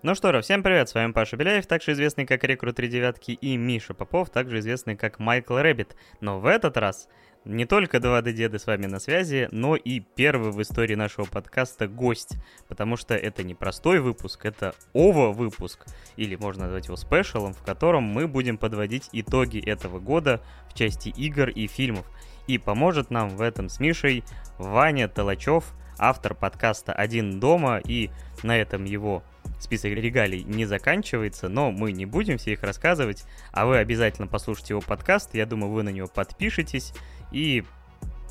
Ну 0.00 0.14
что 0.14 0.32
же, 0.32 0.42
всем 0.42 0.62
привет, 0.62 0.88
с 0.88 0.94
вами 0.94 1.10
Паша 1.10 1.36
Беляев, 1.36 1.66
также 1.66 1.90
известный 1.90 2.24
как 2.24 2.44
Рекрут 2.44 2.76
3 2.76 2.86
девятки, 2.86 3.32
и 3.32 3.56
Миша 3.56 3.94
Попов, 3.94 4.30
также 4.30 4.60
известный 4.60 4.94
как 4.94 5.18
Michael 5.18 5.56
Rabbit. 5.56 5.96
Но 6.20 6.38
в 6.38 6.46
этот 6.46 6.76
раз 6.76 7.08
не 7.44 7.66
только 7.66 7.96
2D-деды 7.96 8.60
с 8.60 8.68
вами 8.68 8.86
на 8.86 9.00
связи, 9.00 9.48
но 9.50 9.74
и 9.74 9.98
первый 9.98 10.52
в 10.52 10.62
истории 10.62 10.94
нашего 10.94 11.24
подкаста 11.24 11.88
гость, 11.88 12.36
потому 12.68 12.96
что 12.96 13.16
это 13.16 13.42
не 13.42 13.56
простой 13.56 13.98
выпуск, 13.98 14.46
это 14.46 14.72
OVA-выпуск, 14.94 15.84
или 16.14 16.36
можно 16.36 16.66
назвать 16.66 16.86
его 16.86 16.96
special 16.96 17.35
ом, 17.35 17.52
в 17.52 17.64
котором 17.64 18.04
мы 18.04 18.28
будем 18.28 18.56
подводить 18.56 19.08
итоги 19.10 19.58
этого 19.58 19.98
года 19.98 20.40
в 20.68 20.74
части 20.74 21.08
игр 21.08 21.48
и 21.48 21.66
фильмов. 21.66 22.06
И 22.46 22.58
поможет 22.58 23.10
нам 23.10 23.30
в 23.30 23.42
этом 23.42 23.68
с 23.68 23.80
Мишей 23.80 24.22
Ваня 24.58 25.08
Толачев, 25.08 25.64
автор 25.98 26.36
подкаста 26.36 26.92
«Один 26.92 27.40
дома», 27.40 27.80
и 27.84 28.10
на 28.44 28.56
этом 28.56 28.84
его 28.84 29.24
список 29.58 29.92
регалий 29.92 30.42
не 30.44 30.64
заканчивается, 30.66 31.48
но 31.48 31.70
мы 31.70 31.92
не 31.92 32.06
будем 32.06 32.38
все 32.38 32.52
их 32.52 32.62
рассказывать, 32.62 33.24
а 33.52 33.66
вы 33.66 33.78
обязательно 33.78 34.26
послушайте 34.26 34.74
его 34.74 34.80
подкаст, 34.80 35.34
я 35.34 35.46
думаю, 35.46 35.72
вы 35.72 35.82
на 35.82 35.90
него 35.90 36.08
подпишетесь 36.08 36.92
и, 37.32 37.64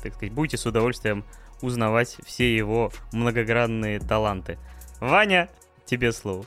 так 0.02 0.14
сказать, 0.14 0.32
будете 0.32 0.56
с 0.56 0.66
удовольствием 0.66 1.24
узнавать 1.60 2.16
все 2.24 2.54
его 2.54 2.92
многогранные 3.12 3.98
таланты. 3.98 4.58
Ваня, 5.00 5.48
тебе 5.84 6.12
слово. 6.12 6.44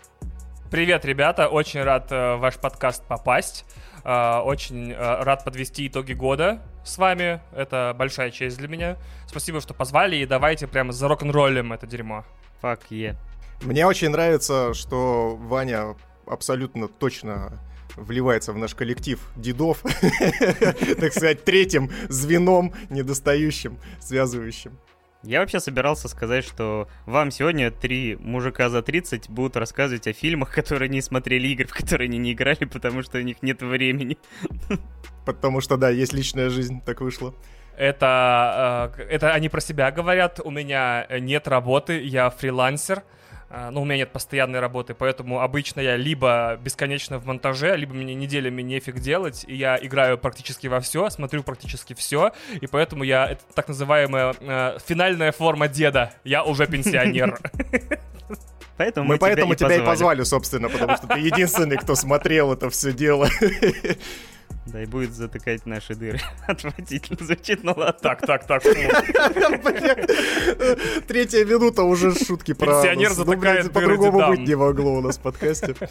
Привет, 0.69 1.03
ребята, 1.03 1.49
очень 1.49 1.83
рад 1.83 2.11
э, 2.11 2.35
в 2.35 2.39
ваш 2.39 2.55
подкаст 2.55 3.05
попасть. 3.05 3.65
Э, 4.05 4.39
очень 4.39 4.93
э, 4.93 5.23
рад 5.23 5.43
подвести 5.43 5.87
итоги 5.87 6.13
года 6.13 6.61
с 6.85 6.97
вами. 6.97 7.41
Это 7.53 7.93
большая 7.97 8.31
честь 8.31 8.57
для 8.57 8.69
меня. 8.69 8.97
Спасибо, 9.27 9.59
что 9.59 9.73
позвали, 9.73 10.15
и 10.15 10.25
давайте 10.25 10.67
прямо 10.67 10.93
за 10.93 11.09
рок-н-роллем 11.09 11.73
это 11.73 11.87
дерьмо. 11.87 12.23
Fuck 12.61 12.83
yeah. 12.89 13.17
Мне 13.61 13.85
очень 13.85 14.09
нравится, 14.09 14.73
что 14.73 15.35
Ваня 15.35 15.95
абсолютно 16.25 16.87
точно 16.87 17.59
вливается 17.95 18.53
в 18.53 18.57
наш 18.57 18.73
коллектив 18.73 19.19
дедов, 19.35 19.83
так 20.99 21.11
сказать, 21.11 21.43
третьим 21.43 21.91
звеном 22.09 22.73
недостающим, 22.89 23.77
связывающим. 23.99 24.79
Я 25.23 25.41
вообще 25.41 25.59
собирался 25.59 26.07
сказать, 26.07 26.43
что 26.43 26.87
вам 27.05 27.29
сегодня 27.29 27.69
три 27.69 28.15
мужика 28.15 28.69
за 28.69 28.81
30 28.81 29.29
будут 29.29 29.55
рассказывать 29.55 30.07
о 30.07 30.13
фильмах, 30.13 30.51
которые 30.55 30.89
не 30.89 31.01
смотрели 31.01 31.47
игры, 31.49 31.67
в 31.67 31.73
которые 31.73 32.07
они 32.07 32.17
не 32.17 32.33
играли, 32.33 32.65
потому 32.65 33.03
что 33.03 33.19
у 33.19 33.21
них 33.21 33.43
нет 33.43 33.61
времени. 33.61 34.17
Потому 35.25 35.61
что, 35.61 35.77
да, 35.77 35.91
есть 35.91 36.13
личная 36.13 36.49
жизнь, 36.49 36.81
так 36.83 36.99
вышло. 36.99 37.35
Это, 37.77 38.95
э, 38.97 39.03
это 39.03 39.33
они 39.33 39.49
про 39.49 39.61
себя 39.61 39.91
говорят. 39.91 40.39
У 40.43 40.49
меня 40.49 41.05
нет 41.19 41.47
работы, 41.47 42.01
я 42.03 42.31
фрилансер. 42.31 43.03
А, 43.53 43.69
ну, 43.69 43.81
у 43.81 43.85
меня 43.85 43.97
нет 43.97 44.13
постоянной 44.13 44.61
работы, 44.61 44.93
поэтому 44.93 45.41
обычно 45.41 45.81
я 45.81 45.97
либо 45.97 46.57
бесконечно 46.63 47.19
в 47.19 47.25
монтаже, 47.25 47.75
либо 47.75 47.93
мне 47.93 48.15
неделями 48.15 48.61
нефиг 48.61 48.99
делать, 48.99 49.43
и 49.45 49.55
я 49.55 49.77
играю 49.81 50.17
практически 50.17 50.67
во 50.67 50.79
все, 50.79 51.09
смотрю 51.09 51.43
практически 51.43 51.93
все, 51.93 52.31
и 52.61 52.67
поэтому 52.67 53.03
я, 53.03 53.31
это 53.31 53.41
так 53.53 53.67
называемая 53.67 54.33
э, 54.39 54.77
финальная 54.85 55.33
форма 55.33 55.67
деда, 55.67 56.13
я 56.23 56.45
уже 56.45 56.65
пенсионер. 56.65 57.37
Поэтому 58.77 59.05
мы, 59.05 59.15
мы 59.15 59.19
поэтому 59.19 59.53
тебя, 59.53 59.67
тебя 59.67 59.83
и 59.83 59.85
позвали, 59.85 60.23
собственно, 60.23 60.67
потому 60.67 60.97
что 60.97 61.05
ты 61.05 61.19
единственный, 61.19 61.77
кто 61.77 61.93
смотрел 61.93 62.51
это 62.53 62.71
все 62.71 62.91
дело. 62.91 63.27
Да, 64.67 64.81
и 64.81 64.85
будет 64.85 65.13
затыкать 65.13 65.65
наши 65.65 65.95
дыры. 65.95 66.19
Отвратительно 66.47 67.25
звучит, 67.25 67.63
но 67.63 67.73
ладно. 67.75 67.99
Так, 67.99 68.21
так, 68.21 68.45
так. 68.45 68.61
Третья 71.07 71.45
минута 71.45 71.83
уже 71.83 72.13
шутки 72.13 72.53
про 72.53 72.67
Пенсионер 72.67 73.09
ну, 73.09 73.15
затыкает 73.15 73.73
По-другому 73.73 74.27
быть 74.27 74.47
не 74.47 74.55
могло 74.55 74.93
у 74.93 75.01
нас 75.01 75.17
в 75.17 75.21
подкасте. 75.21 75.75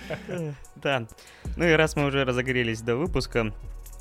Да. 0.76 1.06
Ну 1.56 1.64
и 1.64 1.72
раз 1.72 1.94
мы 1.96 2.06
уже 2.06 2.24
разогрелись 2.24 2.80
до 2.80 2.96
выпуска, 2.96 3.52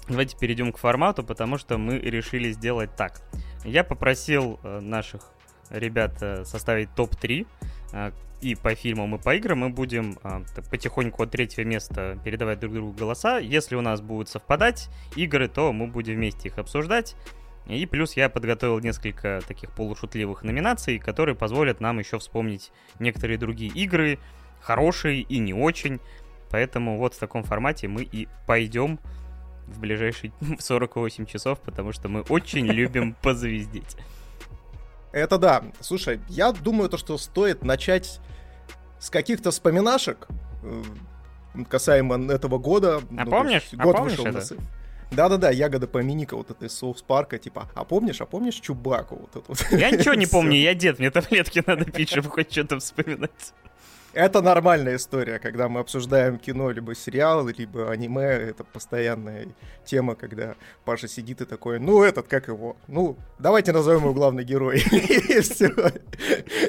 давайте 0.07 0.37
перейдем 0.37 0.71
к 0.71 0.77
формату, 0.77 1.23
потому 1.23 1.57
что 1.57 1.77
мы 1.77 1.97
решили 1.97 2.51
сделать 2.51 2.95
так. 2.95 3.19
Я 3.65 3.83
попросил 3.83 4.61
э, 4.63 4.79
наших 4.79 5.21
ребят 5.69 6.13
э, 6.21 6.45
составить 6.45 6.93
топ-3 6.95 7.45
и 8.41 8.55
по 8.55 8.73
фильмам, 8.75 9.15
и 9.15 9.17
по 9.17 9.35
играм 9.35 9.59
мы 9.59 9.69
будем 9.69 10.17
а, 10.23 10.43
потихоньку 10.69 11.23
от 11.23 11.31
третьего 11.31 11.65
места 11.65 12.17
передавать 12.23 12.59
друг 12.59 12.73
другу 12.73 12.91
голоса. 12.93 13.37
Если 13.37 13.75
у 13.75 13.81
нас 13.81 14.01
будут 14.01 14.29
совпадать 14.29 14.89
игры, 15.15 15.47
то 15.47 15.73
мы 15.73 15.87
будем 15.87 16.15
вместе 16.15 16.49
их 16.49 16.57
обсуждать. 16.57 17.15
И 17.67 17.85
плюс 17.85 18.13
я 18.13 18.29
подготовил 18.29 18.79
несколько 18.79 19.41
таких 19.47 19.71
полушутливых 19.71 20.43
номинаций, 20.43 20.97
которые 20.97 21.35
позволят 21.35 21.81
нам 21.81 21.99
еще 21.99 22.17
вспомнить 22.17 22.71
некоторые 22.97 23.37
другие 23.37 23.71
игры, 23.71 24.19
хорошие 24.59 25.21
и 25.21 25.37
не 25.37 25.53
очень. 25.53 25.99
Поэтому 26.49 26.97
вот 26.97 27.13
в 27.13 27.19
таком 27.19 27.43
формате 27.43 27.87
мы 27.87 28.03
и 28.03 28.27
пойдем 28.47 28.99
в 29.67 29.79
ближайшие 29.79 30.33
48 30.59 31.25
часов, 31.25 31.59
потому 31.61 31.91
что 31.93 32.09
мы 32.09 32.21
очень 32.21 32.65
любим 32.71 33.15
позвездить. 33.21 33.95
Это 35.11 35.37
да. 35.37 35.63
Слушай, 35.79 36.19
я 36.27 36.51
думаю, 36.51 36.89
то, 36.89 36.97
что 36.97 37.17
стоит 37.17 37.63
начать 37.63 38.19
с 38.99 39.09
каких-то 39.09 39.51
вспоминашек 39.51 40.27
э, 40.63 40.83
касаемо 41.69 42.31
этого 42.31 42.57
года. 42.57 42.97
А 42.97 43.25
ну, 43.25 43.31
помнишь? 43.31 43.69
А 43.77 43.83
год 43.83 43.95
а 43.95 43.97
помнишь 43.99 44.17
вышел 44.17 44.37
это? 44.37 44.55
Да-да-да, 45.11 45.49
ягода 45.49 45.87
поминика 45.87 46.37
вот 46.37 46.51
этой 46.51 46.69
соус 46.69 47.01
парка, 47.01 47.39
типа, 47.39 47.67
а 47.73 47.83
помнишь, 47.83 48.21
а 48.21 48.25
помнишь 48.25 48.55
Чубаку 48.55 49.15
вот 49.15 49.35
эту 49.35 49.43
вот? 49.47 49.65
Я 49.71 49.89
ничего 49.89 50.13
не 50.13 50.25
помню, 50.27 50.57
я 50.57 50.75
дед, 50.75 50.99
мне 50.99 51.09
таблетки 51.09 51.63
надо 51.65 51.85
пить, 51.85 52.09
чтобы 52.09 52.29
хоть 52.29 52.51
что-то 52.51 52.79
вспоминать. 52.79 53.53
Это 54.13 54.41
нормальная 54.41 54.95
история, 54.95 55.37
когда 55.37 55.69
мы 55.69 55.81
обсуждаем 55.81 56.39
кино, 56.39 56.71
либо 56.71 56.95
сериал, 56.95 57.47
либо 57.47 57.91
аниме. 57.91 58.23
Это 58.23 58.63
постоянная 58.63 59.47
тема, 59.85 60.15
когда 60.15 60.55
Паша 60.83 61.07
сидит 61.07 61.41
и 61.41 61.45
такой, 61.45 61.79
ну, 61.79 62.01
этот, 62.01 62.27
как 62.27 62.47
его? 62.47 62.75
Ну, 62.87 63.17
давайте 63.37 63.71
назовем 63.71 64.01
его 64.01 64.13
главный 64.13 64.43
герой. 64.43 64.83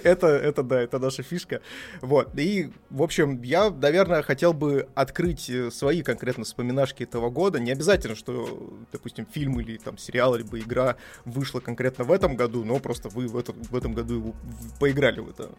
Это, 0.02 0.28
это, 0.28 0.62
да, 0.62 0.80
это 0.80 0.98
наша 0.98 1.22
фишка. 1.22 1.60
Вот. 2.00 2.30
И, 2.38 2.72
в 2.88 3.02
общем, 3.02 3.42
я, 3.42 3.70
наверное, 3.70 4.22
хотел 4.22 4.52
бы 4.52 4.88
открыть 4.94 5.50
э, 5.50 5.70
свои 5.70 6.02
конкретно 6.02 6.44
вспоминашки 6.44 7.02
этого 7.02 7.28
года. 7.28 7.60
Не 7.60 7.72
обязательно, 7.72 8.14
что, 8.14 8.78
допустим, 8.92 9.26
фильм 9.26 9.60
или 9.60 9.76
там 9.76 9.98
сериал, 9.98 10.36
либо 10.36 10.58
игра 10.58 10.96
вышла 11.24 11.60
конкретно 11.60 12.04
в 12.04 12.12
этом 12.12 12.34
году, 12.34 12.64
но 12.64 12.78
просто 12.78 13.08
вы 13.08 13.28
в, 13.28 13.36
этом 13.36 13.56
в 13.62 13.76
этом 13.76 13.92
году 13.92 14.34
поиграли 14.78 15.20
в 15.20 15.28
это 15.28 15.50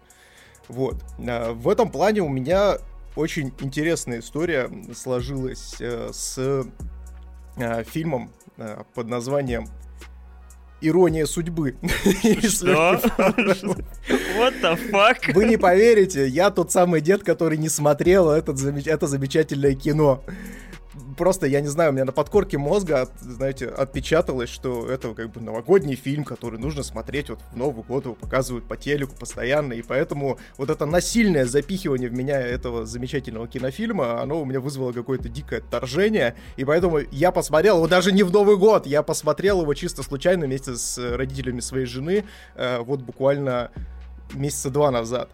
вот. 0.72 1.04
А, 1.20 1.54
в 1.54 1.68
этом 1.68 1.92
плане 1.92 2.22
у 2.22 2.30
меня 2.30 2.78
очень 3.16 3.54
интересная 3.60 4.20
история 4.20 4.70
сложилась 4.96 5.76
э, 5.80 6.10
с 6.14 6.64
э, 7.58 7.84
фильмом 7.84 8.32
э, 8.58 8.84
под 8.94 9.08
названием 9.08 9.68
Ирония 10.80 11.26
судьбы. 11.26 11.76
Что? 11.84 13.02
What 14.38 14.62
the 14.62 14.92
fuck? 14.92 15.34
Вы 15.34 15.46
не 15.46 15.58
поверите, 15.58 16.28
я 16.28 16.50
тот 16.50 16.72
самый 16.72 17.02
дед, 17.02 17.24
который 17.24 17.58
не 17.58 17.70
смотрел 17.70 18.30
этот, 18.30 18.60
это 18.64 19.08
замечательное 19.08 19.76
кино 19.76 20.24
просто, 21.18 21.48
я 21.48 21.62
не 21.62 21.68
знаю, 21.68 21.92
у 21.92 21.94
меня 21.94 22.06
на 22.06 22.12
подкорке 22.12 22.58
мозга, 22.58 23.08
знаете, 23.22 23.68
отпечаталось, 23.68 24.50
что 24.50 24.88
это 24.88 25.14
как 25.14 25.32
бы 25.32 25.42
новогодний 25.42 25.96
фильм, 25.96 26.24
который 26.24 26.60
нужно 26.60 26.84
смотреть 26.84 27.30
вот 27.30 27.40
в 27.52 27.56
Новый 27.56 27.84
год, 27.84 28.06
его 28.06 28.16
показывают 28.16 28.68
по 28.68 28.78
телеку 28.78 29.16
постоянно, 29.16 29.74
и 29.74 29.82
поэтому 29.82 30.38
вот 30.58 30.70
это 30.70 30.86
насильное 30.86 31.46
запихивание 31.46 32.10
в 32.10 32.14
меня 32.14 32.40
этого 32.40 32.86
замечательного 32.86 33.48
кинофильма, 33.48 34.22
оно 34.22 34.42
у 34.42 34.46
меня 34.46 34.60
вызвало 34.60 34.92
какое-то 34.92 35.30
дикое 35.30 35.60
отторжение, 35.60 36.36
и 36.58 36.66
поэтому 36.66 37.00
я 37.12 37.32
посмотрел 37.32 37.78
его 37.78 37.88
даже 37.88 38.12
не 38.12 38.24
в 38.24 38.32
Новый 38.32 38.58
год, 38.58 38.86
я 38.86 39.04
посмотрел 39.04 39.62
его 39.62 39.74
чисто 39.74 40.04
случайно 40.04 40.46
вместе 40.46 40.76
с 40.76 40.98
родителями 41.16 41.62
своей 41.62 41.86
жены, 41.86 42.26
э, 42.56 42.80
вот 42.80 43.02
буквально 43.02 43.72
месяца 44.34 44.70
два 44.70 44.92
назад. 44.92 45.30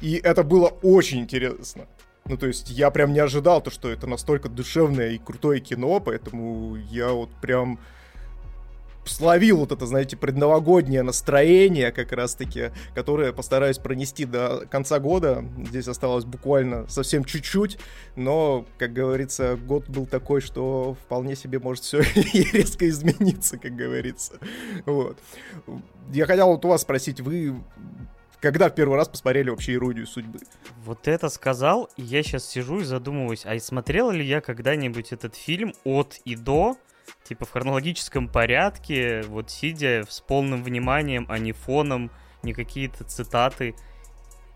И 0.00 0.20
это 0.22 0.42
было 0.42 0.68
очень 0.82 1.20
интересно. 1.20 1.86
Ну, 2.32 2.38
то 2.38 2.46
есть 2.46 2.70
я 2.70 2.90
прям 2.90 3.12
не 3.12 3.18
ожидал 3.18 3.60
то, 3.60 3.70
что 3.70 3.90
это 3.90 4.06
настолько 4.06 4.48
душевное 4.48 5.10
и 5.10 5.18
крутое 5.18 5.60
кино, 5.60 6.00
поэтому 6.00 6.76
я 6.76 7.10
вот 7.10 7.28
прям 7.42 7.78
словил 9.04 9.58
вот 9.58 9.72
это, 9.72 9.84
знаете, 9.84 10.16
предновогоднее 10.16 11.02
настроение 11.02 11.92
как 11.92 12.10
раз-таки, 12.12 12.70
которое 12.94 13.34
постараюсь 13.34 13.76
пронести 13.76 14.24
до 14.24 14.64
конца 14.70 14.98
года. 14.98 15.44
Здесь 15.68 15.88
осталось 15.88 16.24
буквально 16.24 16.88
совсем 16.88 17.22
чуть-чуть, 17.22 17.78
но, 18.16 18.64
как 18.78 18.94
говорится, 18.94 19.56
год 19.56 19.90
был 19.90 20.06
такой, 20.06 20.40
что 20.40 20.96
вполне 21.04 21.36
себе 21.36 21.58
может 21.58 21.84
все 21.84 22.00
резко 22.14 22.88
измениться, 22.88 23.58
как 23.58 23.76
говорится. 23.76 24.38
Вот. 24.86 25.18
Я 26.14 26.24
хотел 26.24 26.46
вот 26.46 26.64
у 26.64 26.68
вас 26.68 26.80
спросить, 26.80 27.20
вы 27.20 27.56
когда 28.42 28.68
в 28.68 28.74
первый 28.74 28.96
раз 28.96 29.08
посмотрели 29.08 29.50
вообще 29.50 29.74
«Иронию 29.74 30.06
судьбы»? 30.06 30.40
Вот 30.84 31.06
это 31.06 31.28
сказал, 31.28 31.88
и 31.96 32.02
я 32.02 32.24
сейчас 32.24 32.44
сижу 32.44 32.80
и 32.80 32.84
задумываюсь, 32.84 33.46
а 33.46 33.56
смотрел 33.60 34.10
ли 34.10 34.24
я 34.24 34.40
когда-нибудь 34.40 35.12
этот 35.12 35.36
фильм 35.36 35.72
от 35.84 36.20
и 36.24 36.34
до, 36.34 36.76
типа 37.22 37.46
в 37.46 37.50
хронологическом 37.52 38.28
порядке, 38.28 39.22
вот 39.28 39.50
сидя 39.50 40.04
с 40.08 40.20
полным 40.20 40.64
вниманием, 40.64 41.24
а 41.28 41.38
не 41.38 41.52
фоном, 41.52 42.10
не 42.42 42.52
какие-то 42.52 43.04
цитаты. 43.04 43.76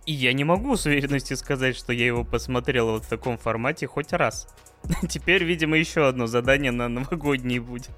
И 0.05 0.13
я 0.13 0.33
не 0.33 0.43
могу 0.43 0.77
с 0.77 0.87
уверенностью 0.87 1.37
сказать, 1.37 1.77
что 1.77 1.93
я 1.93 2.07
его 2.07 2.25
посмотрел 2.25 2.91
вот 2.91 3.05
в 3.05 3.09
таком 3.09 3.39
формате 3.39 3.87
хоть 3.87 4.13
раз. 4.13 4.49
Теперь, 5.09 5.45
видимо, 5.45 5.77
еще 5.77 6.09
одно 6.09 6.27
задание 6.27 6.73
на 6.73 6.89
новогодний 6.89 7.61
будет. 7.61 7.95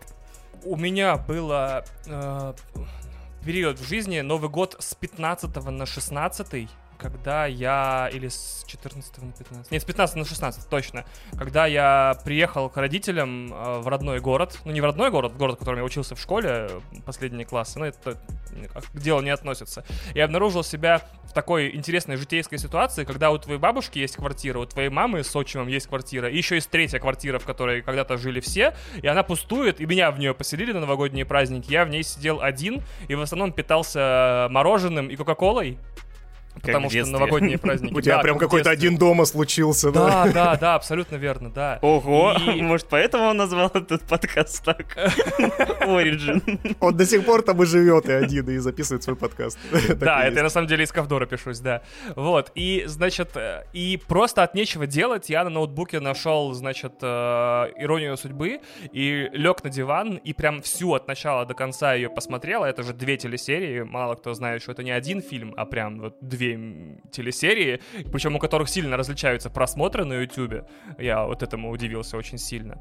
У 0.65 0.77
меня 0.77 1.17
было 1.17 1.85
э, 2.07 2.53
период 3.45 3.79
в 3.79 3.89
жизни. 3.89 4.21
Новый 4.21 4.51
год 4.51 4.77
с 4.79 4.95
15 4.95 5.55
на 5.67 5.87
16 5.87 6.69
когда 6.99 7.47
я... 7.47 8.11
Или 8.13 8.29
с 8.29 8.65
14 8.67 9.19
на 9.19 9.33
15? 9.33 9.71
Нет, 9.71 9.83
с 9.83 9.85
15 9.85 10.17
на 10.17 10.25
16, 10.25 10.69
точно. 10.69 11.05
Когда 11.39 11.67
я 11.67 12.19
приехал 12.25 12.69
к 12.69 12.77
родителям 12.77 13.53
э, 13.53 13.79
в 13.79 13.89
родной 13.89 14.21
город. 14.21 14.59
Ну, 14.65 14.73
не 14.73 14.81
в 14.81 14.85
родной 14.85 15.11
город, 15.11 15.33
в 15.33 15.39
город, 15.39 15.57
в 15.57 15.59
котором 15.59 15.79
я 15.79 15.85
учился 15.85 16.15
в 16.15 16.21
школе, 16.21 16.69
последние 17.07 17.47
классы. 17.47 17.79
Ну, 17.79 17.85
это 17.87 18.19
к 18.93 18.99
делу 18.99 19.23
не 19.23 19.31
относится. 19.31 19.85
Я 20.15 20.25
обнаружил 20.25 20.65
себя 20.65 21.03
в 21.25 21.33
такой 21.33 21.75
интересной 21.75 22.17
житейской 22.17 22.59
ситуации, 22.59 23.05
когда 23.05 23.31
у 23.31 23.39
твоей 23.39 23.59
бабушки 23.59 23.99
есть 23.99 24.17
квартира, 24.17 24.59
у 24.59 24.67
твоей 24.67 24.89
мамы 24.89 25.23
с 25.23 25.37
отчимом 25.37 25.69
есть 25.69 25.87
квартира, 25.87 26.29
и 26.29 26.37
еще 26.37 26.55
есть 26.55 26.71
третья 26.71 26.99
квартира, 26.99 27.39
в 27.39 27.45
которой 27.45 27.83
когда-то 27.83 28.17
жили 28.17 28.41
все, 28.41 28.75
и 29.03 29.07
она 29.07 29.23
пустует, 29.23 29.81
и 29.81 29.87
меня 29.87 30.11
в 30.11 30.19
нее 30.19 30.35
поселили 30.35 30.73
на 30.73 30.81
новогодние 30.81 31.27
праздники. 31.27 31.71
Я 31.71 31.85
в 31.85 31.91
ней 31.91 32.03
сидел 32.03 32.41
один, 32.41 32.83
и 33.09 33.15
в 33.15 33.21
основном 33.21 33.53
питался 33.53 34.49
мороженым 34.51 35.09
и 35.09 35.17
кока-колой. 35.17 35.79
Потому 36.61 36.91
что 36.91 37.07
новогодние 37.07 37.59
праздники. 37.59 37.95
У 37.95 38.01
тебя 38.01 38.19
прям 38.19 38.39
какой-то 38.39 38.71
один 38.71 38.97
дома 38.97 39.25
случился, 39.25 39.91
да? 39.91 40.25
Да, 40.25 40.33
да, 40.33 40.57
да, 40.57 40.75
абсолютно 40.75 41.17
верно, 41.17 41.51
да. 41.51 41.79
Ого, 41.83 42.35
может 42.57 42.87
поэтому 42.89 43.25
он 43.25 43.37
назвал 43.37 43.71
этот 43.75 44.03
подкаст 44.03 44.65
так? 44.65 44.97
Origin. 45.87 46.77
Он 46.81 46.97
до 46.97 47.07
сих 47.07 47.25
пор 47.25 47.43
там 47.43 47.63
и 47.63 47.67
живет 47.67 48.09
и 48.09 48.13
один, 48.13 48.49
и 48.51 48.59
записывает 48.59 49.03
свой 49.03 49.17
подкаст. 49.17 49.59
Да, 49.99 50.25
это 50.25 50.37
я 50.37 50.43
на 50.43 50.49
самом 50.49 50.69
деле 50.69 50.85
из 50.85 50.93
Ковдора 50.93 51.27
пишусь, 51.27 51.61
да. 51.61 51.83
Вот, 52.15 52.53
и, 52.55 52.85
значит, 52.87 53.37
и 53.73 54.01
просто 54.07 54.43
от 54.43 54.55
нечего 54.55 54.87
делать 54.87 55.29
я 55.29 55.45
на 55.45 55.51
ноутбуке 55.51 56.01
нашел, 56.01 56.53
значит, 56.53 56.95
э, 57.03 57.07
«Иронию 57.77 58.17
судьбы» 58.17 58.61
и 58.93 59.29
лег 59.33 59.65
на 59.65 59.71
диван, 59.71 60.17
и 60.17 60.33
прям 60.33 60.63
всю 60.63 60.95
от 60.95 61.09
начала 61.09 61.47
до 61.47 61.55
конца 61.55 61.95
ее 61.95 62.11
посмотрел. 62.11 62.65
Это 62.65 62.83
же 62.83 62.93
две 62.93 63.17
телесерии, 63.17 63.83
мало 63.83 64.15
кто 64.15 64.35
знает, 64.35 64.63
что 64.63 64.73
это 64.73 64.83
не 64.83 64.91
один 64.91 65.21
фильм, 65.23 65.55
а 65.57 65.65
прям 65.65 66.01
вот 66.01 66.17
две 66.21 66.48
две 66.57 67.01
телесерии, 67.11 67.81
причем 68.13 68.37
у 68.37 68.39
которых 68.39 68.69
сильно 68.69 68.97
различаются 68.97 69.51
просмотры 69.51 70.05
на 70.05 70.15
YouTube. 70.15 70.65
Я 70.99 71.25
вот 71.25 71.43
этому 71.43 71.71
удивился 71.71 72.17
очень 72.17 72.39
сильно. 72.39 72.79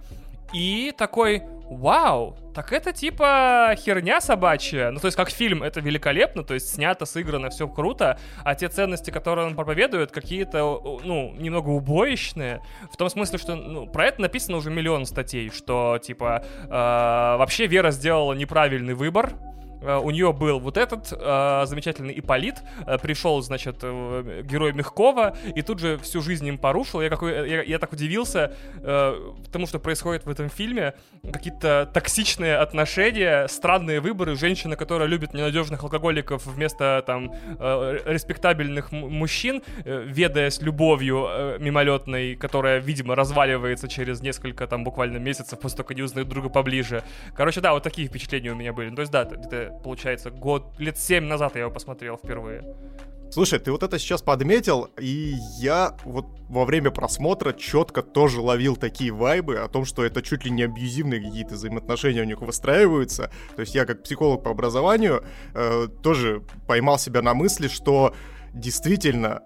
И 0.54 0.94
такой, 0.98 1.44
вау, 1.70 2.38
так 2.56 2.72
это 2.72 2.94
типа 2.94 3.76
херня 3.78 4.22
собачья. 4.22 4.92
Ну, 4.92 5.00
то 5.00 5.08
есть, 5.08 5.18
как 5.18 5.30
фильм, 5.30 5.62
это 5.62 5.82
великолепно, 5.82 6.44
то 6.44 6.54
есть, 6.54 6.74
снято, 6.74 7.06
сыграно, 7.06 7.50
все 7.50 7.68
круто, 7.68 8.18
а 8.46 8.56
те 8.56 8.70
ценности, 8.70 9.12
которые 9.12 9.48
он 9.48 9.56
проповедует, 9.56 10.12
какие-то, 10.12 11.02
ну, 11.04 11.34
немного 11.38 11.70
убоечные. 11.70 12.62
В 12.94 12.96
том 12.96 13.10
смысле, 13.10 13.38
что 13.40 13.56
ну, 13.56 13.88
про 13.88 14.06
это 14.06 14.22
написано 14.22 14.58
уже 14.58 14.70
миллион 14.70 15.06
статей, 15.06 15.50
что, 15.50 16.00
типа, 16.02 16.46
э, 16.64 16.70
вообще 16.70 17.68
Вера 17.68 17.92
сделала 17.92 18.32
неправильный 18.32 18.94
выбор, 18.94 19.34
у 19.82 20.12
нее 20.12 20.34
был 20.34 20.60
вот 20.60 20.78
этот 20.78 21.12
э, 21.12 21.66
замечательный 21.66 22.20
Иполит, 22.20 22.56
э, 22.86 22.98
пришел, 22.98 23.42
значит, 23.42 23.78
э, 23.82 24.44
герой 24.44 24.74
Мягкова, 24.74 25.36
и 25.56 25.62
тут 25.62 25.80
же 25.80 25.98
всю 25.98 26.22
жизнь 26.22 26.48
им 26.48 26.58
порушил. 26.58 27.02
Я, 27.02 27.10
какой, 27.10 27.50
я, 27.50 27.64
я 27.64 27.80
так 27.80 27.94
удивился 27.94 28.54
э, 28.82 29.34
тому, 29.52 29.68
что 29.68 29.80
происходит 29.80 30.26
в 30.26 30.30
этом 30.30 30.50
фильме. 30.50 30.94
Какие-то 31.32 31.90
токсичные 31.94 32.58
отношения, 32.58 33.48
странные 33.48 34.00
выборы. 34.00 34.36
Женщина, 34.36 34.76
которая 34.76 35.08
любит 35.08 35.34
ненадежных 35.34 35.84
алкоголиков 35.84 36.46
вместо, 36.46 37.04
там, 37.06 37.34
э, 37.60 38.00
респектабельных 38.06 38.92
мужчин, 38.92 39.62
э, 39.86 40.04
ведаясь 40.06 40.62
любовью 40.62 41.28
э, 41.30 41.58
мимолетной, 41.60 42.36
которая, 42.36 42.80
видимо, 42.80 43.16
разваливается 43.16 43.88
через 43.88 44.22
несколько, 44.22 44.68
там, 44.68 44.84
буквально 44.84 45.18
месяцев, 45.18 45.60
после 45.60 45.78
того, 45.78 45.88
как 45.88 45.92
они 45.92 46.02
узнают 46.04 46.30
друга 46.30 46.50
поближе. 46.50 47.04
Короче, 47.36 47.62
да, 47.62 47.74
вот 47.74 47.84
такие 47.84 48.08
впечатления 48.08 48.52
у 48.52 48.56
меня 48.56 48.74
были. 48.74 48.94
То 48.94 49.02
есть, 49.02 49.12
да, 49.12 49.24
это 49.24 49.67
получается, 49.84 50.32
год, 50.32 50.74
лет 50.78 50.98
семь 50.98 51.26
назад 51.26 51.56
я 51.56 51.62
его 51.62 51.72
посмотрел 51.72 52.18
впервые. 52.18 52.64
Слушай, 53.30 53.60
ты 53.60 53.72
вот 53.72 53.84
это 53.84 54.00
сейчас 54.00 54.22
подметил, 54.22 54.90
и 54.98 55.36
я 55.60 55.98
вот 56.06 56.28
во 56.48 56.64
время 56.64 56.92
просмотра 56.92 57.52
четко 57.52 58.02
тоже 58.02 58.40
ловил 58.40 58.78
такие 58.78 59.12
вайбы 59.12 59.58
о 59.58 59.68
том, 59.68 59.84
что 59.84 60.06
это 60.06 60.22
чуть 60.22 60.46
ли 60.46 60.52
не 60.52 60.64
абьюзивные 60.64 61.22
какие-то 61.22 61.56
взаимоотношения 61.56 62.22
у 62.22 62.26
них 62.26 62.40
выстраиваются. 62.40 63.30
То 63.56 63.62
есть 63.62 63.76
я 63.76 63.86
как 63.86 64.04
психолог 64.04 64.44
по 64.44 64.52
образованию 64.52 65.26
э, 65.54 65.88
тоже 66.02 66.42
поймал 66.68 66.98
себя 66.98 67.22
на 67.22 67.34
мысли, 67.34 67.68
что 67.68 68.16
действительно 68.54 69.42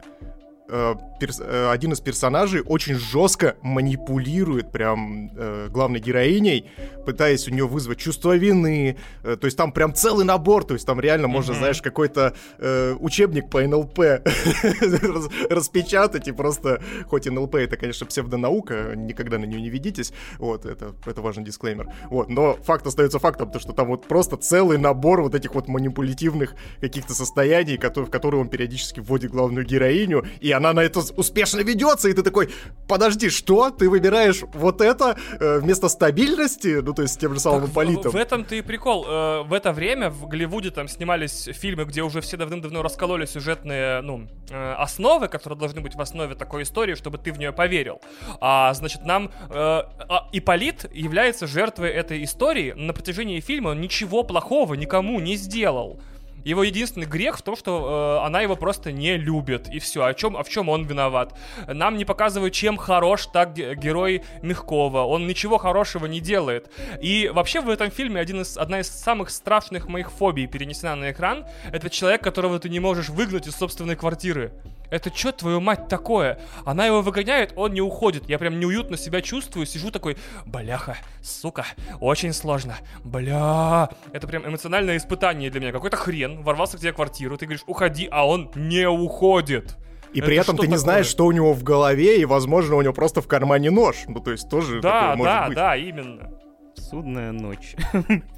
Э, 0.73 0.95
перс, 1.19 1.41
э, 1.41 1.69
один 1.69 1.91
из 1.91 1.99
персонажей 1.99 2.61
очень 2.65 2.95
жестко 2.95 3.57
манипулирует 3.61 4.71
прям 4.71 5.29
э, 5.35 5.67
главной 5.69 5.99
героиней, 5.99 6.65
пытаясь 7.05 7.45
у 7.49 7.51
нее 7.51 7.67
вызвать 7.67 7.99
чувство 7.99 8.37
вины. 8.37 8.97
Э, 9.23 9.35
то 9.35 9.45
есть 9.45 9.57
там 9.57 9.73
прям 9.73 9.93
целый 9.93 10.23
набор, 10.23 10.63
то 10.63 10.73
есть 10.73 10.85
там 10.85 11.01
реально 11.01 11.25
mm-hmm. 11.25 11.29
можно, 11.29 11.53
знаешь, 11.55 11.81
какой-то 11.81 12.35
э, 12.57 12.95
учебник 12.99 13.49
по 13.49 13.61
НЛП 13.61 13.99
распечатать 15.49 16.29
и 16.29 16.31
просто, 16.31 16.81
хоть 17.05 17.25
НЛП 17.25 17.55
это, 17.55 17.75
конечно, 17.75 18.05
псевдонаука, 18.05 18.93
никогда 18.95 19.39
на 19.39 19.45
нее 19.45 19.59
не 19.59 19.69
ведитесь, 19.69 20.13
вот, 20.37 20.65
это, 20.65 20.95
это 21.05 21.21
важный 21.21 21.43
дисклеймер. 21.43 21.89
Вот, 22.09 22.29
но 22.29 22.53
факт 22.63 22.87
остается 22.87 23.19
фактом, 23.19 23.51
то, 23.51 23.59
что 23.59 23.73
там 23.73 23.87
вот 23.87 24.07
просто 24.07 24.37
целый 24.37 24.77
набор 24.77 25.21
вот 25.21 25.35
этих 25.35 25.53
вот 25.53 25.67
манипулятивных 25.67 26.55
каких-то 26.79 27.13
состояний, 27.13 27.75
которые, 27.75 28.07
в 28.07 28.09
которые 28.09 28.39
он 28.39 28.47
периодически 28.47 29.01
вводит 29.01 29.31
главную 29.31 29.65
героиню, 29.65 30.25
и 30.39 30.51
она 30.51 30.60
на 30.61 30.79
это 30.81 30.99
успешно 31.17 31.61
ведется, 31.61 32.09
и 32.09 32.13
ты 32.13 32.23
такой, 32.23 32.49
подожди, 32.87 33.29
что? 33.29 33.69
Ты 33.69 33.89
выбираешь 33.89 34.41
вот 34.53 34.81
это 34.81 35.17
э, 35.39 35.59
вместо 35.59 35.89
стабильности? 35.89 36.79
Ну, 36.81 36.93
то 36.93 37.01
есть 37.01 37.15
с 37.15 37.17
тем 37.17 37.33
же 37.33 37.39
самым 37.39 37.69
политом. 37.69 38.11
В, 38.11 38.13
в 38.13 38.17
этом-то 38.17 38.55
и 38.55 38.61
прикол. 38.61 39.05
Э, 39.07 39.43
в 39.43 39.53
это 39.53 39.73
время 39.73 40.09
в 40.09 40.27
Голливуде 40.27 40.71
там 40.71 40.87
снимались 40.87 41.49
фильмы, 41.53 41.85
где 41.85 42.03
уже 42.03 42.21
все 42.21 42.37
давным-давно 42.37 42.81
раскололи 42.81 43.25
сюжетные, 43.25 44.01
ну, 44.01 44.27
э, 44.49 44.73
основы, 44.73 45.27
которые 45.27 45.59
должны 45.59 45.81
быть 45.81 45.95
в 45.95 46.01
основе 46.01 46.35
такой 46.35 46.63
истории, 46.63 46.95
чтобы 46.95 47.17
ты 47.17 47.31
в 47.31 47.39
нее 47.39 47.51
поверил. 47.51 48.01
А, 48.39 48.73
значит, 48.73 49.03
нам 49.03 49.31
э, 49.49 49.53
а, 49.53 50.27
Ипполит 50.31 50.85
является 50.93 51.47
жертвой 51.47 51.89
этой 51.89 52.23
истории. 52.23 52.73
На 52.73 52.93
протяжении 52.93 53.39
фильма 53.39 53.69
он 53.69 53.81
ничего 53.81 54.23
плохого 54.23 54.75
никому 54.75 55.19
не 55.19 55.35
сделал. 55.35 55.99
Его 56.43 56.63
единственный 56.63 57.05
грех 57.05 57.37
в 57.37 57.41
том, 57.41 57.55
что 57.55 58.19
э, 58.21 58.25
она 58.25 58.41
его 58.41 58.55
просто 58.55 58.91
не 58.91 59.17
любит. 59.17 59.69
И 59.69 59.79
все. 59.79 60.03
О 60.03 60.13
чем, 60.13 60.37
а 60.37 60.43
в 60.43 60.49
чем 60.49 60.69
он 60.69 60.85
виноват? 60.85 61.37
Нам 61.67 61.97
не 61.97 62.05
показывают, 62.05 62.53
чем 62.53 62.77
хорош 62.77 63.27
так 63.27 63.53
герой 63.53 64.23
Мягкова. 64.41 65.05
Он 65.05 65.27
ничего 65.27 65.57
хорошего 65.57 66.05
не 66.05 66.19
делает. 66.19 66.71
И 67.01 67.29
вообще 67.33 67.61
в 67.61 67.69
этом 67.69 67.91
фильме 67.91 68.19
один 68.19 68.41
из, 68.41 68.57
одна 68.57 68.79
из 68.79 68.87
самых 68.87 69.29
страшных 69.29 69.87
моих 69.87 70.11
фобий 70.11 70.47
перенесена 70.47 70.95
на 70.95 71.11
экран. 71.11 71.45
Это 71.71 71.89
человек, 71.89 72.23
которого 72.23 72.59
ты 72.59 72.69
не 72.69 72.79
можешь 72.79 73.09
выгнать 73.09 73.47
из 73.47 73.55
собственной 73.55 73.95
квартиры. 73.95 74.51
Это 74.91 75.09
что, 75.15 75.31
твою 75.31 75.61
мать, 75.61 75.87
такое? 75.87 76.39
Она 76.65 76.85
его 76.85 77.01
выгоняет, 77.01 77.53
он 77.55 77.73
не 77.73 77.79
уходит. 77.81 78.27
Я 78.29 78.37
прям 78.37 78.59
неуютно 78.59 78.97
себя 78.97 79.21
чувствую, 79.21 79.65
сижу 79.65 79.89
такой, 79.89 80.17
бляха, 80.45 80.97
сука, 81.23 81.65
очень 82.01 82.33
сложно. 82.33 82.75
Бля, 83.05 83.89
это 84.11 84.27
прям 84.27 84.45
эмоциональное 84.45 84.97
испытание 84.97 85.49
для 85.49 85.61
меня. 85.61 85.71
Какой-то 85.71 85.95
хрен 85.95 86.43
ворвался 86.43 86.75
к 86.75 86.81
тебе 86.81 86.91
в 86.91 86.95
квартиру, 86.95 87.37
ты 87.37 87.45
говоришь, 87.45 87.63
уходи, 87.67 88.09
а 88.11 88.27
он 88.27 88.51
не 88.53 88.87
уходит. 88.87 89.77
И 90.11 90.19
это 90.19 90.27
при 90.27 90.35
этом 90.35 90.57
ты 90.57 90.63
не 90.63 90.73
такое? 90.73 90.79
знаешь, 90.79 91.05
что 91.05 91.25
у 91.25 91.31
него 91.31 91.53
в 91.53 91.63
голове, 91.63 92.19
и, 92.19 92.25
возможно, 92.25 92.75
у 92.75 92.81
него 92.81 92.91
просто 92.91 93.21
в 93.21 93.27
кармане 93.27 93.71
нож. 93.71 93.95
Ну, 94.07 94.19
то 94.19 94.31
есть 94.31 94.49
тоже 94.49 94.81
да, 94.81 94.99
такое 94.99 95.15
может 95.15 95.33
да, 95.33 95.47
быть. 95.47 95.55
Да, 95.55 95.69
да, 95.69 95.75
именно. 95.77 96.29
Судная 96.75 97.31
ночь. 97.31 97.75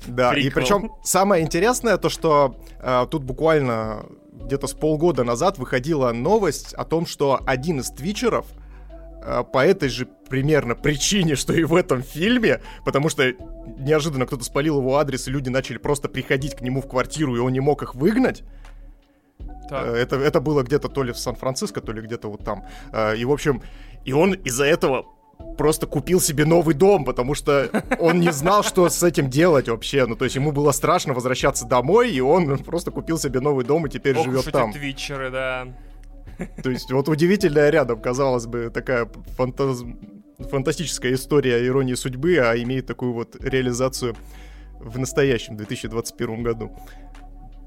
Да, 0.05 0.36
и 0.36 0.50
причем 0.51 0.91
самое 1.03 1.43
интересное 1.43 1.98
то, 1.98 2.10
что 2.10 2.57
э, 2.79 3.07
тут 3.10 3.24
буквально 3.24 4.05
где-то 4.45 4.67
с 4.67 4.73
полгода 4.73 5.23
назад 5.23 5.57
выходила 5.57 6.11
новость 6.11 6.73
о 6.73 6.85
том, 6.85 7.05
что 7.05 7.39
один 7.45 7.79
из 7.79 7.89
твичеров 7.89 8.45
э, 9.21 9.43
по 9.51 9.65
этой 9.65 9.89
же 9.89 10.07
примерно 10.29 10.75
причине, 10.75 11.35
что 11.35 11.53
и 11.53 11.63
в 11.63 11.75
этом 11.75 12.01
фильме, 12.01 12.61
потому 12.85 13.09
что 13.09 13.31
неожиданно 13.77 14.25
кто-то 14.25 14.43
спалил 14.43 14.79
его 14.79 14.97
адрес, 14.97 15.27
и 15.27 15.31
люди 15.31 15.49
начали 15.49 15.77
просто 15.77 16.09
приходить 16.09 16.55
к 16.55 16.61
нему 16.61 16.81
в 16.81 16.87
квартиру, 16.87 17.35
и 17.35 17.39
он 17.39 17.53
не 17.53 17.59
мог 17.59 17.83
их 17.83 17.95
выгнать. 17.95 18.43
Так. 19.69 19.87
Э, 19.87 19.91
это, 19.93 20.17
это 20.17 20.41
было 20.41 20.63
где-то 20.63 20.89
то 20.89 21.03
ли 21.03 21.11
в 21.11 21.17
Сан-Франциско, 21.17 21.81
то 21.81 21.91
ли 21.91 22.01
где-то 22.01 22.29
вот 22.29 22.43
там. 22.43 22.65
Э, 22.91 23.15
и, 23.15 23.25
в 23.25 23.31
общем, 23.31 23.61
и 24.05 24.13
он 24.13 24.33
из-за 24.33 24.65
этого 24.65 25.05
просто 25.57 25.88
купил 25.88 26.19
себе 26.19 26.45
новый 26.45 26.75
дом, 26.75 27.05
потому 27.05 27.33
что 27.36 27.69
он 28.00 28.19
не 28.19 28.31
знал, 28.31 28.63
что 28.63 28.89
с 28.89 29.03
этим 29.03 29.29
делать 29.29 29.69
вообще. 29.69 30.05
Ну, 30.05 30.15
то 30.15 30.25
есть 30.25 30.36
ему 30.36 30.51
было 30.51 30.72
страшно 30.72 31.13
возвращаться 31.13 31.65
домой, 31.65 32.12
и 32.12 32.19
он 32.19 32.57
просто 32.60 32.91
купил 32.91 33.17
себе 33.17 33.39
новый 33.39 33.65
дом 33.65 33.86
и 33.86 33.89
теперь 33.89 34.17
Ох 34.17 34.25
живет 34.25 34.51
там. 34.51 34.72
твитчеры, 34.72 35.29
да. 35.29 35.67
То 36.63 36.69
есть 36.69 36.91
вот 36.91 37.10
удивительная 37.10 37.69
рядом, 37.69 38.01
казалось 38.01 38.48
бы, 38.48 38.72
такая 38.74 39.10
фантаз... 39.38 39.83
фантастическая 40.39 41.13
история 41.13 41.65
иронии 41.65 41.93
судьбы, 41.93 42.38
а 42.38 42.55
имеет 42.55 42.88
такую 42.88 43.13
вот 43.13 43.36
реализацию 43.43 44.15
в 44.79 44.98
настоящем 44.98 45.55
2021 45.55 46.43
году. 46.43 46.75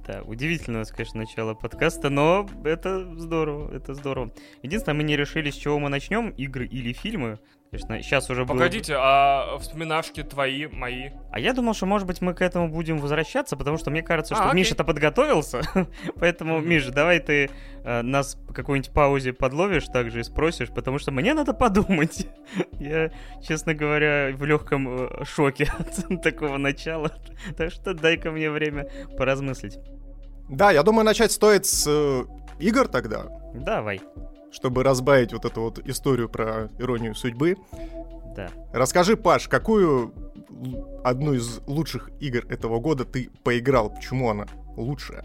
Да, 0.06 0.22
удивительное, 0.22 0.84
конечно, 0.84 1.20
начало 1.20 1.54
подкаста, 1.54 2.10
но 2.10 2.48
это 2.64 3.12
здорово, 3.16 3.74
это 3.74 3.92
здорово. 3.94 4.32
Единственное, 4.62 4.98
мы 4.98 5.02
не 5.02 5.16
решили, 5.16 5.50
с 5.50 5.54
чего 5.54 5.80
мы 5.80 5.88
начнем, 5.88 6.30
игры 6.30 6.64
или 6.64 6.92
фильмы. 6.92 7.40
Конечно, 7.82 8.02
сейчас 8.02 8.30
уже 8.30 8.46
Погодите, 8.46 8.94
было... 8.94 9.02
а 9.02 9.58
вспоминашки 9.58 10.22
твои, 10.22 10.66
мои? 10.66 11.10
А 11.30 11.38
я 11.38 11.52
думал, 11.52 11.74
что, 11.74 11.86
может 11.86 12.06
быть, 12.06 12.20
мы 12.20 12.34
к 12.34 12.40
этому 12.42 12.68
будем 12.68 12.98
возвращаться, 12.98 13.56
потому 13.56 13.76
что 13.76 13.90
мне 13.90 14.02
кажется, 14.02 14.34
что 14.34 14.50
а, 14.50 14.54
Миша-то 14.54 14.84
подготовился. 14.84 15.62
Поэтому, 16.16 16.60
Миша, 16.60 16.92
давай 16.92 17.20
ты 17.20 17.50
э, 17.84 18.02
нас 18.02 18.36
по 18.46 18.52
какой-нибудь 18.52 18.92
паузе 18.92 19.32
подловишь 19.32 19.86
также 19.86 20.20
и 20.20 20.22
спросишь, 20.22 20.70
потому 20.70 20.98
что 20.98 21.12
мне 21.12 21.34
надо 21.34 21.52
подумать. 21.52 22.26
я, 22.80 23.10
честно 23.46 23.74
говоря, 23.74 24.30
в 24.34 24.44
легком 24.44 24.88
э, 24.88 25.24
шоке 25.24 25.70
от 25.78 26.22
такого 26.22 26.56
начала. 26.56 27.12
так 27.56 27.70
что 27.70 27.94
дай-ка 27.94 28.30
мне 28.30 28.50
время 28.50 28.88
поразмыслить. 29.18 29.78
Да, 30.48 30.70
я 30.70 30.82
думаю, 30.82 31.04
начать 31.04 31.32
стоит 31.32 31.66
с 31.66 31.86
э, 31.86 32.24
игр 32.60 32.88
тогда. 32.88 33.26
Давай 33.54 34.00
чтобы 34.56 34.82
разбавить 34.82 35.34
вот 35.34 35.44
эту 35.44 35.60
вот 35.60 35.78
историю 35.86 36.30
про 36.30 36.70
иронию 36.78 37.14
судьбы. 37.14 37.56
Да. 38.34 38.48
Расскажи, 38.72 39.16
Паш, 39.16 39.48
какую 39.48 40.14
одну 41.04 41.34
из 41.34 41.60
лучших 41.66 42.10
игр 42.20 42.46
этого 42.48 42.80
года 42.80 43.04
ты 43.04 43.30
поиграл? 43.44 43.90
Почему 43.90 44.30
она 44.30 44.46
лучшая? 44.76 45.22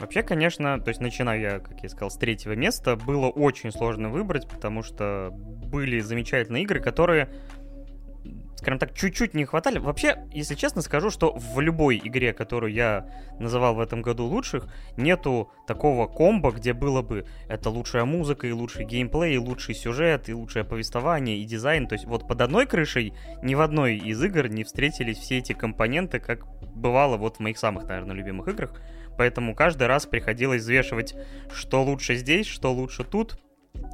Вообще, 0.00 0.22
конечно, 0.22 0.80
то 0.80 0.88
есть 0.88 1.00
начинаю 1.00 1.40
я, 1.40 1.58
как 1.60 1.82
я 1.82 1.88
сказал, 1.88 2.10
с 2.10 2.16
третьего 2.16 2.52
места. 2.52 2.96
Было 2.96 3.26
очень 3.26 3.72
сложно 3.72 4.10
выбрать, 4.10 4.48
потому 4.48 4.82
что 4.82 5.30
были 5.32 6.00
замечательные 6.00 6.64
игры, 6.64 6.80
которые 6.80 7.28
скажем 8.58 8.80
так, 8.80 8.92
чуть-чуть 8.92 9.34
не 9.34 9.44
хватали. 9.44 9.78
Вообще, 9.78 10.18
если 10.32 10.56
честно 10.56 10.82
скажу, 10.82 11.10
что 11.10 11.32
в 11.32 11.60
любой 11.60 12.00
игре, 12.02 12.32
которую 12.32 12.72
я 12.72 13.08
называл 13.38 13.76
в 13.76 13.80
этом 13.80 14.02
году 14.02 14.24
лучших, 14.24 14.66
нету 14.96 15.52
такого 15.68 16.08
комбо, 16.08 16.50
где 16.50 16.72
было 16.72 17.02
бы 17.02 17.24
это 17.48 17.70
лучшая 17.70 18.04
музыка, 18.04 18.48
и 18.48 18.52
лучший 18.52 18.84
геймплей, 18.84 19.36
и 19.36 19.38
лучший 19.38 19.76
сюжет, 19.76 20.28
и 20.28 20.34
лучшее 20.34 20.64
повествование, 20.64 21.38
и 21.38 21.44
дизайн. 21.44 21.86
То 21.86 21.94
есть 21.94 22.06
вот 22.06 22.26
под 22.26 22.40
одной 22.40 22.66
крышей 22.66 23.14
ни 23.42 23.54
в 23.54 23.60
одной 23.60 23.96
из 23.96 24.20
игр 24.22 24.48
не 24.48 24.64
встретились 24.64 25.18
все 25.18 25.38
эти 25.38 25.52
компоненты, 25.52 26.18
как 26.18 26.44
бывало 26.74 27.16
вот 27.16 27.36
в 27.36 27.40
моих 27.40 27.58
самых, 27.58 27.84
наверное, 27.84 28.16
любимых 28.16 28.48
играх. 28.48 28.74
Поэтому 29.16 29.54
каждый 29.54 29.86
раз 29.86 30.04
приходилось 30.06 30.62
взвешивать, 30.62 31.14
что 31.52 31.84
лучше 31.84 32.16
здесь, 32.16 32.46
что 32.46 32.72
лучше 32.72 33.04
тут. 33.04 33.38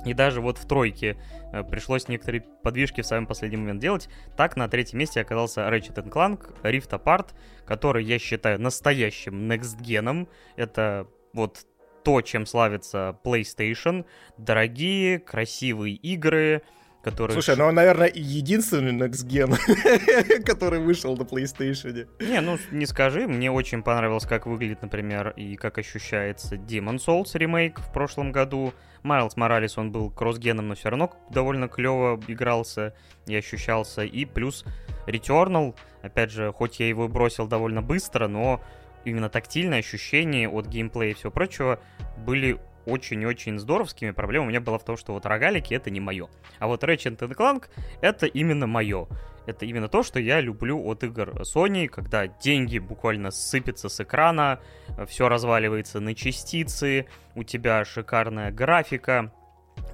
И 0.04 0.14
даже 0.14 0.40
вот 0.40 0.58
в 0.58 0.66
тройке 0.66 1.16
э, 1.52 1.62
пришлось 1.62 2.08
некоторые 2.08 2.42
подвижки 2.62 3.00
в 3.00 3.06
самый 3.06 3.26
последний 3.26 3.56
момент 3.56 3.80
делать. 3.80 4.08
Так, 4.36 4.56
на 4.56 4.68
третьем 4.68 4.98
месте 4.98 5.20
оказался 5.20 5.62
Ratchet 5.62 6.08
Clank 6.08 6.62
Rift 6.62 6.90
Apart, 6.90 7.28
который 7.64 8.04
я 8.04 8.18
считаю 8.18 8.60
настоящим 8.60 9.50
next-геном. 9.50 10.28
Это 10.56 11.06
вот 11.32 11.66
то, 12.04 12.20
чем 12.20 12.46
славится 12.46 13.18
PlayStation. 13.24 14.04
Дорогие, 14.36 15.18
красивые 15.18 15.94
игры, 15.94 16.62
которые... 17.04 17.34
Слушай, 17.34 17.56
ну, 17.56 17.70
наверное, 17.70 18.10
единственный 18.12 18.92
Next 18.92 19.26
Gen, 19.26 20.42
который 20.44 20.80
вышел 20.80 21.16
на 21.16 21.22
PlayStation. 21.22 22.08
Не, 22.20 22.40
ну, 22.40 22.58
не 22.72 22.86
скажи, 22.86 23.28
мне 23.28 23.52
очень 23.52 23.82
понравилось, 23.82 24.24
как 24.24 24.46
выглядит, 24.46 24.82
например, 24.82 25.34
и 25.36 25.56
как 25.56 25.78
ощущается 25.78 26.56
Demon 26.56 26.96
Souls 26.96 27.30
ремейк 27.34 27.78
в 27.78 27.92
прошлом 27.92 28.32
году. 28.32 28.72
Майлз 29.02 29.36
Моралес, 29.36 29.76
он 29.76 29.92
был 29.92 30.10
кроссгеном, 30.10 30.68
но 30.68 30.74
все 30.74 30.88
равно 30.88 31.12
довольно 31.30 31.68
клево 31.68 32.18
игрался 32.26 32.94
и 33.26 33.36
ощущался. 33.36 34.02
И 34.02 34.24
плюс 34.24 34.64
Returnal, 35.06 35.76
опять 36.02 36.30
же, 36.30 36.52
хоть 36.52 36.80
я 36.80 36.88
его 36.88 37.06
бросил 37.06 37.46
довольно 37.46 37.82
быстро, 37.82 38.28
но 38.28 38.62
именно 39.04 39.28
тактильные 39.28 39.80
ощущения 39.80 40.48
от 40.48 40.66
геймплея 40.66 41.10
и 41.10 41.14
всего 41.14 41.30
прочего 41.30 41.80
были 42.16 42.58
очень-очень 42.86 43.58
здоровскими. 43.58 44.10
Проблема 44.10 44.46
у 44.46 44.48
меня 44.48 44.60
была 44.60 44.78
в 44.78 44.84
том, 44.84 44.96
что 44.96 45.12
вот 45.12 45.26
рогалики 45.26 45.74
это 45.74 45.90
не 45.90 46.00
мое. 46.00 46.28
А 46.58 46.66
вот 46.66 46.82
Ratchet 46.84 47.18
Clank 47.18 47.64
это 48.00 48.26
именно 48.26 48.66
мое. 48.66 49.08
Это 49.46 49.66
именно 49.66 49.88
то, 49.88 50.02
что 50.02 50.18
я 50.20 50.40
люблю 50.40 50.82
от 50.86 51.04
игр 51.04 51.42
Sony, 51.42 51.86
когда 51.86 52.26
деньги 52.26 52.78
буквально 52.78 53.30
сыпятся 53.30 53.88
с 53.88 54.00
экрана, 54.00 54.60
все 55.06 55.28
разваливается 55.28 56.00
на 56.00 56.14
частицы, 56.14 57.06
у 57.34 57.42
тебя 57.42 57.84
шикарная 57.84 58.50
графика, 58.50 59.32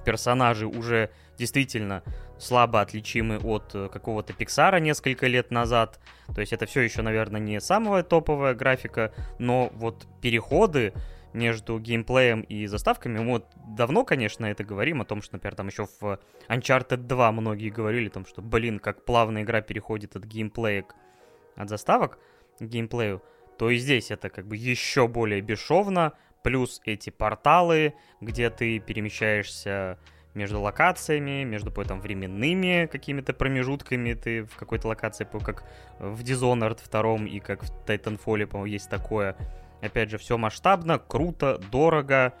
персонажи 0.05 0.67
уже 0.67 1.09
действительно 1.37 2.03
слабо 2.37 2.81
отличимы 2.81 3.37
от 3.37 3.75
э, 3.75 3.89
какого-то 3.91 4.33
Пиксара 4.33 4.77
несколько 4.77 5.27
лет 5.27 5.51
назад. 5.51 5.99
То 6.33 6.41
есть 6.41 6.53
это 6.53 6.65
все 6.65 6.81
еще, 6.81 7.01
наверное, 7.01 7.39
не 7.39 7.59
самая 7.61 8.03
топовая 8.03 8.55
графика, 8.55 9.13
но 9.37 9.69
вот 9.73 10.07
переходы 10.21 10.93
между 11.33 11.79
геймплеем 11.79 12.41
и 12.41 12.65
заставками. 12.67 13.19
Мы 13.19 13.31
вот 13.31 13.47
давно, 13.67 14.03
конечно, 14.03 14.45
это 14.45 14.63
говорим, 14.63 15.01
о 15.01 15.05
том, 15.05 15.21
что, 15.21 15.35
например, 15.35 15.55
там 15.55 15.67
еще 15.67 15.87
в 15.99 16.19
Uncharted 16.49 16.97
2 16.97 17.31
многие 17.31 17.69
говорили, 17.69 18.09
там, 18.09 18.25
что, 18.25 18.41
блин, 18.41 18.79
как 18.79 19.05
плавно 19.05 19.43
игра 19.43 19.61
переходит 19.61 20.15
от 20.15 20.25
геймплея 20.25 20.83
к... 20.83 20.95
от 21.55 21.69
заставок 21.69 22.19
к 22.59 22.63
геймплею, 22.63 23.21
то 23.57 23.69
и 23.69 23.77
здесь 23.77 24.11
это 24.11 24.29
как 24.29 24.47
бы 24.47 24.55
еще 24.55 25.07
более 25.07 25.41
бесшовно, 25.41 26.13
плюс 26.43 26.81
эти 26.85 27.09
порталы, 27.09 27.93
где 28.19 28.49
ты 28.49 28.79
перемещаешься 28.79 29.97
между 30.33 30.61
локациями, 30.61 31.43
между 31.43 31.71
там 31.71 31.99
временными 31.99 32.87
какими-то 32.91 33.33
промежутками 33.33 34.13
ты 34.13 34.43
в 34.43 34.55
какой-то 34.55 34.87
локации, 34.87 35.27
как 35.43 35.63
в 35.99 36.21
Dishonored 36.23 36.79
2 36.89 37.27
и 37.27 37.39
как 37.39 37.63
в 37.63 37.71
Titanfall, 37.85 38.47
по-моему, 38.47 38.65
есть 38.65 38.89
такое. 38.89 39.35
Опять 39.81 40.09
же, 40.09 40.17
все 40.17 40.37
масштабно, 40.37 40.99
круто, 40.99 41.59
дорого. 41.71 42.33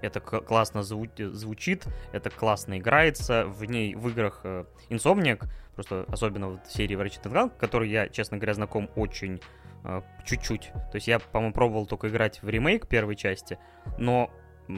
Это 0.00 0.20
классно 0.20 0.80
зву- 0.80 1.30
звучит, 1.30 1.86
это 2.12 2.30
классно 2.30 2.78
играется. 2.78 3.46
В 3.46 3.64
ней, 3.64 3.94
в 3.94 4.08
играх 4.10 4.40
э, 4.44 4.64
Insomniac, 4.90 5.44
просто 5.74 6.04
особенно 6.08 6.50
в 6.50 6.60
серии 6.68 6.96
Ratchet 6.96 7.22
Clank, 7.22 7.52
который 7.58 7.88
я, 7.88 8.08
честно 8.08 8.36
говоря, 8.36 8.54
знаком 8.54 8.90
очень 8.96 9.40
э, 9.84 10.02
чуть-чуть. 10.26 10.72
То 10.72 10.96
есть 10.96 11.08
я, 11.08 11.18
по-моему, 11.18 11.54
пробовал 11.54 11.86
только 11.86 12.08
играть 12.08 12.42
в 12.42 12.48
ремейк 12.48 12.86
первой 12.86 13.16
части, 13.16 13.58
но 13.98 14.30
э, 14.68 14.72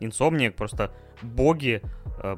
Insomniac 0.00 0.50
просто 0.50 0.92
боги 1.22 1.80
э, 2.22 2.36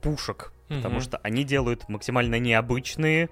пушек, 0.00 0.52
mm-hmm. 0.68 0.76
потому 0.76 1.00
что 1.00 1.18
они 1.18 1.44
делают 1.44 1.88
максимально 1.88 2.38
необычные, 2.38 3.28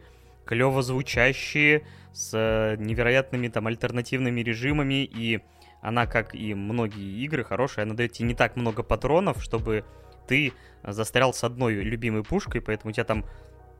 клево 0.48 0.80
звучащие, 0.80 1.84
с 2.12 2.30
э, 2.32 2.76
невероятными 2.78 3.48
там 3.48 3.66
альтернативными 3.66 4.40
режимами, 4.40 5.04
и 5.04 5.40
она, 5.82 6.06
как 6.06 6.34
и 6.34 6.54
многие 6.54 7.22
игры, 7.22 7.44
хорошая, 7.44 7.84
она 7.84 7.94
дает 7.94 8.12
тебе 8.12 8.28
не 8.28 8.34
так 8.34 8.56
много 8.56 8.82
патронов, 8.82 9.42
чтобы 9.42 9.84
ты 10.26 10.54
застрял 10.82 11.34
с 11.34 11.44
одной 11.44 11.74
любимой 11.74 12.24
пушкой, 12.24 12.62
поэтому 12.62 12.90
у 12.90 12.92
тебя 12.94 13.04
там 13.04 13.26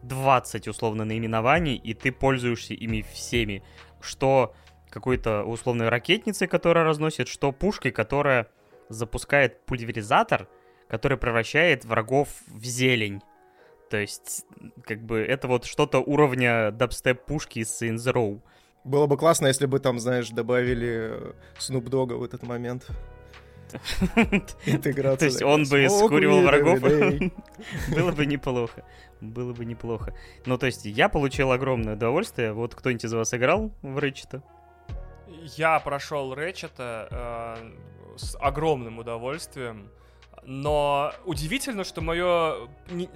20 0.03 0.69
условно 0.69 1.07
наименований, 1.07 1.77
и 1.77 1.95
ты 1.95 2.13
пользуешься 2.13 2.75
ими 2.75 3.03
всеми. 3.15 3.63
Что 4.03 4.55
какой-то 4.91 5.45
условной 5.45 5.89
ракетницей, 5.89 6.49
которая 6.49 6.85
разносит, 6.85 7.29
что 7.29 7.51
пушкой, 7.51 7.93
которая 7.93 8.49
запускает 8.91 9.65
пульверизатор, 9.65 10.49
который 10.87 11.17
превращает 11.17 11.87
врагов 11.87 12.29
в 12.47 12.63
зелень. 12.63 13.23
То 13.91 13.97
есть, 13.97 14.45
как 14.85 15.03
бы, 15.03 15.21
это 15.21 15.49
вот 15.49 15.65
что-то 15.65 15.99
уровня 15.99 16.71
дабстеп-пушки 16.71 17.61
из 17.61 17.83
Saints 17.83 18.13
Row. 18.13 18.41
Было 18.85 19.07
бы 19.07 19.17
классно, 19.17 19.47
если 19.47 19.67
бы 19.67 19.81
там, 19.81 19.99
знаешь, 19.99 20.31
добавили 20.31 21.35
Snoop 21.59 21.85
Dogg 21.85 22.17
в 22.17 22.23
этот 22.23 22.43
момент. 22.43 22.87
Интеграция. 24.67 25.19
То 25.19 25.25
есть 25.27 25.43
он 25.43 25.65
бы 25.65 25.89
скуривал 25.89 26.43
врагов. 26.43 26.81
Было 27.95 28.13
бы 28.13 28.27
неплохо. 28.27 28.85
Было 29.21 29.53
бы 29.53 29.65
неплохо. 29.65 30.15
Ну, 30.47 30.59
то 30.59 30.67
есть 30.67 30.85
я 30.85 31.09
получил 31.09 31.53
огромное 31.53 31.95
удовольствие. 31.95 32.53
Вот 32.53 32.75
кто-нибудь 32.75 33.05
из 33.05 33.13
вас 33.13 33.35
играл 33.35 33.73
в 33.83 33.99
Рэчета? 33.99 34.43
Я 35.57 35.79
прошел 35.81 36.35
Рэчета 36.35 37.57
э, 37.61 38.17
с 38.17 38.37
огромным 38.41 38.99
удовольствием. 38.99 39.91
Но 40.45 41.13
удивительно, 41.25 41.85
что 41.85 42.01
мое, 42.01 42.69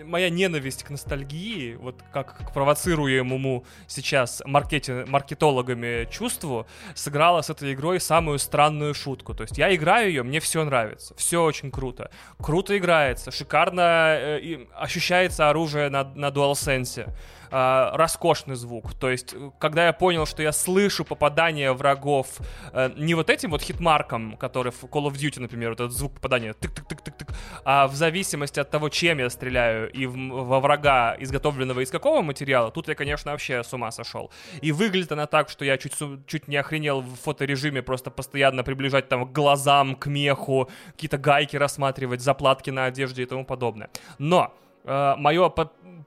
моя 0.05 0.31
ненависть 0.31 0.83
к 0.83 0.91
ностальгии, 0.91 1.75
вот 1.75 2.03
как 2.13 2.49
к 2.49 2.53
провоцируемому 2.53 3.65
сейчас 3.87 4.43
маркете, 4.45 5.05
маркетологами 5.07 6.09
чувству, 6.11 6.67
сыграла 6.95 7.43
с 7.43 7.51
этой 7.51 7.75
игрой 7.75 8.01
самую 8.01 8.39
странную 8.39 8.95
шутку. 8.95 9.35
То 9.35 9.43
есть 9.43 9.59
я 9.59 9.75
играю 9.75 10.09
ее, 10.09 10.23
мне 10.23 10.41
все 10.41 10.65
нравится, 10.65 11.15
все 11.17 11.43
очень 11.43 11.71
круто. 11.71 12.11
Круто 12.39 12.77
играется, 12.77 13.31
шикарно 13.31 14.17
э, 14.19 14.67
ощущается 14.75 15.49
оружие 15.49 15.89
на, 15.89 16.05
на 16.05 16.29
DualSense 16.29 17.13
э, 17.53 17.91
роскошный 17.97 18.57
звук. 18.57 18.95
То 18.95 19.11
есть, 19.11 19.35
когда 19.59 19.87
я 19.87 19.93
понял, 19.93 20.27
что 20.27 20.43
я 20.43 20.53
слышу 20.53 21.05
попадание 21.05 21.73
врагов 21.73 22.27
э, 22.73 22.91
не 22.97 23.15
вот 23.15 23.31
этим 23.31 23.51
вот 23.51 23.63
хитмарком, 23.63 24.37
который 24.37 24.73
в 24.73 24.85
Call 24.85 25.07
of 25.07 25.13
Duty, 25.13 25.41
например, 25.41 25.71
вот 25.71 25.81
этот 25.81 25.93
звук 25.93 26.15
попадания, 26.15 26.53
тык-тык-тык-тык-тык, 26.53 27.33
а 27.65 27.87
в 27.87 27.95
зависимости 27.95 28.59
от 28.61 28.71
того, 28.71 28.89
чем 28.89 29.19
я 29.19 29.31
стреляю, 29.31 29.91
и 29.93 30.07
в, 30.07 30.17
во 30.17 30.61
врага, 30.61 31.17
изготовленного 31.21 31.81
из 31.81 31.91
какого 31.91 32.23
материала, 32.23 32.71
тут 32.71 32.89
я, 32.89 32.95
конечно, 32.95 33.31
вообще 33.31 33.63
с 33.63 33.73
ума 33.73 33.91
сошел. 33.91 34.31
И 34.63 34.73
выглядит 34.73 35.13
она 35.13 35.27
так, 35.27 35.49
что 35.49 35.65
я 35.65 35.77
чуть, 35.79 35.95
чуть 36.27 36.49
не 36.49 36.57
охренел 36.57 37.01
в 37.01 37.17
фоторежиме 37.17 37.83
просто 37.83 38.11
постоянно 38.11 38.65
приближать 38.65 39.09
там 39.09 39.27
к 39.27 39.33
глазам, 39.33 39.95
к 39.95 40.07
меху, 40.07 40.71
какие-то 40.93 41.19
гайки 41.19 41.57
рассматривать, 41.57 42.21
заплатки 42.21 42.71
на 42.71 42.87
одежде 42.87 43.23
и 43.23 43.27
тому 43.27 43.45
подобное. 43.45 43.91
Но 44.19 44.55
э, 44.55 44.62
мое 44.85 45.49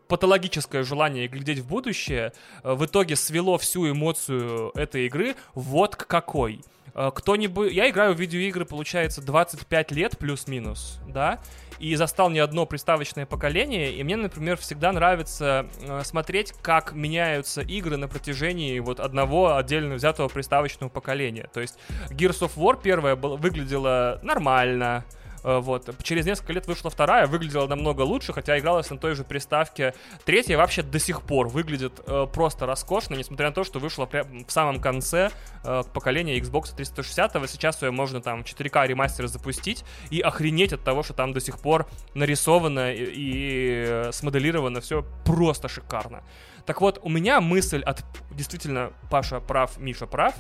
патологическое 0.08 0.84
желание 0.84 1.28
глядеть 1.28 1.60
в 1.60 1.68
будущее 1.68 2.34
э, 2.64 2.74
в 2.74 2.86
итоге 2.86 3.16
свело 3.16 3.58
всю 3.58 3.90
эмоцию 3.90 4.72
этой 4.76 5.08
игры 5.08 5.36
вот 5.54 5.96
к 5.96 6.08
какой. 6.08 6.62
Э, 6.94 7.12
кто-нибудь... 7.14 7.72
Я 7.72 7.90
играю 7.90 8.14
в 8.14 8.20
видеоигры, 8.20 8.66
получается, 8.66 9.22
25 9.22 9.92
лет 9.92 10.18
плюс-минус, 10.18 11.00
да, 11.08 11.40
и 11.80 11.96
застал 11.96 12.30
не 12.30 12.40
одно 12.40 12.66
приставочное 12.66 13.26
поколение, 13.26 13.94
и 13.94 14.04
мне, 14.04 14.16
например, 14.16 14.58
всегда 14.58 14.92
нравится 14.92 15.68
э, 15.82 16.04
смотреть, 16.04 16.54
как 16.62 16.94
меняются 16.94 17.62
игры 17.62 17.98
на 17.98 18.08
протяжении 18.08 18.80
вот 18.80 19.00
одного 19.00 19.58
отдельно 19.58 19.96
взятого 19.96 20.28
приставочного 20.28 20.90
поколения. 20.90 21.50
То 21.54 21.62
есть 21.62 21.78
Gears 22.12 22.42
of 22.42 22.52
War 22.56 22.80
первая 22.82 23.16
выглядела 23.16 24.20
нормально, 24.24 25.04
Э, 25.06 25.25
вот. 25.46 25.96
Через 26.02 26.26
несколько 26.26 26.54
лет 26.54 26.66
вышла 26.66 26.90
вторая, 26.90 27.28
выглядела 27.28 27.68
намного 27.68 28.02
лучше, 28.02 28.34
хотя 28.34 28.58
игралась 28.58 28.90
на 28.90 28.98
той 28.98 29.14
же 29.14 29.24
приставке. 29.24 29.94
Третья 30.26 30.58
вообще 30.58 30.82
до 30.82 30.98
сих 30.98 31.22
пор 31.22 31.48
выглядит 31.48 32.02
э, 32.08 32.26
просто 32.34 32.66
роскошно, 32.66 33.14
несмотря 33.14 33.50
на 33.50 33.54
то, 33.54 33.64
что 33.64 33.80
вышла 33.80 34.10
в 34.12 34.52
самом 34.52 34.80
конце 34.80 35.30
э, 35.64 35.84
поколения 35.94 36.40
Xbox 36.40 36.76
360. 36.76 37.50
Сейчас 37.50 37.82
ее 37.84 37.92
можно 37.92 38.22
там 38.22 38.42
4К 38.42 38.88
ремастер 38.88 39.28
запустить 39.28 39.86
и 40.10 40.20
охренеть 40.20 40.74
от 40.74 40.84
того, 40.84 41.04
что 41.04 41.14
там 41.14 41.32
до 41.32 41.40
сих 41.40 41.60
пор 41.60 41.88
нарисовано 42.16 42.92
и, 42.94 43.04
и 43.06 44.12
смоделировано 44.12 44.82
все 44.82 45.06
просто 45.26 45.68
шикарно. 45.68 46.24
Так 46.66 46.82
вот, 46.82 47.00
у 47.04 47.10
меня 47.10 47.42
мысль 47.42 47.82
от... 47.84 48.04
Действительно, 48.32 48.92
Паша 49.12 49.40
прав, 49.40 49.78
Миша 49.78 50.08
прав 50.08 50.34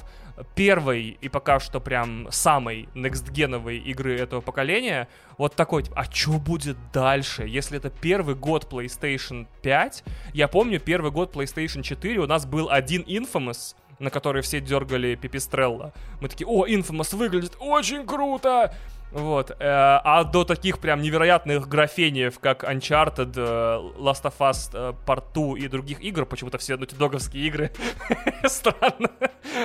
первой 0.55 1.17
и 1.21 1.29
пока 1.29 1.59
что 1.59 1.79
прям 1.79 2.27
самой 2.31 2.89
некстгеновой 2.93 3.77
игры 3.77 4.17
этого 4.17 4.41
поколения, 4.41 5.07
вот 5.37 5.55
такой, 5.55 5.83
типа, 5.83 6.01
а 6.01 6.11
что 6.11 6.33
будет 6.33 6.77
дальше? 6.91 7.43
Если 7.47 7.77
это 7.77 7.89
первый 7.89 8.35
год 8.35 8.67
PlayStation 8.71 9.47
5, 9.61 10.03
я 10.33 10.47
помню, 10.47 10.79
первый 10.79 11.11
год 11.11 11.35
PlayStation 11.35 11.81
4 11.81 12.19
у 12.19 12.27
нас 12.27 12.45
был 12.45 12.69
один 12.69 13.01
Infamous, 13.03 13.75
на 13.99 14.09
который 14.09 14.41
все 14.41 14.59
дергали 14.59 15.15
Пипистрелла. 15.15 15.93
Мы 16.21 16.27
такие, 16.27 16.47
о, 16.47 16.67
Infamous 16.67 17.15
выглядит 17.15 17.55
очень 17.59 18.05
круто! 18.05 18.73
Вот. 19.15 19.51
Э, 19.51 19.55
а 20.03 20.25
до 20.25 20.43
таких 20.43 20.79
прям 20.79 21.01
невероятных 21.01 21.69
графениев, 21.69 22.37
как 22.39 22.65
Uncharted, 22.65 23.31
э, 23.37 23.97
Last 23.97 24.23
of 24.23 24.33
Us 24.39 24.69
э, 24.73 24.93
Part 25.07 25.23
2 25.33 25.57
и 25.57 25.69
других 25.69 26.01
игр, 26.01 26.25
почему-то 26.25 26.57
все 26.57 26.75
нутидоговские 26.75 27.47
игры, 27.47 27.71
странно, 28.45 29.09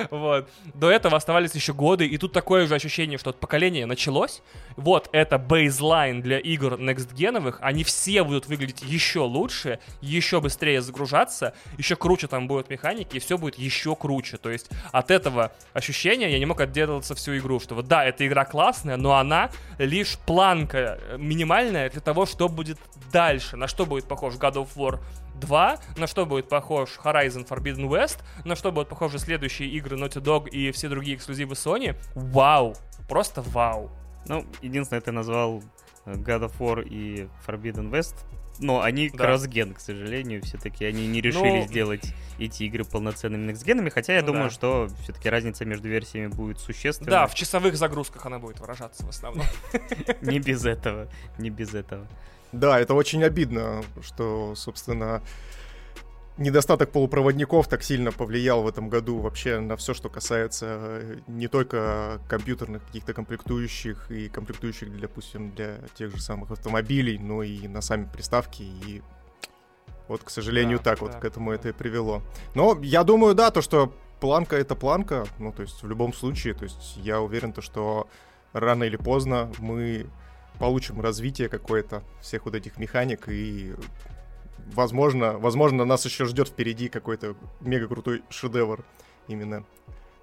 вот. 0.09 0.49
До 0.73 0.89
этого 0.89 1.17
оставались 1.17 1.53
еще 1.53 1.73
годы, 1.73 2.07
и 2.07 2.17
тут 2.17 2.31
такое 2.31 2.65
же 2.65 2.75
ощущение, 2.75 3.17
что 3.17 3.33
поколение 3.33 3.85
началось, 3.85 4.41
вот 4.77 5.09
это 5.11 5.37
бейзлайн 5.37 6.21
для 6.21 6.39
игр 6.39 6.75
next-геновых, 6.75 7.57
они 7.59 7.83
все 7.83 8.23
будут 8.23 8.47
выглядеть 8.47 8.83
еще 8.83 9.19
лучше, 9.19 9.79
еще 9.99 10.39
быстрее 10.39 10.81
загружаться, 10.81 11.53
еще 11.77 11.97
круче 11.97 12.27
там 12.27 12.47
будут 12.47 12.69
механики, 12.69 13.17
и 13.17 13.19
все 13.19 13.37
будет 13.37 13.55
еще 13.55 13.97
круче, 13.97 14.37
то 14.37 14.49
есть 14.49 14.69
от 14.93 15.11
этого 15.11 15.51
ощущения 15.73 16.31
я 16.31 16.39
не 16.39 16.45
мог 16.45 16.61
отделаться 16.61 17.15
всю 17.15 17.37
игру, 17.37 17.59
что 17.59 17.75
вот 17.75 17.89
да, 17.89 18.05
эта 18.05 18.25
игра 18.25 18.45
классная, 18.45 18.95
но 18.95 19.15
она 19.15 19.40
лишь 19.77 20.17
планка 20.17 20.99
минимальная 21.17 21.89
для 21.89 22.01
того, 22.01 22.25
что 22.25 22.49
будет 22.49 22.77
дальше. 23.11 23.57
На 23.57 23.67
что 23.67 23.85
будет 23.85 24.05
похож 24.05 24.35
God 24.35 24.53
of 24.53 24.69
War 24.75 24.99
2, 25.39 25.79
на 25.97 26.07
что 26.07 26.25
будет 26.25 26.49
похож 26.49 26.99
Horizon 27.03 27.47
Forbidden 27.47 27.87
West, 27.87 28.19
на 28.45 28.55
что 28.55 28.71
будут 28.71 28.89
похожи 28.89 29.19
следующие 29.19 29.69
игры 29.69 29.97
Naughty 29.97 30.21
Dog 30.21 30.49
и 30.49 30.71
все 30.71 30.89
другие 30.89 31.17
эксклюзивы 31.17 31.53
Sony. 31.53 31.95
Вау! 32.15 32.75
Просто 33.07 33.41
вау! 33.41 33.91
Ну, 34.27 34.45
единственное, 34.61 35.01
ты 35.01 35.11
назвал 35.11 35.63
э, 36.05 36.13
God 36.13 36.49
of 36.49 36.57
War 36.59 36.87
и 36.87 37.27
Forbidden 37.45 37.89
West 37.89 38.15
но 38.61 38.81
они 38.81 39.09
да. 39.09 39.17
кроссген, 39.17 39.73
к 39.73 39.79
сожалению, 39.79 40.41
все-таки 40.43 40.85
они 40.85 41.07
не 41.07 41.19
решили 41.19 41.61
ну... 41.61 41.67
сделать 41.67 42.13
эти 42.39 42.63
игры 42.63 42.83
полноценными 42.85 43.47
некстгенами, 43.47 43.89
хотя 43.89 44.13
я 44.13 44.21
ну, 44.21 44.27
думаю, 44.27 44.45
да. 44.45 44.49
что 44.51 44.87
все-таки 45.03 45.29
разница 45.29 45.65
между 45.65 45.89
версиями 45.89 46.27
будет 46.27 46.59
существенной. 46.59 47.09
Да, 47.09 47.27
в 47.27 47.35
часовых 47.35 47.75
загрузках 47.75 48.25
она 48.25 48.39
будет 48.39 48.59
выражаться 48.59 49.05
в 49.05 49.09
основном. 49.09 49.45
Не 50.21 50.39
без 50.39 50.65
этого, 50.65 51.07
не 51.37 51.49
без 51.49 51.73
этого. 51.73 52.07
Да, 52.51 52.79
это 52.79 52.93
очень 52.93 53.23
обидно, 53.23 53.83
что, 54.01 54.55
собственно, 54.55 55.21
недостаток 56.37 56.91
полупроводников 56.91 57.67
так 57.67 57.83
сильно 57.83 58.11
повлиял 58.11 58.63
в 58.63 58.67
этом 58.67 58.89
году 58.89 59.19
вообще 59.19 59.59
на 59.59 59.75
все, 59.75 59.93
что 59.93 60.09
касается 60.09 60.65
э, 60.69 61.17
не 61.27 61.47
только 61.47 62.21
компьютерных 62.27 62.85
каких-то 62.85 63.13
комплектующих 63.13 64.09
и 64.11 64.29
комплектующих, 64.29 64.91
для, 64.91 65.01
допустим, 65.01 65.51
для 65.51 65.77
тех 65.95 66.15
же 66.15 66.21
самых 66.21 66.51
автомобилей, 66.51 67.17
но 67.17 67.43
и 67.43 67.67
на 67.67 67.81
сами 67.81 68.09
приставки 68.11 68.63
и 68.63 69.01
вот, 70.07 70.23
к 70.23 70.29
сожалению, 70.29 70.77
да, 70.79 70.83
так 70.83 70.99
да, 70.99 71.05
вот 71.05 71.15
к 71.15 71.25
этому 71.25 71.51
да. 71.51 71.55
это 71.55 71.69
и 71.69 71.71
привело. 71.71 72.21
Но 72.55 72.77
я 72.81 73.03
думаю, 73.03 73.35
да, 73.35 73.51
то, 73.51 73.61
что 73.61 73.93
планка 74.19 74.57
это 74.57 74.75
планка, 74.75 75.25
ну, 75.39 75.51
то 75.51 75.61
есть 75.61 75.81
в 75.83 75.87
любом 75.87 76.13
случае, 76.13 76.53
то 76.53 76.63
есть 76.63 76.97
я 76.97 77.21
уверен, 77.21 77.53
то, 77.53 77.61
что 77.61 78.07
рано 78.53 78.83
или 78.83 78.97
поздно 78.97 79.51
мы 79.59 80.07
получим 80.59 81.01
развитие 81.01 81.49
какое-то 81.49 82.03
всех 82.21 82.45
вот 82.45 82.55
этих 82.55 82.77
механик 82.77 83.29
и 83.29 83.73
возможно, 84.73 85.37
возможно, 85.37 85.85
нас 85.85 86.05
еще 86.05 86.25
ждет 86.25 86.49
впереди 86.49 86.89
какой-то 86.89 87.35
мега 87.59 87.87
крутой 87.87 88.23
шедевр 88.29 88.83
именно 89.27 89.65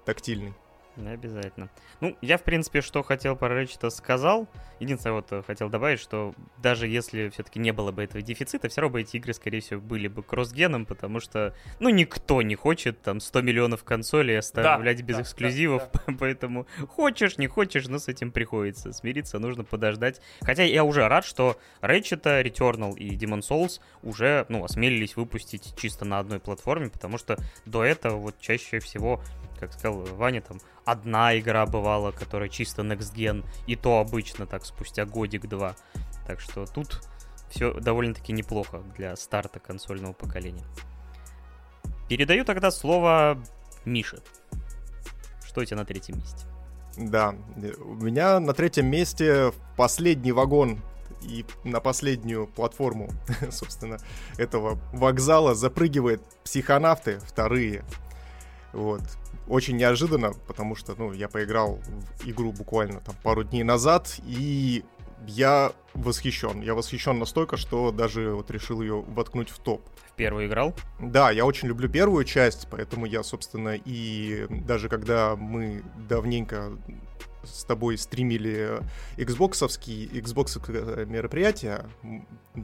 тактильный. 0.05 0.53
Не 0.95 1.09
обязательно. 1.09 1.69
Ну, 2.01 2.17
я, 2.21 2.37
в 2.37 2.43
принципе, 2.43 2.81
что 2.81 3.03
хотел 3.03 3.35
про 3.35 3.49
Рэчета 3.49 3.89
сказал. 3.89 4.47
Единственное, 4.79 5.15
вот 5.15 5.31
э, 5.31 5.43
хотел 5.45 5.69
добавить, 5.69 5.99
что 5.99 6.33
даже 6.57 6.87
если 6.87 7.29
все-таки 7.29 7.59
не 7.59 7.71
было 7.71 7.91
бы 7.91 8.03
этого 8.03 8.21
дефицита, 8.21 8.69
все 8.69 8.81
равно 8.81 8.93
бы 8.93 9.01
эти 9.01 9.17
игры, 9.17 9.33
скорее 9.33 9.61
всего, 9.61 9.79
были 9.79 10.07
бы 10.07 10.23
кроссгеном, 10.23 10.85
потому 10.85 11.19
что, 11.19 11.55
ну, 11.79 11.89
никто 11.89 12.41
не 12.41 12.55
хочет 12.55 13.01
там 13.01 13.19
100 13.19 13.41
миллионов 13.41 13.83
консолей 13.83 14.37
оставлять 14.37 14.97
да, 14.97 15.03
без 15.03 15.15
да, 15.15 15.21
эксклюзивов, 15.21 15.83
да, 15.93 16.01
да. 16.07 16.13
поэтому 16.19 16.67
хочешь, 16.87 17.37
не 17.37 17.47
хочешь, 17.47 17.87
но 17.87 17.99
с 17.99 18.07
этим 18.07 18.31
приходится 18.31 18.91
смириться, 18.91 19.39
нужно 19.39 19.63
подождать. 19.63 20.21
Хотя 20.41 20.63
я 20.63 20.83
уже 20.83 21.07
рад, 21.07 21.23
что 21.25 21.57
Ratchet, 21.81 22.23
Returnal 22.43 22.97
и 22.97 23.15
Demon 23.15 23.39
Souls 23.39 23.79
уже, 24.03 24.45
ну, 24.49 24.63
осмелились 24.63 25.15
выпустить 25.15 25.73
чисто 25.77 26.03
на 26.03 26.19
одной 26.19 26.39
платформе, 26.39 26.89
потому 26.89 27.17
что 27.17 27.37
до 27.65 27.83
этого 27.83 28.17
вот 28.17 28.39
чаще 28.39 28.79
всего 28.79 29.21
как 29.59 29.73
сказал 29.73 30.03
Ваня, 30.15 30.41
там 30.41 30.59
одна 30.85 31.37
игра 31.37 31.65
бывала, 31.65 32.11
которая 32.11 32.49
чисто 32.49 32.81
next 32.81 33.13
gen, 33.13 33.45
и 33.67 33.75
то 33.75 33.99
обычно 33.99 34.45
так 34.45 34.65
спустя 34.65 35.05
годик-два. 35.05 35.75
Так 36.25 36.39
что 36.39 36.65
тут 36.65 37.01
все 37.49 37.73
довольно-таки 37.73 38.31
неплохо 38.31 38.79
для 38.95 39.15
старта 39.15 39.59
консольного 39.59 40.13
поколения. 40.13 40.65
Передаю 42.07 42.45
тогда 42.45 42.71
слово 42.71 43.41
Мише. 43.85 44.19
Что 45.45 45.61
у 45.61 45.65
тебя 45.65 45.77
на 45.77 45.85
третьем 45.85 46.17
месте? 46.17 46.45
Да, 46.97 47.35
у 47.79 47.93
меня 47.95 48.39
на 48.39 48.53
третьем 48.53 48.87
месте 48.87 49.53
последний 49.77 50.31
вагон 50.31 50.79
и 51.21 51.45
на 51.63 51.79
последнюю 51.79 52.47
платформу, 52.47 53.09
собственно, 53.51 53.97
этого 54.37 54.79
вокзала 54.93 55.55
запрыгивает 55.55 56.21
психонавты 56.43 57.19
вторые. 57.19 57.83
Вот 58.73 59.01
очень 59.47 59.77
неожиданно, 59.77 60.33
потому 60.47 60.75
что, 60.75 60.93
ну, 60.97 61.11
я 61.11 61.27
поиграл 61.27 61.79
в 62.19 62.29
игру 62.29 62.51
буквально 62.51 62.99
там 63.01 63.15
пару 63.23 63.43
дней 63.43 63.63
назад, 63.63 64.19
и 64.25 64.83
я 65.27 65.73
восхищен. 65.93 66.61
Я 66.61 66.75
восхищен 66.75 67.17
настолько, 67.17 67.57
что 67.57 67.91
даже 67.91 68.31
вот 68.31 68.49
решил 68.51 68.81
ее 68.81 69.01
воткнуть 69.01 69.49
в 69.49 69.59
топ. 69.59 69.81
В 70.11 70.15
первую 70.15 70.47
играл? 70.47 70.75
Да, 70.99 71.31
я 71.31 71.45
очень 71.45 71.67
люблю 71.67 71.89
первую 71.89 72.23
часть, 72.25 72.67
поэтому 72.69 73.05
я, 73.05 73.23
собственно, 73.23 73.75
и 73.75 74.45
даже 74.49 74.87
когда 74.87 75.35
мы 75.35 75.83
давненько 76.07 76.71
с 77.43 77.63
тобой 77.63 77.97
стримили 77.97 78.81
Xboxовские 79.17 80.09
Xbox 80.21 81.05
мероприятия. 81.05 81.85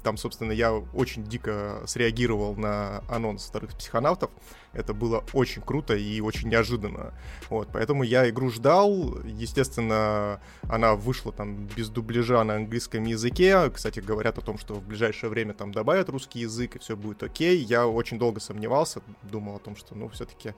Там, 0.03 0.17
собственно, 0.17 0.51
я 0.51 0.73
очень 0.73 1.23
дико 1.23 1.83
среагировал 1.85 2.55
на 2.55 3.03
анонс 3.09 3.45
вторых 3.45 3.75
психонавтов. 3.77 4.29
Это 4.73 4.93
было 4.93 5.23
очень 5.31 5.61
круто 5.61 5.95
и 5.95 6.19
очень 6.19 6.49
неожиданно. 6.49 7.13
Вот, 7.49 7.69
поэтому 7.71 8.03
я 8.03 8.29
игру 8.29 8.49
ждал. 8.49 9.19
Естественно, 9.23 10.41
она 10.63 10.95
вышла 10.95 11.31
там 11.31 11.65
без 11.77 11.89
дубляжа 11.89 12.43
на 12.43 12.55
английском 12.55 13.05
языке. 13.05 13.69
Кстати, 13.69 14.01
говорят 14.01 14.37
о 14.37 14.41
том, 14.41 14.57
что 14.57 14.73
в 14.73 14.83
ближайшее 14.83 15.29
время 15.29 15.53
там 15.53 15.71
добавят 15.71 16.09
русский 16.09 16.39
язык, 16.39 16.75
и 16.75 16.79
все 16.79 16.97
будет 16.97 17.23
окей. 17.23 17.57
Я 17.57 17.87
очень 17.87 18.19
долго 18.19 18.41
сомневался, 18.41 19.01
думал 19.23 19.55
о 19.55 19.59
том, 19.59 19.77
что, 19.77 19.95
ну, 19.95 20.09
все-таки 20.09 20.53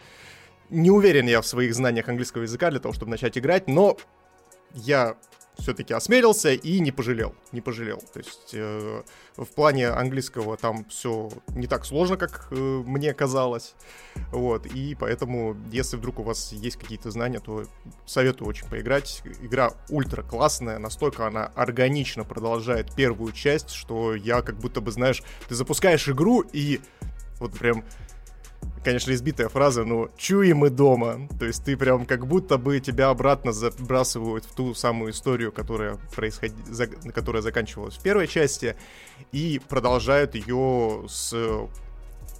не 0.69 0.91
уверен 0.91 1.27
я 1.27 1.41
в 1.41 1.47
своих 1.47 1.73
знаниях 1.73 2.09
английского 2.09 2.43
языка 2.43 2.69
для 2.71 2.79
того, 2.79 2.93
чтобы 2.93 3.11
начать 3.11 3.37
играть, 3.37 3.67
но 3.67 3.97
я 4.73 5.15
все-таки 5.59 5.93
осмелился 5.93 6.51
и 6.51 6.79
не 6.79 6.91
пожалел, 6.91 7.35
не 7.51 7.61
пожалел. 7.61 8.01
То 8.13 8.19
есть 8.19 8.51
э, 8.53 9.01
в 9.35 9.47
плане 9.47 9.87
английского 9.87 10.57
там 10.57 10.85
все 10.85 11.29
не 11.49 11.67
так 11.67 11.85
сложно, 11.85 12.17
как 12.17 12.47
э, 12.51 12.55
мне 12.55 13.13
казалось. 13.13 13.73
Вот, 14.31 14.65
и 14.67 14.95
поэтому, 14.95 15.57
если 15.71 15.97
вдруг 15.97 16.19
у 16.19 16.23
вас 16.23 16.51
есть 16.51 16.77
какие-то 16.77 17.11
знания, 17.11 17.39
то 17.39 17.65
советую 18.05 18.47
очень 18.47 18.67
поиграть. 18.67 19.21
Игра 19.41 19.71
ультра 19.89 20.21
классная, 20.21 20.79
настолько 20.79 21.27
она 21.27 21.47
органично 21.55 22.23
продолжает 22.23 22.93
первую 22.95 23.31
часть, 23.31 23.71
что 23.71 24.15
я 24.15 24.41
как 24.41 24.57
будто 24.57 24.81
бы, 24.81 24.91
знаешь, 24.91 25.23
ты 25.47 25.55
запускаешь 25.55 26.07
игру 26.09 26.41
и 26.53 26.79
вот 27.39 27.57
прям 27.57 27.83
конечно, 28.87 29.11
избитая 29.11 29.49
фраза, 29.49 29.83
но 29.83 30.09
чуем 30.15 30.59
мы 30.59 30.69
дома. 30.69 31.27
То 31.37 31.45
есть 31.45 31.65
ты 31.65 31.75
прям 31.75 32.05
как 32.05 32.25
будто 32.25 32.57
бы 32.57 32.79
тебя 32.79 33.09
обратно 33.09 33.51
забрасывают 33.51 34.45
в 34.45 34.55
ту 34.55 34.73
самую 34.73 35.11
историю, 35.11 35.51
которая, 35.51 35.97
происход... 36.15 36.51
за... 36.67 36.87
которая 36.87 37.41
заканчивалась 37.41 37.97
в 37.97 38.01
первой 38.01 38.27
части, 38.27 38.77
и 39.33 39.59
продолжают 39.67 40.35
ее 40.35 41.03
с 41.09 41.35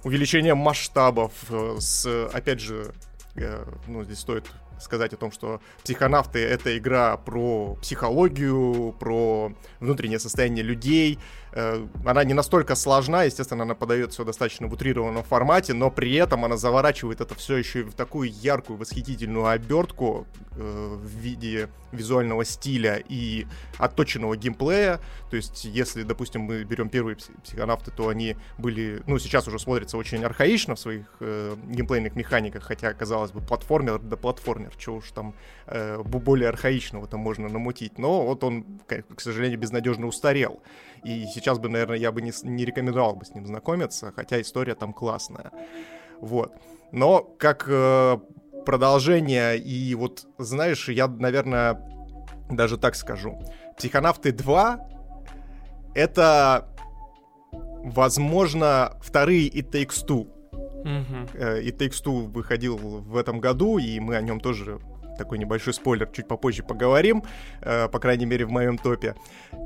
увеличением 0.04 0.56
масштабов, 0.56 1.32
с, 1.50 2.06
опять 2.32 2.60
же, 2.60 2.94
э, 3.34 3.66
ну, 3.86 4.02
здесь 4.04 4.20
стоит 4.20 4.46
сказать 4.80 5.12
о 5.12 5.16
том, 5.16 5.30
что 5.30 5.60
психонавты— 5.84 6.38
это 6.40 6.78
игра 6.78 7.18
про 7.18 7.76
психологию, 7.82 8.94
про 8.98 9.52
внутреннее 9.80 10.18
состояние 10.18 10.64
людей. 10.64 11.18
Э, 11.52 11.86
она 12.04 12.24
не 12.24 12.34
настолько 12.34 12.74
сложна, 12.74 13.24
естественно, 13.24 13.62
она 13.62 13.74
подается 13.74 14.22
в 14.22 14.26
достаточно 14.26 14.66
в 14.66 14.72
утрированном 14.72 15.22
формате, 15.22 15.74
но 15.74 15.90
при 15.90 16.14
этом 16.14 16.44
она 16.44 16.56
заворачивает 16.56 17.20
это 17.20 17.34
все 17.34 17.56
еще 17.56 17.84
в 17.84 17.94
такую 17.94 18.30
яркую, 18.30 18.78
восхитительную 18.78 19.46
обертку 19.46 20.26
э, 20.52 20.96
в 20.96 21.06
виде 21.06 21.68
визуального 21.92 22.44
стиля 22.44 23.02
и 23.08 23.46
отточенного 23.78 24.36
геймплея. 24.36 25.00
То 25.30 25.36
есть, 25.36 25.64
если, 25.64 26.02
допустим, 26.02 26.42
мы 26.42 26.64
берем 26.64 26.88
первые 26.88 27.16
психонавты, 27.42 27.90
то 27.90 28.08
они 28.08 28.36
были, 28.58 29.02
ну, 29.06 29.18
сейчас 29.18 29.48
уже 29.48 29.58
смотрятся 29.58 29.96
очень 29.96 30.22
архаично 30.24 30.74
в 30.74 30.80
своих 30.80 31.06
э, 31.20 31.56
геймплейных 31.66 32.14
механиках, 32.14 32.64
хотя, 32.64 32.92
казалось 32.92 33.32
бы, 33.32 33.40
платформер 33.40 33.98
да 33.98 34.16
платформер, 34.16 34.72
что 34.78 34.96
уж 34.96 35.10
там 35.12 35.34
э, 35.66 36.02
более 36.02 36.48
архаичного 36.48 37.06
там 37.06 37.20
можно 37.20 37.48
намутить. 37.48 37.98
Но 37.98 38.26
вот 38.26 38.44
он, 38.44 38.64
к 38.86 39.20
сожалению, 39.20 39.58
безнадежно 39.58 40.06
устарел. 40.06 40.62
И 41.04 41.26
сейчас 41.26 41.58
бы, 41.58 41.68
наверное, 41.68 41.98
я 41.98 42.12
бы 42.12 42.22
не, 42.22 42.32
не 42.42 42.64
рекомендовал 42.64 43.16
бы 43.16 43.24
с 43.24 43.34
ним 43.34 43.46
знакомиться, 43.46 44.12
хотя 44.14 44.40
история 44.40 44.74
там 44.74 44.92
классная. 44.92 45.52
Вот. 46.20 46.52
Но 46.92 47.22
как 47.38 47.66
э, 47.68 48.18
продолжение, 48.64 49.58
и 49.58 49.94
вот, 49.94 50.26
знаешь, 50.38 50.88
я, 50.88 51.06
наверное, 51.08 51.82
даже 52.50 52.78
так 52.78 52.94
скажу. 52.94 53.38
Психонавты 53.76 54.32
2 54.32 54.88
это, 55.94 56.68
возможно, 57.50 58.96
вторые 59.00 59.46
и 59.46 59.62
Takes 59.62 60.06
Two. 60.06 60.28
Uh-huh. 60.84 61.62
И 61.62 61.70
Takes 61.72 62.02
Two 62.04 62.26
выходил 62.26 62.76
в 62.76 63.16
этом 63.16 63.40
году, 63.40 63.78
и 63.78 63.98
мы 64.00 64.16
о 64.16 64.22
нем 64.22 64.38
тоже 64.40 64.78
такой 65.18 65.38
небольшой 65.38 65.74
спойлер, 65.74 66.08
чуть 66.12 66.26
попозже 66.26 66.62
поговорим, 66.62 67.22
э, 67.60 67.88
по 67.88 67.98
крайней 67.98 68.26
мере 68.26 68.46
в 68.46 68.50
моем 68.50 68.78
топе. 68.78 69.14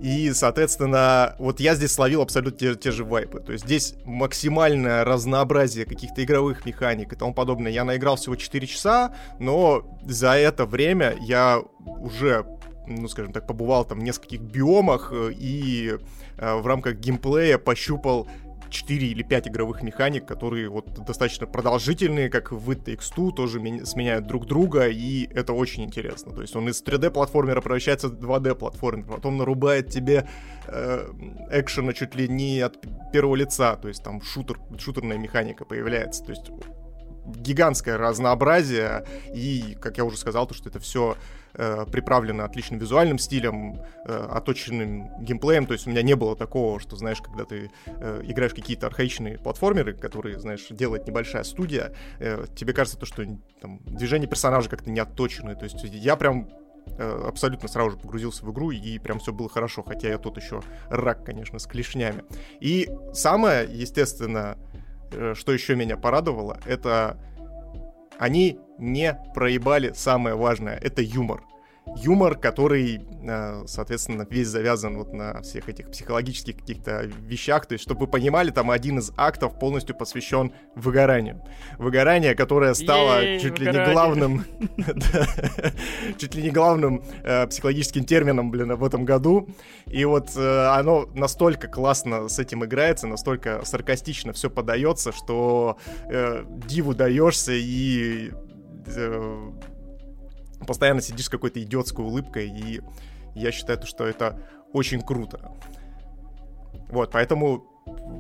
И, 0.03 0.33
соответственно, 0.33 1.37
вот 1.39 1.61
я 1.61 1.75
здесь 1.75 1.93
словил 1.93 2.23
абсолютно 2.23 2.59
те, 2.59 2.75
те 2.75 2.91
же 2.91 3.05
вайпы. 3.05 3.41
То 3.41 3.53
есть 3.53 3.65
здесь 3.65 3.95
максимальное 4.05 5.05
разнообразие 5.05 5.85
каких-то 5.85 6.25
игровых 6.25 6.67
механик 6.67 7.13
и 7.13 7.17
тому 7.17 7.35
подобное. 7.35 7.71
Я 7.71 7.85
наиграл 7.85 8.17
всего 8.17 8.35
4 8.35 8.67
часа, 8.67 9.15
но 9.39 9.85
за 10.05 10.33
это 10.33 10.67
время 10.67 11.15
я 11.21 11.63
уже 11.85 12.45
ну, 12.87 13.09
скажем 13.09 13.33
так, 13.33 13.47
побывал 13.47 13.85
там 13.85 14.01
в 14.01 14.03
нескольких 14.03 14.41
биомах 14.41 15.11
э, 15.13 15.31
и 15.33 15.99
э, 16.37 16.55
в 16.55 16.67
рамках 16.67 16.97
геймплея 16.97 17.59
пощупал 17.59 18.27
4 18.73 19.07
или 19.07 19.23
5 19.23 19.49
игровых 19.49 19.83
механик, 19.83 20.27
которые 20.27 20.69
вот 20.69 20.93
достаточно 21.05 21.47
продолжительные, 21.47 22.29
как 22.29 22.53
в 22.53 22.71
It 22.71 22.85
Takes 22.85 23.13
Two, 23.15 23.33
тоже 23.33 23.61
сменяют 23.85 24.27
друг 24.27 24.47
друга, 24.47 24.89
и 24.89 25.29
это 25.33 25.53
очень 25.53 25.85
интересно. 25.85 26.33
То 26.33 26.43
есть 26.43 26.57
он 26.57 26.69
из 26.69 26.83
3D-платформера 26.83 27.61
превращается 27.61 28.09
в 28.09 28.15
2D-платформер, 28.15 29.07
потом 29.07 29.37
нарубает 29.37 29.91
тебе 29.91 30.29
э, 30.67 31.07
экшена 31.51 31.93
чуть 31.93 32.15
ли 32.15 32.29
не 32.29 32.61
от 32.61 32.79
первого 33.13 33.37
лица, 33.37 33.77
то 33.77 33.89
есть 33.89 34.03
там 34.03 34.23
шутер, 34.23 34.59
шутерная 34.79 35.19
механика 35.19 35.65
появляется. 35.65 36.25
То 36.25 36.31
есть 36.31 36.51
гигантское 37.27 37.99
разнообразие, 37.99 39.07
и, 39.35 39.77
как 39.81 39.99
я 39.99 40.05
уже 40.05 40.17
сказал, 40.17 40.47
то, 40.47 40.55
что 40.55 40.69
это 40.69 40.81
все 40.81 41.17
э, 41.55 41.87
приправлено 41.91 42.45
отличным 42.45 42.79
визуальным 42.79 43.19
стилем, 43.19 43.81
э, 44.07 44.27
оточенным 44.31 45.11
геймплеем, 45.23 45.67
то 45.67 45.73
есть 45.73 45.87
у 45.87 45.91
меня 45.91 46.03
не 46.03 46.15
было 46.15 46.37
такого, 46.37 46.81
что, 46.81 46.97
знаешь, 46.97 47.21
когда 47.21 47.45
ты 47.45 47.71
э, 47.87 48.21
играешь 48.25 48.55
какие-то 48.55 48.87
архаичные 48.87 49.39
платформеры, 49.39 49.95
которые, 49.95 50.39
знаешь, 50.39 50.67
делает 50.71 51.07
небольшая 51.07 51.45
студия, 51.45 51.93
э, 52.19 52.45
тебе 52.55 52.73
кажется 52.73 52.99
то, 52.99 53.07
что 53.07 53.25
там, 53.61 53.81
движения 53.85 54.27
персонажа 54.27 54.69
как-то 54.69 54.91
не 54.91 55.01
отточены, 55.01 55.55
то 55.55 55.65
есть 55.65 55.83
я 55.83 56.17
прям 56.17 56.49
э, 56.99 57.25
абсолютно 57.27 57.69
сразу 57.69 57.93
же 57.93 57.97
погрузился 57.97 58.45
в 58.45 58.53
игру, 58.53 58.71
и 58.71 58.99
прям 58.99 59.19
все 59.19 59.33
было 59.33 59.49
хорошо, 59.49 59.83
хотя 59.83 60.09
я 60.09 60.19
тут 60.19 60.37
еще 60.37 60.63
рак, 60.89 61.25
конечно, 61.25 61.59
с 61.59 61.67
клешнями. 61.67 62.25
И 62.61 62.89
самое, 63.13 63.69
естественно, 63.71 64.57
что 65.35 65.53
еще 65.53 65.77
меня 65.77 65.99
порадовало, 65.99 66.59
это 66.65 67.19
они 68.19 68.59
не 68.79 69.19
проебали 69.35 69.93
самое 69.95 70.35
важное, 70.35 70.77
это 70.77 71.03
юмор 71.03 71.45
юмор, 71.97 72.37
который, 72.37 73.01
э, 73.23 73.65
соответственно, 73.67 74.27
весь 74.29 74.49
завязан 74.49 74.97
вот 74.97 75.13
на 75.13 75.43
всех 75.43 75.69
этих 75.69 75.91
психологических 75.91 76.57
каких-то 76.57 77.03
вещах. 77.03 77.67
То 77.67 77.75
есть, 77.75 77.85
чтобы 77.85 78.03
вы 78.03 78.07
понимали, 78.07 78.51
там 78.51 78.71
один 78.71 78.99
из 78.99 79.13
актов 79.17 79.59
полностью 79.59 79.97
посвящен 79.97 80.53
выгоранию. 80.75 81.43
Выгорание, 81.79 82.35
которое 82.35 82.75
стало 82.75 83.23
Ей, 83.23 83.41
чуть 83.41 83.59
выгорание. 83.59 83.85
ли 83.85 83.89
не 83.89 83.95
главным, 83.95 84.45
чуть 86.19 86.35
ли 86.35 86.43
не 86.43 86.51
главным 86.51 87.03
э, 87.25 87.47
психологическим 87.47 88.05
термином, 88.05 88.51
блин, 88.51 88.75
в 88.75 88.85
этом 88.85 89.05
году. 89.05 89.49
И 89.87 90.05
вот 90.05 90.31
э, 90.37 90.67
оно 90.67 91.09
настолько 91.15 91.69
классно 91.69 92.29
с 92.29 92.39
этим 92.39 92.65
играется, 92.65 93.07
настолько 93.07 93.65
саркастично 93.65 94.33
все 94.33 94.51
подается, 94.51 95.13
что 95.13 95.79
диву 96.67 96.95
даешься 96.95 97.53
и 97.53 98.33
постоянно 100.67 101.01
сидишь 101.01 101.27
с 101.27 101.31
какой-то 101.31 101.63
идиотской 101.63 102.05
улыбкой, 102.05 102.49
и 102.49 102.81
я 103.35 103.53
считаю, 103.53 103.85
что 103.87 104.07
это 104.07 104.39
очень 104.73 105.01
круто. 105.01 105.53
Вот, 106.89 107.11
поэтому 107.13 107.67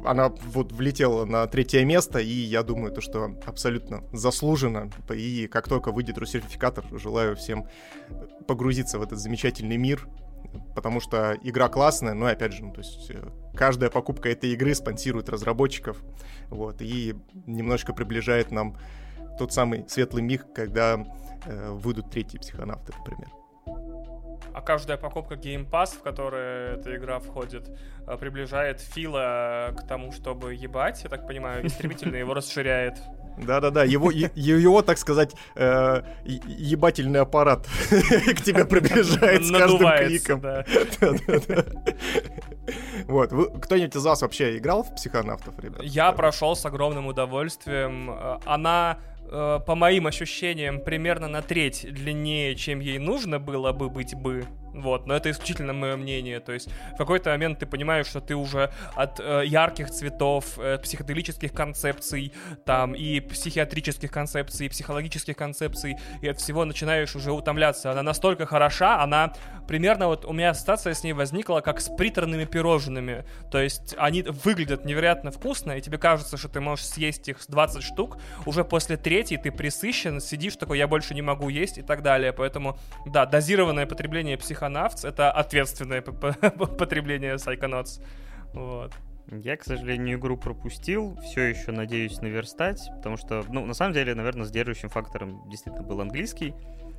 она 0.04 0.28
вот 0.28 0.72
влетела 0.72 1.24
на 1.24 1.46
третье 1.46 1.84
место, 1.84 2.18
и 2.18 2.28
я 2.28 2.62
думаю, 2.62 2.92
то, 2.92 3.00
что 3.00 3.36
абсолютно 3.46 4.02
заслуженно. 4.12 4.90
И 5.10 5.46
как 5.46 5.68
только 5.68 5.92
выйдет 5.92 6.18
русификатор, 6.18 6.84
желаю 6.98 7.36
всем 7.36 7.68
погрузиться 8.46 8.98
в 8.98 9.02
этот 9.02 9.18
замечательный 9.18 9.76
мир, 9.76 10.08
потому 10.74 11.00
что 11.00 11.38
игра 11.42 11.68
классная, 11.68 12.14
но 12.14 12.26
опять 12.26 12.52
же, 12.52 12.64
ну, 12.64 12.72
то 12.72 12.80
есть 12.80 13.10
э, 13.10 13.22
каждая 13.54 13.90
покупка 13.90 14.28
этой 14.28 14.50
игры 14.50 14.74
спонсирует 14.74 15.28
разработчиков, 15.28 16.02
вот, 16.48 16.82
и 16.82 17.14
немножко 17.46 17.92
приближает 17.92 18.50
нам 18.50 18.76
тот 19.38 19.52
самый 19.52 19.88
светлый 19.88 20.22
миг, 20.22 20.46
когда 20.52 21.06
выйдут 21.46 22.10
третьи 22.10 22.38
психонавты, 22.38 22.92
например. 22.98 23.28
А 24.54 24.60
каждая 24.60 24.96
покупка 24.96 25.34
Game 25.34 25.68
Pass, 25.68 25.96
в 25.96 26.02
которой 26.02 26.74
эта 26.74 26.94
игра 26.96 27.18
входит, 27.20 27.70
э, 28.06 28.16
приближает 28.18 28.80
Фила 28.80 29.74
к 29.76 29.86
тому, 29.86 30.12
чтобы 30.12 30.54
ебать, 30.54 31.02
я 31.04 31.10
так 31.10 31.26
понимаю, 31.26 31.66
истребительно 31.66 32.16
его 32.16 32.34
расширяет. 32.34 32.98
Да-да-да, 33.38 33.84
его, 33.84 34.10
его, 34.10 34.82
так 34.82 34.98
сказать, 34.98 35.34
э, 35.54 36.02
ебательный 36.24 37.20
аппарат 37.20 37.66
к 37.88 38.42
тебе 38.42 38.66
приближает 38.66 39.46
с 39.46 39.50
каждым 39.50 39.90
кликом. 39.96 40.42
Вот, 43.06 43.32
кто-нибудь 43.62 43.96
из 43.96 44.04
вас 44.04 44.20
вообще 44.22 44.58
играл 44.58 44.82
в 44.82 44.94
психонавтов, 44.94 45.58
ребят? 45.58 45.82
Я 45.82 46.12
прошел 46.12 46.54
с 46.54 46.64
огромным 46.66 47.06
удовольствием. 47.06 48.10
Э, 48.10 48.38
она 48.44 48.98
Э, 48.98 49.11
по 49.30 49.74
моим 49.74 50.06
ощущениям, 50.06 50.80
примерно 50.80 51.28
на 51.28 51.42
треть 51.42 51.86
длиннее, 51.90 52.54
чем 52.54 52.80
ей 52.80 52.98
нужно 52.98 53.38
было 53.38 53.72
бы 53.72 53.88
быть 53.88 54.14
бы. 54.14 54.46
Вот, 54.72 55.06
но 55.06 55.14
это 55.14 55.30
исключительно 55.30 55.72
мое 55.72 55.96
мнение. 55.96 56.40
То 56.40 56.52
есть 56.52 56.68
в 56.94 56.96
какой-то 56.96 57.30
момент 57.30 57.58
ты 57.58 57.66
понимаешь, 57.66 58.06
что 58.06 58.20
ты 58.20 58.34
уже 58.34 58.72
от 58.94 59.20
э, 59.20 59.42
ярких 59.46 59.90
цветов, 59.90 60.58
э, 60.58 60.78
психоделических 60.78 61.52
концепций, 61.52 62.32
там 62.64 62.94
и 62.94 63.20
психиатрических 63.20 64.10
концепций, 64.10 64.66
и 64.66 64.68
психологических 64.68 65.36
концепций, 65.36 65.96
и 66.22 66.28
от 66.28 66.40
всего 66.40 66.64
начинаешь 66.64 67.14
уже 67.14 67.32
утомляться. 67.32 67.90
Она 67.90 68.02
настолько 68.02 68.46
хороша, 68.46 69.02
она 69.02 69.32
примерно 69.66 70.08
вот 70.08 70.24
у 70.24 70.32
меня 70.32 70.50
ассоциация 70.50 70.94
с 70.94 71.04
ней 71.04 71.12
возникла 71.12 71.60
как 71.60 71.80
с 71.80 71.88
приторными 71.88 72.44
пирожными. 72.44 73.24
То 73.50 73.60
есть 73.60 73.94
они 73.98 74.22
выглядят 74.22 74.84
невероятно 74.84 75.30
вкусно, 75.30 75.72
и 75.72 75.80
тебе 75.80 75.98
кажется, 75.98 76.36
что 76.36 76.48
ты 76.48 76.60
можешь 76.60 76.86
съесть 76.86 77.28
их 77.28 77.38
20 77.46 77.82
штук, 77.82 78.18
уже 78.46 78.64
после 78.64 78.96
третьей 78.96 79.36
ты 79.36 79.50
присыщен, 79.50 80.20
сидишь 80.20 80.56
такой, 80.56 80.78
я 80.78 80.88
больше 80.88 81.14
не 81.14 81.22
могу 81.22 81.48
есть 81.48 81.78
и 81.78 81.82
так 81.82 82.02
далее. 82.02 82.32
Поэтому, 82.32 82.78
да, 83.06 83.26
дозированное 83.26 83.86
потребление 83.86 84.36
психонавтс— 84.62 85.04
это 85.06 85.30
ответственное 85.32 86.02
потребление 86.78 87.34
Psychonauts. 87.34 88.00
Вот. 88.54 88.92
Я, 89.28 89.56
к 89.56 89.64
сожалению, 89.64 90.18
игру 90.18 90.36
пропустил, 90.36 91.16
все 91.22 91.42
еще 91.42 91.72
надеюсь 91.72 92.20
наверстать, 92.20 92.80
потому 92.96 93.16
что, 93.16 93.44
ну, 93.48 93.64
на 93.64 93.74
самом 93.74 93.94
деле, 93.94 94.14
наверное, 94.14 94.44
сдерживающим 94.44 94.88
фактором 94.88 95.48
действительно 95.48 95.84
был 95.84 96.00
английский, 96.00 96.54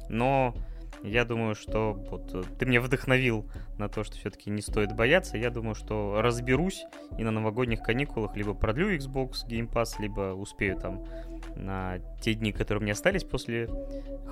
но 0.10 0.56
я 1.04 1.26
думаю, 1.26 1.54
что 1.54 1.94
вот 2.10 2.34
э, 2.34 2.44
ты 2.58 2.66
меня 2.66 2.80
вдохновил 2.80 3.46
на 3.78 3.90
то, 3.90 4.04
что 4.04 4.16
все-таки 4.16 4.50
не 4.50 4.62
стоит 4.62 4.96
бояться. 4.96 5.38
Я 5.38 5.50
думаю, 5.50 5.76
что 5.76 6.22
разберусь 6.22 6.86
и 7.18 7.24
на 7.24 7.32
новогодних 7.32 7.82
каникулах 7.84 8.38
либо 8.38 8.54
продлю 8.54 8.96
Xbox 8.96 9.46
Game 9.48 9.70
Pass, 9.70 9.96
либо 10.00 10.34
успею 10.34 10.78
там 10.78 11.06
на 11.56 12.00
те 12.22 12.34
дни, 12.34 12.52
которые 12.52 12.80
у 12.80 12.84
меня 12.84 12.94
остались 12.94 13.24
после 13.24 13.70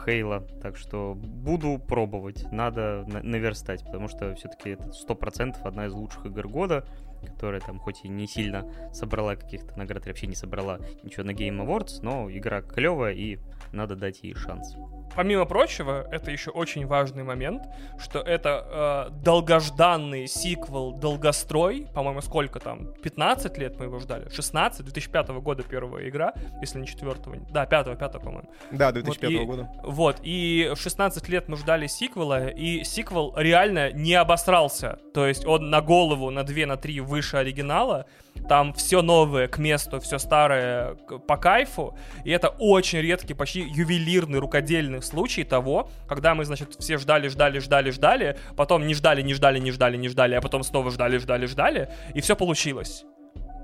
Хейла. 0.06 0.42
Так 0.62 0.78
что 0.78 1.16
буду 1.16 1.80
пробовать. 1.80 2.46
Надо 2.52 3.06
наверстать, 3.08 3.84
потому 3.86 4.08
что 4.08 4.36
все-таки 4.36 4.72
это 4.72 4.92
100% 5.08 5.58
одна 5.64 5.86
из 5.86 5.94
лучших 5.94 6.26
игр 6.26 6.48
года, 6.48 6.86
которая 7.26 7.62
там 7.62 7.80
хоть 7.80 8.04
и 8.04 8.10
не 8.10 8.28
сильно 8.28 8.66
собрала 8.94 9.36
каких-то 9.36 9.78
наград, 9.78 10.06
вообще 10.06 10.28
не 10.28 10.36
собрала 10.36 10.80
ничего 11.04 11.24
на 11.24 11.32
Game 11.32 11.64
Awards, 11.66 12.00
но 12.02 12.30
игра 12.30 12.62
клевая 12.62 13.14
и 13.14 13.40
надо 13.72 13.96
дать 13.96 14.24
ей 14.24 14.34
шанс. 14.36 14.76
Помимо 15.16 15.46
прочего, 15.46 16.08
это 16.12 16.32
еще 16.32 16.52
очень 16.52 16.86
важный 16.86 17.24
момент, 17.24 17.64
что 18.00 18.20
это 18.20 19.10
э, 19.12 19.24
долгожданный 19.24 20.28
сиквел 20.28 20.94
«Долгострой», 20.94 21.88
по-моему, 21.94 22.22
сколько 22.22 22.60
там, 22.60 22.94
15 23.02 23.58
лет 23.58 23.78
мы 23.78 23.86
его 23.86 24.00
ждали, 24.00 24.30
16, 24.30 24.84
2005 24.84 25.30
года 25.42 25.64
первая 25.64 26.08
игра, 26.08 26.34
если 26.62 26.80
не 26.80 26.88
4 26.88 27.11
да, 27.52 27.66
5 27.66 27.98
5 27.98 28.12
по-моему. 28.14 28.50
Да, 28.72 28.92
2005 28.92 29.30
вот, 29.32 29.42
и, 29.42 29.46
года. 29.46 29.70
Вот, 29.84 30.18
и 30.24 30.72
16 30.76 31.30
лет 31.30 31.48
мы 31.48 31.58
ждали 31.58 31.88
сиквела, 31.88 32.48
и 32.50 32.84
сиквел 32.84 33.34
реально 33.36 33.92
не 33.92 34.14
обосрался, 34.14 35.00
то 35.14 35.28
есть 35.28 35.46
он 35.46 35.70
на 35.70 35.82
голову, 35.82 36.30
на 36.30 36.44
2, 36.44 36.66
на 36.66 36.78
3 36.78 37.00
выше 37.02 37.38
оригинала, 37.38 38.06
там 38.48 38.74
все 38.74 39.02
новое 39.02 39.48
к 39.48 39.58
месту, 39.58 40.00
все 40.00 40.18
старое 40.18 40.96
по 41.28 41.38
кайфу. 41.38 41.96
И 42.24 42.32
это 42.32 42.50
очень 42.50 43.00
редкий, 43.00 43.34
почти 43.34 43.62
ювелирный, 43.62 44.40
рукодельный 44.40 45.02
случай 45.02 45.44
того, 45.44 45.90
когда 46.08 46.36
мы, 46.36 46.46
значит, 46.46 46.76
все 46.80 46.98
ждали, 46.98 47.28
ждали, 47.28 47.60
ждали, 47.60 47.92
ждали, 47.92 48.38
потом 48.56 48.88
не 48.88 48.94
ждали, 48.94 49.22
не 49.22 49.34
ждали, 49.34 49.60
не 49.60 49.72
ждали, 49.72 49.98
не 49.98 50.10
ждали, 50.10 50.36
а 50.36 50.42
потом 50.42 50.64
снова 50.64 50.92
ждали, 50.92 51.18
ждали, 51.18 51.46
ждали, 51.46 51.90
и 52.14 52.22
все 52.22 52.36
получилось. 52.36 53.06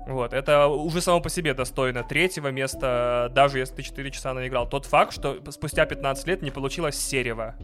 Вот, 0.08 0.32
это 0.32 0.68
уже 0.68 1.02
само 1.02 1.20
по 1.20 1.28
себе 1.28 1.52
достойно 1.52 2.02
третьего 2.02 2.48
места, 2.48 3.30
даже 3.34 3.58
если 3.58 3.74
ты 3.74 3.82
4 3.82 4.10
часа 4.10 4.32
наиграл. 4.32 4.66
Тот 4.66 4.86
факт, 4.86 5.12
что 5.12 5.38
спустя 5.50 5.84
15 5.84 6.26
лет 6.26 6.40
не 6.40 6.50
получилось 6.50 6.96
серево. 6.96 7.54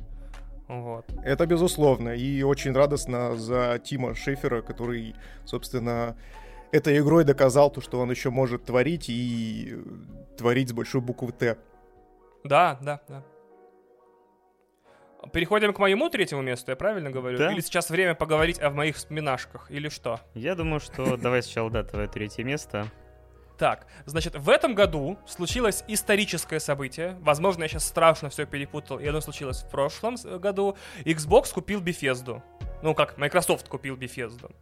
Вот. 0.69 1.07
Это 1.25 1.47
безусловно. 1.47 2.11
И 2.11 2.43
очень 2.43 2.73
радостно 2.73 3.35
за 3.37 3.81
Тима 3.83 4.15
Шефера, 4.15 4.61
который, 4.61 5.15
собственно, 5.47 6.19
этой 6.71 6.99
игрой 6.99 7.25
доказал 7.25 7.71
то, 7.71 7.81
что 7.81 7.99
он 7.99 8.11
еще 8.11 8.29
может 8.29 8.65
творить 8.65 9.07
и 9.09 9.79
творить 10.37 10.69
с 10.69 10.73
большой 10.75 11.01
буквы 11.01 11.33
Т. 11.33 11.57
Да, 12.45 12.79
да, 12.83 13.01
да. 13.09 13.23
Переходим 15.33 15.73
к 15.73 15.79
моему 15.79 16.09
третьему 16.09 16.43
месту, 16.43 16.71
я 16.71 16.77
правильно 16.77 17.11
говорю? 17.11 17.39
Да. 17.39 17.53
Или 17.53 17.61
сейчас 17.61 17.91
время 17.91 18.15
поговорить 18.15 18.61
о 18.61 18.71
моих 18.71 18.97
вспоминашках, 18.97 19.71
или 19.71 19.89
что? 19.89 20.21
Я 20.35 20.55
думаю, 20.55 20.81
что 20.81 21.17
давай 21.19 21.43
сначала, 21.43 21.71
да, 21.71 21.83
твое 21.83 22.09
третье 22.09 22.45
место. 22.45 22.87
Так, 23.59 23.87
значит, 24.05 24.35
в 24.35 24.51
этом 24.51 24.75
году 24.75 25.17
случилось 25.27 25.85
историческое 25.87 26.59
событие. 26.59 27.17
Возможно, 27.21 27.63
я 27.63 27.69
сейчас 27.69 27.85
страшно 27.85 28.29
все 28.29 28.47
перепутал, 28.47 28.99
и 28.99 29.07
оно 29.07 29.21
случилось 29.21 29.63
в 29.63 29.71
прошлом 29.71 30.17
году. 30.41 30.77
Xbox 31.05 31.53
купил 31.55 31.81
Bethesda. 31.81 32.43
Ну, 32.85 32.95
как 32.95 33.17
Microsoft 33.17 33.67
купил 33.71 33.97
Bethesda. 33.97 34.53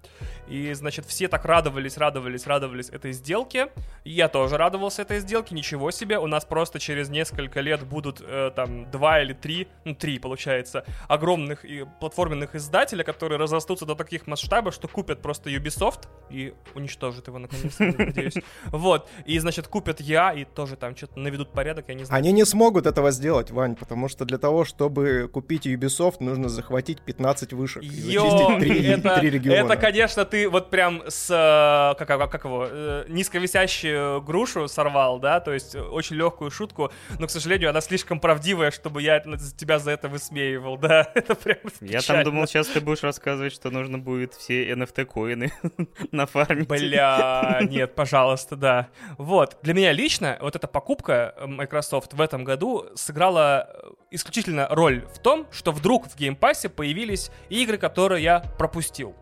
И, 0.46 0.72
значит, 0.74 1.06
все 1.06 1.26
так 1.26 1.44
радовались, 1.44 1.96
радовались, 1.96 2.46
радовались 2.46 2.88
этой 2.88 3.10
сделке. 3.10 3.70
Я 4.04 4.28
тоже 4.28 4.56
радовался 4.56 5.02
этой 5.02 5.18
сделке, 5.18 5.56
ничего 5.56 5.90
себе. 5.90 6.20
У 6.20 6.28
нас 6.28 6.44
просто 6.44 6.78
через 6.78 7.08
несколько 7.08 7.60
лет 7.60 7.84
будут 7.84 8.20
э, 8.24 8.52
там 8.54 8.88
два 8.92 9.20
или 9.22 9.32
три, 9.32 9.66
ну, 9.84 9.96
три, 9.96 10.20
получается, 10.20 10.84
огромных 11.08 11.64
и 11.64 11.84
платформенных 11.98 12.54
издателя, 12.54 13.02
которые 13.02 13.38
разрастутся 13.40 13.86
до 13.86 13.96
таких 13.96 14.28
масштабов, 14.28 14.72
что 14.72 14.86
купят 14.86 15.20
просто 15.20 15.50
Ubisoft 15.50 16.06
и 16.30 16.54
уничтожат 16.76 17.26
его, 17.26 17.40
наконец-то, 17.40 17.84
надеюсь. 17.84 18.34
Вот. 18.66 19.08
И, 19.26 19.36
значит, 19.40 19.66
купят 19.66 20.00
я 20.00 20.32
и 20.32 20.44
тоже 20.44 20.76
там 20.76 20.96
что-то 20.96 21.18
наведут 21.18 21.52
порядок, 21.52 21.86
я 21.88 21.94
не 21.94 22.04
знаю. 22.04 22.20
Они 22.20 22.30
не 22.30 22.44
смогут 22.44 22.86
этого 22.86 23.10
сделать, 23.10 23.50
Вань, 23.50 23.74
потому 23.74 24.08
что 24.08 24.24
для 24.24 24.38
того, 24.38 24.64
чтобы 24.64 25.28
купить 25.32 25.66
Ubisoft, 25.66 26.16
нужно 26.20 26.48
захватить 26.48 27.00
15 27.00 27.52
вышек. 27.52 27.82
Йо, 28.12 28.58
это, 28.60 29.20
это, 29.50 29.76
конечно, 29.76 30.24
ты 30.24 30.48
вот 30.48 30.70
прям 30.70 31.02
с, 31.08 31.28
э, 31.30 31.98
как, 31.98 32.08
как, 32.08 32.30
как 32.30 32.44
его, 32.44 32.66
э, 32.68 33.04
низковисящую 33.08 34.22
грушу 34.22 34.68
сорвал, 34.68 35.18
да, 35.18 35.40
то 35.40 35.52
есть 35.52 35.74
очень 35.74 36.16
легкую 36.16 36.50
шутку, 36.50 36.92
но, 37.18 37.26
к 37.26 37.30
сожалению, 37.30 37.70
она 37.70 37.80
слишком 37.80 38.20
правдивая, 38.20 38.70
чтобы 38.70 39.02
я 39.02 39.20
тебя 39.20 39.78
за 39.78 39.92
это 39.92 40.08
высмеивал, 40.08 40.76
да, 40.76 41.10
это 41.14 41.34
прям 41.34 41.58
Я 41.80 42.00
там 42.02 42.24
думал, 42.24 42.46
сейчас 42.46 42.68
ты 42.68 42.80
будешь 42.80 43.02
рассказывать, 43.02 43.52
что 43.52 43.70
нужно 43.70 43.98
будет 43.98 44.34
все 44.34 44.70
NFT-коины 44.70 45.52
нафармить. 46.12 46.68
Бля, 46.68 47.60
нет, 47.62 47.94
пожалуйста, 47.94 48.56
да. 48.56 48.88
Вот, 49.18 49.58
для 49.62 49.74
меня 49.74 49.92
лично 49.92 50.38
вот 50.40 50.56
эта 50.56 50.66
покупка 50.66 51.34
Microsoft 51.46 52.14
в 52.14 52.20
этом 52.20 52.44
году 52.44 52.86
сыграла 52.94 53.68
исключительно 54.10 54.68
роль 54.70 55.04
в 55.14 55.18
том, 55.18 55.46
что 55.50 55.72
вдруг 55.72 56.06
в 56.08 56.16
Game 56.16 56.38
Pass 56.38 56.68
появились 56.68 57.30
игры, 57.48 57.78
которые 57.78 57.91
я 58.20 58.40
пропустил. 58.58 59.14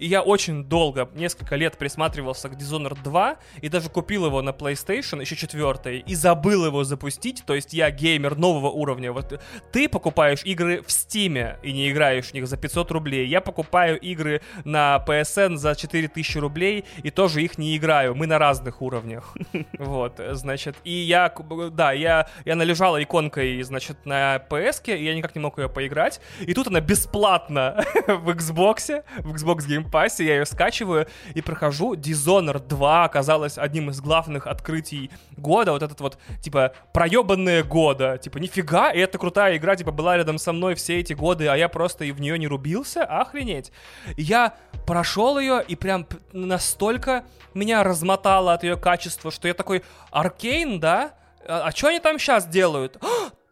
И 0.00 0.06
я 0.06 0.22
очень 0.22 0.64
долго, 0.64 1.10
несколько 1.14 1.56
лет 1.56 1.76
присматривался 1.76 2.48
к 2.48 2.54
Dishonored 2.54 3.02
2 3.04 3.36
и 3.60 3.68
даже 3.68 3.90
купил 3.90 4.24
его 4.24 4.40
на 4.40 4.50
PlayStation, 4.50 5.20
еще 5.20 5.36
четвертый, 5.36 5.98
и 5.98 6.14
забыл 6.14 6.64
его 6.64 6.84
запустить. 6.84 7.44
То 7.44 7.54
есть 7.54 7.74
я 7.74 7.90
геймер 7.90 8.36
нового 8.36 8.70
уровня. 8.70 9.12
Вот 9.12 9.38
ты 9.72 9.90
покупаешь 9.90 10.42
игры 10.44 10.80
в 10.80 10.86
Steam 10.86 11.56
и 11.62 11.72
не 11.72 11.90
играешь 11.90 12.28
в 12.28 12.34
них 12.34 12.46
за 12.46 12.56
500 12.56 12.90
рублей. 12.92 13.26
Я 13.26 13.42
покупаю 13.42 14.00
игры 14.00 14.40
на 14.64 15.04
PSN 15.06 15.56
за 15.56 15.76
4000 15.76 16.38
рублей 16.38 16.86
и 17.02 17.10
тоже 17.10 17.42
их 17.42 17.58
не 17.58 17.76
играю. 17.76 18.14
Мы 18.14 18.26
на 18.26 18.38
разных 18.38 18.82
уровнях. 18.82 19.36
Вот, 19.78 20.20
значит, 20.32 20.76
и 20.84 20.92
я, 20.92 21.32
да, 21.72 21.92
я, 21.92 22.28
я 22.44 22.54
належала 22.54 23.02
иконкой, 23.02 23.62
значит, 23.62 24.04
на 24.04 24.36
PS, 24.36 24.94
и 24.94 25.04
я 25.04 25.14
никак 25.14 25.34
не 25.34 25.40
мог 25.40 25.58
ее 25.58 25.68
поиграть. 25.68 26.20
И 26.40 26.54
тут 26.54 26.68
она 26.68 26.80
бесплатно 26.80 27.82
в 28.06 28.28
Xbox, 28.30 29.02
в 29.18 29.34
Xbox 29.34 29.66
Game 29.66 29.89
пассе, 29.90 30.24
я 30.24 30.36
ее 30.36 30.46
скачиваю 30.46 31.06
и 31.34 31.40
прохожу. 31.40 31.94
Dishonored 31.94 32.66
2 32.66 33.04
оказалась 33.04 33.58
одним 33.58 33.90
из 33.90 34.00
главных 34.00 34.46
открытий 34.46 35.10
года. 35.36 35.72
Вот 35.72 35.82
этот 35.82 36.00
вот, 36.00 36.18
типа, 36.40 36.72
проебанные 36.92 37.62
года. 37.62 38.18
Типа, 38.18 38.38
нифига, 38.38 38.90
и 38.90 38.98
это 38.98 39.18
крутая 39.18 39.56
игра, 39.56 39.76
типа, 39.76 39.92
была 39.92 40.16
рядом 40.16 40.38
со 40.38 40.52
мной 40.52 40.74
все 40.74 41.00
эти 41.00 41.12
годы, 41.12 41.48
а 41.48 41.56
я 41.56 41.68
просто 41.68 42.04
и 42.04 42.12
в 42.12 42.20
нее 42.20 42.38
не 42.38 42.46
рубился. 42.46 43.04
Охренеть. 43.04 43.72
я 44.16 44.54
прошел 44.86 45.38
ее, 45.38 45.62
и 45.66 45.76
прям 45.76 46.06
настолько 46.32 47.24
меня 47.54 47.82
размотало 47.82 48.52
от 48.52 48.62
ее 48.62 48.76
качества, 48.76 49.30
что 49.30 49.48
я 49.48 49.54
такой, 49.54 49.82
Аркейн, 50.10 50.80
да? 50.80 51.14
А, 51.46 51.66
а 51.66 51.70
что 51.72 51.88
они 51.88 52.00
там 52.00 52.18
сейчас 52.18 52.46
делают? 52.46 52.98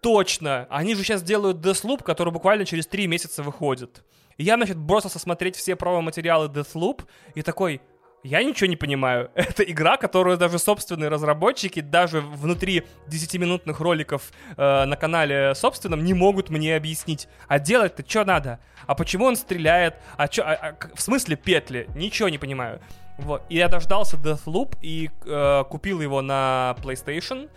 Точно! 0.01 0.66
Они 0.70 0.94
же 0.94 1.03
сейчас 1.03 1.22
делают 1.22 1.59
Deathloop, 1.59 2.03
который 2.03 2.33
буквально 2.33 2.64
через 2.64 2.87
три 2.87 3.07
месяца 3.07 3.42
выходит. 3.42 4.05
И 4.38 4.44
я, 4.44 4.57
значит, 4.57 4.79
бросился 4.79 5.18
смотреть 5.18 5.57
все 5.57 5.77
промо-материалы 5.77 6.46
Deathloop 6.46 7.05
и 7.35 7.42
такой, 7.42 7.81
я 8.22 8.42
ничего 8.42 8.68
не 8.68 8.77
понимаю. 8.77 9.31
Это 9.35 9.62
игра, 9.62 9.96
которую 9.96 10.37
даже 10.37 10.59
собственные 10.59 11.09
разработчики, 11.09 11.81
даже 11.81 12.20
внутри 12.20 12.85
10-минутных 13.09 13.81
роликов 13.81 14.33
э, 14.57 14.85
на 14.85 14.96
канале 14.96 15.55
собственном, 15.55 16.05
не 16.05 16.14
могут 16.14 16.51
мне 16.51 16.77
объяснить. 16.77 17.29
А 17.48 17.59
делать-то 17.59 18.09
что 18.09 18.24
надо? 18.24 18.61
А 18.87 18.94
почему 18.94 19.24
он 19.24 19.37
стреляет? 19.37 19.96
А 20.16 20.29
чё, 20.29 20.42
а, 20.44 20.53
а, 20.53 20.77
в 20.94 21.03
смысле 21.03 21.37
петли? 21.37 21.88
Ничего 21.94 22.29
не 22.29 22.38
понимаю. 22.38 22.81
Вот. 23.18 23.42
И 23.48 23.57
я 23.57 23.68
дождался 23.68 24.16
Deathloop 24.16 24.79
и 24.81 25.11
э, 25.24 25.64
купил 25.68 26.01
его 26.01 26.22
на 26.22 26.77
PlayStation. 26.83 27.51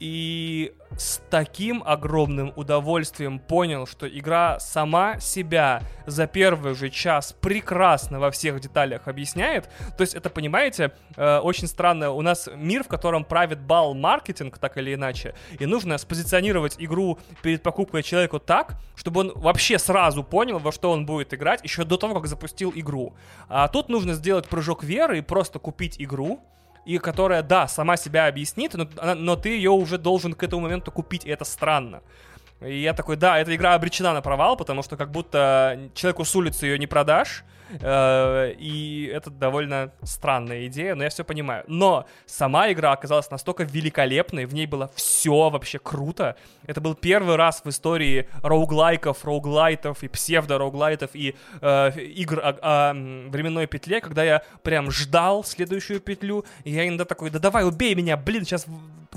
И 0.00 0.72
с 0.96 1.20
таким 1.30 1.82
огромным 1.84 2.52
удовольствием 2.56 3.38
понял, 3.38 3.86
что 3.86 4.08
игра 4.08 4.58
сама 4.58 5.20
себя 5.20 5.82
за 6.06 6.26
первый 6.26 6.74
же 6.74 6.88
час 6.88 7.36
прекрасно 7.38 8.18
во 8.18 8.30
всех 8.30 8.60
деталях 8.60 9.06
объясняет. 9.06 9.68
То 9.96 10.00
есть 10.00 10.14
это, 10.14 10.30
понимаете, 10.30 10.92
э, 11.16 11.38
очень 11.38 11.68
странно. 11.68 12.10
У 12.10 12.22
нас 12.22 12.48
мир, 12.54 12.82
в 12.82 12.88
котором 12.88 13.24
правит 13.24 13.60
бал 13.60 13.94
маркетинг, 13.94 14.58
так 14.58 14.78
или 14.78 14.94
иначе, 14.94 15.34
и 15.58 15.66
нужно 15.66 15.98
спозиционировать 15.98 16.76
игру 16.78 17.18
перед 17.42 17.62
покупкой 17.62 18.02
человеку 18.02 18.40
так, 18.40 18.76
чтобы 18.96 19.20
он 19.20 19.32
вообще 19.36 19.78
сразу 19.78 20.24
понял, 20.24 20.58
во 20.58 20.72
что 20.72 20.90
он 20.90 21.06
будет 21.06 21.34
играть, 21.34 21.62
еще 21.62 21.84
до 21.84 21.98
того, 21.98 22.14
как 22.14 22.26
запустил 22.26 22.72
игру. 22.74 23.14
А 23.48 23.68
тут 23.68 23.90
нужно 23.90 24.14
сделать 24.14 24.48
прыжок 24.48 24.82
веры 24.82 25.18
и 25.18 25.22
просто 25.22 25.58
купить 25.58 25.96
игру, 26.00 26.40
и 26.84 26.98
которая, 26.98 27.42
да, 27.42 27.68
сама 27.68 27.96
себя 27.96 28.26
объяснит, 28.26 28.74
но, 28.74 28.88
но 29.14 29.36
ты 29.36 29.50
ее 29.50 29.70
уже 29.70 29.98
должен 29.98 30.34
к 30.34 30.42
этому 30.42 30.62
моменту 30.62 30.90
купить, 30.90 31.24
и 31.24 31.30
это 31.30 31.44
странно. 31.44 32.02
И 32.60 32.80
я 32.80 32.92
такой, 32.92 33.16
да, 33.16 33.38
эта 33.38 33.54
игра 33.54 33.74
обречена 33.74 34.12
на 34.12 34.20
провал, 34.20 34.56
потому 34.56 34.82
что 34.82 34.96
как 34.96 35.10
будто 35.10 35.90
человеку 35.94 36.24
с 36.24 36.36
улицы 36.36 36.66
ее 36.66 36.78
не 36.78 36.86
продашь, 36.86 37.42
э, 37.42 37.59
и 37.78 39.10
это 39.12 39.30
довольно 39.30 39.92
странная 40.02 40.66
идея, 40.66 40.94
но 40.94 41.04
я 41.04 41.10
все 41.10 41.24
понимаю. 41.24 41.64
Но 41.66 42.06
сама 42.26 42.72
игра 42.72 42.92
оказалась 42.92 43.30
настолько 43.30 43.64
великолепной, 43.64 44.46
в 44.46 44.54
ней 44.54 44.66
было 44.66 44.90
все 44.94 45.50
вообще 45.50 45.78
круто. 45.78 46.36
Это 46.66 46.80
был 46.80 46.94
первый 46.94 47.36
раз 47.36 47.62
в 47.64 47.68
истории 47.68 48.28
роуглайков, 48.42 49.24
роуглайтов 49.24 50.02
и 50.02 50.08
псевдо-роуглайтов 50.08 51.10
и 51.14 51.34
э, 51.60 52.00
игр 52.00 52.40
о, 52.40 52.58
о 52.62 52.92
временной 52.94 53.66
петле, 53.66 54.00
когда 54.00 54.24
я 54.24 54.42
прям 54.62 54.90
ждал 54.90 55.44
следующую 55.44 56.00
петлю, 56.00 56.44
и 56.64 56.72
я 56.72 56.86
иногда 56.86 57.04
такой, 57.04 57.30
да 57.30 57.38
давай, 57.38 57.66
убей 57.66 57.94
меня, 57.94 58.16
блин, 58.16 58.44
сейчас 58.44 58.66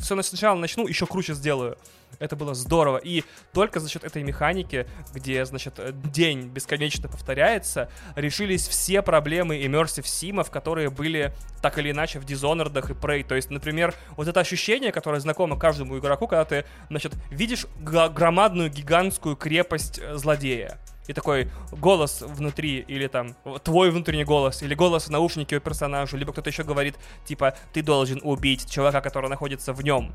все 0.03 0.21
сначала 0.21 0.57
начну, 0.57 0.87
еще 0.87 1.05
круче 1.05 1.33
сделаю. 1.33 1.77
Это 2.19 2.35
было 2.35 2.53
здорово. 2.53 2.97
И 2.97 3.23
только 3.53 3.79
за 3.79 3.89
счет 3.89 4.03
этой 4.03 4.23
механики, 4.23 4.87
где, 5.13 5.43
значит, 5.45 5.79
день 6.11 6.47
бесконечно 6.47 7.09
повторяется, 7.09 7.89
решились 8.15 8.67
все 8.67 9.01
проблемы 9.01 9.57
Immersive 9.57 10.05
симов, 10.05 10.51
которые 10.51 10.89
были 10.89 11.33
так 11.61 11.77
или 11.79 11.91
иначе 11.91 12.19
в 12.19 12.25
Dishonored 12.25 12.77
и 12.77 12.93
Prey. 12.93 13.23
То 13.23 13.35
есть, 13.35 13.49
например, 13.49 13.95
вот 14.15 14.27
это 14.27 14.39
ощущение, 14.39 14.91
которое 14.91 15.19
знакомо 15.19 15.57
каждому 15.57 15.97
игроку, 15.97 16.27
когда 16.27 16.45
ты, 16.45 16.65
значит, 16.89 17.13
видишь 17.31 17.65
громадную 17.79 18.69
гигантскую 18.69 19.35
крепость 19.35 19.99
э, 19.99 20.15
злодея. 20.15 20.79
И 21.07 21.13
такой 21.13 21.49
голос 21.71 22.21
внутри, 22.21 22.79
или 22.87 23.07
там 23.07 23.35
твой 23.63 23.91
внутренний 23.91 24.23
голос, 24.23 24.63
или 24.63 24.73
голос 24.73 25.07
в 25.07 25.09
наушнике 25.09 25.57
у 25.57 25.59
персонажа, 25.59 26.15
либо 26.17 26.31
кто-то 26.31 26.49
еще 26.49 26.63
говорит, 26.63 26.95
типа, 27.25 27.55
ты 27.73 27.81
должен 27.81 28.19
убить 28.23 28.69
чувака, 28.69 29.01
который 29.01 29.29
находится 29.29 29.73
в 29.73 29.83
нем 29.83 30.13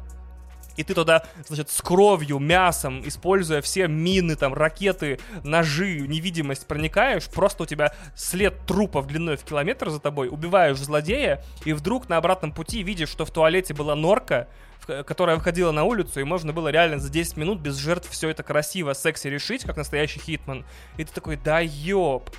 и 0.78 0.84
ты 0.84 0.94
туда, 0.94 1.24
значит, 1.48 1.70
с 1.70 1.82
кровью, 1.82 2.38
мясом, 2.38 3.06
используя 3.06 3.60
все 3.60 3.88
мины, 3.88 4.36
там, 4.36 4.54
ракеты, 4.54 5.18
ножи, 5.42 6.06
невидимость 6.06 6.68
проникаешь, 6.68 7.26
просто 7.26 7.64
у 7.64 7.66
тебя 7.66 7.92
след 8.14 8.64
трупов 8.64 9.08
длиной 9.08 9.36
в 9.36 9.42
километр 9.42 9.90
за 9.90 9.98
тобой, 9.98 10.28
убиваешь 10.28 10.78
злодея, 10.78 11.44
и 11.64 11.72
вдруг 11.72 12.08
на 12.08 12.16
обратном 12.16 12.52
пути 12.52 12.84
видишь, 12.84 13.08
что 13.08 13.24
в 13.24 13.32
туалете 13.32 13.74
была 13.74 13.96
норка, 13.96 14.46
которая 15.06 15.36
выходила 15.36 15.70
на 15.72 15.84
улицу, 15.84 16.20
и 16.20 16.24
можно 16.24 16.52
было 16.52 16.68
реально 16.68 16.98
за 16.98 17.10
10 17.10 17.36
минут 17.36 17.60
без 17.60 17.76
жертв 17.76 18.10
все 18.10 18.28
это 18.30 18.42
красиво, 18.42 18.92
секси 18.92 19.28
решить, 19.28 19.64
как 19.64 19.76
настоящий 19.76 20.20
хитман. 20.20 20.64
И 20.96 21.04
ты 21.04 21.12
такой, 21.12 21.36
да 21.36 21.60
ёб. 21.60 22.30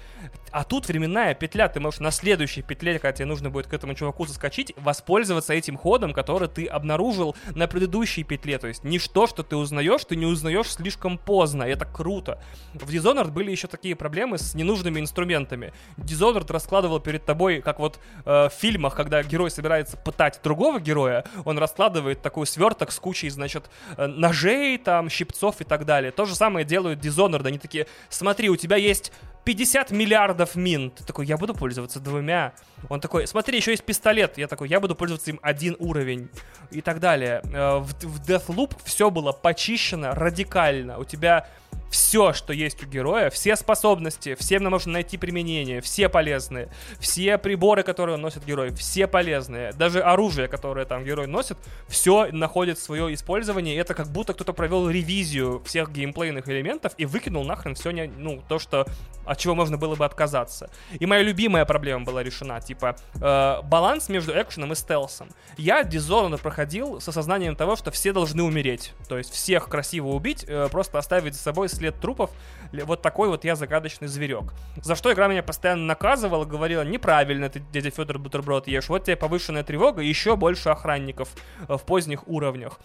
А 0.51 0.63
тут 0.63 0.87
временная 0.87 1.35
петля, 1.35 1.67
ты 1.67 1.79
можешь 1.79 1.99
на 1.99 2.11
следующей 2.11 2.61
петле, 2.61 2.99
когда 2.99 3.11
тебе 3.11 3.25
нужно 3.25 3.49
будет 3.49 3.67
к 3.67 3.73
этому 3.73 3.93
чуваку 3.93 4.25
заскочить, 4.25 4.73
воспользоваться 4.77 5.53
этим 5.53 5.77
ходом, 5.77 6.13
который 6.13 6.47
ты 6.47 6.65
обнаружил 6.65 7.35
на 7.55 7.67
предыдущей 7.67 8.23
петле. 8.23 8.57
То 8.57 8.67
есть 8.67 8.83
ничто, 8.83 9.27
что 9.27 9.43
ты 9.43 9.55
узнаешь, 9.55 10.03
ты 10.05 10.15
не 10.15 10.25
узнаешь 10.25 10.71
слишком 10.71 11.17
поздно. 11.17 11.63
И 11.63 11.71
это 11.71 11.85
круто. 11.85 12.41
В 12.73 12.89
Dishonored 12.89 13.31
были 13.31 13.51
еще 13.51 13.67
такие 13.67 13.95
проблемы 13.95 14.37
с 14.37 14.55
ненужными 14.55 14.99
инструментами. 14.99 15.73
Dishonored 15.97 16.51
раскладывал 16.51 16.99
перед 16.99 17.25
тобой, 17.25 17.61
как 17.61 17.79
вот 17.79 17.99
э, 18.25 18.49
в 18.49 18.53
фильмах, 18.53 18.95
когда 18.95 19.21
герой 19.23 19.51
собирается 19.51 19.97
пытать 19.97 20.39
другого 20.43 20.79
героя, 20.79 21.25
он 21.45 21.59
раскладывает 21.59 22.21
такой 22.21 22.47
сверток 22.47 22.91
с 22.91 22.99
кучей, 22.99 23.29
значит, 23.29 23.69
э, 23.97 24.07
ножей, 24.07 24.77
там, 24.77 25.09
щипцов 25.09 25.61
и 25.61 25.63
так 25.63 25.85
далее. 25.85 26.11
То 26.11 26.25
же 26.25 26.35
самое 26.35 26.65
делают 26.65 26.99
Dishonored. 26.99 27.45
Они 27.45 27.59
такие, 27.59 27.87
смотри, 28.09 28.49
у 28.49 28.55
тебя 28.55 28.77
есть 28.77 29.11
50 29.43 29.91
миллиардов 29.91 30.55
мин. 30.55 30.91
Ты 30.91 31.03
такой, 31.03 31.25
я 31.25 31.37
буду 31.37 31.53
пользоваться 31.53 31.99
двумя. 31.99 32.53
Он 32.87 33.01
такой, 33.01 33.27
смотри, 33.27 33.57
еще 33.57 33.71
есть 33.71 33.83
пистолет. 33.83 34.37
Я 34.37 34.47
такой, 34.47 34.69
я 34.69 34.79
буду 34.79 34.95
пользоваться 34.95 35.31
им 35.31 35.39
один 35.41 35.75
уровень. 35.79 36.29
И 36.71 36.81
так 36.81 36.99
далее. 36.99 37.41
Э, 37.45 37.79
в, 37.79 37.93
в 38.03 38.21
Deathloop 38.21 38.77
все 38.85 39.09
было 39.09 39.31
почищено 39.31 40.13
радикально. 40.13 40.99
У 40.99 41.03
тебя 41.03 41.47
все, 41.89 42.33
что 42.33 42.53
есть 42.53 42.83
у 42.83 42.85
героя, 42.85 43.29
все 43.29 43.55
способности, 43.55 44.35
всем 44.35 44.63
нам 44.63 44.71
можно 44.71 44.93
найти 44.93 45.17
применение, 45.17 45.81
все 45.81 46.07
полезные, 46.07 46.69
все 46.99 47.37
приборы, 47.37 47.83
которые 47.83 48.17
носит 48.17 48.45
герой, 48.45 48.71
все 48.71 49.07
полезные, 49.07 49.73
даже 49.73 50.01
оружие, 50.01 50.47
которое 50.47 50.85
там 50.85 51.03
герой 51.03 51.27
носит, 51.27 51.57
все 51.87 52.27
находит 52.31 52.79
свое 52.79 53.13
использование, 53.13 53.75
и 53.75 53.77
это 53.77 53.93
как 53.93 54.07
будто 54.07 54.33
кто-то 54.33 54.53
провел 54.53 54.89
ревизию 54.89 55.61
всех 55.65 55.91
геймплейных 55.91 56.47
элементов 56.47 56.93
и 56.97 57.05
выкинул 57.05 57.43
нахрен 57.43 57.75
все, 57.75 57.91
не, 57.91 58.07
ну, 58.07 58.41
то, 58.47 58.59
что, 58.59 58.85
от 59.25 59.37
чего 59.37 59.55
можно 59.55 59.77
было 59.77 59.95
бы 59.95 60.05
отказаться. 60.05 60.69
И 60.99 61.05
моя 61.05 61.23
любимая 61.23 61.65
проблема 61.65 62.05
была 62.05 62.23
решена, 62.23 62.61
типа, 62.69 62.95
э, 63.19 63.61
баланс 63.63 64.09
между 64.09 64.31
экшеном 64.39 64.73
и 64.73 64.75
стелсом. 64.75 65.29
Я 65.57 65.81
Dishonored 65.81 66.39
проходил 66.39 67.01
с 67.01 67.07
осознанием 67.07 67.55
того, 67.55 67.75
что 67.75 67.89
все 67.89 68.13
должны 68.13 68.43
умереть, 68.43 68.93
то 69.07 69.17
есть 69.17 69.33
всех 69.33 69.69
красиво 69.69 70.09
убить, 70.09 70.45
э, 70.47 70.69
просто 70.69 70.99
оставить 70.99 71.33
за 71.33 71.41
собой 71.41 71.67
след 71.69 71.99
трупов. 71.99 72.29
Вот 72.71 73.01
такой 73.01 73.29
вот 73.29 73.43
я 73.43 73.55
загадочный 73.55 74.07
зверек. 74.07 74.53
За 74.83 74.95
что 74.95 75.11
игра 75.11 75.27
меня 75.27 75.41
постоянно 75.41 75.85
наказывала, 75.85 76.45
говорила, 76.45 76.83
неправильно 76.83 77.49
ты, 77.49 77.59
дядя 77.73 77.89
Федор 77.89 78.19
Бутерброд, 78.19 78.67
ешь. 78.67 78.89
Вот 78.89 79.05
тебе 79.05 79.15
повышенная 79.15 79.63
тревога, 79.63 80.03
еще 80.03 80.35
больше 80.35 80.69
охранников 80.69 81.29
э, 81.67 81.75
в 81.75 81.81
поздних 81.81 82.27
уровнях. 82.27 82.79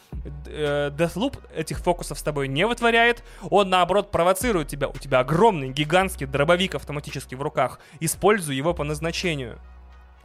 Э, 0.46 0.90
Deathloop 0.90 1.38
этих 1.54 1.80
фокусов 1.80 2.18
с 2.18 2.22
тобой 2.22 2.48
не 2.48 2.66
вытворяет. 2.66 3.22
Он, 3.50 3.68
наоборот, 3.68 4.10
провоцирует 4.10 4.68
тебя. 4.68 4.88
У 4.88 4.94
тебя 4.94 5.20
огромный, 5.20 5.68
гигантский 5.68 6.26
дробовик 6.26 6.74
автоматически 6.74 7.34
в 7.34 7.42
руках. 7.42 7.80
Используй 8.00 8.56
его 8.56 8.72
по 8.72 8.84
назначению. 8.84 9.58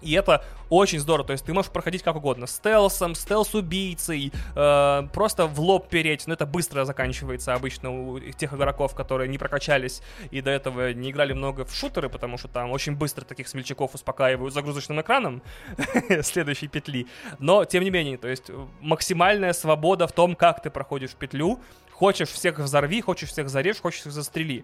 И 0.01 0.13
это 0.13 0.43
очень 0.69 0.99
здорово, 0.99 1.27
то 1.27 1.33
есть 1.33 1.45
ты 1.45 1.53
можешь 1.53 1.71
проходить 1.71 2.03
как 2.03 2.15
угодно, 2.15 2.47
стелсом, 2.47 3.15
стелс-убийцей, 3.15 4.31
э, 4.55 5.07
просто 5.13 5.47
в 5.47 5.59
лоб 5.59 5.89
переть, 5.89 6.27
но 6.27 6.33
это 6.33 6.45
быстро 6.45 6.85
заканчивается 6.85 7.53
обычно 7.53 7.89
у 7.91 8.19
тех 8.19 8.53
игроков, 8.53 8.93
которые 8.93 9.27
не 9.27 9.38
прокачались 9.38 10.01
и 10.29 10.41
до 10.41 10.51
этого 10.51 10.93
не 10.93 11.09
играли 11.09 11.33
много 11.33 11.65
в 11.65 11.73
шутеры, 11.73 12.09
потому 12.09 12.38
что 12.38 12.47
там 12.47 12.71
очень 12.71 12.95
быстро 12.95 13.25
таких 13.25 13.47
смельчаков 13.47 13.95
успокаивают 13.95 14.53
загрузочным 14.53 15.01
экраном 15.01 15.41
следующей 16.21 16.67
петли, 16.67 17.07
но 17.39 17.65
тем 17.65 17.83
не 17.83 17.89
менее, 17.89 18.17
то 18.17 18.27
есть 18.27 18.51
максимальная 18.79 19.53
свобода 19.53 20.07
в 20.07 20.12
том, 20.12 20.35
как 20.35 20.62
ты 20.62 20.69
проходишь 20.69 21.12
петлю, 21.12 21.59
хочешь 21.99 22.29
всех 22.29 22.59
взорви, 22.59 23.01
хочешь 23.01 23.29
всех 23.29 23.49
зарежь, 23.49 23.81
хочешь 23.81 23.99
всех 23.99 24.13
застрели. 24.13 24.63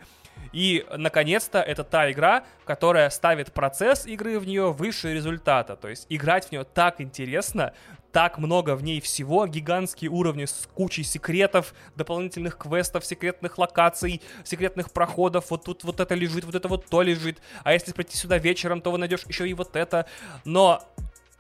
И, 0.54 0.86
наконец-то, 0.96 1.62
это 1.62 1.84
та 1.84 2.10
игра, 2.10 2.46
которая 2.64 3.10
ставит 3.10 3.52
процесс 3.52 4.06
игры 4.06 4.40
в 4.40 4.48
нее 4.48 4.72
выше 4.72 5.14
результата. 5.14 5.76
То 5.76 5.90
есть 5.90 6.06
играть 6.08 6.48
в 6.48 6.52
нее 6.54 6.64
так 6.64 7.02
интересно, 7.02 7.74
так 8.14 8.38
много 8.38 8.78
в 8.78 8.84
ней 8.84 9.02
всего, 9.02 9.48
гигантские 9.48 10.12
уровни 10.12 10.46
с 10.46 10.70
кучей 10.74 11.04
секретов, 11.04 11.74
дополнительных 11.98 12.58
квестов, 12.58 13.06
секретных 13.06 13.58
локаций, 13.58 14.22
секретных 14.46 14.92
проходов, 14.92 15.50
вот 15.50 15.66
тут 15.66 15.84
вот 15.84 16.00
это 16.00 16.16
лежит, 16.16 16.46
вот 16.46 16.56
это 16.56 16.70
вот 16.70 16.86
то 16.86 17.02
лежит, 17.02 17.40
а 17.66 17.74
если 17.74 17.92
прийти 17.92 18.16
сюда 18.16 18.38
вечером, 18.38 18.80
то 18.80 18.92
вы 18.92 18.98
найдешь 18.98 19.26
еще 19.28 19.46
и 19.50 19.54
вот 19.54 19.76
это. 19.76 20.06
Но 20.46 20.82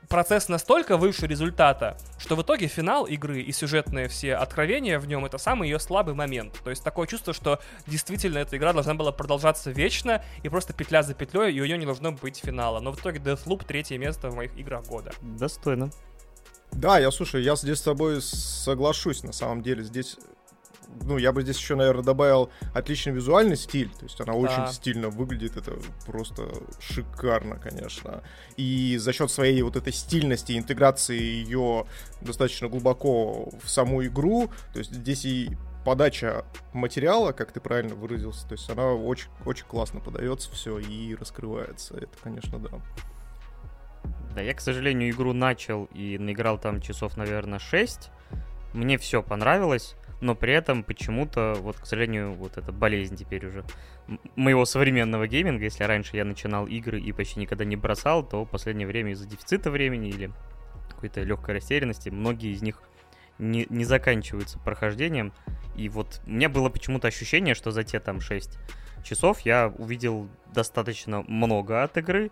процесс 0.09 0.49
настолько 0.49 0.97
выше 0.97 1.27
результата, 1.27 1.97
что 2.17 2.35
в 2.35 2.41
итоге 2.41 2.67
финал 2.67 3.05
игры 3.05 3.41
и 3.41 3.51
сюжетные 3.51 4.07
все 4.07 4.35
откровения 4.35 4.99
в 4.99 5.07
нем 5.07 5.25
это 5.25 5.37
самый 5.37 5.69
ее 5.69 5.79
слабый 5.79 6.13
момент. 6.13 6.59
То 6.63 6.69
есть 6.69 6.83
такое 6.83 7.07
чувство, 7.07 7.33
что 7.33 7.59
действительно 7.87 8.39
эта 8.39 8.57
игра 8.57 8.73
должна 8.73 8.93
была 8.93 9.11
продолжаться 9.11 9.71
вечно, 9.71 10.23
и 10.43 10.49
просто 10.49 10.73
петля 10.73 11.03
за 11.03 11.13
петлей, 11.13 11.53
и 11.53 11.61
у 11.61 11.65
нее 11.65 11.77
не 11.77 11.85
должно 11.85 12.11
быть 12.11 12.37
финала. 12.37 12.79
Но 12.79 12.91
в 12.91 12.99
итоге 12.99 13.19
Deathloop 13.19 13.65
третье 13.65 13.97
место 13.97 14.29
в 14.29 14.35
моих 14.35 14.55
играх 14.57 14.85
года. 14.85 15.11
Достойно. 15.21 15.89
Да, 16.71 16.99
я 16.99 17.11
слушаю, 17.11 17.43
я 17.43 17.55
здесь 17.55 17.79
с 17.79 17.83
тобой 17.83 18.21
соглашусь, 18.21 19.23
на 19.23 19.31
самом 19.31 19.61
деле. 19.61 19.83
Здесь 19.83 20.17
ну, 21.03 21.17
я 21.17 21.31
бы 21.31 21.41
здесь 21.41 21.57
еще, 21.57 21.75
наверное, 21.75 22.03
добавил 22.03 22.49
отличный 22.73 23.13
визуальный 23.13 23.55
стиль. 23.57 23.89
То 23.89 24.05
есть 24.05 24.19
она 24.21 24.33
да. 24.33 24.39
очень 24.39 24.67
стильно 24.73 25.09
выглядит. 25.09 25.57
Это 25.57 25.77
просто 26.05 26.49
шикарно, 26.79 27.57
конечно. 27.57 28.23
И 28.57 28.97
за 28.97 29.13
счет 29.13 29.31
своей 29.31 29.61
вот 29.61 29.75
этой 29.75 29.93
стильности, 29.93 30.57
интеграции 30.57 31.19
ее 31.19 31.85
достаточно 32.21 32.67
глубоко 32.67 33.49
в 33.63 33.69
саму 33.69 34.03
игру, 34.05 34.49
то 34.73 34.79
есть 34.79 34.93
здесь 34.93 35.25
и 35.25 35.49
подача 35.85 36.43
материала, 36.73 37.31
как 37.31 37.51
ты 37.51 37.59
правильно 37.61 37.95
выразился, 37.95 38.47
то 38.47 38.53
есть 38.53 38.69
она 38.69 38.91
очень, 38.91 39.29
очень 39.45 39.65
классно 39.65 39.99
подается 39.99 40.51
все 40.51 40.79
и 40.79 41.15
раскрывается. 41.15 41.95
Это, 41.95 42.17
конечно, 42.21 42.59
да. 42.59 42.69
Да, 44.33 44.41
я, 44.41 44.53
к 44.53 44.61
сожалению, 44.61 45.11
игру 45.11 45.31
начал 45.31 45.85
и 45.93 46.17
наиграл 46.17 46.57
там 46.57 46.81
часов, 46.81 47.15
наверное, 47.15 47.59
6. 47.59 48.09
мне 48.73 48.97
все 48.97 49.23
понравилось, 49.23 49.95
но 50.21 50.35
при 50.35 50.53
этом 50.53 50.83
почему-то, 50.83 51.55
вот, 51.59 51.77
к 51.77 51.85
сожалению, 51.85 52.33
вот 52.33 52.57
эта 52.57 52.71
болезнь 52.71 53.15
теперь 53.15 53.45
уже 53.45 53.63
моего 54.35 54.65
современного 54.65 55.27
гейминга, 55.27 55.65
если 55.65 55.83
раньше 55.83 56.15
я 56.15 56.25
начинал 56.25 56.67
игры 56.67 56.99
и 56.99 57.11
почти 57.11 57.39
никогда 57.39 57.65
не 57.65 57.75
бросал, 57.75 58.27
то 58.27 58.45
в 58.45 58.49
последнее 58.49 58.87
время 58.87 59.11
из-за 59.11 59.27
дефицита 59.27 59.71
времени 59.71 60.09
или 60.09 60.31
какой-то 60.89 61.21
легкой 61.21 61.55
растерянности 61.55 62.09
многие 62.09 62.51
из 62.51 62.61
них 62.61 62.81
не, 63.37 63.67
не 63.69 63.83
заканчиваются 63.83 64.59
прохождением. 64.59 65.33
И 65.75 65.89
вот 65.89 66.21
у 66.25 66.29
меня 66.29 66.49
было 66.49 66.69
почему-то 66.69 67.07
ощущение, 67.07 67.53
что 67.53 67.71
за 67.71 67.83
те 67.83 67.99
там 67.99 68.21
6 68.21 68.57
часов 69.03 69.41
я 69.41 69.73
увидел 69.77 70.29
достаточно 70.53 71.23
много 71.27 71.83
от 71.83 71.97
игры, 71.97 72.31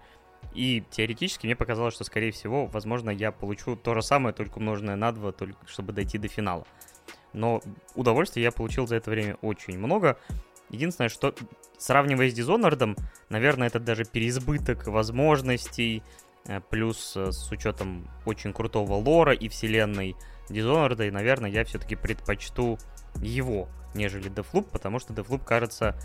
и 0.53 0.83
теоретически 0.91 1.45
мне 1.45 1.55
показалось, 1.55 1.93
что, 1.93 2.03
скорее 2.03 2.31
всего, 2.31 2.65
возможно, 2.65 3.09
я 3.09 3.31
получу 3.31 3.75
то 3.75 3.93
же 3.93 4.01
самое, 4.01 4.35
только 4.35 4.57
умноженное 4.57 4.95
на 4.95 5.11
2, 5.11 5.31
только 5.31 5.67
чтобы 5.67 5.93
дойти 5.93 6.17
до 6.17 6.27
финала. 6.27 6.65
Но 7.33 7.61
удовольствия 7.95 8.43
я 8.43 8.51
получил 8.51 8.87
за 8.87 8.95
это 8.95 9.09
время 9.09 9.37
очень 9.41 9.77
много. 9.77 10.17
Единственное, 10.69 11.09
что 11.09 11.35
сравнивая 11.77 12.29
с 12.29 12.33
Dishonored, 12.33 12.97
наверное, 13.29 13.67
это 13.67 13.79
даже 13.79 14.05
переизбыток 14.05 14.87
возможностей, 14.87 16.03
э, 16.45 16.61
плюс 16.69 17.15
э, 17.15 17.31
с 17.31 17.51
учетом 17.51 18.09
очень 18.25 18.53
крутого 18.53 18.93
лора 18.93 19.33
и 19.33 19.49
вселенной 19.49 20.15
Dishonored, 20.49 21.07
и, 21.07 21.11
наверное, 21.11 21.49
я 21.49 21.63
все-таки 21.65 21.95
предпочту 21.95 22.77
его, 23.17 23.69
нежели 23.93 24.31
Deathloop, 24.31 24.69
потому 24.71 24.99
что 24.99 25.13
Deathloop 25.13 25.43
кажется 25.43 25.95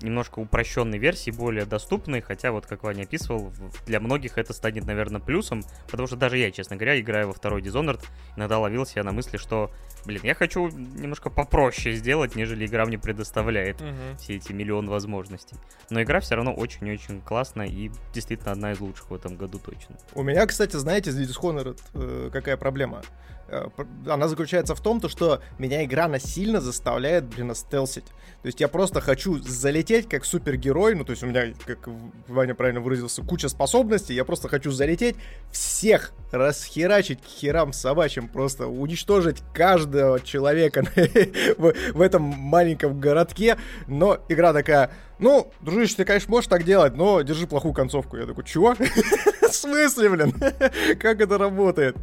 немножко 0.00 0.38
упрощенной 0.38 0.98
версии, 0.98 1.30
более 1.30 1.64
доступной, 1.64 2.20
хотя 2.20 2.52
вот, 2.52 2.66
как 2.66 2.82
Ваня 2.82 3.02
описывал, 3.02 3.52
для 3.86 4.00
многих 4.00 4.38
это 4.38 4.52
станет, 4.52 4.84
наверное, 4.84 5.20
плюсом, 5.20 5.62
потому 5.90 6.06
что 6.06 6.16
даже 6.16 6.38
я, 6.38 6.50
честно 6.50 6.76
говоря, 6.76 7.00
играя 7.00 7.26
во 7.26 7.32
второй 7.32 7.62
Dishonored, 7.62 8.00
иногда 8.36 8.58
ловил 8.58 8.86
себя 8.86 9.04
на 9.04 9.12
мысли, 9.12 9.36
что, 9.36 9.70
блин, 10.04 10.20
я 10.24 10.34
хочу 10.34 10.68
немножко 10.68 11.30
попроще 11.30 11.94
сделать, 11.94 12.34
нежели 12.36 12.66
игра 12.66 12.86
мне 12.86 12.98
предоставляет 12.98 13.80
uh-huh. 13.80 14.18
все 14.18 14.36
эти 14.36 14.52
миллион 14.52 14.88
возможностей. 14.88 15.56
Но 15.90 16.02
игра 16.02 16.20
все 16.20 16.34
равно 16.34 16.52
очень-очень 16.52 17.20
классная 17.20 17.66
и 17.66 17.90
действительно 18.12 18.52
одна 18.52 18.72
из 18.72 18.80
лучших 18.80 19.10
в 19.10 19.14
этом 19.14 19.36
году 19.36 19.58
точно. 19.58 19.96
У 20.14 20.22
меня, 20.22 20.46
кстати, 20.46 20.76
знаете, 20.76 21.10
с 21.12 21.18
Dishonored 21.18 21.80
э, 21.94 22.30
какая 22.32 22.56
проблема? 22.56 23.02
Э, 23.48 23.68
она 24.06 24.28
заключается 24.28 24.74
в 24.74 24.80
том, 24.80 25.00
то, 25.00 25.08
что 25.08 25.42
меня 25.58 25.84
игра 25.84 26.08
насильно 26.08 26.60
заставляет, 26.60 27.24
блин, 27.24 27.54
стелсить. 27.54 28.06
То 28.42 28.46
есть 28.46 28.60
я 28.60 28.68
просто 28.68 29.00
хочу 29.00 29.31
залететь 29.38 30.08
как 30.08 30.24
супергерой, 30.24 30.94
ну 30.94 31.04
то 31.04 31.10
есть 31.10 31.22
у 31.22 31.26
меня, 31.26 31.52
как 31.66 31.88
Ваня 32.28 32.54
правильно 32.54 32.80
выразился, 32.80 33.22
куча 33.22 33.48
способностей, 33.48 34.14
я 34.14 34.24
просто 34.24 34.48
хочу 34.48 34.70
залететь, 34.70 35.16
всех 35.50 36.12
расхерачить 36.30 37.20
к 37.20 37.26
херам 37.26 37.72
собачьим, 37.72 38.28
просто 38.28 38.66
уничтожить 38.66 39.42
каждого 39.54 40.20
человека 40.20 40.84
в 41.58 42.00
этом 42.00 42.22
маленьком 42.22 43.00
городке, 43.00 43.58
но 43.86 44.18
игра 44.28 44.52
такая, 44.52 44.90
ну, 45.18 45.52
дружище, 45.60 45.94
ты, 45.96 46.04
конечно, 46.04 46.30
можешь 46.30 46.48
так 46.48 46.64
делать, 46.64 46.96
но 46.96 47.22
держи 47.22 47.46
плохую 47.46 47.72
концовку. 47.72 48.16
Я 48.16 48.26
такой, 48.26 48.44
чего? 48.44 48.74
В 49.42 49.52
смысле, 49.52 50.10
блин? 50.10 50.32
Как 50.98 51.20
это 51.20 51.38
работает? 51.38 51.96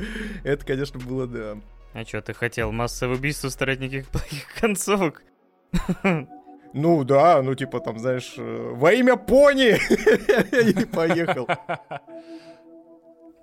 Это, 0.43 0.65
конечно, 0.65 0.99
было, 0.99 1.27
да. 1.27 1.57
А 1.93 2.05
что, 2.05 2.21
ты 2.21 2.33
хотел 2.33 2.71
массовое 2.71 3.17
убийство 3.17 3.47
никаких 3.47 4.07
плохих 4.07 4.45
концовок? 4.59 5.23
Ну 6.73 7.03
да, 7.03 7.41
ну 7.41 7.55
типа 7.55 7.79
там, 7.79 7.97
знаешь, 7.99 8.35
э, 8.37 8.73
во 8.75 8.91
имя 8.93 9.15
пони! 9.15 9.77
Я 10.51 10.63
не 10.63 10.85
поехал. 10.85 11.47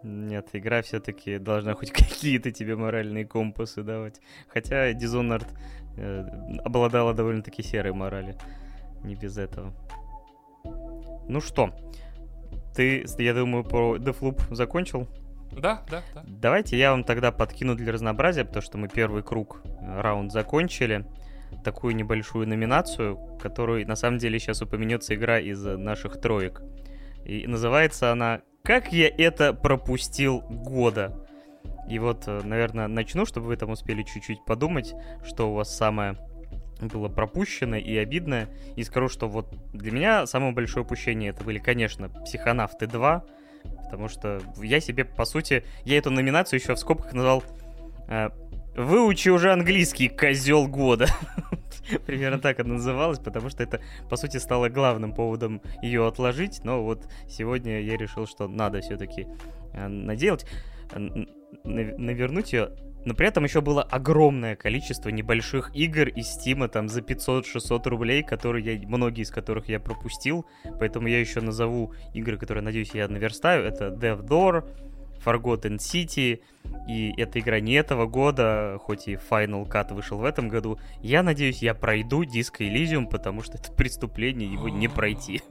Нет, 0.02 0.48
игра 0.52 0.82
все-таки 0.82 1.38
должна 1.38 1.74
хоть 1.74 1.90
какие-то 1.90 2.52
тебе 2.52 2.76
моральные 2.76 3.26
компасы 3.26 3.82
давать. 3.82 4.20
Хотя 4.48 4.92
Dishonored 4.92 5.46
э, 5.96 6.24
обладала 6.64 7.12
довольно-таки 7.12 7.62
серой 7.62 7.92
морали 7.92 8.36
не 9.02 9.16
без 9.16 9.36
этого. 9.38 9.72
Ну 11.28 11.40
что, 11.40 11.74
ты, 12.74 13.04
я 13.18 13.34
думаю, 13.34 13.64
про 13.64 13.96
Deathloop 13.96 14.54
закончил? 14.54 15.08
Да, 15.52 15.82
да, 15.90 16.02
да. 16.14 16.22
Давайте 16.26 16.76
я 16.76 16.90
вам 16.90 17.02
тогда 17.02 17.32
подкину 17.32 17.74
для 17.74 17.92
разнообразия, 17.92 18.44
потому 18.44 18.62
что 18.62 18.78
мы 18.78 18.88
первый 18.88 19.22
круг, 19.22 19.62
э, 19.64 20.00
раунд 20.00 20.32
закончили. 20.32 21.06
Такую 21.64 21.96
небольшую 21.96 22.46
номинацию, 22.48 23.18
которую 23.40 23.86
на 23.86 23.96
самом 23.96 24.18
деле 24.18 24.38
сейчас 24.38 24.62
упомянется 24.62 25.14
игра 25.14 25.38
из 25.38 25.64
наших 25.64 26.20
троек. 26.20 26.62
И 27.24 27.46
называется 27.46 28.12
она 28.12 28.42
«Как 28.62 28.92
я 28.92 29.08
это 29.08 29.52
пропустил 29.52 30.40
года?». 30.40 31.26
И 31.88 31.98
вот, 31.98 32.24
э, 32.26 32.40
наверное, 32.44 32.88
начну, 32.88 33.26
чтобы 33.26 33.46
вы 33.46 33.56
там 33.56 33.70
успели 33.70 34.02
чуть-чуть 34.02 34.44
подумать, 34.44 34.94
что 35.24 35.50
у 35.50 35.54
вас 35.54 35.76
самое 35.76 36.16
было 36.80 37.08
пропущено 37.08 37.76
и 37.76 37.96
обидно. 37.96 38.48
И 38.76 38.84
скажу, 38.84 39.08
что 39.08 39.28
вот 39.28 39.48
для 39.72 39.92
меня 39.92 40.26
самое 40.26 40.52
большое 40.52 40.84
упущение 40.84 41.30
это 41.30 41.44
были, 41.44 41.58
конечно, 41.58 42.08
Психонавты 42.08 42.86
2, 42.86 43.24
потому 43.84 44.08
что 44.08 44.40
я 44.60 44.80
себе, 44.80 45.04
по 45.04 45.24
сути, 45.24 45.64
я 45.84 45.98
эту 45.98 46.10
номинацию 46.10 46.60
еще 46.60 46.74
в 46.74 46.78
скобках 46.78 47.12
назвал 47.12 47.44
э, 48.08 48.30
«Выучи 48.76 49.28
уже 49.28 49.52
английский, 49.52 50.08
козел 50.08 50.68
года». 50.68 51.06
Примерно 52.06 52.38
так 52.38 52.60
она 52.60 52.74
называлась, 52.74 53.18
потому 53.18 53.48
что 53.48 53.62
это, 53.62 53.80
по 54.10 54.16
сути, 54.16 54.38
стало 54.38 54.68
главным 54.68 55.12
поводом 55.12 55.62
ее 55.82 56.06
отложить. 56.06 56.60
Но 56.64 56.82
вот 56.82 57.08
сегодня 57.28 57.80
я 57.80 57.96
решил, 57.96 58.26
что 58.26 58.48
надо 58.48 58.80
все-таки 58.80 59.26
э, 59.72 59.86
наделать, 59.86 60.46
навернуть 61.64 62.52
ее 62.52 62.70
но 63.06 63.14
при 63.14 63.28
этом 63.28 63.44
еще 63.44 63.60
было 63.60 63.82
огромное 63.84 64.56
количество 64.56 65.10
небольших 65.10 65.70
игр 65.74 66.08
из 66.08 66.26
Стима 66.26 66.68
там 66.68 66.88
за 66.88 67.00
500-600 67.00 67.88
рублей, 67.88 68.24
которые 68.24 68.74
я, 68.74 68.88
многие 68.88 69.22
из 69.22 69.30
которых 69.30 69.68
я 69.68 69.78
пропустил, 69.78 70.44
поэтому 70.80 71.06
я 71.06 71.20
еще 71.20 71.40
назову 71.40 71.94
игры, 72.14 72.36
которые, 72.36 72.64
надеюсь, 72.64 72.90
я 72.94 73.06
наверстаю. 73.06 73.64
Это 73.64 73.90
Death 73.90 74.26
Door, 74.26 74.64
Forgotten 75.24 75.78
City, 75.78 76.40
и 76.88 77.12
эта 77.16 77.40
игра 77.40 77.60
не 77.60 77.74
этого 77.74 78.06
года, 78.06 78.78
хоть 78.80 79.08
и 79.08 79.14
Final 79.14 79.68
Cut 79.68 79.94
вышел 79.94 80.18
в 80.18 80.24
этом 80.24 80.48
году. 80.48 80.78
Я 81.00 81.22
надеюсь, 81.22 81.62
я 81.62 81.74
пройду 81.74 82.22
Disco 82.22 82.60
Elysium, 82.60 83.08
потому 83.08 83.42
что 83.42 83.58
это 83.58 83.72
преступление, 83.72 84.50
его 84.50 84.68
не 84.68 84.88
пройти. 84.88 85.42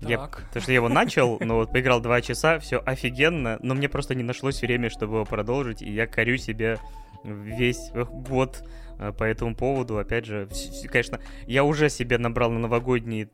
Я, 0.00 0.18
потому 0.18 0.62
что 0.62 0.72
я 0.72 0.76
его 0.76 0.88
начал, 0.88 1.38
но 1.40 1.56
вот 1.56 1.70
поиграл 1.70 2.00
два 2.00 2.20
часа, 2.20 2.58
все 2.58 2.78
офигенно, 2.84 3.58
но 3.62 3.74
мне 3.74 3.88
просто 3.88 4.14
не 4.14 4.24
нашлось 4.24 4.60
время, 4.60 4.90
чтобы 4.90 5.14
его 5.14 5.24
продолжить, 5.24 5.80
и 5.80 5.92
я 5.92 6.06
корю 6.06 6.36
себе 6.38 6.78
весь 7.22 7.90
год 7.92 8.64
э, 8.64 8.81
по 9.18 9.24
этому 9.24 9.54
поводу. 9.56 9.98
Опять 9.98 10.26
же, 10.26 10.48
конечно, 10.90 11.20
я 11.46 11.64
уже 11.64 11.88
себе 11.88 12.18
набрал 12.18 12.50
на 12.50 12.60
новогодние 12.60 13.28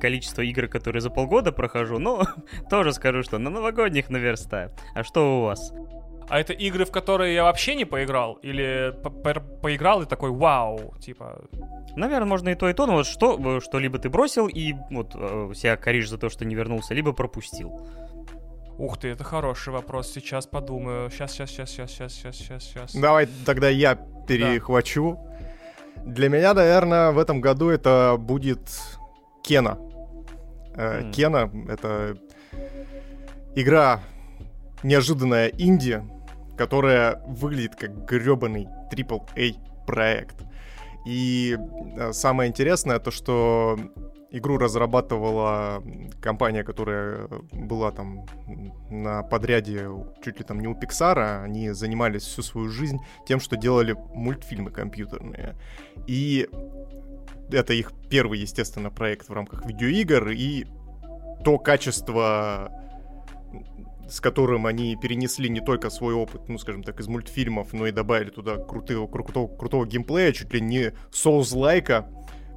количество 0.00 0.42
игр, 0.42 0.68
которые 0.68 1.02
за 1.02 1.10
полгода 1.10 1.52
прохожу, 1.52 1.98
но 1.98 2.22
тоже 2.70 2.92
скажу, 2.92 3.22
что 3.22 3.38
на 3.38 3.50
новогодних 3.50 4.08
наверстаю. 4.10 4.70
А 4.94 5.04
что 5.04 5.40
у 5.40 5.42
вас? 5.44 5.72
А 6.28 6.40
это 6.40 6.52
игры, 6.52 6.84
в 6.84 6.90
которые 6.90 7.34
я 7.34 7.44
вообще 7.44 7.74
не 7.74 7.84
поиграл? 7.84 8.34
Или 8.42 8.94
по 9.02 9.10
по 9.10 9.34
поиграл 9.34 10.02
и 10.02 10.06
такой 10.06 10.30
вау, 10.30 10.94
типа... 10.98 11.44
Наверное, 11.96 12.26
можно 12.26 12.48
и 12.48 12.54
то, 12.54 12.68
и 12.68 12.72
то, 12.72 12.86
но 12.86 12.94
вот 12.94 13.06
что, 13.06 13.58
э, 13.58 13.60
что 13.60 13.78
либо 13.78 13.98
ты 13.98 14.08
бросил 14.08 14.48
и 14.48 14.74
вот 14.90 15.12
э, 15.14 15.52
себя 15.54 15.76
коришь 15.76 16.08
за 16.08 16.18
то, 16.18 16.28
что 16.28 16.44
не 16.44 16.54
вернулся, 16.54 16.94
либо 16.94 17.12
пропустил. 17.12 17.86
Ух 18.78 18.98
ты, 18.98 19.08
это 19.08 19.22
хороший 19.22 19.72
вопрос. 19.72 20.12
Сейчас 20.12 20.46
подумаю. 20.46 21.10
Сейчас, 21.10 21.32
сейчас, 21.32 21.50
сейчас, 21.50 21.70
сейчас, 21.70 21.90
сейчас, 21.92 22.12
сейчас, 22.12 22.36
сейчас, 22.36 22.64
сейчас. 22.64 22.94
Давай 22.94 23.28
тогда 23.46 23.68
я 23.68 23.94
перехвачу. 24.26 25.18
Да. 25.96 26.04
Для 26.04 26.28
меня, 26.28 26.54
наверное, 26.54 27.12
в 27.12 27.18
этом 27.18 27.40
году 27.40 27.70
это 27.70 28.16
будет 28.18 28.68
Кена. 29.42 29.78
Mm. 30.74 31.12
Кена— 31.12 31.50
это 31.68 32.16
игра 33.54 34.00
неожиданная 34.82 35.48
инди, 35.48 36.02
которая 36.56 37.22
выглядит 37.26 37.76
как 37.76 38.04
гребаный 38.04 38.68
AAA 38.92 39.56
проект. 39.86 40.36
И 41.06 41.56
э, 41.96 42.12
самое 42.12 42.50
интересное 42.50 42.98
то, 42.98 43.10
что 43.10 43.78
игру 44.36 44.58
разрабатывала 44.58 45.82
компания, 46.20 46.64
которая 46.64 47.28
была 47.52 47.92
там 47.92 48.26
на 48.90 49.22
подряде 49.22 49.88
чуть 50.24 50.38
ли 50.38 50.44
там 50.44 50.60
не 50.60 50.66
у 50.66 50.74
Пиксара. 50.74 51.42
Они 51.42 51.70
занимались 51.70 52.22
всю 52.22 52.42
свою 52.42 52.68
жизнь 52.68 52.98
тем, 53.26 53.40
что 53.40 53.56
делали 53.56 53.96
мультфильмы 54.12 54.70
компьютерные. 54.70 55.54
И 56.08 56.48
это 57.50 57.74
их 57.74 57.92
первый, 58.10 58.40
естественно, 58.40 58.90
проект 58.90 59.28
в 59.28 59.32
рамках 59.32 59.64
видеоигр. 59.66 60.30
И 60.30 60.66
то 61.44 61.58
качество 61.58 62.72
с 64.08 64.20
которым 64.20 64.66
они 64.66 64.96
перенесли 64.96 65.48
не 65.48 65.60
только 65.60 65.88
свой 65.88 66.12
опыт, 66.12 66.48
ну, 66.48 66.58
скажем 66.58 66.82
так, 66.82 67.00
из 67.00 67.08
мультфильмов, 67.08 67.72
но 67.72 67.86
и 67.86 67.90
добавили 67.90 68.28
туда 68.28 68.56
крутого, 68.56 69.06
крутого, 69.06 69.48
крутого 69.48 69.86
геймплея, 69.86 70.32
чуть 70.32 70.52
ли 70.52 70.60
не 70.60 70.92
Souls-лайка, 71.10 72.06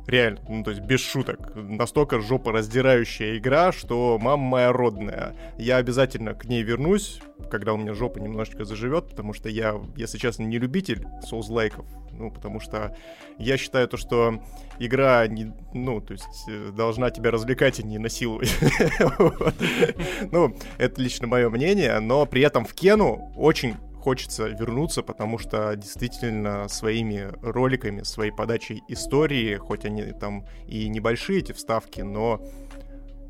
Реально, 0.07 0.39
ну 0.47 0.63
то 0.63 0.71
есть 0.71 0.81
без 0.81 1.01
шуток. 1.01 1.51
Настолько 1.55 2.21
жопа 2.21 2.53
раздирающая 2.53 3.37
игра, 3.37 3.73
что 3.73 4.17
мама 4.19 4.43
моя 4.43 4.71
родная. 4.71 5.35
Я 5.57 5.77
обязательно 5.77 6.33
к 6.33 6.45
ней 6.45 6.63
вернусь, 6.63 7.19
когда 7.51 7.73
у 7.73 7.77
меня 7.77 7.93
жопа 7.93 8.19
немножечко 8.19 8.63
заживет, 8.63 9.09
потому 9.09 9.33
что 9.33 9.49
я, 9.49 9.75
если 9.97 10.17
честно, 10.17 10.43
не 10.43 10.59
любитель 10.59 11.05
соус-лайков. 11.27 11.85
Ну, 12.13 12.31
потому 12.31 12.61
что 12.61 12.95
я 13.37 13.57
считаю 13.57 13.87
то, 13.87 13.97
что 13.97 14.41
игра, 14.79 15.27
не, 15.27 15.53
ну, 15.73 16.01
то 16.01 16.13
есть 16.13 16.25
э, 16.49 16.71
должна 16.75 17.11
тебя 17.11 17.29
развлекать 17.29 17.79
и 17.79 17.83
не 17.83 17.99
насиловать. 17.99 18.55
Ну, 20.31 20.55
это 20.77 21.01
лично 21.01 21.27
мое 21.27 21.49
мнение, 21.49 21.99
но 21.99 22.25
при 22.25 22.41
этом 22.41 22.65
в 22.65 22.73
Кену 22.73 23.31
очень 23.35 23.75
хочется 24.07 24.47
вернуться, 24.47 25.03
потому 25.03 25.37
что 25.37 25.75
действительно 25.75 26.69
своими 26.69 27.29
роликами, 27.41 28.03
своей 28.03 28.31
подачей 28.31 28.81
истории, 28.87 29.57
хоть 29.57 29.83
они 29.83 30.01
там 30.13 30.45
и 30.65 30.87
небольшие 30.87 31.39
эти 31.39 31.51
вставки, 31.51 31.99
но 31.99 32.39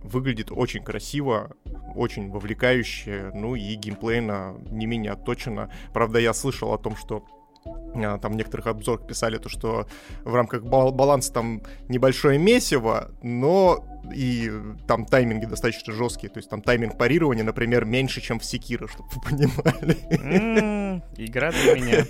выглядит 0.04 0.52
очень 0.52 0.84
красиво, 0.84 1.50
очень 1.96 2.30
вовлекающе, 2.30 3.32
ну 3.34 3.56
и 3.56 3.74
геймплейно 3.74 4.56
не 4.70 4.86
менее 4.86 5.14
отточено. 5.14 5.72
Правда, 5.94 6.20
я 6.20 6.32
слышал 6.36 6.72
о 6.72 6.78
том, 6.78 6.96
что 6.96 7.26
там 7.94 8.34
в 8.34 8.36
некоторых 8.36 8.68
обзорах 8.68 9.08
писали 9.08 9.38
то, 9.38 9.50
что 9.50 9.88
в 10.24 10.34
рамках 10.36 10.64
бал- 10.64 10.92
баланса 10.92 11.34
там 11.34 11.62
небольшое 11.88 12.38
месиво, 12.38 13.12
но 13.22 13.84
и 14.14 14.52
там 14.88 15.06
тайминги 15.06 15.46
достаточно 15.46 15.94
жесткие, 15.94 16.30
то 16.30 16.38
есть 16.38 16.50
там 16.50 16.62
тайминг 16.62 16.98
парирования, 16.98 17.44
например, 17.44 17.86
меньше, 17.86 18.22
чем 18.22 18.40
в 18.40 18.46
Секиро, 18.46 18.88
чтобы 18.88 19.10
вы 19.14 19.22
понимали. 19.30 21.02
Игра 21.18 21.52
для 21.52 21.76
меня. 21.76 22.06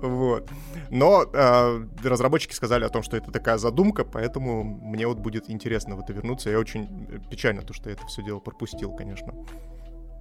Вот. 0.00 0.50
Но 0.90 1.24
э, 1.32 1.84
разработчики 2.04 2.54
сказали 2.54 2.84
о 2.84 2.88
том, 2.88 3.02
что 3.02 3.16
это 3.16 3.30
такая 3.32 3.58
задумка, 3.58 4.04
поэтому 4.04 4.62
мне 4.62 5.06
вот 5.06 5.18
будет 5.18 5.50
интересно 5.50 5.96
в 5.96 6.00
это 6.00 6.12
вернуться. 6.12 6.50
Я 6.50 6.58
очень 6.58 6.86
печально 7.30 7.62
то, 7.62 7.72
что 7.74 7.90
я 7.90 7.96
это 7.96 8.06
все 8.06 8.22
дело 8.22 8.38
пропустил, 8.38 8.94
конечно. 8.94 9.34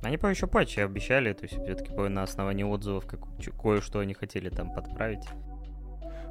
Они, 0.04 0.18
по 0.18 0.28
еще 0.28 0.48
патчи 0.48 0.80
обещали, 0.80 1.34
то 1.34 1.44
есть 1.44 1.62
все-таки 1.64 1.92
на 1.94 2.24
основании 2.24 2.64
отзывов 2.64 3.06
как, 3.06 3.22
кое-что 3.62 4.00
они 4.00 4.14
хотели 4.14 4.50
там 4.50 4.74
подправить. 4.74 5.26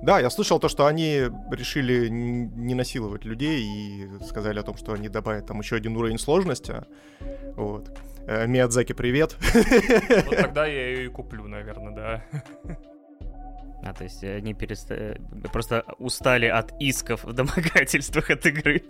Да, 0.03 0.19
я 0.19 0.31
слышал 0.31 0.59
то, 0.59 0.69
что 0.69 0.87
они 0.87 1.31
решили 1.51 2.09
не 2.09 2.75
насиловать 2.75 3.25
людей 3.25 3.63
и 3.63 4.25
сказали 4.25 4.59
о 4.59 4.63
том, 4.65 4.77
что 4.77 4.93
они 4.93 5.09
добавят 5.09 5.47
там 5.47 5.61
еще 5.61 5.77
один 5.77 5.97
уровень 5.97 6.19
сложности. 6.19 6.75
Вот. 7.55 7.97
Э, 8.27 8.47
Миядзаки, 8.47 8.95
привет. 8.95 9.37
Вот 9.55 10.37
тогда 10.37 10.67
я 10.67 10.89
ее 10.89 11.05
и 11.07 11.09
куплю, 11.09 11.47
наверное, 11.47 11.95
да. 11.95 12.25
А, 13.83 13.93
то 13.93 14.05
есть 14.05 14.23
они 14.23 14.55
переста... 14.55 14.95
Э, 14.95 15.17
просто 15.53 15.85
устали 15.99 16.47
от 16.47 16.73
исков 16.81 17.25
в 17.25 17.33
домогательствах 17.33 18.31
от 18.31 18.47
игры. 18.47 18.85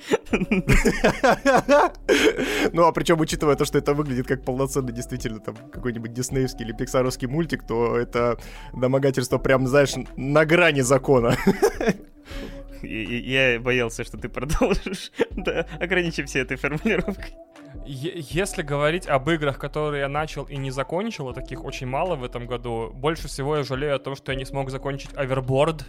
Ну, 2.73 2.85
а 2.85 2.93
причем, 2.93 3.21
учитывая 3.21 3.57
то, 3.57 3.65
что 3.65 3.79
это 3.79 3.95
выглядит 3.95 4.27
как 4.27 4.45
полноценный, 4.45 4.93
действительно, 4.93 5.41
там, 5.41 5.57
какой-нибудь 5.57 6.13
диснеевский 6.13 6.65
или 6.65 6.73
пиксаровский 6.73 7.27
мультик, 7.27 7.67
то 7.67 7.97
это 7.97 8.39
домогательство 8.73 9.39
прям, 9.39 9.67
знаешь, 9.67 9.95
на 10.17 10.45
грани 10.45 10.83
закона. 10.83 11.37
Я 12.87 13.61
боялся, 13.61 14.05
что 14.05 14.19
ты 14.19 14.29
продолжишь. 14.29 15.13
Да, 15.37 15.67
ограничимся 15.81 16.41
этой 16.41 16.57
формулировкой. 16.57 17.35
Если 17.87 18.63
говорить 18.63 19.07
об 19.07 19.29
играх, 19.31 19.59
которые 19.59 20.03
я 20.03 20.09
начал 20.09 20.45
и 20.45 20.57
не 20.57 20.71
закончил, 20.71 21.29
а 21.29 21.35
таких 21.35 21.65
очень 21.65 21.87
мало 21.87 22.17
в 22.17 22.25
этом 22.25 22.47
году, 22.47 22.91
больше 22.95 23.29
всего 23.29 23.57
я 23.57 23.63
жалею 23.63 23.97
о 23.97 23.99
том, 23.99 24.15
что 24.15 24.33
я 24.33 24.39
не 24.39 24.45
смог 24.45 24.71
закончить 24.71 25.11
Overboard. 25.13 25.85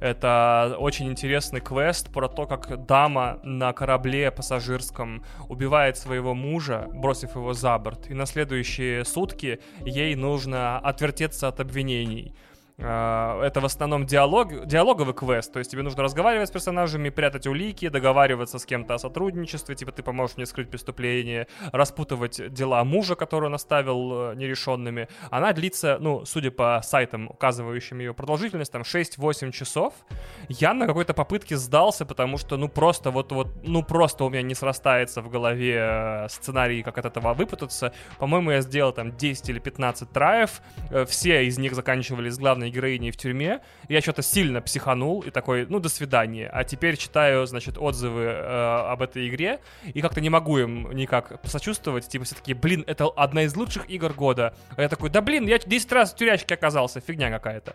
Это 0.00 0.74
очень 0.80 1.06
интересный 1.08 1.60
квест 1.60 2.12
про 2.12 2.28
то, 2.28 2.46
как 2.46 2.86
дама 2.86 3.38
на 3.44 3.72
корабле 3.72 4.32
пассажирском 4.32 5.24
убивает 5.48 5.96
своего 5.96 6.34
мужа, 6.34 6.88
бросив 6.92 7.36
его 7.36 7.52
за 7.52 7.78
борт. 7.78 8.10
И 8.10 8.14
на 8.14 8.26
следующие 8.26 9.04
сутки 9.04 9.60
ей 9.84 10.16
нужно 10.16 10.80
отвертеться 10.80 11.46
от 11.46 11.60
обвинений. 11.60 12.34
А, 12.78 13.42
это 13.42 13.60
в 13.60 13.64
основном 13.64 14.06
диалог, 14.06 14.66
диалоговый 14.66 15.14
квест, 15.14 15.52
то 15.52 15.58
есть 15.58 15.70
тебе 15.70 15.82
нужно 15.82 16.02
разговаривать 16.02 16.48
с 16.48 16.52
персонажами, 16.52 17.10
прятать 17.10 17.46
улики, 17.46 17.88
договариваться 17.88 18.58
с 18.58 18.64
кем-то 18.64 18.94
о 18.94 18.98
сотрудничестве, 18.98 19.74
типа 19.74 19.92
ты 19.92 20.02
поможешь 20.02 20.36
мне 20.36 20.46
скрыть 20.46 20.70
преступление, 20.70 21.46
распутывать 21.72 22.52
дела 22.52 22.82
мужа, 22.84 23.14
который 23.14 23.46
он 23.46 23.54
оставил 23.54 24.30
э, 24.32 24.34
нерешенными. 24.36 25.08
Она 25.30 25.52
длится, 25.52 25.98
ну, 26.00 26.24
судя 26.24 26.50
по 26.50 26.80
сайтам, 26.82 27.28
указывающим 27.28 27.98
ее 27.98 28.14
продолжительность, 28.14 28.72
там 28.72 28.82
6-8 28.82 29.52
часов. 29.52 29.94
Я 30.48 30.74
на 30.74 30.86
какой-то 30.86 31.14
попытке 31.14 31.56
сдался, 31.56 32.06
потому 32.06 32.38
что, 32.38 32.56
ну, 32.56 32.68
просто 32.68 33.10
вот, 33.10 33.32
вот, 33.32 33.48
ну, 33.62 33.82
просто 33.82 34.24
у 34.24 34.30
меня 34.30 34.42
не 34.42 34.54
срастается 34.54 35.20
в 35.20 35.28
голове 35.28 35.76
э, 35.78 36.28
сценарий, 36.28 36.82
как 36.82 36.98
от 36.98 37.04
этого 37.04 37.34
выпутаться. 37.34 37.92
По-моему, 38.18 38.50
я 38.50 38.60
сделал 38.62 38.92
там 38.92 39.16
10 39.16 39.48
или 39.50 39.58
15 39.58 40.10
траев, 40.10 40.62
э, 40.90 41.04
все 41.04 41.44
из 41.44 41.58
них 41.58 41.74
заканчивались 41.74 42.38
главной 42.38 42.61
главной 42.62 42.70
героиней 42.70 43.10
в 43.10 43.16
тюрьме. 43.16 43.60
Я 43.88 44.00
что-то 44.00 44.22
сильно 44.22 44.60
психанул 44.60 45.20
и 45.20 45.30
такой, 45.30 45.66
ну, 45.66 45.80
до 45.80 45.88
свидания. 45.88 46.48
А 46.52 46.64
теперь 46.64 46.96
читаю, 46.96 47.46
значит, 47.46 47.76
отзывы 47.78 48.22
э, 48.22 48.92
об 48.92 49.02
этой 49.02 49.28
игре 49.28 49.58
и 49.94 50.00
как-то 50.00 50.20
не 50.20 50.30
могу 50.30 50.58
им 50.58 50.92
никак 50.92 51.40
посочувствовать. 51.42 52.08
Типа 52.08 52.24
все 52.24 52.34
таки 52.34 52.54
блин, 52.54 52.84
это 52.86 53.06
одна 53.06 53.42
из 53.42 53.56
лучших 53.56 53.90
игр 53.90 54.12
года. 54.12 54.54
А 54.76 54.82
я 54.82 54.88
такой, 54.88 55.10
да 55.10 55.20
блин, 55.20 55.46
я 55.46 55.58
10 55.58 55.92
раз 55.92 56.12
в 56.12 56.16
тюрячке 56.16 56.54
оказался, 56.54 57.00
фигня 57.00 57.30
какая-то. 57.30 57.74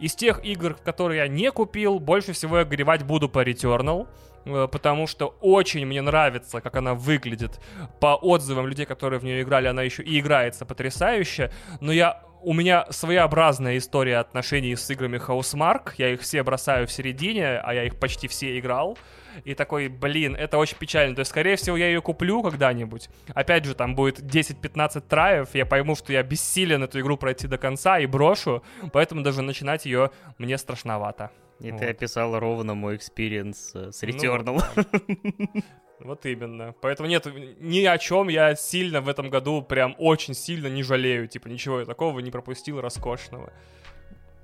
Из 0.00 0.14
тех 0.14 0.44
игр, 0.44 0.74
которые 0.74 1.18
я 1.18 1.28
не 1.28 1.50
купил, 1.50 1.98
больше 1.98 2.32
всего 2.32 2.58
я 2.58 2.64
горевать 2.64 3.02
буду 3.04 3.28
по 3.28 3.42
Returnal 3.42 4.06
э, 4.44 4.68
потому 4.70 5.06
что 5.06 5.34
очень 5.40 5.86
мне 5.86 6.02
нравится, 6.02 6.60
как 6.60 6.76
она 6.76 6.94
выглядит. 6.94 7.60
По 8.00 8.16
отзывам 8.16 8.66
людей, 8.66 8.86
которые 8.86 9.18
в 9.18 9.24
нее 9.24 9.42
играли, 9.42 9.68
она 9.68 9.82
еще 9.82 10.02
и 10.02 10.20
играется 10.20 10.64
потрясающе, 10.66 11.50
но 11.80 11.92
я 11.92 12.25
у 12.46 12.52
меня 12.52 12.86
своеобразная 12.90 13.76
история 13.76 14.18
отношений 14.18 14.76
с 14.76 14.88
играми 14.88 15.18
Housemarque. 15.18 15.94
Я 15.98 16.12
их 16.12 16.20
все 16.20 16.44
бросаю 16.44 16.86
в 16.86 16.92
середине, 16.92 17.58
а 17.58 17.74
я 17.74 17.82
их 17.82 17.98
почти 17.98 18.28
все 18.28 18.56
играл. 18.60 18.96
И 19.42 19.54
такой, 19.54 19.88
блин, 19.88 20.36
это 20.36 20.56
очень 20.56 20.78
печально. 20.78 21.16
То 21.16 21.20
есть, 21.20 21.32
скорее 21.32 21.56
всего, 21.56 21.76
я 21.76 21.88
ее 21.88 22.00
куплю 22.00 22.44
когда-нибудь. 22.44 23.10
Опять 23.34 23.64
же, 23.64 23.74
там 23.74 23.96
будет 23.96 24.20
10-15 24.20 25.00
try 25.08 25.28
ев. 25.28 25.48
Я 25.54 25.66
пойму, 25.66 25.96
что 25.96 26.12
я 26.12 26.22
бессилен 26.22 26.84
эту 26.84 27.00
игру 27.00 27.16
пройти 27.16 27.48
до 27.48 27.58
конца 27.58 27.98
и 27.98 28.06
брошу. 28.06 28.62
Поэтому 28.92 29.22
даже 29.22 29.42
начинать 29.42 29.84
ее 29.84 30.12
мне 30.38 30.56
страшновато. 30.56 31.32
И 31.58 31.72
вот. 31.72 31.80
ты 31.80 31.86
описал 31.86 32.38
ровно 32.38 32.74
мой 32.74 32.94
experience 32.94 33.72
э, 33.74 33.90
с 33.90 34.04
Returnal. 34.04 34.62
Ну, 34.76 35.62
Вот 36.00 36.26
именно. 36.26 36.74
Поэтому 36.80 37.08
нет, 37.08 37.26
ни 37.60 37.84
о 37.84 37.98
чем 37.98 38.28
я 38.28 38.54
сильно 38.54 39.00
в 39.00 39.08
этом 39.08 39.30
году 39.30 39.62
прям 39.62 39.94
очень 39.98 40.34
сильно 40.34 40.66
не 40.66 40.82
жалею. 40.82 41.26
Типа 41.26 41.48
ничего 41.48 41.80
я 41.80 41.86
такого 41.86 42.20
не 42.20 42.30
пропустил 42.30 42.80
роскошного. 42.80 43.52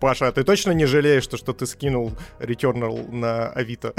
Паша, 0.01 0.27
а 0.27 0.33
ты 0.33 0.43
точно 0.43 0.73
не 0.73 0.85
жалеешь, 0.85 1.23
что, 1.23 1.37
что 1.37 1.53
ты 1.53 1.65
скинул 1.65 2.11
Returnal 2.41 3.13
на 3.13 3.51
Авито? 3.51 3.95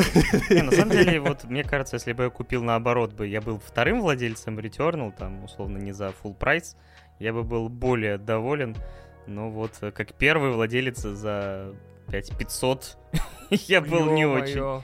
Не, 0.50 0.62
на 0.62 0.72
самом 0.74 0.92
деле, 0.92 1.22
вот 1.22 1.46
мне 1.46 1.64
кажется, 1.64 1.96
если 1.96 2.12
бы 2.12 2.26
я 2.26 2.30
купил 2.30 2.62
наоборот 2.62 3.14
бы, 3.14 3.26
я 3.26 3.40
был 3.40 3.58
вторым 3.66 4.02
владельцем 4.02 4.60
Returnal, 4.60 5.14
там, 5.18 5.46
условно, 5.46 5.78
не 5.78 5.94
за 5.94 6.14
full 6.22 6.34
прайс, 6.34 6.76
я 7.20 7.32
бы 7.32 7.44
был 7.44 7.70
более 7.70 8.18
доволен. 8.18 8.76
Но 9.28 9.50
вот 9.50 9.72
э, 9.80 9.92
как 9.92 10.14
первый 10.16 10.52
владелец 10.52 10.98
за 10.98 11.74
5500 12.12 12.98
я 13.50 13.80
был 13.80 14.12
не 14.12 14.26
очень. 14.26 14.84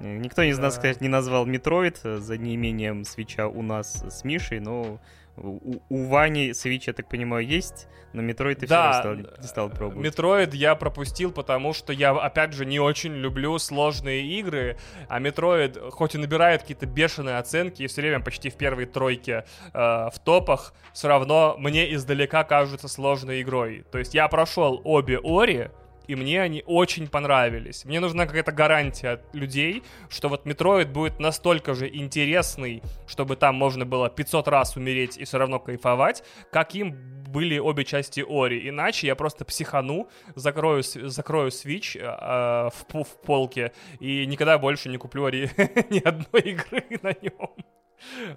Никто 0.00 0.42
из 0.42 0.58
нас, 0.58 0.74
кстати, 0.74 1.02
не 1.02 1.08
назвал 1.08 1.46
Metroid 1.46 2.00
э, 2.04 2.18
за 2.18 2.36
неимением 2.36 3.04
Switch 3.04 3.42
а 3.42 3.48
у 3.48 3.62
нас 3.62 4.04
с 4.08 4.24
Мишей, 4.24 4.60
но 4.60 5.00
у, 5.36 5.78
у 5.88 6.04
Вани 6.06 6.52
Switch, 6.52 6.86
я 6.86 6.92
так 6.92 7.08
понимаю, 7.08 7.46
есть, 7.46 7.88
но 8.12 8.22
Metroid 8.22 8.60
ты 8.60 8.66
да, 8.66 8.92
все 8.92 9.08
равно 9.08 9.22
стал, 9.24 9.36
не 9.42 9.48
стал 9.48 9.70
пробовать. 9.70 10.04
Metroid 10.04 10.54
я 10.54 10.74
пропустил, 10.74 11.32
потому 11.32 11.72
что 11.72 11.92
я, 11.92 12.10
опять 12.10 12.52
же, 12.52 12.64
не 12.64 12.80
очень 12.80 13.14
люблю 13.14 13.58
сложные 13.58 14.24
игры, 14.38 14.78
а 15.08 15.18
Metroid, 15.18 15.78
хоть 15.90 16.14
и 16.14 16.18
набирает 16.18 16.62
какие-то 16.62 16.86
бешеные 16.86 17.38
оценки 17.38 17.82
и 17.82 17.86
все 17.86 18.00
время 18.00 18.20
почти 18.20 18.50
в 18.50 18.56
первой 18.56 18.86
тройке 18.86 19.44
э, 19.72 19.78
в 19.78 20.14
топах, 20.24 20.74
все 20.92 21.08
равно 21.08 21.56
мне 21.58 21.92
издалека 21.94 22.44
кажется 22.44 22.88
сложной 22.88 23.42
игрой. 23.42 23.84
То 23.90 23.98
есть 23.98 24.14
я 24.14 24.28
прошел 24.28 24.80
обе 24.84 25.18
Ori, 25.22 25.70
и 26.08 26.14
мне 26.14 26.40
они 26.42 26.62
очень 26.66 27.08
понравились. 27.08 27.84
Мне 27.84 28.00
нужна 28.00 28.26
какая-то 28.26 28.52
гарантия 28.52 29.10
от 29.10 29.34
людей, 29.34 29.82
что 30.08 30.28
вот 30.28 30.46
Metroid 30.46 30.90
будет 30.90 31.20
настолько 31.20 31.74
же 31.74 31.88
интересный, 31.88 32.82
чтобы 33.06 33.36
там 33.36 33.54
можно 33.54 33.84
было 33.84 34.08
500 34.08 34.48
раз 34.48 34.76
умереть 34.76 35.16
и 35.16 35.24
все 35.24 35.38
равно 35.38 35.58
кайфовать, 35.58 36.22
как 36.50 36.74
им 36.74 37.16
были 37.26 37.58
обе 37.58 37.84
части 37.84 38.24
Ori. 38.26 38.68
Иначе 38.68 39.06
я 39.06 39.14
просто 39.14 39.44
психану, 39.44 40.08
закрою, 40.34 40.82
закрою 40.82 41.50
Switch 41.50 41.98
э, 41.98 42.70
в, 42.70 43.04
в 43.04 43.20
полке 43.26 43.72
и 44.00 44.26
никогда 44.26 44.58
больше 44.58 44.88
не 44.88 44.96
куплю 44.96 45.24
Ori 45.26 45.50
ни 45.90 45.98
одной 45.98 46.42
игры 46.42 46.84
на 47.02 47.10
нем. 47.20 47.50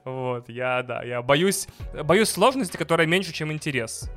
Вот, 0.06 0.50
я, 0.50 0.84
да, 0.84 1.04
я 1.04 1.22
боюсь, 1.22 1.68
боюсь 2.04 2.30
сложности, 2.30 2.78
которая 2.78 3.08
меньше, 3.08 3.34
чем 3.34 3.52
интерес. 3.52 4.10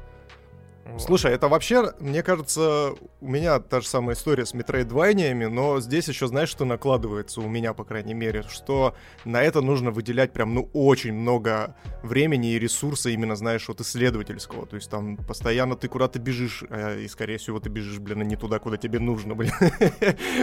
Слушай, 0.99 1.33
это 1.33 1.49
вообще, 1.49 1.93
мне 2.01 2.23
кажется, 2.23 2.95
у 3.21 3.29
меня 3.29 3.61
та 3.61 3.81
же 3.81 3.87
самая 3.87 4.15
история 4.15 4.45
с 4.45 4.53
метроидвайниями, 4.53 5.47
но 5.47 5.81
здесь 5.81 6.09
еще, 6.09 6.27
знаешь, 6.27 6.49
что 6.49 6.65
накладывается 6.65 7.41
у 7.41 7.49
меня, 7.49 7.73
по 7.73 7.85
крайней 7.85 8.15
мере, 8.15 8.43
что 8.49 8.95
на 9.25 9.43
это 9.43 9.63
нужно 9.63 9.91
выделять 9.91 10.33
прям, 10.33 10.55
ну, 10.55 10.69
очень 10.73 11.15
много 11.15 11.77
времени 12.03 12.53
и 12.53 12.59
ресурса 12.59 13.11
именно, 13.11 13.37
знаешь, 13.37 13.69
вот 13.69 13.81
исследовательского. 13.81 14.67
То 14.67 14.77
есть 14.77 14.91
там 14.91 15.17
постоянно 15.17 15.77
ты 15.77 15.89
куда-то 15.89 16.19
бежишь, 16.19 16.65
а, 16.69 16.99
и, 16.99 17.09
скорее 17.09 17.39
всего, 17.39 17.59
ты 17.59 17.71
бежишь, 17.71 17.99
блин, 17.99 18.23
не 18.23 18.37
туда, 18.37 18.59
куда 18.59 18.77
тебе 18.77 18.99
нужно, 18.99 19.35
блин. 19.37 19.53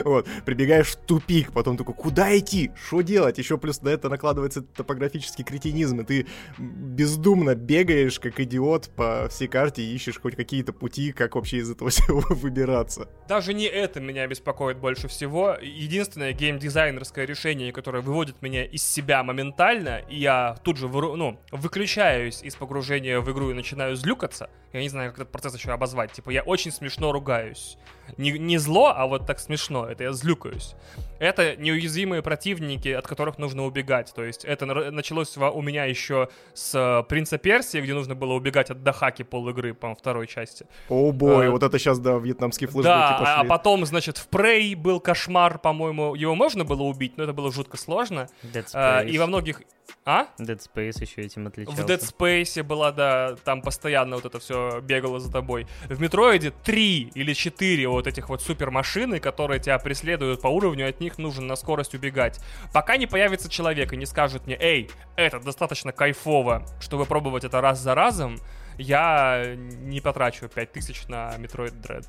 Вот, 0.03 0.27
прибегаешь 0.45 0.87
в 0.87 0.95
тупик, 0.95 1.51
потом 1.51 1.77
такой, 1.77 1.93
куда 1.93 2.37
идти? 2.37 2.71
Что 2.87 3.01
делать? 3.01 3.37
Еще 3.37 3.57
плюс 3.57 3.81
на 3.81 3.89
это 3.89 4.09
накладывается 4.09 4.61
топографический 4.61 5.43
кретинизм, 5.43 6.01
и 6.01 6.03
ты 6.05 6.27
бездумно 6.57 7.55
бегаешь, 7.55 8.19
как 8.19 8.39
идиот, 8.39 8.89
по 8.95 9.27
всей 9.29 9.47
карте 9.47 9.83
и 9.83 9.93
ищешь 9.93 10.19
хоть 10.29 10.37
какие-то 10.37 10.73
пути, 10.73 11.11
как 11.11 11.35
вообще 11.35 11.57
из 11.57 11.71
этого 11.71 11.89
всего 11.89 12.23
выбираться. 12.29 13.07
Даже 13.27 13.53
не 13.53 13.65
это 13.65 13.99
меня 13.99 14.27
беспокоит 14.27 14.77
больше 14.77 15.07
всего. 15.07 15.57
Единственное 15.61 16.33
геймдизайнерское 16.33 17.25
решение, 17.25 17.71
которое 17.71 18.01
выводит 18.01 18.41
меня 18.41 18.63
из 18.63 18.83
себя 18.83 19.23
моментально, 19.23 20.01
и 20.09 20.17
я 20.17 20.55
тут 20.63 20.77
же 20.77 20.87
ну, 20.87 21.39
выключаюсь 21.51 22.43
из 22.43 22.55
погружения 22.55 23.19
в 23.19 23.31
игру 23.31 23.51
и 23.51 23.53
начинаю 23.53 23.95
злюкаться, 23.95 24.49
я 24.73 24.81
не 24.81 24.89
знаю, 24.89 25.11
как 25.11 25.21
этот 25.21 25.31
процесс 25.31 25.55
еще 25.55 25.71
обозвать. 25.71 26.11
Типа, 26.11 26.29
я 26.29 26.43
очень 26.43 26.71
смешно 26.71 27.11
ругаюсь. 27.11 27.77
Не, 28.17 28.31
не 28.31 28.57
зло, 28.57 28.93
а 28.95 29.05
вот 29.07 29.25
так 29.25 29.39
смешно. 29.39 29.87
Это 29.87 30.03
я 30.03 30.13
злюкаюсь. 30.13 30.75
Это 31.19 31.55
неуязвимые 31.57 32.21
противники, 32.21 32.89
от 32.89 33.05
которых 33.05 33.37
нужно 33.37 33.65
убегать. 33.65 34.13
То 34.15 34.23
есть 34.23 34.45
это 34.45 34.65
началось 34.65 35.35
у 35.37 35.61
меня 35.61 35.85
еще 35.85 36.29
с 36.53 36.73
э, 36.73 37.03
Принца 37.09 37.37
Персии, 37.37 37.79
где 37.79 37.93
нужно 37.93 38.15
было 38.15 38.33
убегать 38.33 38.69
от 38.69 38.83
Дахаки 38.83 39.23
пол 39.23 39.49
игры, 39.49 39.73
по 39.73 39.93
второй 39.95 40.27
части. 40.27 40.65
О 40.87 41.11
бой, 41.11 41.47
а, 41.47 41.51
вот 41.51 41.63
это 41.63 41.77
сейчас, 41.77 41.99
да, 41.99 42.17
вьетнамские 42.17 42.69
флешбеки 42.69 42.87
да, 42.87 43.17
пошли. 43.19 43.33
а 43.35 43.43
потом, 43.43 43.85
значит, 43.85 44.17
в 44.17 44.29
Prey 44.29 44.75
был 44.75 44.99
кошмар, 44.99 45.59
по-моему, 45.59 46.15
его 46.15 46.35
можно 46.35 46.63
было 46.63 46.83
убить, 46.83 47.17
но 47.17 47.25
это 47.25 47.33
было 47.33 47.51
жутко 47.51 47.77
сложно. 47.77 48.27
А, 48.73 49.01
и 49.01 49.17
во 49.17 49.27
многих... 49.27 49.61
А? 50.05 50.27
Dead 50.39 50.59
Space 50.59 51.01
еще 51.01 51.21
этим 51.21 51.47
отличался. 51.47 51.83
В 51.83 51.85
Dead 51.85 51.99
Space 51.99 52.63
была, 52.63 52.91
да, 52.91 53.35
там 53.43 53.61
постоянно 53.61 54.15
вот 54.15 54.25
это 54.25 54.39
все 54.39 54.79
бегало 54.81 55.19
за 55.19 55.31
тобой. 55.31 55.67
В 55.87 56.01
Метроиде 56.01 56.51
три 56.51 57.11
или 57.13 57.33
четыре 57.33 57.87
вот 57.87 58.07
этих 58.07 58.29
вот 58.29 58.41
супермашины, 58.41 59.19
которые 59.19 59.59
тебя 59.59 59.77
преследуют 59.79 60.41
по 60.41 60.47
уровню, 60.47 60.89
от 60.89 60.99
них 60.99 61.17
нужно 61.17 61.45
на 61.45 61.55
скорость 61.55 61.93
убегать. 61.93 62.39
Пока 62.73 62.97
не 62.97 63.07
появится 63.07 63.49
человек 63.49 63.93
и 63.93 63.97
не 63.97 64.05
скажет 64.05 64.45
мне, 64.45 64.57
эй, 64.59 64.89
это 65.15 65.39
достаточно 65.39 65.91
кайфово, 65.91 66.65
чтобы 66.79 67.05
пробовать 67.05 67.43
это 67.43 67.61
раз 67.61 67.79
за 67.79 67.95
разом, 67.95 68.39
я 68.77 69.55
не 69.57 69.99
потрачу 70.01 70.47
5000 70.47 71.07
на 71.07 71.35
Metroid 71.37 71.81
Dread. 71.81 72.07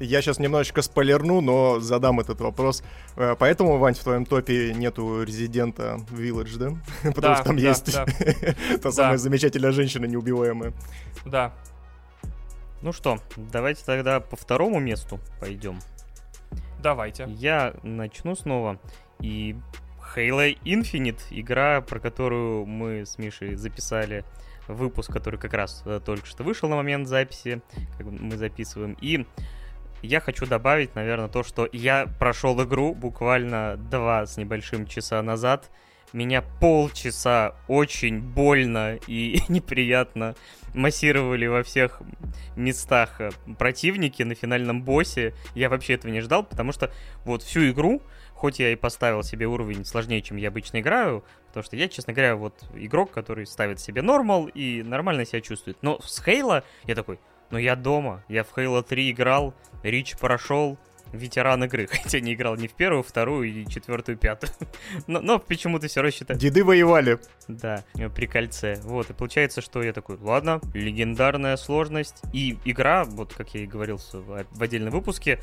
Я 0.00 0.22
сейчас 0.22 0.38
немножечко 0.38 0.82
спойлерну, 0.82 1.40
но 1.40 1.80
задам 1.80 2.20
этот 2.20 2.40
вопрос. 2.40 2.82
Э, 3.16 3.34
поэтому, 3.38 3.78
Вань, 3.78 3.94
в 3.94 4.02
твоем 4.02 4.26
топе 4.26 4.72
нету 4.74 5.22
резидента 5.22 5.98
Village, 6.10 6.56
да? 6.56 6.70
Потому 7.14 7.34
да, 7.34 7.36
что 7.36 7.44
там 7.44 7.56
да, 7.56 7.62
есть 7.62 7.92
да. 7.92 8.06
та 8.82 8.92
самая 8.92 9.18
замечательная 9.18 9.72
женщина 9.72 10.06
неубиваемая. 10.06 10.72
Да. 11.24 11.52
Ну 12.80 12.92
что, 12.92 13.18
давайте 13.36 13.84
тогда 13.84 14.20
по 14.20 14.36
второму 14.36 14.78
месту 14.78 15.18
пойдем. 15.40 15.80
Давайте. 16.80 17.26
Я 17.28 17.74
начну 17.82 18.36
снова. 18.36 18.78
И 19.20 19.56
Halo 20.14 20.56
Infinite, 20.64 21.20
игра, 21.30 21.80
про 21.80 21.98
которую 21.98 22.66
мы 22.66 23.04
с 23.04 23.18
Мишей 23.18 23.56
записали 23.56 24.24
выпуск, 24.68 25.12
который 25.12 25.40
как 25.40 25.54
раз 25.54 25.82
э, 25.86 26.00
только 26.04 26.26
что 26.26 26.44
вышел 26.44 26.68
на 26.68 26.76
момент 26.76 27.08
записи, 27.08 27.62
как 27.96 28.06
мы 28.06 28.36
записываем. 28.36 28.96
И 29.00 29.26
я 30.02 30.20
хочу 30.20 30.46
добавить, 30.46 30.94
наверное, 30.94 31.28
то, 31.28 31.42
что 31.42 31.68
я 31.72 32.06
прошел 32.18 32.62
игру 32.62 32.94
буквально 32.94 33.76
два 33.76 34.26
с 34.26 34.36
небольшим 34.36 34.86
часа 34.86 35.22
назад. 35.22 35.70
Меня 36.12 36.42
полчаса 36.42 37.54
очень 37.68 38.20
больно 38.20 38.98
и 39.06 39.40
неприятно 39.48 40.34
массировали 40.74 41.46
во 41.46 41.62
всех 41.62 42.00
местах 42.56 43.20
э, 43.20 43.30
противники 43.58 44.22
на 44.22 44.34
финальном 44.34 44.82
боссе. 44.82 45.34
Я 45.54 45.68
вообще 45.68 45.94
этого 45.94 46.10
не 46.10 46.20
ждал, 46.20 46.44
потому 46.44 46.72
что 46.72 46.90
вот 47.24 47.42
всю 47.42 47.70
игру, 47.70 48.02
хоть 48.32 48.58
я 48.58 48.72
и 48.72 48.76
поставил 48.76 49.22
себе 49.22 49.46
уровень 49.46 49.84
сложнее, 49.84 50.22
чем 50.22 50.36
я 50.36 50.48
обычно 50.48 50.80
играю, 50.80 51.24
потому 51.48 51.64
что 51.64 51.76
я, 51.76 51.88
честно 51.88 52.12
говоря, 52.12 52.36
вот 52.36 52.54
игрок, 52.74 53.10
который 53.10 53.46
ставит 53.46 53.80
себе 53.80 54.00
нормал 54.00 54.46
и 54.46 54.82
нормально 54.82 55.24
себя 55.24 55.40
чувствует. 55.40 55.78
Но 55.82 55.98
с 56.00 56.22
Хейла 56.22 56.64
я 56.84 56.94
такой, 56.94 57.18
ну 57.50 57.58
я 57.58 57.76
дома, 57.76 58.24
я 58.28 58.44
в 58.44 58.56
Halo 58.56 58.82
3 58.82 59.10
играл, 59.10 59.54
Рич 59.82 60.16
прошел, 60.16 60.78
ветеран 61.12 61.64
игры, 61.64 61.86
хотя 61.90 62.20
не 62.20 62.34
играл 62.34 62.56
ни 62.56 62.66
в 62.66 62.72
первую, 62.72 63.02
вторую 63.02 63.48
и 63.48 63.66
четвертую, 63.66 64.16
пятую. 64.16 64.52
но, 65.06 65.20
но 65.20 65.38
почему-то 65.38 65.88
все 65.88 66.00
равно 66.00 66.10
считаю. 66.10 66.38
Деды 66.38 66.64
воевали. 66.64 67.18
Да, 67.46 67.84
при 68.14 68.26
кольце. 68.26 68.76
Вот, 68.82 69.10
и 69.10 69.12
получается, 69.12 69.60
что 69.60 69.82
я 69.82 69.92
такой, 69.92 70.16
ладно, 70.18 70.60
легендарная 70.74 71.56
сложность. 71.56 72.22
И 72.32 72.58
игра, 72.64 73.04
вот 73.04 73.34
как 73.34 73.54
я 73.54 73.62
и 73.62 73.66
говорил 73.66 74.00
в 74.12 74.62
отдельном 74.62 74.92
выпуске, 74.92 75.40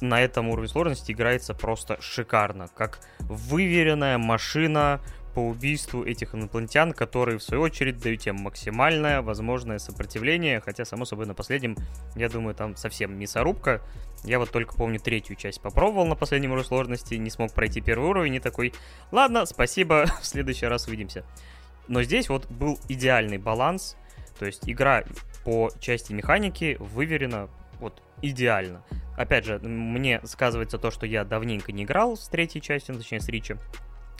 на 0.00 0.20
этом 0.20 0.48
уровне 0.48 0.68
сложности 0.68 1.12
играется 1.12 1.54
просто 1.54 2.00
шикарно. 2.00 2.68
Как 2.76 3.00
выверенная 3.20 4.18
машина, 4.18 5.00
по 5.34 5.40
убийству 5.40 6.04
этих 6.04 6.34
инопланетян, 6.34 6.92
которые, 6.92 7.38
в 7.38 7.42
свою 7.42 7.62
очередь, 7.62 7.98
дают 8.00 8.26
им 8.26 8.36
максимальное 8.36 9.22
возможное 9.22 9.78
сопротивление, 9.78 10.60
хотя, 10.60 10.84
само 10.84 11.04
собой, 11.04 11.26
на 11.26 11.34
последнем, 11.34 11.76
я 12.16 12.28
думаю, 12.28 12.54
там 12.54 12.76
совсем 12.76 13.18
мясорубка. 13.18 13.80
Я 14.24 14.38
вот 14.38 14.50
только 14.50 14.74
помню 14.74 14.98
третью 14.98 15.36
часть 15.36 15.60
попробовал 15.60 16.06
на 16.06 16.16
последнем 16.16 16.52
уровне 16.52 16.66
сложности, 16.66 17.14
не 17.14 17.30
смог 17.30 17.52
пройти 17.52 17.80
первый 17.80 18.08
уровень 18.08 18.34
и 18.34 18.40
такой, 18.40 18.74
ладно, 19.12 19.46
спасибо, 19.46 20.06
в 20.20 20.26
следующий 20.26 20.66
раз 20.66 20.88
увидимся. 20.88 21.24
Но 21.86 22.02
здесь 22.02 22.28
вот 22.28 22.46
был 22.50 22.78
идеальный 22.88 23.38
баланс, 23.38 23.96
то 24.38 24.46
есть 24.46 24.68
игра 24.68 25.04
по 25.44 25.70
части 25.80 26.12
механики 26.12 26.76
выверена 26.78 27.48
вот 27.80 28.02
идеально. 28.22 28.82
Опять 29.16 29.46
же, 29.46 29.58
мне 29.58 30.20
сказывается 30.24 30.78
то, 30.78 30.90
что 30.90 31.06
я 31.06 31.24
давненько 31.24 31.72
не 31.72 31.84
играл 31.84 32.16
с 32.16 32.28
третьей 32.28 32.60
частью, 32.60 32.96
точнее 32.96 33.20
с 33.20 33.28
Ричи. 33.28 33.56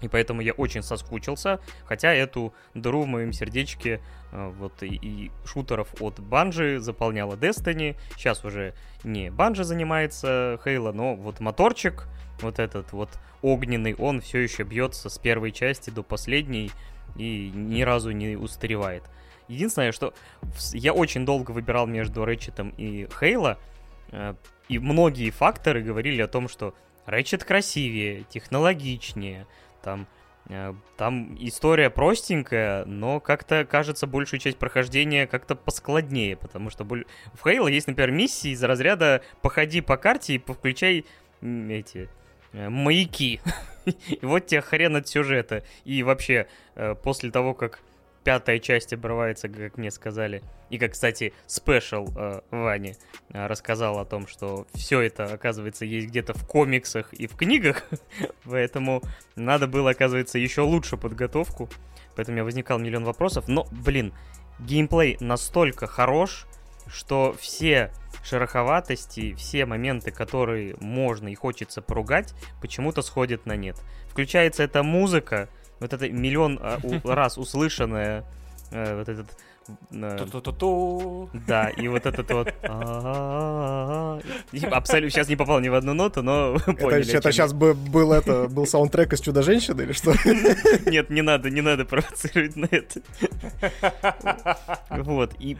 И 0.00 0.08
поэтому 0.08 0.40
я 0.40 0.52
очень 0.52 0.82
соскучился, 0.82 1.60
хотя 1.84 2.14
эту 2.14 2.54
дыру 2.74 3.02
в 3.02 3.06
моем 3.06 3.32
сердечке 3.32 4.00
э, 4.30 4.52
вот 4.56 4.82
и, 4.82 4.94
и 4.94 5.30
шутеров 5.44 6.00
от 6.00 6.20
Банжи 6.20 6.78
заполняла 6.78 7.34
Destiny. 7.34 7.96
Сейчас 8.16 8.44
уже 8.44 8.74
не 9.02 9.30
Банжи 9.30 9.64
занимается 9.64 10.60
Хейла, 10.64 10.92
но 10.92 11.16
вот 11.16 11.40
моторчик, 11.40 12.06
вот 12.40 12.60
этот 12.60 12.92
вот 12.92 13.10
огненный, 13.42 13.94
он 13.94 14.20
все 14.20 14.38
еще 14.38 14.62
бьется 14.62 15.08
с 15.08 15.18
первой 15.18 15.50
части 15.50 15.90
до 15.90 16.04
последней 16.04 16.70
и 17.16 17.50
ни 17.52 17.82
разу 17.82 18.12
не 18.12 18.36
устаревает. 18.36 19.02
Единственное, 19.48 19.92
что 19.92 20.14
я 20.72 20.92
очень 20.92 21.24
долго 21.24 21.50
выбирал 21.50 21.86
между 21.86 22.24
Рэчетом 22.24 22.72
и 22.76 23.08
Хейла, 23.18 23.58
э, 24.12 24.34
и 24.68 24.78
многие 24.78 25.30
факторы 25.30 25.82
говорили 25.82 26.22
о 26.22 26.28
том, 26.28 26.48
что 26.48 26.74
Рэчет 27.06 27.42
красивее, 27.42 28.24
технологичнее, 28.28 29.46
там, 29.82 30.06
э, 30.48 30.74
там 30.96 31.36
история 31.40 31.90
простенькая, 31.90 32.84
но 32.84 33.20
как-то, 33.20 33.64
кажется, 33.64 34.06
большую 34.06 34.40
часть 34.40 34.58
прохождения 34.58 35.26
как-то 35.26 35.54
поскладнее, 35.54 36.36
потому 36.36 36.70
что 36.70 36.84
в 36.84 37.44
Halo 37.44 37.70
есть, 37.70 37.86
например, 37.86 38.10
миссии 38.10 38.50
из 38.50 38.62
разряда 38.62 39.22
«походи 39.42 39.80
по 39.80 39.96
карте 39.96 40.34
и 40.34 40.38
повключай 40.38 41.04
эти 41.42 42.08
э, 42.52 42.68
маяки». 42.68 43.40
И 44.08 44.18
вот 44.22 44.46
тебе 44.46 44.60
хрен 44.60 44.96
от 44.96 45.08
сюжета. 45.08 45.64
И 45.84 46.02
вообще, 46.02 46.46
э, 46.74 46.94
после 46.94 47.30
того, 47.30 47.54
как 47.54 47.80
пятая 48.28 48.58
часть 48.58 48.92
обрывается, 48.92 49.48
как 49.48 49.78
мне 49.78 49.90
сказали. 49.90 50.42
И 50.68 50.76
как, 50.76 50.92
кстати, 50.92 51.32
спешл 51.46 52.08
э, 52.14 52.40
Вани 52.50 52.94
э, 53.30 53.46
рассказал 53.46 53.98
о 53.98 54.04
том, 54.04 54.26
что 54.26 54.66
все 54.74 55.00
это, 55.00 55.32
оказывается, 55.32 55.86
есть 55.86 56.08
где-то 56.08 56.34
в 56.34 56.46
комиксах 56.46 57.14
и 57.14 57.26
в 57.26 57.36
книгах, 57.36 57.84
поэтому 58.44 59.02
надо 59.34 59.66
было, 59.66 59.92
оказывается, 59.92 60.38
еще 60.38 60.60
лучше 60.60 60.98
подготовку. 60.98 61.70
Поэтому 62.16 62.34
у 62.34 62.36
меня 62.36 62.44
возникал 62.44 62.78
миллион 62.78 63.04
вопросов. 63.04 63.48
Но, 63.48 63.66
блин, 63.70 64.12
геймплей 64.58 65.16
настолько 65.20 65.86
хорош, 65.86 66.44
что 66.86 67.34
все 67.40 67.90
шероховатости, 68.22 69.32
все 69.36 69.64
моменты, 69.64 70.10
которые 70.10 70.76
можно 70.80 71.28
и 71.28 71.34
хочется 71.34 71.80
поругать, 71.80 72.34
почему-то 72.60 73.00
сходят 73.00 73.46
на 73.46 73.56
нет. 73.56 73.80
Включается 74.10 74.64
эта 74.64 74.82
музыка, 74.82 75.48
вот 75.80 75.92
это 75.92 76.08
миллион 76.08 76.58
а, 76.60 76.78
раз 77.04 77.38
услышанное, 77.38 78.24
э, 78.70 78.98
вот 78.98 79.08
этот... 79.08 79.26
Э, 79.92 80.26
да, 81.46 81.68
и 81.68 81.88
вот 81.88 82.06
этот 82.06 82.30
вот... 82.30 82.54
Абсолютно 84.70 85.10
сейчас 85.10 85.28
не 85.28 85.36
попал 85.36 85.60
ни 85.60 85.68
в 85.68 85.74
одну 85.74 85.92
ноту, 85.92 86.22
но 86.22 86.56
поняли. 86.64 87.14
Это 87.14 87.32
сейчас 87.32 87.52
был 87.52 88.12
это 88.12 88.48
был 88.48 88.66
саундтрек 88.66 89.12
из 89.12 89.20
Чудо-женщины 89.20 89.82
или 89.82 89.92
что? 89.92 90.14
Нет, 90.90 91.10
не 91.10 91.20
надо, 91.20 91.50
не 91.50 91.60
надо 91.60 91.84
провоцировать 91.84 92.56
на 92.56 92.66
это. 92.70 93.02
Вот, 94.90 95.34
и 95.38 95.58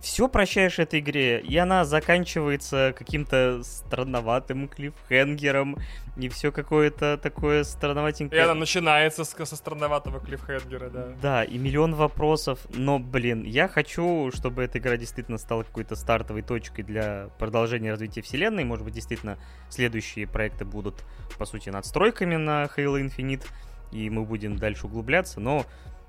все 0.00 0.28
прощаешь 0.28 0.78
этой 0.78 1.00
игре, 1.00 1.40
и 1.40 1.56
она 1.56 1.84
заканчивается 1.84 2.94
каким-то 2.96 3.62
странноватым 3.62 4.68
клиффхенгером, 4.68 5.78
и 6.16 6.28
все 6.28 6.52
какое-то 6.52 7.18
такое 7.18 7.64
странноватенькое. 7.64 8.40
И 8.40 8.44
она 8.44 8.54
начинается 8.54 9.24
с, 9.24 9.30
со 9.30 9.56
странноватого 9.56 10.20
клиффхенгера, 10.20 10.90
да. 10.90 11.08
Да, 11.20 11.44
и 11.44 11.58
миллион 11.58 11.94
вопросов, 11.94 12.60
но, 12.74 12.98
блин, 12.98 13.42
я 13.44 13.68
хочу, 13.68 14.30
чтобы 14.34 14.62
эта 14.62 14.78
игра 14.78 14.96
действительно 14.96 15.38
стала 15.38 15.62
какой-то 15.62 15.96
стартовой 15.96 16.42
точкой 16.42 16.82
для 16.82 17.28
продолжения 17.38 17.90
развития 17.90 18.22
вселенной, 18.22 18.64
может 18.64 18.84
быть, 18.84 18.94
действительно 18.94 19.38
следующие 19.70 20.26
проекты 20.26 20.64
будут, 20.64 21.04
по 21.38 21.46
сути, 21.46 21.70
надстройками 21.70 22.36
на 22.36 22.64
Halo 22.64 23.00
Infinite, 23.00 23.46
и 23.92 24.10
мы 24.10 24.24
будем 24.24 24.56
дальше 24.56 24.86
углубляться, 24.86 25.40
но 25.40 25.64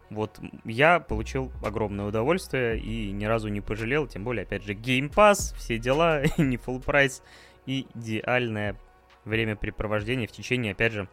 вот 0.10 0.40
я 0.64 1.00
получил 1.00 1.52
огромное 1.64 2.06
удовольствие 2.06 2.80
и 2.80 3.12
ни 3.12 3.26
разу 3.26 3.50
не 3.50 3.62
пожалел, 3.62 4.08
тем 4.08 4.24
более, 4.24 4.44
опять 4.44 4.64
же, 4.64 4.74
Game 4.74 5.14
Pass, 5.14 5.56
все 5.56 5.78
дела, 5.78 6.24
не 6.38 6.58
full 6.58 6.82
прайс, 6.82 7.22
идеальное 7.66 8.78
времяпрепровождение 9.26 10.28
в 10.28 10.32
течение, 10.32 10.72
опять 10.72 10.94
же, 10.94 11.08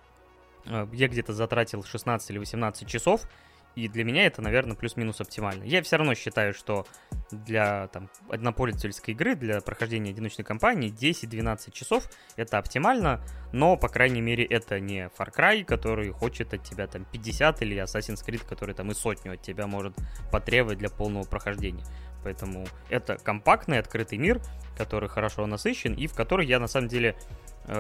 э, 0.67 0.87
я 0.93 1.09
где-то 1.09 1.33
затратил 1.33 1.83
16 1.83 2.31
или 2.31 2.39
18 2.39 2.89
часов, 2.89 3.29
и 3.75 3.89
для 3.89 4.05
меня 4.05 4.27
это, 4.27 4.43
наверное, 4.43 4.77
плюс-минус 4.77 5.21
оптимально. 5.21 5.65
Я 5.65 5.83
все 5.83 5.97
равно 5.97 6.15
считаю, 6.15 6.55
что 6.55 6.87
для 7.31 7.89
там, 7.89 8.09
однопользовательской 8.29 9.15
игры, 9.15 9.35
для 9.35 9.61
прохождения 9.61 10.11
одиночной 10.11 10.45
кампании 10.45 10.93
10-12 10.93 11.73
часов 11.73 12.09
это 12.37 12.59
оптимально, 12.59 13.21
но, 13.53 13.77
по 13.77 13.89
крайней 13.89 14.21
мере, 14.21 14.45
это 14.45 14.81
не 14.81 15.11
Far 15.19 15.35
Cry, 15.35 15.65
который 15.65 16.11
хочет 16.11 16.55
от 16.55 16.63
тебя 16.63 16.87
там 16.87 17.05
50, 17.05 17.63
или 17.63 17.83
Assassin's 17.83 18.25
Creed, 18.25 18.47
который 18.47 18.75
там 18.75 18.91
и 18.91 18.95
сотню 18.95 19.35
от 19.35 19.43
тебя 19.43 19.67
может 19.67 19.95
потребовать 20.31 20.79
для 20.79 20.89
полного 20.89 21.25
прохождения. 21.25 21.85
Поэтому 22.23 22.67
это 22.89 23.17
компактный, 23.19 23.79
открытый 23.79 24.19
мир, 24.19 24.41
который 24.79 25.09
хорошо 25.09 25.47
насыщен, 25.47 25.95
и 25.95 26.07
в 26.07 26.15
который 26.15 26.47
я, 26.47 26.59
на 26.59 26.67
самом 26.67 26.89
деле, 26.89 27.17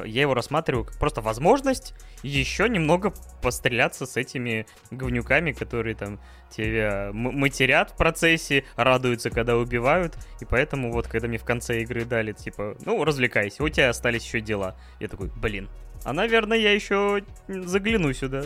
я 0.05 0.23
его 0.23 0.35
рассматриваю 0.35 0.85
как 0.85 0.99
просто 0.99 1.21
возможность 1.21 1.95
еще 2.23 2.69
немного 2.69 3.13
постреляться 3.43 4.07
с 4.07 4.17
этими 4.17 4.67
говнюками, 4.91 5.53
которые 5.53 5.95
там 5.95 6.21
тебя 6.51 7.11
матерят 7.13 7.91
в 7.91 7.97
процессе, 7.97 8.65
радуются, 8.77 9.31
когда 9.31 9.57
убивают, 9.57 10.17
и 10.41 10.45
поэтому 10.45 10.93
вот, 10.93 11.09
когда 11.09 11.29
мне 11.29 11.39
в 11.39 11.45
конце 11.45 11.83
игры 11.83 12.05
дали, 12.05 12.33
типа, 12.33 12.77
ну, 12.85 13.03
развлекайся, 13.05 13.63
у 13.63 13.69
тебя 13.69 13.91
остались 13.91 14.25
еще 14.25 14.41
дела. 14.41 14.77
Я 15.01 15.09
такой, 15.09 15.31
блин, 15.37 15.69
а, 16.05 16.13
наверное, 16.13 16.59
я 16.59 16.73
еще 16.73 17.25
загляну 17.49 18.13
сюда. 18.13 18.45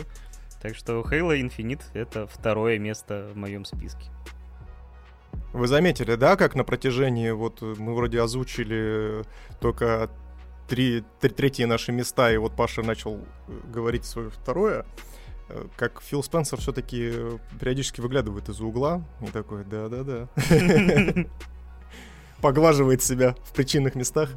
Так 0.61 0.75
что 0.75 1.01
Halo 1.01 1.39
Infinite— 1.39 1.83
это 1.93 2.27
второе 2.27 2.79
место 2.79 3.29
в 3.33 3.37
моем 3.37 3.63
списке. 3.63 4.09
Вы 5.53 5.67
заметили, 5.67 6.15
да, 6.15 6.35
как 6.35 6.55
на 6.55 6.63
протяжении, 6.63 7.31
вот 7.31 7.61
мы 7.61 7.95
вроде 7.95 8.21
озвучили 8.21 9.23
только 9.59 10.09
три, 10.69 11.03
три, 11.19 11.29
третьи 11.29 11.63
наши 11.65 11.91
места, 11.91 12.31
и 12.31 12.37
вот 12.37 12.55
Паша 12.55 12.83
начал 12.83 13.19
э, 13.47 13.59
говорить 13.73 14.05
свое 14.05 14.29
второе, 14.29 14.85
э, 15.49 15.65
как 15.75 16.01
Фил 16.01 16.23
Спенсер 16.23 16.59
все-таки 16.59 17.11
периодически 17.59 17.99
выглядывает 18.01 18.47
из 18.49 18.61
угла 18.61 19.03
и 19.21 19.27
такой, 19.27 19.65
да-да-да. 19.65 20.29
Поглаживает 22.41 23.03
себя 23.03 23.35
в 23.43 23.53
причинных 23.53 23.95
местах. 23.95 24.29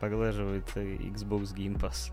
Поглаживает 0.00 0.64
э, 0.74 0.96
Xbox 0.96 1.54
Game 1.54 1.78
Pass. 1.78 2.12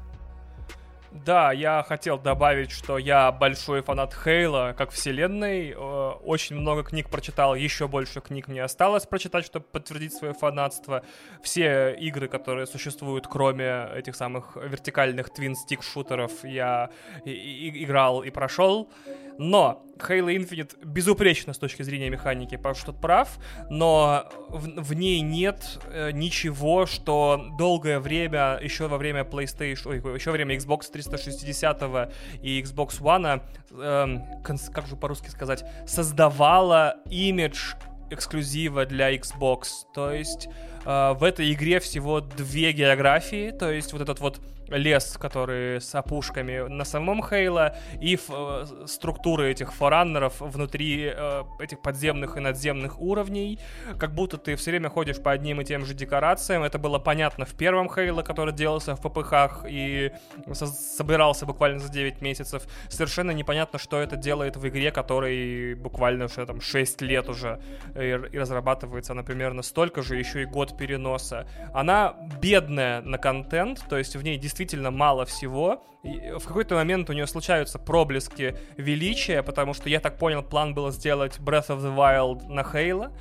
Да, 1.24 1.54
я 1.54 1.84
хотел 1.88 2.18
добавить, 2.20 2.72
что 2.72 2.98
я 2.98 3.32
большой 3.32 3.82
фанат 3.82 4.14
Хейла 4.14 4.76
как 4.78 4.92
вселенной. 4.92 5.72
Э, 5.72 5.76
очень 6.24 6.58
много 6.58 6.84
книг 6.84 7.10
прочитал, 7.10 7.56
еще 7.56 7.88
больше 7.88 8.20
книг 8.20 8.48
мне 8.50 8.62
осталось 8.62 9.06
прочитать, 9.06 9.46
чтобы 9.46 9.66
подтвердить 9.66 10.14
свое 10.14 10.34
фанатство. 10.34 11.04
Все 11.42 11.94
игры, 11.94 12.28
которые 12.28 12.66
существуют, 12.68 13.28
кроме 13.28 13.88
этих 13.96 14.16
самых 14.16 14.58
вертикальных 14.58 15.30
твин-стик-шутеров, 15.34 16.44
я 16.44 16.90
и- 17.24 17.32
и- 17.32 17.84
играл 17.86 18.22
и 18.22 18.30
прошел. 18.30 18.90
Но 19.38 19.86
Halo 19.98 20.36
Infinite 20.36 20.76
безупречно 20.84 21.54
с 21.54 21.58
точки 21.58 21.84
зрения 21.84 22.10
механики, 22.10 22.58
потому 22.58 22.76
что 22.76 22.94
прав, 22.94 23.38
но 23.70 24.30
в, 24.50 24.82
в 24.82 24.94
ней 24.94 25.22
нет 25.22 25.80
э, 25.88 26.12
ничего, 26.12 26.86
что 26.86 27.48
долгое 27.58 28.00
время, 28.00 28.60
еще 28.62 28.88
во 28.88 28.98
время 28.98 29.22
PlayStation, 29.22 30.04
ой, 30.04 30.16
еще 30.16 30.32
во 30.32 30.34
время 30.34 30.56
Xbox 30.56 30.92
360 30.92 32.12
и 32.42 32.62
Xbox 32.62 33.02
One, 33.02 33.42
э, 33.72 34.72
как 34.74 34.88
же 34.88 34.96
по-русски 34.96 35.30
сказать, 35.30 35.64
создавало 35.88 36.98
имидж 37.10 37.74
эксклюзива 38.10 38.86
для 38.86 39.16
Xbox. 39.16 39.86
То 39.94 40.12
есть 40.12 40.48
э, 40.86 41.14
в 41.14 41.24
этой 41.24 41.52
игре 41.54 41.80
всего 41.80 42.20
две 42.20 42.72
географии, 42.74 43.52
то 43.52 43.72
есть 43.72 43.94
вот 43.94 44.02
этот 44.02 44.20
вот 44.20 44.42
лес, 44.70 45.18
который 45.20 45.82
с 45.82 45.94
опушками 45.96 46.68
на 46.68 46.86
самом 46.86 47.22
Хейла, 47.28 47.76
и 48.02 48.18
э, 48.18 48.66
структуры 48.86 49.52
этих 49.52 49.74
фораннеров 49.74 50.40
внутри 50.40 51.12
э, 51.16 51.44
этих 51.60 51.82
подземных 51.82 52.38
и 52.38 52.40
надземных 52.40 53.02
уровней, 53.02 53.60
как 53.98 54.14
будто 54.14 54.38
ты 54.38 54.56
все 54.56 54.72
время 54.72 54.90
ходишь 54.90 55.22
по 55.22 55.32
одним 55.32 55.62
и 55.62 55.66
тем 55.66 55.86
же 55.86 55.94
декорациям. 55.94 56.64
Это 56.64 56.78
было 56.78 57.00
понятно 57.00 57.46
в 57.46 57.54
первом 57.56 57.90
Хейла, 57.94 58.22
который 58.22 58.54
делался 58.54 58.96
в 58.96 59.02
ППХ 59.02 59.66
и 59.68 60.12
со- 60.54 60.68
собирался 60.68 61.46
буквально 61.46 61.80
за 61.80 61.92
9 61.92 62.22
месяцев. 62.22 62.64
Совершенно 62.90 63.32
непонятно, 63.32 63.80
что 63.80 64.00
это 64.00 64.16
делает 64.16 64.56
в 64.58 64.68
игре, 64.68 64.92
которой 64.92 65.76
буквально 65.76 66.26
уже 66.26 66.46
там 66.46 66.62
6 66.62 67.02
лет 67.02 67.30
уже 67.30 67.60
и, 67.96 68.20
и 68.32 68.38
разрабатывается 68.38 69.14
она 69.14 69.24
примерно 69.24 69.62
столько 69.62 70.02
же, 70.02 70.18
еще 70.18 70.42
и 70.42 70.46
год 70.46 70.78
переноса. 70.78 71.48
Она 71.74 72.16
бедная 72.42 73.02
на 73.02 73.18
контент, 73.18 73.84
то 73.90 73.98
есть 73.98 74.16
в 74.16 74.24
ней 74.24 74.38
действительно 74.38 74.55
действительно 74.56 74.90
мало 74.90 75.26
всего. 75.26 75.84
И 76.04 76.32
в 76.40 76.48
какой-то 76.48 76.76
момент 76.76 77.10
у 77.10 77.14
нее 77.14 77.28
случаются 77.28 77.78
проблески 77.78 78.56
величия, 78.78 79.44
потому 79.44 79.74
что, 79.74 79.90
я 79.90 80.00
так 80.00 80.18
понял, 80.18 80.44
план 80.44 80.74
был 80.74 80.92
сделать 80.92 81.40
Breath 81.40 81.68
of 81.68 81.82
the 81.82 81.94
Wild 81.94 82.48
на 82.48 82.64
Хейла. 82.64 83.12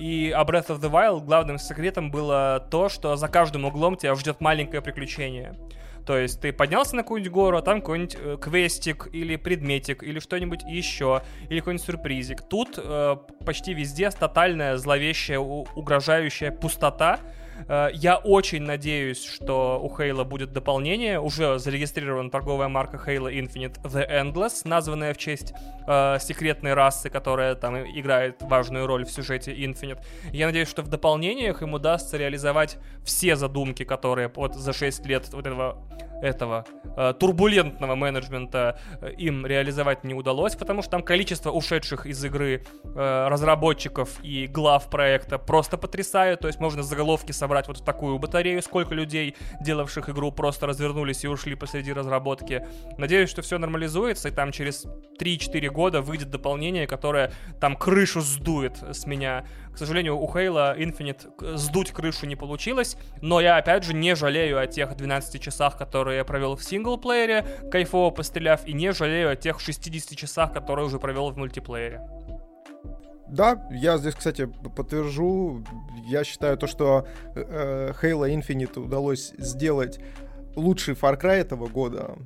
И 0.00 0.32
а 0.34 0.42
Breath 0.42 0.68
of 0.68 0.80
the 0.80 0.90
Wild 0.90 1.24
главным 1.24 1.58
секретом 1.58 2.10
было 2.10 2.66
то, 2.70 2.88
что 2.88 3.14
за 3.16 3.28
каждым 3.28 3.66
углом 3.66 3.96
тебя 3.96 4.14
ждет 4.16 4.40
маленькое 4.40 4.82
приключение. 4.82 5.54
То 6.06 6.16
есть 6.16 6.40
ты 6.40 6.52
поднялся 6.52 6.96
на 6.96 7.02
какую-нибудь 7.02 7.32
гору, 7.32 7.58
а 7.58 7.62
там 7.62 7.80
какой-нибудь 7.80 8.16
э, 8.18 8.36
квестик 8.40 9.08
или 9.12 9.36
предметик 9.36 10.02
или 10.02 10.18
что-нибудь 10.18 10.62
еще, 10.64 11.22
или 11.50 11.60
какой-нибудь 11.60 11.86
сюрпризик. 11.86 12.42
Тут 12.42 12.78
э, 12.82 13.16
почти 13.44 13.74
везде 13.74 14.10
тотальная 14.10 14.76
зловещая, 14.76 15.38
угрожающая 15.38 16.50
пустота, 16.50 17.20
Э, 17.20 17.39
я 17.68 18.16
очень 18.16 18.62
надеюсь, 18.62 19.24
что 19.24 19.80
у 19.82 19.88
Хейла 19.94 20.24
будет 20.24 20.52
дополнение. 20.52 21.20
Уже 21.20 21.58
зарегистрирована 21.58 22.30
торговая 22.30 22.68
марка 22.68 22.96
Halo 22.96 23.32
Infinite 23.32 23.82
The 23.82 24.08
Endless, 24.08 24.62
названная 24.64 25.14
в 25.14 25.18
честь 25.18 25.52
э, 25.86 26.18
секретной 26.20 26.74
расы, 26.74 27.10
которая 27.10 27.54
там 27.54 27.76
играет 27.76 28.42
важную 28.42 28.86
роль 28.86 29.04
в 29.04 29.10
сюжете 29.10 29.52
Infinite. 29.52 30.00
Я 30.32 30.46
надеюсь, 30.46 30.68
что 30.68 30.82
в 30.82 30.88
дополнениях 30.88 31.62
им 31.62 31.74
удастся 31.74 32.16
реализовать 32.16 32.78
все 33.04 33.36
задумки, 33.36 33.84
которые 33.84 34.30
вот 34.34 34.54
за 34.54 34.72
6 34.72 35.06
лет 35.06 35.28
вот 35.32 35.46
этого 35.46 35.78
этого 36.22 36.64
э, 36.96 37.14
турбулентного 37.18 37.94
менеджмента 37.94 38.78
э, 39.00 39.12
им 39.12 39.46
реализовать 39.46 40.04
не 40.04 40.14
удалось, 40.14 40.54
потому 40.54 40.82
что 40.82 40.92
там 40.92 41.02
количество 41.02 41.50
ушедших 41.50 42.06
из 42.06 42.24
игры 42.24 42.64
э, 42.84 43.28
разработчиков 43.28 44.22
и 44.22 44.46
глав 44.46 44.88
проекта 44.90 45.38
просто 45.38 45.76
потрясает. 45.76 46.40
То 46.40 46.48
есть 46.48 46.60
можно 46.60 46.82
заголовки 46.82 47.32
собрать 47.32 47.68
вот 47.68 47.78
в 47.78 47.84
такую 47.84 48.18
батарею, 48.18 48.62
сколько 48.62 48.94
людей, 48.94 49.36
делавших 49.60 50.08
игру, 50.10 50.32
просто 50.32 50.66
развернулись 50.66 51.24
и 51.24 51.28
ушли 51.28 51.54
посреди 51.54 51.92
разработки. 51.92 52.66
Надеюсь, 52.98 53.30
что 53.30 53.42
все 53.42 53.58
нормализуется, 53.58 54.28
и 54.28 54.32
там 54.32 54.52
через 54.52 54.86
3-4 55.20 55.68
года 55.68 56.02
выйдет 56.02 56.30
дополнение, 56.30 56.86
которое 56.86 57.32
там 57.60 57.76
крышу 57.76 58.20
сдует 58.20 58.78
с 58.92 59.06
меня. 59.06 59.44
Сожалению, 59.80 60.18
у 60.18 60.26
Halo 60.28 60.76
Infinite 60.76 61.56
сдуть 61.56 61.90
крышу 61.92 62.26
не 62.26 62.36
получилось, 62.36 62.98
но 63.22 63.40
я, 63.40 63.56
опять 63.56 63.82
же, 63.82 63.94
не 63.94 64.14
жалею 64.14 64.60
о 64.60 64.66
тех 64.66 64.94
12 64.94 65.40
часах, 65.40 65.78
которые 65.78 66.18
я 66.18 66.24
провел 66.26 66.54
в 66.54 66.62
синглплеере, 66.62 67.46
кайфово 67.72 68.10
постреляв, 68.10 68.66
и 68.66 68.74
не 68.74 68.92
жалею 68.92 69.30
о 69.30 69.36
тех 69.36 69.58
60 69.58 70.18
часах, 70.18 70.52
которые 70.52 70.84
уже 70.84 70.98
провел 70.98 71.30
в 71.30 71.38
мультиплеере. 71.38 72.06
Да, 73.26 73.66
я 73.70 73.96
здесь, 73.96 74.14
кстати, 74.14 74.52
подтвержу. 74.76 75.64
Я 76.04 76.24
считаю 76.24 76.58
то, 76.58 76.66
что 76.66 77.06
э, 77.34 77.92
Halo 78.02 78.28
Infinite 78.28 78.78
удалось 78.78 79.32
сделать 79.38 79.98
лучший 80.56 80.94
Far 80.94 81.20
Cry 81.20 81.40
этого 81.40 81.66
года. 81.66 82.16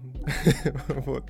вот. 0.89 1.25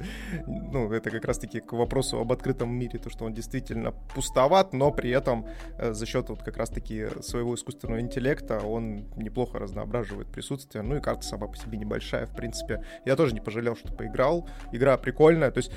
Ну, 0.46 0.92
это 0.92 1.10
как 1.10 1.24
раз-таки 1.24 1.60
к 1.60 1.72
вопросу 1.72 2.18
об 2.18 2.32
открытом 2.32 2.70
мире, 2.70 2.98
то, 2.98 3.10
что 3.10 3.24
он 3.24 3.34
действительно 3.34 3.92
пустоват, 3.92 4.72
но 4.72 4.90
при 4.90 5.10
этом 5.10 5.46
э, 5.78 5.92
за 5.92 6.06
счет 6.06 6.28
вот 6.28 6.42
как 6.42 6.56
раз-таки 6.56 7.06
своего 7.22 7.54
искусственного 7.54 8.00
интеллекта 8.00 8.60
он 8.60 9.06
неплохо 9.16 9.58
разноображивает 9.58 10.28
присутствие. 10.28 10.82
Ну 10.82 10.96
и 10.96 11.00
карта 11.00 11.22
сама 11.22 11.48
по 11.48 11.56
себе 11.56 11.78
небольшая, 11.78 12.26
в 12.26 12.34
принципе. 12.36 12.84
Я 13.04 13.16
тоже 13.16 13.34
не 13.34 13.40
пожалел, 13.40 13.76
что 13.76 13.92
поиграл. 13.92 14.48
Игра 14.72 14.96
прикольная, 14.96 15.50
то 15.50 15.58
есть 15.58 15.72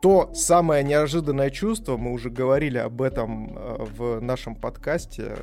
то 0.00 0.30
самое 0.32 0.82
неожиданное 0.82 1.50
чувство, 1.50 1.98
мы 1.98 2.12
уже 2.12 2.30
говорили 2.30 2.78
об 2.78 3.02
этом 3.02 3.56
э, 3.56 3.84
в 3.84 4.20
нашем 4.20 4.56
подкасте, 4.56 5.36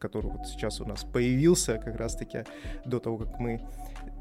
который 0.00 0.32
вот 0.32 0.46
сейчас 0.48 0.80
у 0.80 0.84
нас 0.84 1.04
появился 1.04 1.78
как 1.78 1.96
раз-таки 1.96 2.44
до 2.84 2.98
того, 2.98 3.18
как 3.18 3.38
мы 3.38 3.60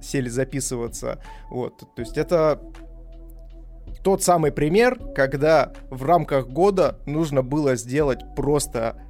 сели 0.01 0.29
записываться. 0.29 1.21
Вот, 1.49 1.79
то 1.95 2.01
есть 2.01 2.17
это 2.17 2.61
тот 4.03 4.23
самый 4.23 4.51
пример, 4.51 4.97
когда 5.13 5.73
в 5.89 6.03
рамках 6.05 6.47
года 6.47 6.99
нужно 7.05 7.41
было 7.41 7.75
сделать 7.75 8.19
просто 8.35 9.01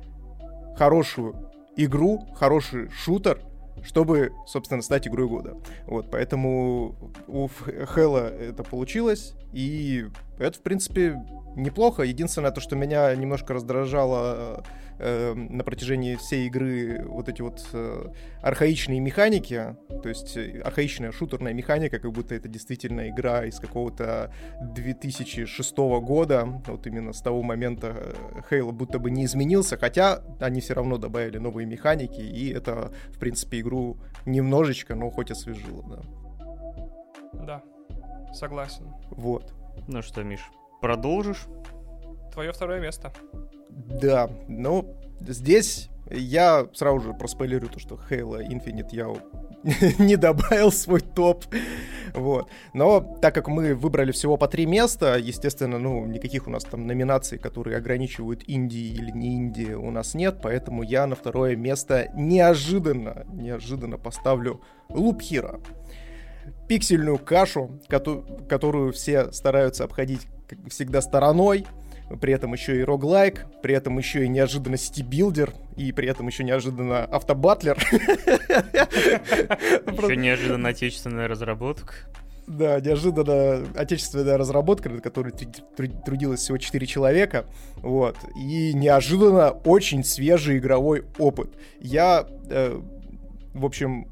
хорошую 0.77 1.51
игру, 1.75 2.27
хороший 2.35 2.89
шутер, 2.89 3.41
чтобы, 3.83 4.31
собственно, 4.45 4.81
стать 4.81 5.07
игрой 5.07 5.27
года. 5.27 5.55
Вот, 5.85 6.09
поэтому 6.11 6.95
у 7.27 7.47
Хэлла 7.47 8.29
это 8.29 8.63
получилось, 8.63 9.35
и 9.53 10.05
это, 10.37 10.57
в 10.57 10.61
принципе, 10.61 11.21
неплохо. 11.61 12.03
Единственное, 12.03 12.51
то, 12.51 12.61
что 12.61 12.75
меня 12.75 13.13
немножко 13.15 13.53
раздражало 13.53 14.63
э, 14.97 15.33
на 15.33 15.63
протяжении 15.63 16.15
всей 16.15 16.47
игры 16.47 17.05
вот 17.05 17.29
эти 17.29 17.41
вот 17.41 17.65
э, 17.73 18.05
архаичные 18.41 18.99
механики, 18.99 19.75
то 20.03 20.09
есть 20.09 20.35
э, 20.37 20.61
архаичная 20.61 21.11
шутерная 21.11 21.53
механика, 21.53 21.99
как 21.99 22.11
будто 22.11 22.35
это 22.35 22.47
действительно 22.47 23.09
игра 23.09 23.45
из 23.45 23.59
какого-то 23.59 24.33
2006 24.61 25.77
года, 25.77 26.61
вот 26.67 26.87
именно 26.87 27.13
с 27.13 27.21
того 27.21 27.41
момента 27.43 28.15
Хейла 28.49 28.71
будто 28.71 28.99
бы 28.99 29.11
не 29.11 29.25
изменился, 29.25 29.77
хотя 29.77 30.21
они 30.39 30.61
все 30.61 30.73
равно 30.73 30.97
добавили 30.97 31.37
новые 31.37 31.65
механики, 31.65 32.21
и 32.21 32.51
это, 32.51 32.91
в 33.09 33.19
принципе, 33.19 33.59
игру 33.59 33.97
немножечко, 34.25 34.95
но 34.95 35.09
хоть 35.09 35.31
освежило, 35.31 35.83
да. 35.83 36.19
Да, 37.33 37.63
согласен. 38.33 38.93
Вот. 39.11 39.53
Ну 39.87 40.01
что, 40.01 40.23
Миш, 40.23 40.41
продолжишь? 40.81 41.45
Твое 42.33 42.51
второе 42.51 42.79
место. 42.79 43.11
Да, 43.69 44.29
ну, 44.47 44.95
здесь 45.19 45.89
я 46.09 46.67
сразу 46.73 47.01
же 47.01 47.13
проспойлерю 47.13 47.69
то, 47.69 47.79
что 47.79 47.99
Halo 48.09 48.41
Infinite 48.45 48.89
я 48.91 49.07
не 50.03 50.15
добавил 50.15 50.71
свой 50.71 51.01
топ. 51.01 51.45
Вот. 52.13 52.49
Но 52.73 53.01
так 53.21 53.35
как 53.35 53.47
мы 53.47 53.75
выбрали 53.75 54.11
всего 54.11 54.37
по 54.37 54.47
три 54.47 54.65
места, 54.65 55.17
естественно, 55.17 55.77
ну, 55.77 56.05
никаких 56.05 56.47
у 56.47 56.49
нас 56.49 56.63
там 56.63 56.87
номинаций, 56.87 57.37
которые 57.37 57.77
ограничивают 57.77 58.43
Индии 58.47 58.93
или 58.93 59.11
не 59.11 59.35
Индии, 59.35 59.73
у 59.73 59.91
нас 59.91 60.15
нет, 60.15 60.39
поэтому 60.41 60.81
я 60.83 61.05
на 61.05 61.15
второе 61.15 61.55
место 61.55 62.09
неожиданно, 62.15 63.25
неожиданно 63.31 63.97
поставлю 63.97 64.61
Hero. 64.89 65.61
Пиксельную 66.67 67.19
кашу, 67.19 67.79
которую 67.87 68.91
все 68.91 69.31
стараются 69.31 69.83
обходить 69.83 70.27
всегда 70.67 71.01
стороной, 71.01 71.65
при 72.21 72.33
этом 72.33 72.53
еще 72.53 72.79
и 72.79 72.83
роглайк, 72.83 73.45
при 73.61 73.75
этом 73.75 73.97
еще 73.97 74.25
и 74.25 74.27
неожиданно 74.27 74.77
стибилдер, 74.77 75.53
и 75.75 75.91
при 75.91 76.07
этом 76.09 76.27
еще 76.27 76.43
неожиданно 76.43 77.03
автобатлер. 77.05 77.77
Еще 79.99 80.15
неожиданно 80.15 80.69
отечественная 80.69 81.27
разработка. 81.27 81.93
Да, 82.47 82.79
неожиданно 82.79 83.63
отечественная 83.75 84.37
разработка, 84.37 84.89
над 84.89 85.03
которой 85.03 85.31
трудилось 85.31 86.39
всего 86.39 86.57
4 86.57 86.87
человека. 86.87 87.45
Вот. 87.75 88.17
И 88.35 88.73
неожиданно 88.73 89.51
очень 89.51 90.03
свежий 90.03 90.57
игровой 90.57 91.05
опыт. 91.19 91.51
Я, 91.79 92.27
э, 92.49 92.81
в 93.53 93.65
общем, 93.65 94.07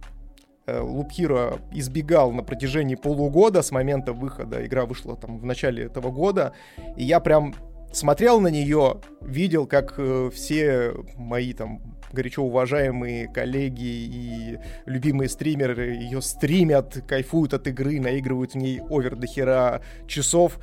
Э, 0.67 0.81
Hero 0.81 1.59
избегал 1.71 2.31
на 2.33 2.43
протяжении 2.43 2.95
полугода 2.95 3.61
с 3.61 3.71
момента 3.71 4.11
выхода. 4.11 4.65
Игра 4.65 4.85
вышла 4.85 5.15
там 5.15 5.39
в 5.39 5.45
начале 5.45 5.85
этого 5.85 6.11
года. 6.11 6.53
И 6.97 7.03
я 7.05 7.21
прям 7.21 7.55
смотрел 7.93 8.41
на 8.41 8.49
нее, 8.49 8.99
видел, 9.21 9.65
как 9.65 9.95
э, 9.97 10.29
все 10.33 10.93
мои 11.15 11.53
там 11.53 11.81
горячо 12.11 12.43
уважаемые 12.43 13.27
коллеги 13.27 13.85
и 13.85 14.59
любимые 14.85 15.29
стримеры 15.29 15.95
ее 15.95 16.21
стримят, 16.21 17.01
кайфуют 17.07 17.53
от 17.53 17.67
игры, 17.67 17.99
наигрывают 17.99 18.53
в 18.53 18.57
ней 18.57 18.81
овер 18.89 19.15
до 19.15 19.27
хера 19.27 19.81
часов. 20.05 20.59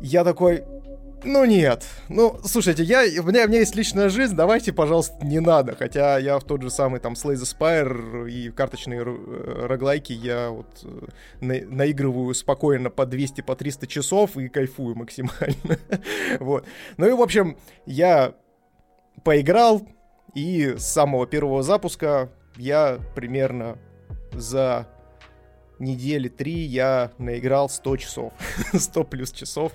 Я 0.00 0.24
такой, 0.24 0.64
ну 1.24 1.44
нет. 1.44 1.84
Ну, 2.08 2.38
слушайте, 2.44 2.82
я, 2.82 3.00
у, 3.20 3.26
меня, 3.26 3.44
у 3.44 3.48
меня 3.48 3.60
есть 3.60 3.74
личная 3.74 4.08
жизнь, 4.08 4.36
давайте, 4.36 4.72
пожалуйста, 4.72 5.24
не 5.24 5.40
надо. 5.40 5.74
Хотя 5.74 6.18
я 6.18 6.38
в 6.38 6.44
тот 6.44 6.62
же 6.62 6.70
самый 6.70 7.00
там 7.00 7.14
Slay 7.14 7.34
the 7.34 7.44
Spire 7.44 8.30
и 8.30 8.50
карточные 8.50 9.00
э, 9.00 9.66
роглайки 9.66 10.12
я 10.12 10.50
вот 10.50 10.66
э, 10.84 11.06
на, 11.40 11.60
наигрываю 11.66 12.34
спокойно 12.34 12.90
по 12.90 13.06
200, 13.06 13.40
по 13.40 13.56
300 13.56 13.86
часов 13.86 14.36
и 14.36 14.48
кайфую 14.48 14.94
максимально. 14.94 15.78
вот. 16.40 16.66
Ну 16.96 17.06
и, 17.06 17.12
в 17.12 17.20
общем, 17.20 17.56
я 17.86 18.34
поиграл, 19.24 19.86
и 20.34 20.74
с 20.76 20.84
самого 20.86 21.26
первого 21.26 21.62
запуска 21.62 22.30
я 22.56 22.98
примерно 23.14 23.78
за 24.32 24.86
недели 25.78 26.28
три 26.28 26.52
я 26.52 27.12
наиграл 27.18 27.68
100 27.68 27.96
часов, 27.96 28.32
100 28.72 29.04
плюс 29.04 29.32
часов 29.32 29.72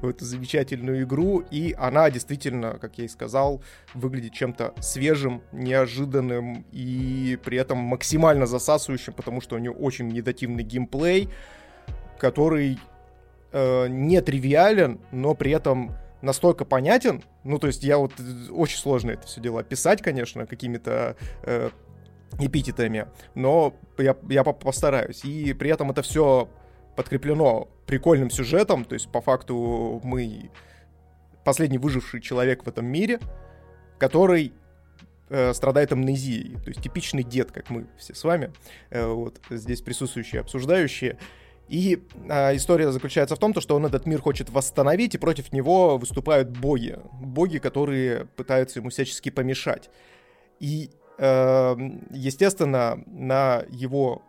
в 0.00 0.08
эту 0.08 0.24
замечательную 0.24 1.02
игру, 1.04 1.40
и 1.50 1.74
она 1.78 2.10
действительно, 2.10 2.78
как 2.80 2.98
я 2.98 3.04
и 3.04 3.08
сказал, 3.08 3.62
выглядит 3.94 4.32
чем-то 4.32 4.74
свежим, 4.80 5.42
неожиданным 5.52 6.64
и 6.72 7.38
при 7.44 7.58
этом 7.58 7.78
максимально 7.78 8.46
засасывающим, 8.46 9.12
потому 9.12 9.40
что 9.40 9.56
у 9.56 9.58
нее 9.58 9.72
очень 9.72 10.06
медитативный 10.06 10.62
геймплей, 10.62 11.28
который 12.18 12.78
э, 13.52 13.88
не 13.88 14.20
но 15.12 15.34
при 15.34 15.52
этом 15.52 15.96
настолько 16.24 16.64
понятен, 16.64 17.22
ну, 17.44 17.58
то 17.58 17.66
есть 17.66 17.84
я 17.84 17.98
вот 17.98 18.12
э, 18.18 18.50
очень 18.50 18.78
сложно 18.78 19.12
это 19.12 19.26
все 19.26 19.40
дело 19.40 19.60
описать, 19.60 20.02
конечно, 20.02 20.46
какими-то 20.46 21.16
э, 21.42 21.70
эпитетами, 22.38 23.06
но 23.34 23.74
я, 23.98 24.16
я 24.28 24.44
постараюсь. 24.44 25.24
И 25.24 25.52
при 25.52 25.70
этом 25.70 25.90
это 25.90 26.02
все 26.02 26.48
подкреплено 26.96 27.68
прикольным 27.86 28.30
сюжетом, 28.30 28.84
то 28.84 28.94
есть 28.94 29.10
по 29.10 29.20
факту 29.20 30.00
мы 30.04 30.50
последний 31.44 31.78
выживший 31.78 32.20
человек 32.20 32.64
в 32.64 32.68
этом 32.68 32.86
мире, 32.86 33.20
который 33.98 34.52
э, 35.28 35.52
страдает 35.52 35.92
амнезией, 35.92 36.56
то 36.60 36.68
есть 36.68 36.82
типичный 36.82 37.22
дед, 37.22 37.52
как 37.52 37.70
мы 37.70 37.86
все 37.98 38.14
с 38.14 38.24
вами, 38.24 38.52
э, 38.90 39.06
вот 39.06 39.40
здесь 39.50 39.82
присутствующие, 39.82 40.40
обсуждающие. 40.40 41.18
И 41.68 42.02
э, 42.28 42.56
история 42.56 42.92
заключается 42.92 43.36
в 43.36 43.38
том, 43.38 43.54
что 43.58 43.76
он 43.76 43.86
этот 43.86 44.06
мир 44.06 44.20
хочет 44.20 44.50
восстановить, 44.50 45.14
и 45.14 45.18
против 45.18 45.52
него 45.52 45.98
выступают 45.98 46.50
боги. 46.50 46.98
Боги, 47.12 47.58
которые 47.58 48.26
пытаются 48.36 48.80
ему 48.80 48.90
всячески 48.90 49.30
помешать. 49.30 49.90
И 50.60 50.90
естественно, 51.18 53.02
на 53.06 53.62
его 53.70 54.22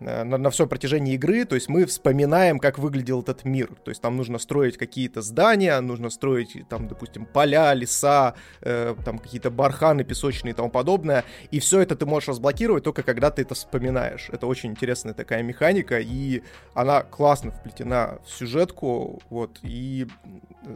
э, 0.00 0.24
на, 0.24 0.38
на 0.38 0.50
всем 0.50 0.68
протяжении 0.68 1.14
игры, 1.14 1.44
то 1.44 1.54
есть 1.54 1.68
мы 1.68 1.84
вспоминаем, 1.84 2.58
как 2.58 2.78
выглядел 2.78 3.20
этот 3.20 3.44
мир. 3.44 3.74
То 3.84 3.90
есть 3.90 4.00
там 4.00 4.16
нужно 4.16 4.38
строить 4.38 4.78
какие-то 4.78 5.20
здания, 5.20 5.78
нужно 5.80 6.10
строить 6.10 6.66
там, 6.68 6.88
допустим, 6.88 7.26
поля, 7.26 7.74
леса, 7.74 8.34
э, 8.62 8.94
там 9.04 9.18
какие-то 9.18 9.50
барханы 9.50 10.02
песочные 10.02 10.52
и 10.52 10.54
тому 10.54 10.70
подобное. 10.70 11.24
И 11.50 11.60
все 11.60 11.80
это 11.80 11.94
ты 11.94 12.06
можешь 12.06 12.30
разблокировать 12.30 12.84
только 12.84 13.02
когда 13.02 13.30
ты 13.30 13.42
это 13.42 13.54
вспоминаешь. 13.54 14.30
Это 14.32 14.46
очень 14.46 14.70
интересная 14.70 15.14
такая 15.14 15.42
механика, 15.42 16.00
и 16.00 16.42
она 16.72 17.02
классно 17.02 17.50
вплетена 17.50 18.18
в 18.24 18.30
сюжетку. 18.30 19.20
Вот. 19.28 19.58
И 19.62 20.06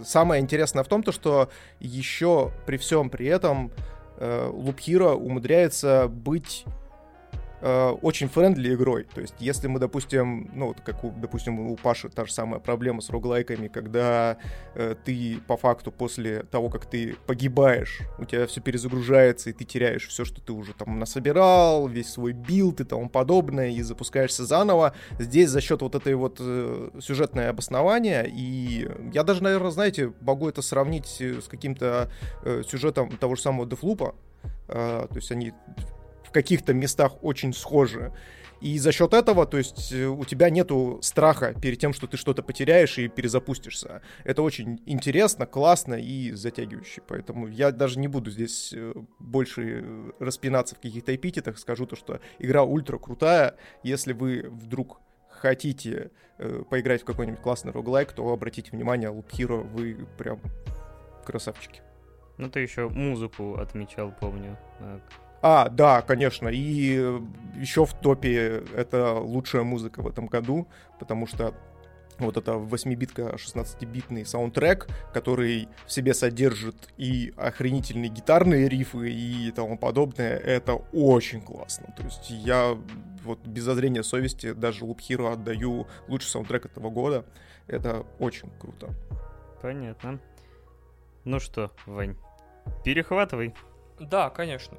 самое 0.04 0.42
интересное 0.42 0.84
в 0.84 0.88
том, 0.88 1.02
то, 1.02 1.12
что 1.12 1.48
еще 1.80 2.52
при 2.66 2.76
всем 2.76 3.08
при 3.08 3.26
этом 3.26 3.72
Э, 4.20 4.50
Hero 4.78 5.14
умудряется 5.14 6.08
быть 6.08 6.64
э, 7.60 7.88
очень 8.02 8.28
friendly 8.28 8.74
игрой. 8.74 9.04
То 9.14 9.20
есть, 9.20 9.34
если 9.38 9.68
мы, 9.68 9.78
допустим, 9.78 10.50
ну, 10.54 10.68
вот 10.68 10.80
как, 10.80 11.04
у, 11.04 11.10
допустим, 11.10 11.58
у 11.60 11.76
Паши 11.76 12.08
та 12.08 12.24
же 12.24 12.32
самая 12.32 12.60
проблема 12.60 13.00
с 13.00 13.10
роглайками, 13.10 13.68
когда 13.68 14.38
э, 14.74 14.94
ты 15.04 15.38
по 15.46 15.56
факту 15.56 15.92
после 15.92 16.42
того, 16.44 16.68
как 16.68 16.86
ты 16.86 17.16
погибаешь, 17.26 18.00
у 18.18 18.24
тебя 18.24 18.46
все 18.46 18.60
перезагружается, 18.60 19.50
и 19.50 19.52
ты 19.52 19.64
теряешь 19.64 20.06
все, 20.08 20.24
что 20.24 20.40
ты 20.40 20.52
уже 20.52 20.74
там 20.74 20.98
насобирал, 20.98 21.88
весь 21.88 22.10
свой 22.10 22.32
build 22.32 22.80
и 22.80 22.84
тому 22.84 23.08
подобное, 23.08 23.70
и 23.70 23.82
запускаешься 23.82 24.44
заново. 24.44 24.94
Здесь 25.18 25.50
за 25.50 25.60
счет 25.60 25.82
вот 25.82 25.94
этой 25.94 26.14
вот 26.14 26.38
э, 26.40 26.90
сюжетное 27.00 27.50
обоснования, 27.50 28.22
и 28.22 28.88
я 29.12 29.22
даже, 29.22 29.42
наверное, 29.42 29.70
знаете, 29.70 30.12
могу 30.20 30.48
это 30.48 30.62
сравнить 30.62 31.20
с 31.20 31.48
каким-то 31.48 32.10
э, 32.44 32.62
сюжетом 32.66 33.10
того 33.16 33.34
же 33.34 33.42
самого 33.42 33.66
Дефлупа, 33.66 34.14
Uh, 34.68 35.08
то 35.08 35.16
есть 35.16 35.32
они 35.32 35.54
в 36.28 36.32
каких-то 36.32 36.74
местах 36.74 37.22
очень 37.22 37.54
схожи. 37.54 38.12
И 38.60 38.78
за 38.78 38.90
счет 38.90 39.14
этого, 39.14 39.46
то 39.46 39.56
есть 39.56 39.92
э, 39.92 40.06
у 40.06 40.24
тебя 40.24 40.50
нету 40.50 40.98
страха 41.00 41.54
перед 41.54 41.78
тем, 41.78 41.92
что 41.92 42.06
ты 42.08 42.16
что-то 42.16 42.42
потеряешь 42.42 42.98
и 42.98 43.08
перезапустишься. 43.08 44.02
Это 44.24 44.42
очень 44.42 44.82
интересно, 44.84 45.46
классно 45.46 45.94
и 45.94 46.32
затягивающе. 46.32 47.02
Поэтому 47.06 47.46
я 47.46 47.70
даже 47.70 48.00
не 48.00 48.08
буду 48.08 48.30
здесь 48.30 48.72
э, 48.74 48.94
больше 49.20 49.82
э, 49.82 50.10
распинаться 50.18 50.74
в 50.74 50.80
каких-то 50.80 51.14
эпитетах. 51.14 51.58
Скажу 51.58 51.86
то, 51.86 51.94
что 51.94 52.20
игра 52.40 52.64
ультра 52.64 52.98
крутая. 52.98 53.54
Если 53.84 54.12
вы 54.12 54.48
вдруг 54.50 55.00
хотите 55.30 56.10
э, 56.38 56.62
поиграть 56.68 57.02
в 57.02 57.04
какой-нибудь 57.04 57.40
классный 57.40 57.70
роглайк, 57.70 58.12
то 58.12 58.28
обратите 58.28 58.72
внимание, 58.72 59.10
Loop 59.10 59.30
Hero, 59.30 59.62
вы 59.62 60.06
прям 60.18 60.40
красавчики. 61.24 61.80
Ну, 62.38 62.50
ты 62.50 62.60
еще 62.60 62.88
музыку 62.88 63.54
отмечал, 63.54 64.12
помню. 64.20 64.58
А, 65.40 65.68
да, 65.68 66.02
конечно. 66.02 66.48
И 66.48 67.20
еще 67.56 67.84
в 67.84 67.94
топе 67.94 68.64
это 68.74 69.14
лучшая 69.14 69.62
музыка 69.62 70.02
в 70.02 70.08
этом 70.08 70.26
году, 70.26 70.66
потому 70.98 71.26
что 71.26 71.54
вот 72.18 72.36
это 72.36 72.52
8-битка, 72.52 73.36
16-битный 73.36 74.26
саундтрек, 74.26 74.88
который 75.12 75.68
в 75.86 75.92
себе 75.92 76.14
содержит 76.14 76.92
и 76.96 77.32
охренительные 77.36 78.08
гитарные 78.08 78.68
рифы 78.68 79.10
и 79.10 79.52
тому 79.52 79.78
подобное, 79.78 80.36
это 80.36 80.74
очень 80.92 81.40
классно. 81.40 81.94
То 81.96 82.02
есть 82.02 82.30
я 82.30 82.76
вот 83.24 83.46
без 83.46 83.62
зазрения 83.62 84.02
совести 84.02 84.52
даже 84.52 84.84
Loop 84.84 84.98
Hero 84.98 85.32
отдаю 85.32 85.86
лучший 86.08 86.30
саундтрек 86.30 86.66
этого 86.66 86.90
года. 86.90 87.24
Это 87.68 88.04
очень 88.18 88.50
круто. 88.58 88.88
Понятно. 89.62 90.18
Ну 91.24 91.38
что, 91.38 91.70
Вань, 91.86 92.16
перехватывай. 92.84 93.54
Да, 94.00 94.30
конечно. 94.30 94.78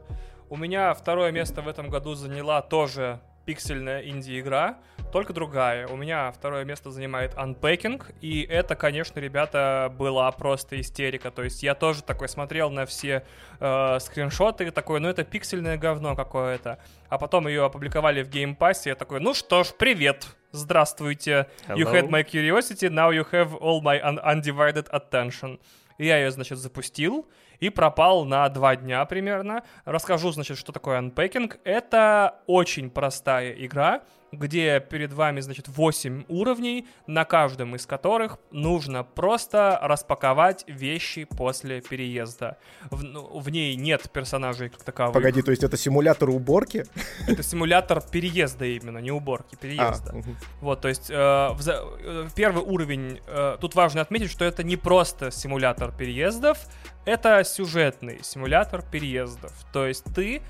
У 0.51 0.57
меня 0.57 0.95
второе 0.95 1.31
место 1.31 1.61
в 1.61 1.67
этом 1.67 1.89
году 1.89 2.15
заняла 2.15 2.63
тоже 2.63 3.19
пиксельная 3.45 4.01
инди-игра, 4.01 4.79
только 5.11 5.31
другая. 5.31 5.87
У 5.87 5.95
меня 5.95 6.31
второе 6.31 6.65
место 6.65 6.89
занимает 6.89 7.35
Unpacking, 7.35 8.03
и 8.21 8.41
это, 8.49 8.75
конечно, 8.75 9.19
ребята, 9.19 9.93
была 9.95 10.31
просто 10.31 10.79
истерика. 10.81 11.29
То 11.29 11.43
есть 11.43 11.61
я 11.61 11.75
тоже 11.75 12.01
такой 12.01 12.29
смотрел 12.29 12.71
на 12.71 12.87
все 12.87 13.23
э, 13.59 13.99
скриншоты, 13.99 14.71
такой, 14.71 14.99
ну 14.99 15.07
это 15.07 15.23
пиксельное 15.23 15.77
говно 15.77 16.15
какое-то. 16.15 16.79
А 17.09 17.19
потом 17.19 17.47
ее 17.47 17.65
опубликовали 17.65 18.23
в 18.23 18.29
Game 18.29 18.55
и 18.85 18.89
я 18.89 18.95
такой, 18.95 19.19
ну 19.19 19.35
что 19.35 19.63
ж, 19.63 19.67
привет, 19.77 20.25
здравствуйте. 20.51 21.47
Hello. 21.67 21.77
You 21.77 21.91
had 21.91 22.09
my 22.09 22.23
curiosity, 22.23 22.89
now 22.89 23.11
you 23.11 23.23
have 23.31 23.55
all 23.55 23.81
my 23.81 24.01
un- 24.01 24.19
undivided 24.19 24.87
attention. 24.89 25.59
Я 25.99 26.17
ее, 26.17 26.31
значит, 26.31 26.57
запустил, 26.57 27.27
и 27.59 27.69
пропал 27.69 28.25
на 28.25 28.47
два 28.49 28.75
дня 28.75 29.03
примерно. 29.05 29.63
Расскажу, 29.85 30.31
значит, 30.31 30.57
что 30.57 30.71
такое 30.71 30.99
Unpacking. 31.01 31.59
Это 31.63 32.39
очень 32.47 32.89
простая 32.89 33.51
игра, 33.51 34.01
где 34.31 34.79
перед 34.79 35.13
вами, 35.13 35.39
значит, 35.41 35.67
8 35.67 36.25
уровней, 36.27 36.87
на 37.07 37.25
каждом 37.25 37.75
из 37.75 37.85
которых 37.85 38.37
нужно 38.51 39.03
просто 39.03 39.79
распаковать 39.81 40.63
вещи 40.67 41.25
после 41.25 41.81
переезда. 41.81 42.57
В, 42.91 43.03
ну, 43.03 43.39
в 43.39 43.49
ней 43.49 43.75
нет 43.75 44.09
персонажей 44.11 44.69
как 44.69 44.83
таковых. 44.83 45.13
Погоди, 45.13 45.41
то 45.41 45.51
есть 45.51 45.63
это 45.63 45.77
симулятор 45.77 46.29
уборки? 46.29 46.85
Это 47.27 47.43
симулятор 47.43 48.01
переезда 48.01 48.65
именно, 48.65 48.99
не 48.99 49.11
уборки, 49.11 49.55
переезда. 49.55 50.11
А, 50.11 50.15
угу. 50.15 50.35
Вот, 50.61 50.81
то 50.81 50.87
есть 50.87 51.09
э, 51.09 51.13
в, 51.13 51.61
э, 51.67 52.27
первый 52.35 52.63
уровень, 52.63 53.19
э, 53.27 53.57
тут 53.59 53.75
важно 53.75 54.01
отметить, 54.01 54.31
что 54.31 54.45
это 54.45 54.63
не 54.63 54.77
просто 54.77 55.31
симулятор 55.31 55.91
переездов, 55.91 56.59
это 57.05 57.43
сюжетный 57.43 58.19
симулятор 58.21 58.83
переездов. 58.83 59.53
То 59.73 59.87
есть 59.87 60.05
ты 60.13 60.41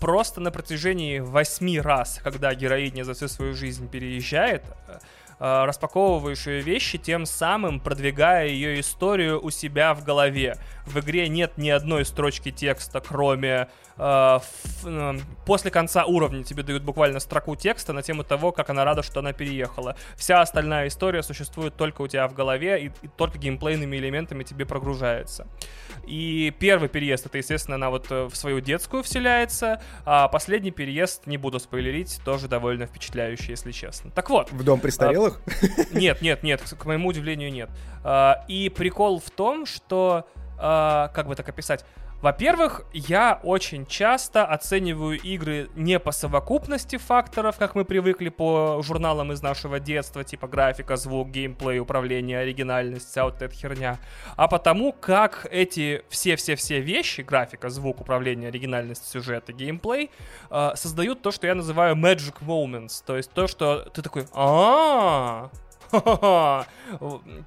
просто 0.00 0.40
на 0.40 0.50
протяжении 0.50 1.18
восьми 1.18 1.80
раз, 1.80 2.20
когда 2.22 2.54
героиня 2.54 3.04
за 3.04 3.14
всю 3.14 3.28
свою 3.28 3.54
жизнь 3.54 3.88
переезжает, 3.88 4.62
э, 4.88 4.98
распаковываешь 5.38 6.46
ее 6.46 6.60
вещи, 6.60 6.98
тем 6.98 7.26
самым 7.26 7.80
продвигая 7.80 8.48
ее 8.48 8.80
историю 8.80 9.44
у 9.44 9.50
себя 9.50 9.94
в 9.94 10.04
голове. 10.04 10.58
В 10.86 10.98
игре 11.00 11.28
нет 11.28 11.56
ни 11.56 11.70
одной 11.70 12.04
строчки 12.04 12.50
текста, 12.50 13.00
кроме 13.00 13.68
э, 13.96 14.38
э, 14.84 15.12
после 15.46 15.70
конца 15.70 16.04
уровня 16.04 16.44
тебе 16.44 16.62
дают 16.62 16.82
буквально 16.82 17.20
строку 17.20 17.56
текста 17.56 17.92
на 17.92 18.02
тему 18.02 18.22
того, 18.22 18.52
как 18.52 18.70
она 18.70 18.84
рада, 18.84 19.02
что 19.02 19.20
она 19.20 19.32
переехала. 19.32 19.96
Вся 20.16 20.42
остальная 20.42 20.88
история 20.88 21.22
существует 21.22 21.74
только 21.76 22.02
у 22.02 22.08
тебя 22.08 22.28
в 22.28 22.34
голове 22.34 22.84
и, 22.84 22.92
и 23.02 23.08
только 23.08 23.38
геймплейными 23.38 23.96
элементами 23.96 24.42
тебе 24.44 24.66
прогружается. 24.66 25.46
И 26.06 26.52
первый 26.58 26.90
переезд, 26.90 27.26
это, 27.26 27.38
естественно, 27.38 27.76
она 27.76 27.88
вот 27.88 28.06
э, 28.10 28.24
в 28.24 28.36
свою 28.36 28.60
детскую 28.60 29.02
вселяется, 29.02 29.80
а 30.04 30.28
последний 30.28 30.70
переезд, 30.70 31.26
не 31.26 31.38
буду 31.38 31.58
спойлерить, 31.60 32.20
тоже 32.24 32.46
довольно 32.46 32.86
впечатляющий, 32.86 33.50
если 33.50 33.72
честно. 33.72 34.10
Так 34.10 34.28
вот. 34.28 34.52
В 34.52 34.62
дом 34.62 34.80
престарелых? 34.80 35.23
А, 35.26 35.32
нет, 35.92 36.22
нет, 36.22 36.42
нет, 36.42 36.60
к 36.60 36.84
моему 36.84 37.08
удивлению, 37.08 37.52
нет. 37.52 37.70
А, 38.02 38.44
и 38.48 38.68
прикол 38.68 39.20
в 39.20 39.30
том, 39.30 39.66
что, 39.66 40.28
а, 40.58 41.08
как 41.08 41.26
бы 41.26 41.34
так 41.34 41.48
описать, 41.48 41.84
во-первых, 42.24 42.86
я 42.94 43.38
очень 43.42 43.84
часто 43.84 44.46
оцениваю 44.46 45.20
игры 45.20 45.68
не 45.74 45.98
по 45.98 46.10
совокупности 46.10 46.96
факторов, 46.96 47.58
как 47.58 47.74
мы 47.74 47.84
привыкли 47.84 48.30
по 48.30 48.80
журналам 48.82 49.32
из 49.32 49.42
нашего 49.42 49.78
детства, 49.78 50.24
типа 50.24 50.48
графика, 50.48 50.96
звук, 50.96 51.28
геймплей, 51.28 51.80
управление, 51.80 52.38
оригинальность, 52.38 53.10
вся 53.10 53.24
вот 53.24 53.42
эта 53.42 53.54
херня, 53.54 53.98
а 54.36 54.48
потому, 54.48 54.94
как 54.94 55.46
эти 55.50 56.02
все-все-все 56.08 56.80
вещи, 56.80 57.20
графика, 57.20 57.68
звук, 57.68 58.00
управление, 58.00 58.48
оригинальность, 58.48 59.06
сюжет 59.06 59.50
и 59.50 59.52
геймплей, 59.52 60.10
э, 60.50 60.70
создают 60.76 61.20
то, 61.20 61.30
что 61.30 61.46
я 61.46 61.54
называю 61.54 61.94
magic 61.94 62.36
moments, 62.40 63.02
то 63.04 63.18
есть 63.18 63.32
то, 63.32 63.46
что 63.46 63.80
ты 63.92 64.00
такой, 64.00 64.24
а 64.32 65.50
то 65.90 66.66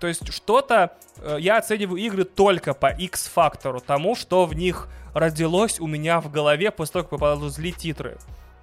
есть 0.01 0.31
что-то... 0.33 0.93
Э, 1.17 1.37
я 1.39 1.57
оцениваю 1.57 1.97
игры 1.97 2.23
только 2.23 2.73
по 2.73 2.87
X-фактору, 2.87 3.79
тому, 3.79 4.15
что 4.15 4.45
в 4.45 4.53
них 4.53 4.87
родилось 5.13 5.79
у 5.79 5.87
меня 5.87 6.19
в 6.21 6.31
голове 6.31 6.71
после 6.71 6.93
того, 6.93 7.03
как 7.03 7.11
поползли 7.11 7.71
титры. 7.71 8.17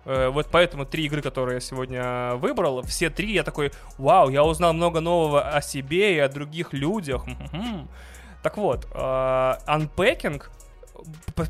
Э, 0.05 0.29
вот 0.29 0.49
поэтому 0.51 0.85
три 0.85 1.07
игры, 1.07 1.23
которые 1.23 1.57
я 1.57 1.61
сегодня 1.61 2.35
выбрал, 2.37 2.83
все 2.83 3.11
три 3.11 3.33
я 3.33 3.43
такой, 3.43 3.73
вау, 3.99 4.31
я 4.31 4.45
узнал 4.45 4.73
много 4.73 5.01
нового 5.01 5.43
о 5.43 5.61
себе 5.61 6.17
и 6.17 6.19
о 6.19 6.29
других 6.29 6.73
людях. 6.73 7.25
Так 8.43 8.57
вот, 8.57 8.87
э, 8.93 8.97
Unpacking 8.97 10.43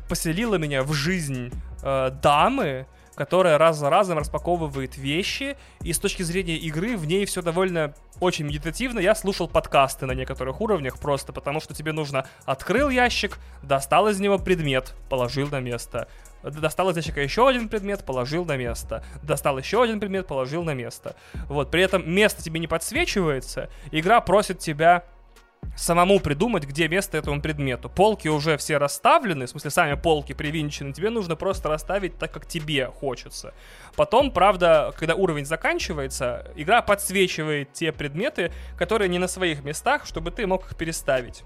поселила 0.09 0.55
меня 0.55 0.83
в 0.83 0.93
жизнь 0.93 1.51
дамы, 1.81 2.87
которая 3.15 3.57
раз 3.57 3.77
за 3.77 3.89
разом 3.89 4.17
распаковывает 4.17 4.97
вещи, 4.97 5.57
и 5.81 5.93
с 5.93 5.99
точки 5.99 6.23
зрения 6.23 6.57
игры 6.57 6.97
в 6.97 7.05
ней 7.05 7.25
все 7.25 7.41
довольно 7.41 7.93
очень 8.19 8.45
медитативно. 8.45 8.99
Я 8.99 9.15
слушал 9.15 9.47
подкасты 9.47 10.05
на 10.05 10.11
некоторых 10.11 10.61
уровнях 10.61 10.99
просто 10.99 11.33
потому, 11.33 11.59
что 11.59 11.73
тебе 11.73 11.91
нужно 11.91 12.27
открыл 12.45 12.89
ящик, 12.89 13.39
достал 13.63 14.07
из 14.07 14.19
него 14.19 14.37
предмет, 14.37 14.93
положил 15.09 15.47
на 15.47 15.59
место. 15.59 16.07
Достал 16.43 16.91
из 16.91 16.97
ящика 16.97 17.21
еще 17.21 17.47
один 17.47 17.69
предмет, 17.69 18.05
положил 18.05 18.45
на 18.45 18.55
место. 18.55 19.03
Достал 19.23 19.57
еще 19.57 19.81
один 19.81 19.99
предмет, 19.99 20.27
положил 20.27 20.63
на 20.63 20.75
место. 20.75 21.15
Вот, 21.47 21.71
при 21.71 21.81
этом 21.81 22.09
место 22.09 22.43
тебе 22.43 22.59
не 22.59 22.67
подсвечивается, 22.67 23.69
игра 23.91 24.21
просит 24.21 24.59
тебя 24.59 25.05
самому 25.75 26.19
придумать, 26.19 26.65
где 26.65 26.87
место 26.87 27.17
этому 27.17 27.41
предмету. 27.41 27.89
Полки 27.89 28.27
уже 28.27 28.57
все 28.57 28.77
расставлены, 28.77 29.45
в 29.45 29.49
смысле 29.49 29.71
сами 29.71 29.95
полки 29.95 30.33
привинчены, 30.33 30.93
тебе 30.93 31.09
нужно 31.09 31.35
просто 31.35 31.69
расставить 31.69 32.17
так, 32.17 32.31
как 32.31 32.45
тебе 32.45 32.87
хочется. 32.87 33.53
Потом, 33.95 34.31
правда, 34.31 34.93
когда 34.97 35.15
уровень 35.15 35.45
заканчивается, 35.45 36.51
игра 36.55 36.81
подсвечивает 36.81 37.73
те 37.73 37.91
предметы, 37.91 38.51
которые 38.77 39.09
не 39.09 39.19
на 39.19 39.27
своих 39.27 39.63
местах, 39.63 40.05
чтобы 40.05 40.31
ты 40.31 40.47
мог 40.47 40.65
их 40.65 40.75
переставить. 40.75 41.43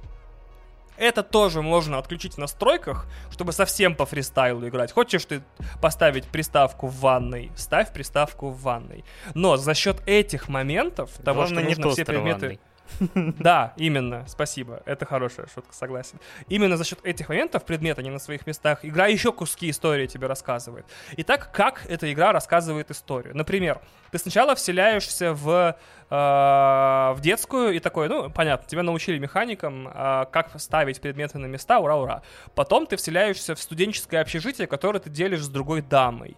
Это 0.99 1.24
тоже 1.24 1.61
можно 1.61 1.97
отключить 1.97 2.34
в 2.34 2.38
настройках, 2.39 3.05
чтобы 3.32 3.53
совсем 3.53 3.95
по 3.95 4.05
фристайлу 4.05 4.67
играть. 4.67 4.91
Хочешь 4.91 5.24
ты 5.24 5.41
поставить 5.82 6.26
приставку 6.26 6.88
в 6.88 6.99
ванной, 6.99 7.51
ставь 7.55 7.93
приставку 7.93 8.49
в 8.49 8.61
ванной. 8.61 9.05
Но 9.34 9.55
за 9.55 9.74
счет 9.76 10.01
этих 10.05 10.49
моментов, 10.49 11.11
того, 11.24 11.41
Главное, 11.41 11.63
что 11.63 11.70
нужно 11.70 11.89
все 11.91 12.03
предметы... 12.03 12.45
Ванной 12.47 12.59
Да, 13.39 13.73
именно, 13.77 14.25
спасибо. 14.27 14.81
Это 14.85 15.05
хорошая 15.05 15.47
шутка, 15.47 15.73
согласен. 15.73 16.19
Именно 16.47 16.77
за 16.77 16.83
счет 16.83 16.99
этих 17.03 17.29
моментов 17.29 17.63
предметы 17.65 18.03
не 18.03 18.09
на 18.09 18.19
своих 18.19 18.47
местах. 18.47 18.79
Игра 18.83 19.07
еще 19.07 19.31
куски 19.31 19.69
истории 19.69 20.07
тебе 20.07 20.27
рассказывает. 20.27 20.85
Итак, 21.17 21.51
как 21.51 21.85
эта 21.87 22.11
игра 22.11 22.31
рассказывает 22.31 22.91
историю? 22.91 23.35
Например, 23.35 23.81
ты 24.11 24.17
сначала 24.17 24.55
вселяешься 24.55 25.33
в, 25.33 25.75
э, 26.09 26.13
в 26.13 27.17
детскую 27.21 27.73
и 27.73 27.79
такой, 27.79 28.09
ну, 28.09 28.29
понятно, 28.29 28.67
тебя 28.67 28.83
научили 28.83 29.19
механикам, 29.19 29.87
э, 29.87 30.25
как 30.31 30.59
ставить 30.59 31.01
предметы 31.01 31.37
на 31.37 31.45
места, 31.45 31.79
ура-ура. 31.79 32.21
Потом 32.55 32.87
ты 32.87 32.97
вселяешься 32.97 33.55
в 33.55 33.59
студенческое 33.59 34.21
общежитие, 34.21 34.67
которое 34.67 34.99
ты 34.99 35.09
делишь 35.09 35.43
с 35.43 35.49
другой 35.49 35.81
дамой. 35.81 36.35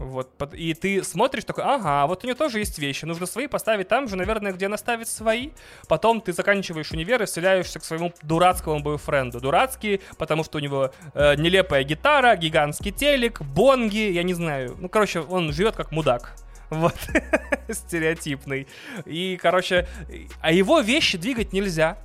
Вот, 0.00 0.30
и 0.54 0.72
ты 0.72 1.04
смотришь 1.04 1.44
такой, 1.44 1.62
ага, 1.62 2.06
вот 2.06 2.24
у 2.24 2.26
нее 2.26 2.34
тоже 2.34 2.58
есть 2.58 2.78
вещи, 2.78 3.04
нужно 3.04 3.26
свои 3.26 3.46
поставить 3.46 3.88
там 3.88 4.08
же, 4.08 4.16
наверное, 4.16 4.52
где 4.52 4.64
она 4.64 4.78
ставит 4.78 5.08
свои. 5.08 5.50
Потом 5.88 6.22
ты 6.22 6.32
заканчиваешь 6.32 6.90
универ 6.90 7.22
и 7.22 7.26
вселяешься 7.26 7.80
к 7.80 7.84
своему 7.84 8.10
дурацкому 8.22 8.80
бойфренду. 8.80 9.40
Дурацкий, 9.40 10.00
потому 10.16 10.42
что 10.42 10.56
у 10.56 10.60
него 10.62 10.90
э, 11.12 11.34
нелепая 11.36 11.84
гитара, 11.84 12.34
гигантский 12.34 12.92
телек, 12.92 13.42
бонги, 13.42 14.10
я 14.10 14.22
не 14.22 14.32
знаю. 14.32 14.74
Ну, 14.78 14.88
короче, 14.88 15.20
он 15.20 15.52
живет 15.52 15.76
как 15.76 15.92
мудак. 15.92 16.34
Вот, 16.70 16.96
стереотипный. 17.68 18.68
И, 19.04 19.36
короче, 19.36 19.86
а 20.40 20.50
его 20.50 20.80
вещи 20.80 21.18
двигать 21.18 21.52
нельзя. 21.52 21.98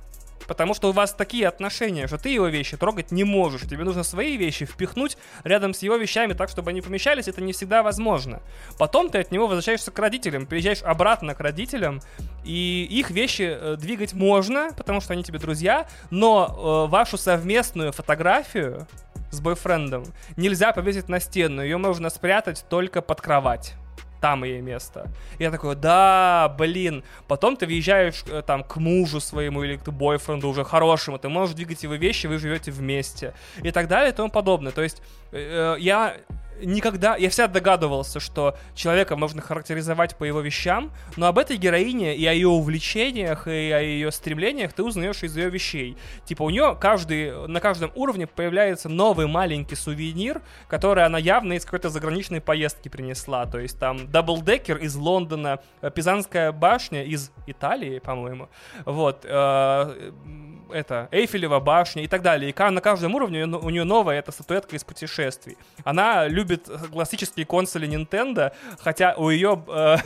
Потому 0.46 0.74
что 0.74 0.88
у 0.88 0.92
вас 0.92 1.12
такие 1.12 1.48
отношения, 1.48 2.06
что 2.06 2.18
ты 2.18 2.30
его 2.30 2.46
вещи 2.46 2.76
трогать 2.76 3.10
не 3.10 3.24
можешь. 3.24 3.62
Тебе 3.62 3.84
нужно 3.84 4.02
свои 4.02 4.36
вещи 4.36 4.64
впихнуть 4.64 5.16
рядом 5.44 5.74
с 5.74 5.82
его 5.82 5.96
вещами 5.96 6.32
так, 6.32 6.48
чтобы 6.48 6.70
они 6.70 6.80
помещались. 6.80 7.28
Это 7.28 7.40
не 7.42 7.52
всегда 7.52 7.82
возможно. 7.82 8.40
Потом 8.78 9.10
ты 9.10 9.18
от 9.18 9.30
него 9.30 9.46
возвращаешься 9.46 9.90
к 9.90 9.98
родителям, 9.98 10.46
приезжаешь 10.46 10.82
обратно 10.82 11.34
к 11.34 11.40
родителям, 11.40 12.00
и 12.44 12.86
их 12.90 13.10
вещи 13.10 13.56
э, 13.58 13.76
двигать 13.76 14.12
можно, 14.12 14.70
потому 14.76 15.00
что 15.00 15.12
они 15.12 15.22
тебе 15.22 15.38
друзья, 15.38 15.86
но 16.10 16.86
э, 16.86 16.90
вашу 16.90 17.16
совместную 17.16 17.92
фотографию 17.92 18.86
с 19.30 19.40
бойфрендом 19.40 20.04
нельзя 20.36 20.72
повесить 20.72 21.08
на 21.08 21.20
стену, 21.20 21.62
ее 21.62 21.76
можно 21.76 22.10
спрятать 22.10 22.64
только 22.68 23.02
под 23.02 23.20
кровать 23.20 23.74
там 24.20 24.44
ей 24.44 24.60
место. 24.60 25.10
Я 25.38 25.50
такой, 25.50 25.76
да, 25.76 26.54
блин. 26.58 27.04
Потом 27.28 27.56
ты 27.56 27.66
въезжаешь 27.66 28.24
э, 28.26 28.42
там 28.42 28.64
к 28.64 28.76
мужу 28.76 29.20
своему 29.20 29.64
или 29.64 29.76
к 29.76 29.88
бойфренду 29.90 30.48
уже 30.48 30.64
хорошему, 30.64 31.18
ты 31.18 31.28
можешь 31.28 31.54
двигать 31.54 31.82
его 31.82 31.94
вещи, 31.94 32.26
вы 32.26 32.38
живете 32.38 32.70
вместе. 32.70 33.34
И 33.62 33.70
так 33.70 33.88
далее 33.88 34.12
и 34.12 34.14
тому 34.14 34.30
подобное. 34.30 34.72
То 34.72 34.82
есть 34.82 35.02
э, 35.32 35.76
э 35.76 35.80
я 35.80 36.16
никогда... 36.62 37.16
Я 37.16 37.30
всегда 37.30 37.48
догадывался, 37.48 38.20
что 38.20 38.56
человека 38.74 39.16
можно 39.16 39.42
характеризовать 39.42 40.16
по 40.16 40.24
его 40.24 40.40
вещам, 40.40 40.92
но 41.16 41.26
об 41.26 41.38
этой 41.38 41.56
героине 41.56 42.16
и 42.16 42.26
о 42.26 42.32
ее 42.32 42.48
увлечениях, 42.48 43.46
и 43.46 43.70
о 43.70 43.80
ее 43.80 44.10
стремлениях 44.12 44.72
ты 44.72 44.82
узнаешь 44.82 45.22
из 45.22 45.36
ее 45.36 45.50
вещей. 45.50 45.96
Типа 46.24 46.42
у 46.42 46.50
нее 46.50 46.76
каждый, 46.80 47.46
на 47.48 47.60
каждом 47.60 47.92
уровне 47.94 48.26
появляется 48.26 48.88
новый 48.88 49.26
маленький 49.26 49.76
сувенир, 49.76 50.42
который 50.68 51.04
она 51.04 51.18
явно 51.18 51.54
из 51.54 51.64
какой-то 51.64 51.88
заграничной 51.88 52.40
поездки 52.40 52.88
принесла. 52.88 53.46
То 53.46 53.58
есть 53.58 53.78
там 53.78 54.10
даблдекер 54.10 54.78
из 54.78 54.94
Лондона, 54.96 55.60
э, 55.80 55.90
Пизанская 55.90 56.52
башня 56.52 57.04
из 57.04 57.30
Италии, 57.46 57.98
по-моему. 57.98 58.48
Вот. 58.84 59.24
Э, 59.24 60.12
это 60.70 61.08
Эйфелева 61.10 61.60
башня 61.60 62.02
и 62.02 62.08
так 62.08 62.22
далее. 62.22 62.50
И 62.50 62.62
на 62.70 62.80
каждом 62.80 63.14
уровне 63.14 63.44
у 63.44 63.70
нее 63.70 63.84
новая 63.84 64.18
эта 64.18 64.32
статуэтка 64.32 64.76
из 64.76 64.84
путешествий. 64.84 65.56
Она 65.84 66.26
любит 66.26 66.56
любит 66.56 66.90
классические 66.90 67.46
консоли 67.46 67.88
Nintendo, 67.88 68.52
хотя 68.78 69.14
у 69.16 69.30
ее 69.30 69.62
э, 69.68 69.96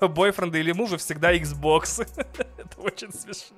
бойфренда 0.08 0.58
или 0.58 0.72
мужа 0.72 0.96
всегда 0.96 1.34
Xbox. 1.34 2.06
Это 2.58 2.80
очень 2.80 3.12
смешно. 3.12 3.56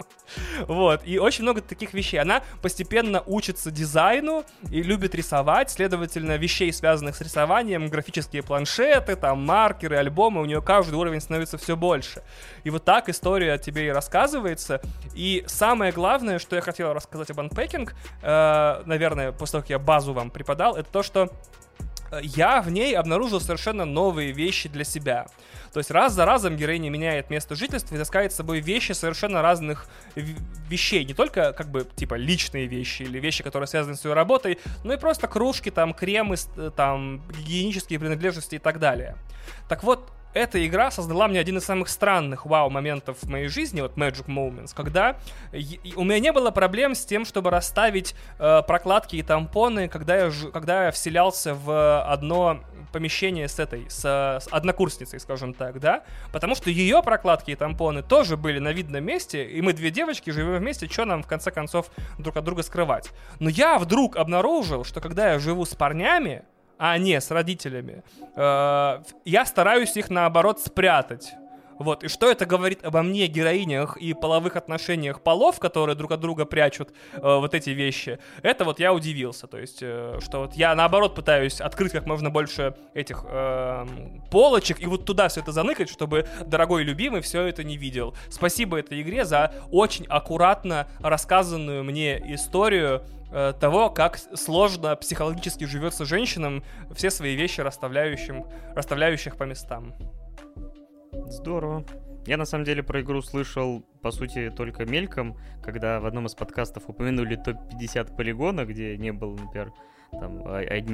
Вот. 0.66 1.02
И 1.04 1.18
очень 1.18 1.42
много 1.42 1.60
таких 1.60 1.94
вещей. 1.94 2.18
Она 2.18 2.42
постепенно 2.62 3.22
учится 3.26 3.70
дизайну 3.70 4.44
и 4.70 4.82
любит 4.82 5.14
рисовать. 5.14 5.70
Следовательно, 5.70 6.36
вещей, 6.36 6.72
связанных 6.72 7.16
с 7.16 7.20
рисованием, 7.20 7.88
графические 7.88 8.42
планшеты, 8.42 9.16
там, 9.16 9.44
маркеры, 9.44 9.96
альбомы, 9.96 10.42
у 10.42 10.44
нее 10.44 10.60
каждый 10.62 10.94
уровень 10.94 11.20
становится 11.20 11.58
все 11.58 11.76
больше. 11.76 12.22
И 12.64 12.70
вот 12.70 12.84
так 12.84 13.08
история 13.08 13.58
тебе 13.58 13.86
и 13.86 13.90
рассказывается. 13.90 14.80
И 15.14 15.44
самое 15.46 15.92
главное, 15.92 16.05
что 16.38 16.56
я 16.56 16.62
хотел 16.62 16.92
рассказать 16.92 17.30
об 17.30 17.40
Unpacking, 17.40 17.90
э, 18.22 18.82
наверное, 18.86 19.32
после 19.32 19.52
того, 19.52 19.62
как 19.62 19.70
я 19.70 19.78
базу 19.78 20.12
вам 20.12 20.30
преподал, 20.30 20.76
это 20.76 20.90
то, 20.90 21.02
что 21.02 21.30
я 22.22 22.62
в 22.62 22.70
ней 22.70 22.96
обнаружил 22.96 23.40
совершенно 23.40 23.84
новые 23.84 24.32
вещи 24.32 24.68
для 24.68 24.84
себя. 24.84 25.26
То 25.72 25.80
есть 25.80 25.90
раз 25.90 26.12
за 26.12 26.24
разом 26.24 26.56
героиня 26.56 26.88
меняет 26.88 27.30
место 27.30 27.54
жительства 27.54 27.94
и 27.94 27.98
таскает 27.98 28.32
с 28.32 28.36
собой 28.36 28.60
вещи 28.60 28.92
совершенно 28.92 29.42
разных 29.42 29.88
вещей. 30.14 31.04
Не 31.04 31.14
только 31.14 31.52
как 31.52 31.68
бы 31.70 31.86
типа 31.96 32.14
личные 32.14 32.66
вещи 32.66 33.02
или 33.02 33.18
вещи, 33.18 33.42
которые 33.42 33.66
связаны 33.66 33.96
с 33.96 34.04
ее 34.04 34.14
работой, 34.14 34.58
но 34.84 34.94
и 34.94 34.96
просто 34.96 35.26
кружки, 35.26 35.70
там 35.70 35.92
кремы, 35.92 36.36
там 36.76 37.22
гигиенические 37.28 37.98
принадлежности 37.98 38.54
и 38.54 38.58
так 38.58 38.78
далее. 38.78 39.16
Так 39.68 39.82
вот, 39.82 40.10
эта 40.36 40.64
игра 40.66 40.90
создала 40.90 41.28
мне 41.28 41.40
один 41.40 41.56
из 41.56 41.64
самых 41.64 41.88
странных 41.88 42.44
вау-моментов 42.44 43.16
в 43.22 43.28
моей 43.28 43.48
жизни, 43.48 43.80
вот 43.80 43.94
Magic 43.96 44.26
Moments, 44.26 44.72
когда 44.74 45.16
у 45.96 46.04
меня 46.04 46.18
не 46.18 46.32
было 46.32 46.50
проблем 46.50 46.94
с 46.94 47.04
тем, 47.04 47.24
чтобы 47.24 47.50
расставить 47.50 48.14
э, 48.38 48.62
прокладки 48.66 49.16
и 49.16 49.22
тампоны, 49.22 49.88
когда 49.88 50.26
я, 50.26 50.32
когда 50.52 50.84
я 50.84 50.90
вселялся 50.90 51.54
в 51.54 52.02
одно 52.02 52.60
помещение 52.92 53.48
с 53.48 53.58
этой, 53.58 53.88
с, 53.88 54.04
с 54.04 54.48
однокурсницей, 54.50 55.20
скажем 55.20 55.54
так, 55.54 55.80
да, 55.80 56.04
потому 56.32 56.54
что 56.54 56.70
ее 56.70 57.02
прокладки 57.02 57.52
и 57.52 57.54
тампоны 57.54 58.02
тоже 58.02 58.36
были 58.36 58.58
на 58.58 58.72
видном 58.72 59.04
месте, 59.04 59.44
и 59.44 59.62
мы 59.62 59.72
две 59.72 59.90
девочки 59.90 60.30
живем 60.30 60.56
вместе, 60.56 60.86
что 60.86 61.06
нам 61.06 61.22
в 61.22 61.26
конце 61.26 61.50
концов 61.50 61.90
друг 62.18 62.36
от 62.36 62.44
друга 62.44 62.62
скрывать. 62.62 63.10
Но 63.38 63.48
я 63.48 63.78
вдруг 63.78 64.16
обнаружил, 64.16 64.84
что 64.84 65.00
когда 65.00 65.32
я 65.32 65.38
живу 65.38 65.64
с 65.64 65.74
парнями, 65.74 66.44
а 66.78 66.98
не 66.98 67.20
с 67.20 67.30
родителями, 67.30 68.02
э, 68.34 69.02
я 69.24 69.46
стараюсь 69.46 69.96
их 69.96 70.10
наоборот 70.10 70.60
спрятать. 70.60 71.34
Вот, 71.78 72.04
и 72.04 72.08
что 72.08 72.30
это 72.30 72.46
говорит 72.46 72.84
обо 72.84 73.02
мне, 73.02 73.26
героинях 73.26 73.96
и 73.96 74.14
половых 74.14 74.56
отношениях 74.56 75.20
полов, 75.20 75.58
которые 75.58 75.94
друг 75.94 76.12
от 76.12 76.20
друга 76.20 76.46
прячут 76.46 76.90
э, 77.12 77.20
вот 77.20 77.54
эти 77.54 77.70
вещи, 77.70 78.18
это 78.42 78.64
вот 78.64 78.80
я 78.80 78.94
удивился. 78.94 79.46
То 79.46 79.58
есть, 79.58 79.78
э, 79.82 80.18
что 80.22 80.40
вот 80.40 80.54
я 80.54 80.74
наоборот 80.74 81.14
пытаюсь 81.14 81.60
открыть 81.60 81.92
как 81.92 82.06
можно 82.06 82.30
больше 82.30 82.74
этих 82.94 83.24
э, 83.28 83.86
полочек 84.30 84.80
и 84.80 84.86
вот 84.86 85.04
туда 85.04 85.28
все 85.28 85.40
это 85.40 85.52
заныкать, 85.52 85.90
чтобы 85.90 86.26
дорогой 86.46 86.82
любимый 86.82 87.20
все 87.20 87.42
это 87.42 87.62
не 87.62 87.76
видел. 87.76 88.14
Спасибо 88.30 88.78
этой 88.78 89.02
игре 89.02 89.24
за 89.24 89.52
очень 89.70 90.06
аккуратно 90.06 90.86
рассказанную 91.00 91.84
мне 91.84 92.34
историю 92.34 93.02
того, 93.30 93.90
как 93.90 94.18
сложно 94.18 94.94
психологически 94.96 95.64
живется 95.64 96.04
женщинам 96.04 96.62
все 96.94 97.10
свои 97.10 97.34
вещи 97.34 97.60
расставляющим, 97.60 98.44
расставляющих 98.74 99.36
по 99.36 99.44
местам. 99.44 99.94
Здорово. 101.26 101.84
Я 102.26 102.36
на 102.36 102.44
самом 102.44 102.64
деле 102.64 102.82
про 102.82 103.02
игру 103.02 103.22
слышал, 103.22 103.84
по 104.02 104.10
сути, 104.10 104.50
только 104.50 104.84
мельком, 104.84 105.36
когда 105.62 106.00
в 106.00 106.06
одном 106.06 106.26
из 106.26 106.34
подкастов 106.34 106.88
упомянули 106.88 107.36
топ-50 107.36 108.16
полигона, 108.16 108.64
где 108.64 108.96
не 108.96 109.12
было, 109.12 109.36
например, 109.36 109.72
там, 110.10 110.40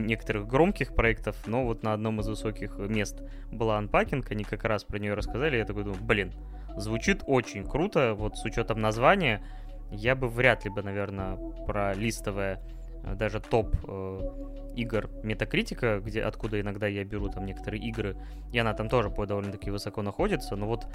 некоторых 0.07 0.47
громких 0.47 0.95
проектов, 0.95 1.37
но 1.47 1.64
вот 1.64 1.83
на 1.83 1.95
одном 1.95 2.20
из 2.20 2.28
высоких 2.28 2.76
мест 2.78 3.22
была 3.51 3.78
анпакинг, 3.78 4.30
они 4.30 4.45
как 4.45 4.64
раз 4.64 4.85
про 4.85 4.99
нее 4.99 5.14
рассказали, 5.14 5.57
я 5.57 5.64
такой 5.64 5.85
думаю, 5.85 6.03
блин, 6.03 6.33
звучит 6.76 7.22
очень 7.26 7.64
круто, 7.64 8.14
вот 8.14 8.37
с 8.37 8.45
учетом 8.45 8.80
названия, 8.80 9.43
я 9.93 10.16
бы 10.16 10.28
вряд 10.28 10.64
ли 10.64 10.70
бы, 10.70 10.82
наверное, 10.82 11.36
про 11.66 11.95
листовое 11.95 12.61
Э, 13.03 13.14
даже 13.14 13.40
топ 13.40 13.74
э, 13.86 14.20
игр 14.76 15.11
Метакритика, 15.22 16.01
где, 16.01 16.22
откуда 16.22 16.61
иногда 16.61 16.86
я 16.86 17.05
беру 17.05 17.28
там 17.28 17.47
некоторые 17.47 17.82
игры, 17.82 18.16
и 18.53 18.59
она 18.59 18.74
там 18.74 18.88
тоже 18.88 19.11
по 19.11 19.26
довольно-таки 19.26 19.70
высоко 19.70 20.03
находится, 20.03 20.57
но 20.57 20.66
вот 20.66 20.86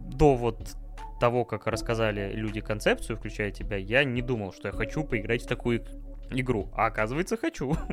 до 0.00 0.36
вот 0.36 0.76
того, 1.18 1.44
как 1.44 1.66
рассказали 1.66 2.32
люди 2.32 2.60
концепцию, 2.60 3.16
включая 3.16 3.50
тебя, 3.50 3.76
я 3.76 4.04
не 4.04 4.22
думал, 4.22 4.52
что 4.52 4.68
я 4.68 4.72
хочу 4.72 5.02
поиграть 5.02 5.42
в 5.42 5.46
такую 5.46 5.82
игру, 6.30 6.68
а 6.74 6.86
оказывается 6.86 7.36
хочу. 7.36 7.74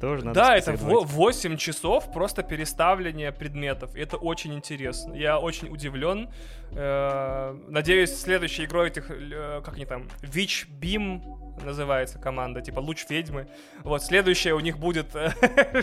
Тоже 0.00 0.24
надо 0.24 0.40
Да, 0.40 0.56
это 0.56 0.72
8 0.72 1.56
часов 1.56 2.12
просто 2.12 2.42
переставления 2.42 3.32
предметов. 3.32 3.94
Это 3.96 4.16
очень 4.16 4.54
интересно. 4.54 5.14
Я 5.14 5.38
очень 5.38 5.68
удивлен. 5.68 6.28
Э, 6.72 7.56
надеюсь, 7.68 8.16
следующей 8.16 8.66
игрой 8.66 8.88
этих, 8.88 9.10
э, 9.10 9.60
как 9.64 9.74
они 9.74 9.86
там, 9.86 10.08
Witch 10.22 10.66
Beam 10.80 11.22
называется 11.64 12.18
команда, 12.18 12.60
типа 12.60 12.80
луч 12.80 13.06
ведьмы. 13.08 13.48
Вот, 13.82 14.02
следующее 14.02 14.54
у 14.54 14.60
них 14.60 14.78
будет 14.78 15.14
э, 15.14 15.32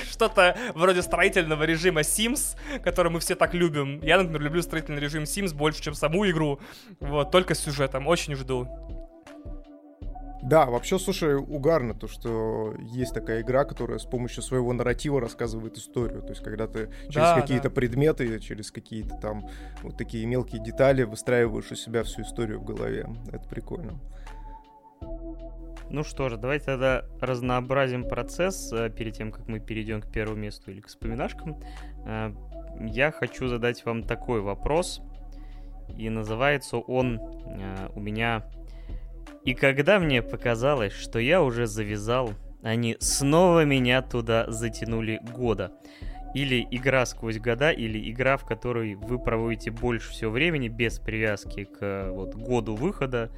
что-то 0.09 0.57
вроде 0.73 1.01
строительного 1.01 1.63
режима 1.63 2.01
Sims, 2.01 2.57
который 2.83 3.11
мы 3.11 3.19
все 3.19 3.35
так 3.35 3.53
любим. 3.53 4.01
Я, 4.01 4.17
например, 4.17 4.41
люблю 4.41 4.61
строительный 4.61 5.01
режим 5.01 5.23
Sims 5.23 5.53
больше, 5.53 5.81
чем 5.81 5.93
саму 5.93 6.29
игру. 6.29 6.59
Вот, 6.99 7.31
только 7.31 7.55
с 7.55 7.59
сюжетом. 7.59 8.07
Очень 8.07 8.35
жду. 8.35 8.94
Да, 10.45 10.67
вообще, 10.67 10.99
слушай, 10.99 11.35
угарно 11.35 11.95
то, 11.95 12.07
что 12.07 12.75
есть 12.77 13.15
такая 13.15 13.41
игра, 13.41 13.65
которая 13.65 13.97
с 13.97 14.05
помощью 14.05 14.43
своего 14.43 14.73
нарратива 14.73 15.19
рассказывает 15.19 15.77
историю. 15.77 16.21
То 16.21 16.29
есть, 16.29 16.43
когда 16.43 16.67
ты 16.67 16.91
через 17.05 17.15
да, 17.15 17.41
какие-то 17.41 17.69
да. 17.69 17.75
предметы, 17.75 18.39
через 18.39 18.71
какие-то 18.71 19.15
там 19.17 19.49
вот 19.81 19.97
такие 19.97 20.25
мелкие 20.27 20.63
детали 20.63 21.01
выстраиваешь 21.01 21.71
у 21.71 21.75
себя 21.75 22.03
всю 22.03 22.21
историю 22.21 22.59
в 22.59 22.63
голове. 22.63 23.07
Это 23.31 23.47
прикольно. 23.49 23.99
Ну 25.89 26.03
что 26.03 26.29
же, 26.29 26.37
давайте 26.37 26.65
тогда 26.65 27.05
разнообразим 27.21 28.07
процесс 28.07 28.71
э, 28.71 28.89
перед 28.89 29.15
тем, 29.15 29.31
как 29.31 29.47
мы 29.47 29.59
перейдем 29.59 30.01
к 30.01 30.11
первому 30.11 30.41
месту 30.41 30.69
или 30.69 30.81
к 30.81 30.87
вспоминашкам. 30.87 31.59
Э, 32.05 32.33
я 32.81 33.11
хочу 33.11 33.47
задать 33.47 33.83
вам 33.85 34.03
такой 34.03 34.41
вопрос. 34.41 35.01
И 35.95 36.09
называется 36.09 36.77
он 36.77 37.19
э, 37.19 37.89
у 37.95 37.99
меня 37.99 38.43
и 39.45 39.53
когда 39.53 39.99
мне 39.99 40.23
показалось, 40.23 40.93
что 40.93 41.19
я 41.19 41.41
уже 41.43 41.67
завязал, 41.67 42.33
они 42.63 42.97
снова 42.99 43.63
меня 43.63 44.01
туда 44.01 44.45
затянули 44.49 45.21
года. 45.21 45.71
Или 46.33 46.67
игра 46.71 47.05
сквозь 47.05 47.37
года, 47.37 47.69
или 47.69 48.11
игра, 48.11 48.37
в 48.37 48.45
которой 48.45 48.95
вы 48.95 49.19
проводите 49.19 49.69
больше 49.69 50.09
всего 50.09 50.31
времени 50.31 50.67
без 50.67 50.97
привязки 50.99 51.65
к 51.65 52.09
вот, 52.09 52.33
году 52.33 52.75
выхода. 52.75 53.29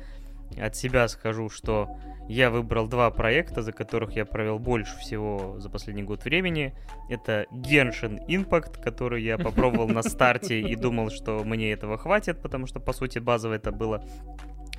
От 0.58 0.78
себя 0.78 1.10
скажу, 1.10 1.50
что 1.50 1.90
я 2.30 2.50
выбрал 2.50 2.88
два 2.88 3.12
проекта, 3.12 3.62
за 3.62 3.74
которых 3.74 4.14
я 4.14 4.26
провел 4.26 4.60
больше 4.60 4.98
всего 5.00 5.60
за 5.60 5.70
последний 5.70 6.04
год 6.04 6.24
времени. 6.24 6.74
Это 7.10 7.48
Genshin 7.52 8.26
Impact, 8.28 8.82
который 8.82 9.24
я 9.24 9.38
попробовал 9.38 9.90
на 9.90 10.04
старте 10.04 10.62
и 10.62 10.76
думал, 10.78 11.10
что 11.10 11.44
мне 11.44 11.74
этого 11.74 11.98
хватит, 11.98 12.42
потому 12.42 12.66
что, 12.66 12.80
по 12.80 12.94
сути, 12.94 13.20
базово 13.20 13.56
это 13.56 13.74
было 13.74 14.06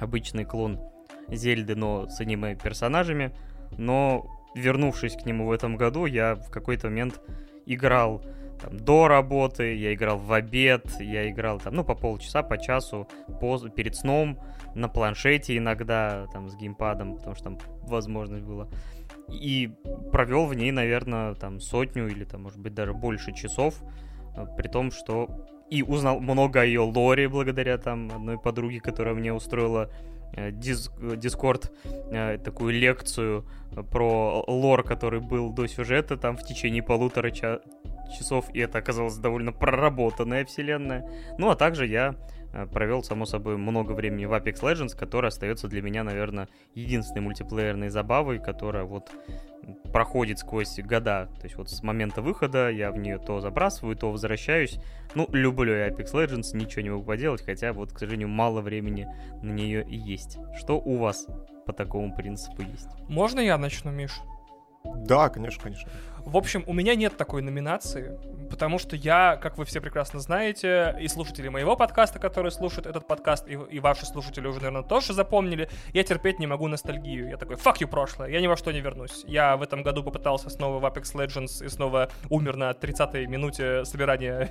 обычный 0.01 0.47
клон 0.47 0.81
Зельды, 1.31 1.75
но 1.75 2.09
с 2.09 2.21
аниме-персонажами. 2.21 3.33
Но, 3.77 4.27
вернувшись 4.55 5.17
к 5.17 5.27
нему 5.27 5.47
в 5.47 5.53
этом 5.53 5.77
году, 5.77 6.07
я 6.07 6.35
в 6.35 6.51
какой-то 6.51 6.89
момент 6.89 7.21
играл 7.67 8.23
там, 8.61 8.77
до 8.77 9.09
работы, 9.09 9.75
я 9.75 9.95
играл 9.95 10.19
в 10.19 10.33
обед, 10.33 10.87
я 11.01 11.31
играл 11.31 11.61
там, 11.61 11.75
ну, 11.75 11.85
по 11.85 11.95
полчаса, 11.95 12.43
по 12.43 12.59
часу, 12.59 13.09
поз, 13.41 13.65
перед 13.75 13.95
сном, 13.95 14.39
на 14.75 14.89
планшете 14.89 15.57
иногда, 15.57 16.27
там, 16.33 16.49
с 16.49 16.57
геймпадом, 16.57 17.17
потому 17.17 17.35
что 17.35 17.45
там 17.45 17.59
возможность 17.83 18.45
была. 18.45 18.69
И 19.29 19.71
провел 20.13 20.47
в 20.47 20.55
ней, 20.55 20.73
наверное, 20.73 21.35
там, 21.35 21.61
сотню 21.61 22.09
или, 22.09 22.25
там, 22.25 22.43
может 22.43 22.59
быть, 22.59 22.75
даже 22.75 22.95
больше 22.95 23.33
часов, 23.33 23.75
э, 24.37 24.47
при 24.57 24.69
том, 24.69 24.91
что 24.91 25.47
и 25.71 25.83
узнал 25.83 26.21
много 26.21 26.63
о 26.63 26.65
ее 26.65 26.81
лоре 26.81 27.29
благодаря 27.29 27.77
там 27.77 28.11
одной 28.11 28.39
подруге, 28.39 28.81
которая 28.81 29.15
мне 29.15 29.33
устроила 29.33 29.91
э, 30.33 30.51
Дискорд 30.53 31.73
э, 31.85 32.39
такую 32.39 32.73
лекцию 32.73 33.45
про 33.91 34.45
лор, 34.47 34.83
который 34.83 35.21
был 35.21 35.53
до 35.53 35.67
сюжета 35.67 36.17
там 36.17 36.37
в 36.37 36.45
течение 36.45 36.83
полутора 36.83 37.31
ча 37.31 37.61
часов, 38.17 38.47
и 38.55 38.61
это 38.61 38.79
оказалось 38.79 39.17
довольно 39.17 39.53
проработанная 39.53 40.45
вселенная. 40.45 41.09
Ну, 41.39 41.51
а 41.51 41.57
также 41.57 41.87
я 41.87 42.15
э, 42.15 42.38
провел, 42.73 43.03
само 43.03 43.27
собой, 43.27 43.57
много 43.57 43.93
времени 43.93 44.25
в 44.25 44.33
Apex 44.33 44.61
Legends, 44.61 44.97
которая 44.97 45.29
остается 45.29 45.69
для 45.69 45.83
меня, 45.83 46.05
наверное, 46.05 46.49
единственной 46.75 47.21
мультиплеерной 47.21 47.89
забавой, 47.89 48.39
которая 48.39 48.85
вот 48.85 49.11
проходит 49.93 50.39
сквозь 50.39 50.79
года. 50.79 51.29
То 51.39 51.45
есть 51.45 51.57
вот 51.57 51.71
с 51.71 51.83
момента 51.83 52.23
выхода 52.23 52.71
я 52.71 52.91
в 52.91 52.99
нее 52.99 53.19
то 53.19 53.41
забрасываю, 53.41 53.97
то 53.97 54.11
возвращаюсь. 54.11 54.79
Ну, 55.15 55.29
люблю 55.33 55.75
я 55.75 55.89
Apex 55.89 56.13
Legends, 56.13 56.57
ничего 56.57 56.83
не 56.83 56.91
могу 56.91 57.05
поделать, 57.05 57.45
хотя 57.45 57.73
вот, 57.73 57.93
к 57.93 57.99
сожалению, 57.99 58.29
мало 58.29 58.61
времени 58.61 59.09
на 59.43 59.53
нее 59.53 59.85
и 59.87 59.97
есть. 59.97 60.39
Что 60.57 60.79
у 60.79 60.97
вас 60.97 61.27
по 61.67 61.73
такому 61.73 62.15
принципу 62.15 62.63
есть? 62.63 62.89
Можно 63.09 63.41
я 63.41 63.59
начну, 63.59 63.91
Миш? 63.91 64.13
Да, 64.85 65.29
конечно, 65.29 65.63
конечно. 65.63 65.91
В 66.29 66.37
общем, 66.37 66.63
у 66.67 66.75
меня 66.75 66.95
нет 66.95 67.17
такой 67.17 67.41
номинации, 67.41 68.19
потому 68.51 68.79
что 68.79 68.97
я, 68.97 69.39
как 69.41 69.57
вы 69.57 69.65
все 69.65 69.81
прекрасно 69.81 70.21
знаете, 70.21 70.95
и 71.01 71.09
слушатели 71.09 71.49
моего 71.49 71.75
подкаста, 71.75 72.19
которые 72.19 72.53
слушают 72.53 72.87
этот 72.87 73.07
подкаст, 73.07 73.49
и, 73.49 73.53
и 73.53 73.81
ваши 73.81 74.05
слушатели 74.05 74.47
уже, 74.47 74.59
наверное, 74.59 74.83
тоже 74.83 75.15
запомнили, 75.15 75.71
я 75.95 76.03
терпеть 76.03 76.39
не 76.39 76.47
могу 76.47 76.69
ностальгию. 76.69 77.31
Я 77.31 77.39
такой, 77.39 77.57
fuck 77.57 77.79
you, 77.79 77.87
прошлое, 77.87 78.29
я 78.29 78.43
ни 78.43 78.47
во 78.47 78.59
что 78.59 78.73
не 78.73 78.81
вернусь. 78.81 79.25
Я 79.27 79.57
в 79.57 79.63
этом 79.63 79.83
году 79.83 80.03
попытался 80.03 80.51
снова 80.51 80.79
в 80.79 80.85
Apex 80.85 81.15
Legends 81.15 81.65
и 81.65 81.69
снова 81.71 82.11
умер 82.29 82.57
на 82.57 82.73
30-й 82.73 83.27
минуте 83.27 83.87
собирания 83.87 84.51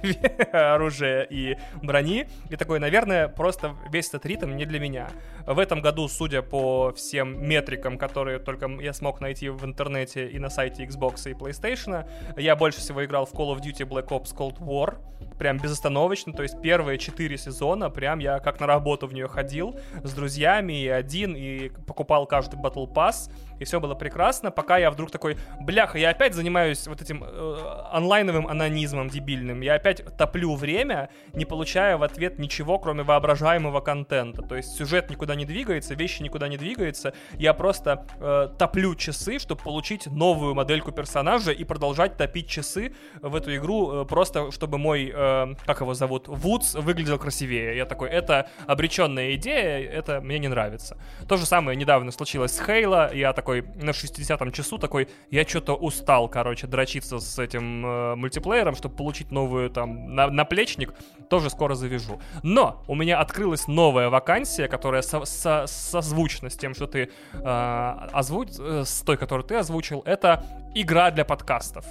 оружия 0.52 1.28
и 1.30 1.58
брони. 1.84 2.28
И 2.49 2.56
такой, 2.56 2.80
наверное, 2.80 3.28
просто 3.28 3.76
весь 3.91 4.08
этот 4.10 4.26
ритм 4.26 4.56
не 4.56 4.66
для 4.66 4.80
меня. 4.80 5.10
В 5.45 5.60
этом 5.60 5.82
году, 5.82 6.08
судя 6.08 6.41
по 6.41 6.91
всем 6.94 7.48
метрикам, 7.48 7.99
которые 7.99 8.40
только 8.40 8.68
я 8.82 8.94
смог 8.94 9.22
найти 9.22 9.49
в 9.49 9.64
интернете 9.64 10.28
и 10.28 10.40
на 10.40 10.49
сайте 10.49 10.84
Xbox 10.84 11.30
и 11.30 11.34
PlayStation, 11.34 11.66
PlayStation. 11.68 12.06
Я 12.38 12.56
больше 12.56 12.80
всего 12.80 13.03
играл 13.03 13.26
в 13.26 13.34
Call 13.34 13.56
of 13.56 13.61
Duty 13.61 13.88
Black 13.88 14.07
Ops 14.07 14.35
Cold 14.35 14.60
War. 14.60 14.98
Прям 15.38 15.57
безостановочно. 15.57 16.34
То 16.34 16.44
есть 16.44 16.60
первые 16.61 16.98
четыре 16.98 17.38
сезона 17.38 17.89
прям 17.89 18.19
я 18.19 18.39
как 18.39 18.60
на 18.60 18.68
работу 18.68 19.07
в 19.07 19.14
нее 19.14 19.27
ходил 19.27 19.76
с 20.03 20.14
друзьями 20.14 20.81
и 20.81 20.88
один, 20.88 21.35
и 21.35 21.69
покупал 21.85 22.26
каждый 22.26 22.60
Battle 22.60 22.91
Pass 22.91 23.31
и 23.59 23.65
все 23.65 23.79
было 23.79 23.95
прекрасно, 23.95 24.51
пока 24.51 24.77
я 24.77 24.91
вдруг 24.91 25.11
такой, 25.11 25.38
бляха, 25.59 25.97
я 25.97 26.09
опять 26.09 26.34
занимаюсь 26.34 26.88
вот 26.88 27.01
этим 27.01 27.23
э, 27.23 27.88
онлайновым 27.91 28.47
анонизмом 28.47 29.09
дебильным, 29.09 29.61
я 29.61 29.75
опять 29.75 30.03
топлю 30.17 30.55
время, 30.55 31.09
не 31.34 31.45
получая 31.45 31.97
в 31.97 32.03
ответ 32.03 32.39
ничего, 32.39 32.79
кроме 32.79 33.03
воображаемого 33.03 33.81
контента, 33.81 34.41
то 34.41 34.55
есть 34.55 34.75
сюжет 34.75 35.09
никуда 35.09 35.35
не 35.35 35.45
двигается, 35.45 35.93
вещи 35.93 36.21
никуда 36.21 36.47
не 36.47 36.57
двигаются, 36.57 37.13
я 37.34 37.53
просто 37.53 38.05
э, 38.19 38.49
топлю 38.57 38.95
часы, 38.95 39.39
чтобы 39.39 39.61
получить 39.61 40.07
новую 40.07 40.55
модельку 40.55 40.91
персонажа 40.91 41.51
и 41.51 41.63
продолжать 41.63 42.17
топить 42.17 42.47
часы 42.47 42.93
в 43.21 43.35
эту 43.35 43.55
игру, 43.55 44.01
э, 44.01 44.05
просто 44.05 44.51
чтобы 44.51 44.77
мой, 44.77 45.11
э, 45.13 45.55
как 45.65 45.81
его 45.81 45.93
зовут, 45.93 46.27
Вудс 46.27 46.75
выглядел 46.75 47.17
красивее. 47.17 47.75
Я 47.75 47.85
такой, 47.85 48.09
это 48.09 48.49
обреченная 48.65 49.35
идея, 49.35 49.89
это 49.89 50.21
мне 50.21 50.39
не 50.39 50.47
нравится. 50.47 50.97
То 51.27 51.38
же 51.38 51.45
самое 51.45 51.77
недавно 51.77 52.11
случилось 52.11 52.55
с 52.55 52.65
Хейла, 52.65 53.11
я 53.13 53.34
такой 53.34 53.47
такой 53.48 53.64
на 53.82 53.91
60-м 53.91 54.52
часу 54.52 54.78
такой, 54.78 55.07
я 55.32 55.45
что-то 55.48 55.74
устал, 55.76 56.28
короче, 56.28 56.68
дрочиться 56.68 57.19
с 57.19 57.40
этим 57.40 57.86
э, 57.86 58.15
мультиплеером, 58.15 58.76
чтобы 58.76 58.95
получить 58.95 59.32
новую 59.32 59.69
там 59.69 60.14
на, 60.14 60.28
наплечник, 60.28 60.94
тоже 61.30 61.49
скоро 61.49 61.74
завяжу. 61.74 62.19
Но 62.44 62.84
у 62.88 62.95
меня 62.95 63.22
открылась 63.22 63.68
новая 63.68 64.10
вакансия, 64.10 64.68
которая 64.68 65.02
со, 65.02 65.24
со, 65.24 65.65
созвучна 65.65 66.49
с 66.49 66.57
тем, 66.57 66.76
что 66.76 66.88
ты 66.88 67.10
э, 67.34 68.07
озвуч... 68.11 68.49
Э, 68.60 68.84
с 68.86 69.02
той, 69.02 69.15
которую 69.15 69.45
ты 69.45 69.56
озвучил, 69.56 70.03
это 70.06 70.44
игра 70.76 71.10
для 71.11 71.24
подкастов. 71.24 71.86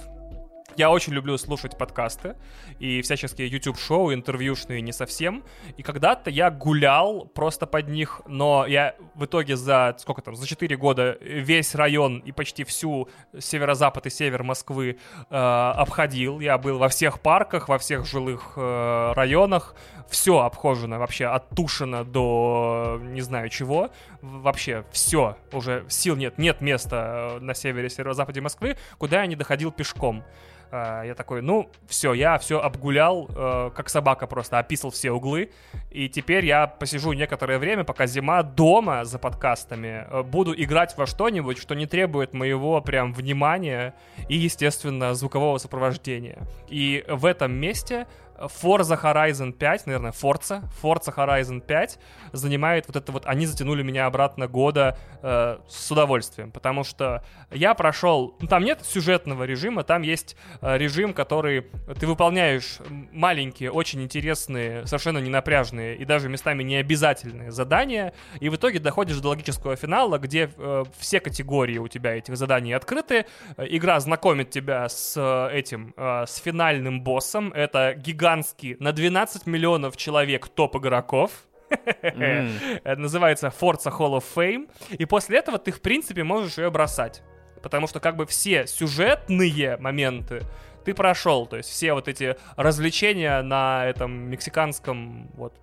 Я 0.77 0.91
очень 0.91 1.13
люблю 1.13 1.35
слушать 1.39 1.75
подкасты 1.75 2.35
и 2.77 3.01
всяческие 3.01 3.47
YouTube-шоу, 3.47 4.13
интервьюшные 4.13 4.79
не 4.81 4.91
совсем. 4.91 5.43
И 5.75 5.81
когда-то 5.81 6.29
я 6.29 6.51
гулял 6.51 7.25
просто 7.25 7.65
под 7.65 7.87
них, 7.87 8.21
но 8.27 8.63
я 8.67 8.93
в 9.15 9.25
итоге 9.25 9.55
за, 9.55 9.95
сколько 9.97 10.21
там, 10.21 10.35
за 10.35 10.45
4 10.45 10.77
года 10.77 11.17
весь 11.19 11.73
район 11.73 12.19
и 12.19 12.31
почти 12.31 12.63
всю 12.63 13.09
северо-запад 13.35 14.05
и 14.05 14.11
север 14.11 14.43
Москвы 14.43 14.99
э, 15.31 15.35
обходил. 15.35 16.39
Я 16.41 16.59
был 16.59 16.77
во 16.77 16.89
всех 16.89 17.21
парках, 17.21 17.69
во 17.69 17.79
всех 17.79 18.05
жилых 18.05 18.53
э, 18.55 19.13
районах. 19.15 19.73
Все 20.07 20.41
обхожено 20.41 20.99
вообще 20.99 21.25
оттушено 21.25 22.03
до 22.03 22.99
не 23.01 23.21
знаю 23.21 23.49
чего. 23.49 23.89
Вообще 24.21 24.85
все. 24.91 25.37
Уже 25.51 25.85
сил 25.89 26.15
нет. 26.15 26.37
Нет 26.37 26.61
места 26.61 27.37
э, 27.37 27.39
на 27.39 27.55
севере, 27.55 27.89
северо-западе 27.89 28.41
Москвы, 28.41 28.77
куда 28.99 29.21
я 29.21 29.25
не 29.25 29.35
доходил 29.35 29.71
пешком. 29.71 30.23
А, 30.71 31.03
я 31.03 31.15
такой, 31.15 31.41
ну, 31.41 31.69
все, 31.87 32.13
я 32.13 32.37
все 32.37 32.59
обгулял, 32.59 33.29
э, 33.29 33.71
как 33.75 33.89
собака 33.89 34.27
просто, 34.27 34.59
описал 34.59 34.91
все 34.91 35.11
углы. 35.11 35.51
И 35.91 36.09
теперь 36.09 36.45
я 36.45 36.67
посижу 36.67 37.13
некоторое 37.13 37.57
время, 37.59 37.83
пока 37.83 38.05
зима, 38.05 38.43
дома 38.43 39.05
за 39.05 39.19
подкастами. 39.19 40.05
Э, 40.09 40.23
буду 40.23 40.53
играть 40.55 40.97
во 40.97 41.05
что-нибудь, 41.05 41.57
что 41.57 41.75
не 41.75 41.85
требует 41.85 42.33
моего 42.33 42.81
прям 42.81 43.13
внимания 43.13 43.93
и, 44.27 44.35
естественно, 44.35 45.13
звукового 45.13 45.57
сопровождения. 45.57 46.39
И 46.67 47.05
в 47.07 47.25
этом 47.25 47.53
месте 47.53 48.07
Forza 48.39 48.99
Horizon 49.01 49.51
5, 49.51 49.85
наверное, 49.87 50.11
Forza, 50.11 50.63
Forza 50.81 51.13
Horizon 51.15 51.61
5 51.61 51.99
занимает 52.33 52.87
вот 52.87 52.95
это 52.95 53.11
вот, 53.11 53.25
они 53.25 53.45
затянули 53.45 53.83
меня 53.83 54.05
обратно 54.05 54.47
года 54.47 54.97
э, 55.21 55.57
с 55.67 55.91
удовольствием, 55.91 56.51
потому 56.51 56.83
что 56.83 57.23
я 57.51 57.73
прошел, 57.73 58.35
ну 58.39 58.47
там 58.47 58.63
нет 58.63 58.81
сюжетного 58.83 59.43
режима, 59.43 59.83
там 59.83 60.01
есть 60.01 60.35
э, 60.61 60.77
режим, 60.77 61.13
который 61.13 61.67
ты 61.99 62.07
выполняешь 62.07 62.79
маленькие, 63.11 63.71
очень 63.71 64.01
интересные, 64.03 64.85
совершенно 64.85 65.19
ненапряжные 65.19 65.95
и 65.95 66.05
даже 66.05 66.29
местами 66.29 66.63
необязательные 66.63 67.51
задания, 67.51 68.13
и 68.39 68.49
в 68.49 68.55
итоге 68.55 68.79
доходишь 68.79 69.17
до 69.17 69.29
логического 69.29 69.75
финала, 69.75 70.17
где 70.17 70.49
э, 70.55 70.83
все 70.99 71.19
категории 71.19 71.77
у 71.77 71.87
тебя 71.87 72.15
этих 72.15 72.37
заданий 72.37 72.73
открыты, 72.73 73.25
игра 73.57 73.99
знакомит 73.99 74.49
тебя 74.49 74.87
с 74.87 75.15
э, 75.17 75.57
этим, 75.57 75.93
э, 75.97 76.25
с 76.27 76.37
финальным 76.37 77.01
боссом, 77.01 77.51
это 77.53 77.93
гигант 77.95 78.26
гигантский 78.27 78.75
на 78.79 78.91
12 78.91 79.47
миллионов 79.47 79.95
человек 79.95 80.47
топ 80.49 80.75
игроков. 80.75 81.31
Mm. 81.69 82.81
Это 82.83 82.99
называется 82.99 83.47
Forza 83.47 83.91
Hall 83.91 84.17
of 84.17 84.23
Fame. 84.35 84.69
И 84.91 85.05
после 85.05 85.39
этого 85.39 85.57
ты, 85.57 85.71
в 85.71 85.81
принципе, 85.81 86.23
можешь 86.23 86.57
ее 86.57 86.69
бросать. 86.69 87.23
Потому 87.61 87.87
что 87.87 87.99
как 87.99 88.15
бы 88.15 88.25
все 88.25 88.67
сюжетные 88.67 89.77
моменты 89.77 90.41
ты 90.85 90.93
прошел. 90.93 91.45
То 91.45 91.57
есть 91.57 91.69
все 91.69 91.93
вот 91.93 92.07
эти 92.07 92.35
развлечения 92.55 93.41
на 93.41 93.85
этом 93.85 94.29
мексиканском, 94.29 95.29
вот, 95.33 95.53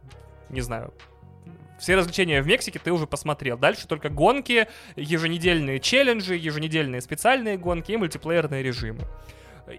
не 0.49 0.61
знаю, 0.61 0.93
все 1.79 1.97
развлечения 1.97 2.41
в 2.41 2.47
Мексике 2.47 2.79
ты 2.79 2.93
уже 2.93 3.07
посмотрел. 3.07 3.59
Дальше 3.59 3.87
только 3.87 4.09
гонки, 4.09 4.69
еженедельные 4.97 5.81
челленджи, 5.81 6.35
еженедельные 6.35 7.01
специальные 7.01 7.59
гонки 7.59 7.93
и 7.93 7.97
мультиплеерные 7.97 8.63
режимы. 8.63 9.03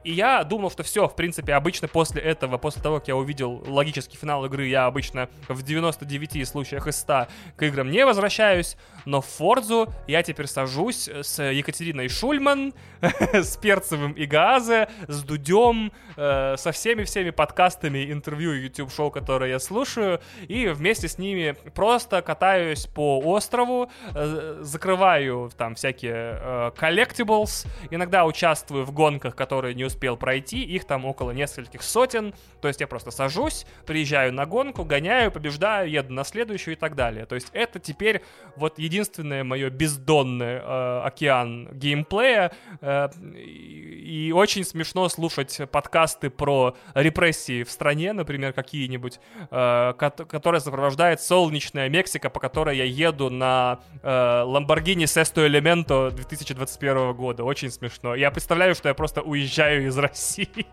И 0.04 0.12
я 0.12 0.44
думал, 0.44 0.72
что 0.72 0.84
все, 0.84 1.08
в 1.08 1.16
принципе, 1.16 1.54
обычно 1.54 1.88
после 1.88 2.22
этого, 2.22 2.58
после 2.58 2.82
того, 2.82 3.00
как 3.00 3.08
я 3.08 3.16
увидел 3.16 3.64
логический 3.68 4.18
финал 4.18 4.46
игры, 4.46 4.68
я 4.68 4.86
обычно 4.86 5.30
в 5.48 5.62
99 5.64 6.48
случаях 6.48 6.88
из 6.88 6.98
100 6.98 7.28
к 7.56 7.64
играм 7.64 7.90
не 7.90 8.06
возвращаюсь, 8.06 8.78
но 9.06 9.22
в 9.22 9.26
Форзу 9.26 9.88
я 10.08 10.24
теперь 10.24 10.48
сажусь 10.48 11.08
с 11.08 11.42
Екатериной 11.42 12.10
Шульман, 12.10 12.74
с 13.34 13.58
Перцевым 13.58 14.14
и 14.14 14.26
Газе, 14.26 14.90
с 15.08 15.24
Дудем, 15.24 15.92
э, 16.18 16.56
со 16.58 16.72
всеми-всеми 16.72 17.30
подкастами, 17.30 18.12
интервью 18.12 18.54
YouTube-шоу, 18.54 19.12
которые 19.12 19.52
я 19.52 19.60
слушаю, 19.60 20.20
и 20.48 20.68
вместе 20.68 21.08
с 21.08 21.18
ними 21.18 21.56
просто 21.74 22.22
катаюсь 22.22 22.88
по 22.88 23.20
острову, 23.20 23.92
э, 24.14 24.60
закрываю 24.62 25.52
там 25.56 25.76
всякие 25.76 26.40
э, 26.42 26.72
collectibles, 26.78 27.68
иногда 27.92 28.26
участвую 28.26 28.86
в 28.86 28.92
гонках, 28.92 29.36
которые 29.36 29.76
не 29.76 29.86
успел 29.86 30.18
пройти, 30.18 30.64
их 30.64 30.86
там 30.86 31.06
около 31.06 31.32
нескольких 31.32 31.82
сотен, 31.82 32.34
то 32.62 32.68
есть 32.68 32.82
я 32.82 32.88
просто 32.88 33.12
сажусь, 33.12 33.66
приезжаю 33.86 34.34
на 34.34 34.46
гонку, 34.46 34.84
гоняю, 34.84 35.32
побеждаю, 35.32 35.90
еду 35.90 36.14
на 36.14 36.24
следующую 36.24 36.76
и 36.76 36.78
так 36.78 36.96
далее. 36.96 37.26
То 37.26 37.36
есть 37.36 37.50
это 37.54 37.80
теперь 37.80 38.22
вот 38.56 38.80
единственное 38.80 38.95
мое 39.44 39.70
бездонный 39.70 40.60
э, 40.62 41.02
океан 41.04 41.70
геймплея, 41.74 42.52
э, 42.82 43.10
и, 43.36 44.28
и 44.28 44.32
очень 44.32 44.64
смешно 44.64 45.10
слушать 45.10 45.62
подкасты 45.72 46.30
про 46.30 46.76
репрессии 46.94 47.64
в 47.64 47.72
стране, 47.72 48.14
например, 48.14 48.54
какие-нибудь, 48.54 49.20
э, 49.52 49.94
которые 49.98 50.62
сопровождает 50.62 51.22
солнечная 51.22 51.90
Мексика, 51.90 52.30
по 52.30 52.40
которой 52.40 52.78
я 52.78 52.86
еду 52.86 53.30
на 53.30 53.80
э, 54.02 54.08
Lamborghini 54.08 55.04
Sesto 55.04 55.46
Elemento 55.46 56.12
2021 56.12 57.14
года. 57.14 57.44
Очень 57.44 57.72
смешно. 57.72 58.16
Я 58.16 58.32
представляю, 58.32 58.76
что 58.76 58.90
я 58.90 58.94
просто 58.94 59.22
уезжаю 59.22 59.88
из 59.88 59.98
России. 59.98 60.66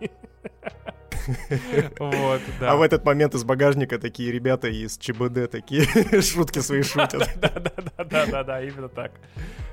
Вот, 1.99 2.40
да. 2.61 2.73
А 2.73 2.77
в 2.77 2.82
этот 2.82 3.05
момент 3.05 3.35
из 3.35 3.44
багажника 3.44 3.99
такие 3.99 4.32
ребята 4.32 4.69
из 4.69 4.99
ЧБД 4.99 5.51
такие 5.51 5.85
шутки 6.23 6.59
свои 6.61 6.82
шутят. 6.82 7.28
Да-да-да, 8.12 8.62
именно 8.62 8.89
так. 8.89 9.12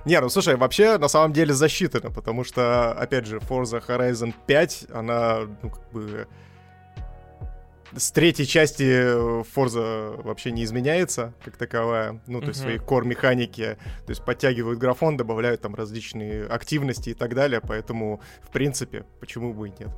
Не, 0.06 0.20
ну 0.22 0.30
слушай, 0.30 0.56
вообще 0.56 0.98
на 0.98 1.08
самом 1.08 1.34
деле 1.34 1.54
засчитано, 1.54 2.10
потому 2.10 2.44
что, 2.44 2.94
опять 2.94 3.26
же, 3.26 3.38
Forza 3.38 3.86
Horizon 3.86 4.34
5, 4.48 4.88
она, 4.94 5.42
ну, 5.62 5.70
как 5.70 5.92
бы 5.92 6.28
с 7.96 8.12
третьей 8.12 8.46
части 8.46 8.84
Forza 8.84 10.22
вообще 10.22 10.52
не 10.52 10.64
изменяется 10.64 11.34
как 11.44 11.58
таковая, 11.58 12.22
ну, 12.28 12.40
то 12.40 12.50
есть 12.50 12.62
свои 12.62 12.78
core-механики, 12.78 13.78
то 14.06 14.10
есть 14.10 14.24
подтягивают 14.24 14.80
графон, 14.80 15.18
добавляют 15.18 15.62
там 15.62 15.76
различные 15.76 16.46
активности 16.46 17.10
и 17.10 17.14
так 17.14 17.34
далее, 17.36 17.62
поэтому, 17.62 18.22
в 18.42 18.50
принципе, 18.52 19.06
почему 19.20 19.54
бы 19.54 19.70
и 19.70 19.74
нет. 19.80 19.90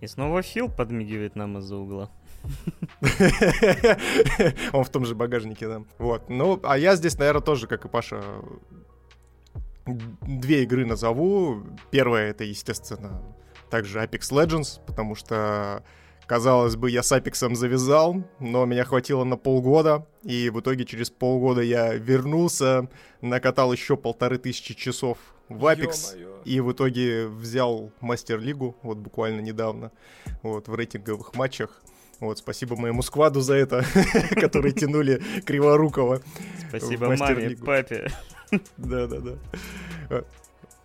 И 0.00 0.06
снова 0.06 0.42
Фил 0.42 0.68
подмигивает 0.68 1.36
нам 1.36 1.58
из-за 1.58 1.76
угла. 1.76 2.10
Он 4.72 4.84
в 4.84 4.90
том 4.90 5.04
же 5.04 5.14
багажнике, 5.14 5.68
да. 5.68 5.82
Вот. 5.98 6.28
Ну, 6.28 6.60
а 6.62 6.78
я 6.78 6.96
здесь, 6.96 7.18
наверное, 7.18 7.42
тоже, 7.42 7.66
как 7.66 7.84
и 7.84 7.88
Паша, 7.88 8.22
две 9.86 10.62
игры 10.62 10.86
назову. 10.86 11.62
Первая 11.90 12.30
это, 12.30 12.44
естественно, 12.44 13.22
также 13.70 14.00
Apex 14.00 14.30
Legends, 14.30 14.80
потому 14.86 15.14
что 15.14 15.84
Казалось 16.26 16.76
бы, 16.76 16.90
я 16.90 17.02
с 17.02 17.12
Апексом 17.12 17.56
завязал, 17.56 18.24
но 18.38 18.64
меня 18.64 18.84
хватило 18.84 19.24
на 19.24 19.36
полгода, 19.36 20.06
и 20.22 20.50
в 20.50 20.60
итоге 20.60 20.84
через 20.84 21.10
полгода 21.10 21.60
я 21.60 21.94
вернулся, 21.94 22.88
накатал 23.20 23.72
еще 23.72 23.96
полторы 23.96 24.38
тысячи 24.38 24.72
часов 24.72 25.18
в 25.48 25.66
Апекс, 25.66 26.14
и 26.44 26.60
в 26.60 26.72
итоге 26.72 27.26
взял 27.26 27.92
Мастер-лигу, 28.00 28.76
вот 28.82 28.98
буквально 28.98 29.40
недавно, 29.40 29.90
вот, 30.42 30.68
в 30.68 30.74
рейтинговых 30.74 31.34
матчах. 31.34 31.82
Вот, 32.22 32.38
спасибо 32.38 32.76
моему 32.76 33.02
скваду 33.02 33.40
за 33.40 33.54
это, 33.54 33.84
которые 34.40 34.72
тянули 34.72 35.20
Криворукова. 35.44 36.22
Спасибо 36.68 37.16
маме, 37.16 37.56
папе. 37.56 38.12
Да-да-да. 38.76 40.24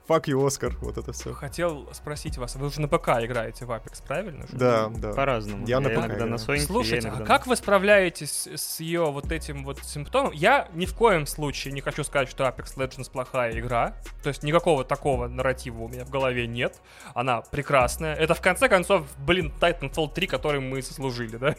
Fuck 0.07 0.23
you, 0.27 0.45
Оскар, 0.47 0.73
вот 0.79 0.97
это 0.97 1.11
все. 1.11 1.33
Хотел 1.33 1.89
спросить 1.91 2.37
вас, 2.37 2.55
вы 2.55 2.67
уже 2.67 2.79
на 2.79 2.87
ПК 2.87 3.09
играете 3.19 3.65
в 3.65 3.71
Apex, 3.71 4.01
правильно? 4.07 4.45
Да, 4.53 4.87
да. 4.87 5.11
По-разному. 5.11 5.67
Я, 5.67 5.75
я 5.75 5.79
на 5.81 5.89
ПК 5.89 5.97
иногда 5.97 6.25
на 6.25 6.35
Sony, 6.35 6.59
Слушайте, 6.59 7.09
а 7.09 7.25
как 7.25 7.45
вы 7.45 7.57
справляетесь 7.57 8.47
с 8.47 8.79
ее 8.79 9.11
вот 9.11 9.33
этим 9.33 9.65
вот 9.65 9.79
симптомом? 9.83 10.31
Я 10.31 10.69
ни 10.73 10.85
в 10.85 10.93
коем 10.93 11.25
случае 11.25 11.73
не 11.73 11.81
хочу 11.81 12.05
сказать, 12.05 12.29
что 12.29 12.45
Apex 12.45 12.77
Legends 12.77 13.11
плохая 13.11 13.59
игра. 13.59 13.95
То 14.23 14.29
есть 14.29 14.43
никакого 14.43 14.85
такого 14.85 15.27
нарратива 15.27 15.83
у 15.83 15.87
меня 15.89 16.05
в 16.05 16.09
голове 16.09 16.47
нет. 16.47 16.79
Она 17.13 17.41
прекрасная. 17.41 18.15
Это 18.15 18.33
в 18.33 18.41
конце 18.41 18.69
концов, 18.69 19.05
блин, 19.17 19.51
Titanfall 19.59 20.13
3, 20.13 20.27
который 20.27 20.61
мы 20.61 20.81
заслужили, 20.81 21.35
да? 21.35 21.53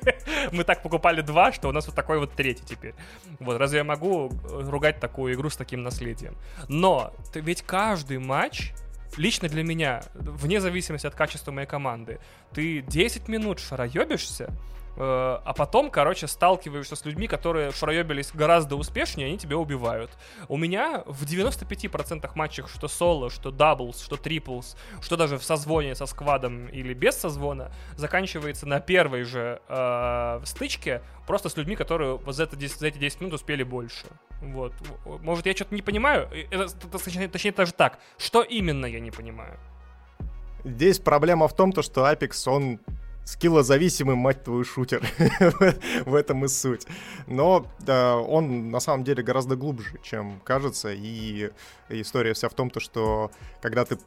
мы 0.52 0.64
так 0.64 0.82
покупали 0.82 1.20
два, 1.20 1.52
что 1.52 1.68
у 1.68 1.72
нас 1.72 1.86
вот 1.86 1.94
такой 1.94 2.18
вот 2.18 2.32
третий 2.32 2.64
теперь. 2.64 2.94
Вот, 3.40 3.58
разве 3.58 3.78
я 3.78 3.84
могу 3.84 4.32
ругать 4.48 5.00
такую 5.00 5.34
игру 5.34 5.50
с 5.50 5.56
таким 5.56 5.82
наследием? 5.82 6.34
Но, 6.68 7.12
ведь 7.34 7.60
каждый 7.60 7.89
каждый 7.90 8.18
матч 8.18 8.72
лично 9.16 9.48
для 9.48 9.64
меня, 9.64 10.00
вне 10.14 10.60
зависимости 10.60 11.08
от 11.08 11.16
качества 11.16 11.50
моей 11.50 11.66
команды, 11.66 12.20
ты 12.54 12.82
10 12.82 13.26
минут 13.26 13.58
шароебишься, 13.58 14.48
а 14.96 15.54
потом, 15.56 15.90
короче, 15.90 16.26
сталкиваешься 16.26 16.96
с 16.96 17.04
людьми, 17.04 17.26
которые 17.26 17.72
шароебились 17.72 18.30
гораздо 18.34 18.76
успешнее, 18.76 19.28
они 19.28 19.38
тебя 19.38 19.56
убивают. 19.56 20.10
У 20.48 20.56
меня 20.56 21.02
в 21.06 21.24
95% 21.24 22.30
матчах, 22.34 22.68
что 22.68 22.88
соло, 22.88 23.30
что 23.30 23.50
doubles, 23.50 24.02
что 24.02 24.16
triples, 24.16 24.76
что 25.00 25.16
даже 25.16 25.38
в 25.38 25.44
созвоне 25.44 25.94
со 25.94 26.06
сквадом 26.06 26.66
или 26.68 26.94
без 26.94 27.16
созвона, 27.16 27.72
заканчивается 27.96 28.66
на 28.66 28.80
первой 28.80 29.24
же 29.24 29.60
э, 29.68 30.40
стычке 30.44 31.02
просто 31.26 31.48
с 31.48 31.56
людьми, 31.56 31.76
которые 31.76 32.18
за, 32.26 32.44
это, 32.44 32.56
за 32.58 32.86
эти 32.88 32.98
10 32.98 33.20
минут 33.20 33.34
успели 33.34 33.62
больше. 33.62 34.06
Вот. 34.40 34.72
Может, 35.04 35.46
я 35.46 35.54
что-то 35.54 35.74
не 35.74 35.82
понимаю? 35.82 36.28
Это, 36.50 36.68
точнее, 36.90 37.28
точнее, 37.28 37.52
даже 37.52 37.72
так. 37.72 37.98
Что 38.18 38.42
именно 38.42 38.86
я 38.86 39.00
не 39.00 39.10
понимаю? 39.10 39.58
Здесь 40.64 40.98
проблема 40.98 41.48
в 41.48 41.54
том, 41.54 41.72
то, 41.72 41.82
что 41.82 42.10
Apex, 42.10 42.50
он 42.50 42.80
скиллозависимый, 43.24 44.16
мать 44.16 44.44
твою, 44.44 44.64
шутер. 44.64 45.02
в 46.06 46.14
этом 46.14 46.44
и 46.44 46.48
суть. 46.48 46.86
Но 47.26 47.66
да, 47.80 48.16
он 48.16 48.70
на 48.70 48.80
самом 48.80 49.04
деле 49.04 49.22
гораздо 49.22 49.56
глубже, 49.56 49.98
чем 50.02 50.40
кажется. 50.44 50.92
И 50.92 51.50
история 51.88 52.34
вся 52.34 52.48
в 52.48 52.54
том, 52.54 52.70
то, 52.70 52.80
что 52.80 53.30
когда 53.60 53.84
ты 53.84 53.98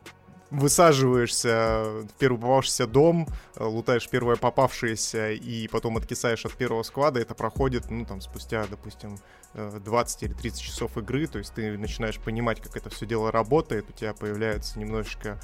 высаживаешься 0.53 1.83
в 2.03 2.13
первый 2.19 2.39
попавшийся 2.39 2.85
дом, 2.85 3.27
лутаешь 3.57 4.07
первое 4.07 4.35
попавшееся 4.35 5.31
и 5.31 5.67
потом 5.67 5.97
откисаешь 5.97 6.45
от 6.45 6.53
первого 6.53 6.83
склада, 6.83 7.19
это 7.19 7.33
проходит, 7.33 7.89
ну, 7.89 8.05
там, 8.05 8.21
спустя, 8.21 8.67
допустим, 8.69 9.17
20 9.55 10.23
или 10.23 10.33
30 10.33 10.61
часов 10.61 10.95
игры, 10.97 11.25
то 11.25 11.39
есть 11.39 11.53
ты 11.53 11.75
начинаешь 11.77 12.19
понимать, 12.19 12.61
как 12.61 12.77
это 12.77 12.91
все 12.91 13.07
дело 13.07 13.31
работает, 13.31 13.89
у 13.89 13.93
тебя 13.93 14.13
появляются 14.13 14.79
немножечко 14.79 15.39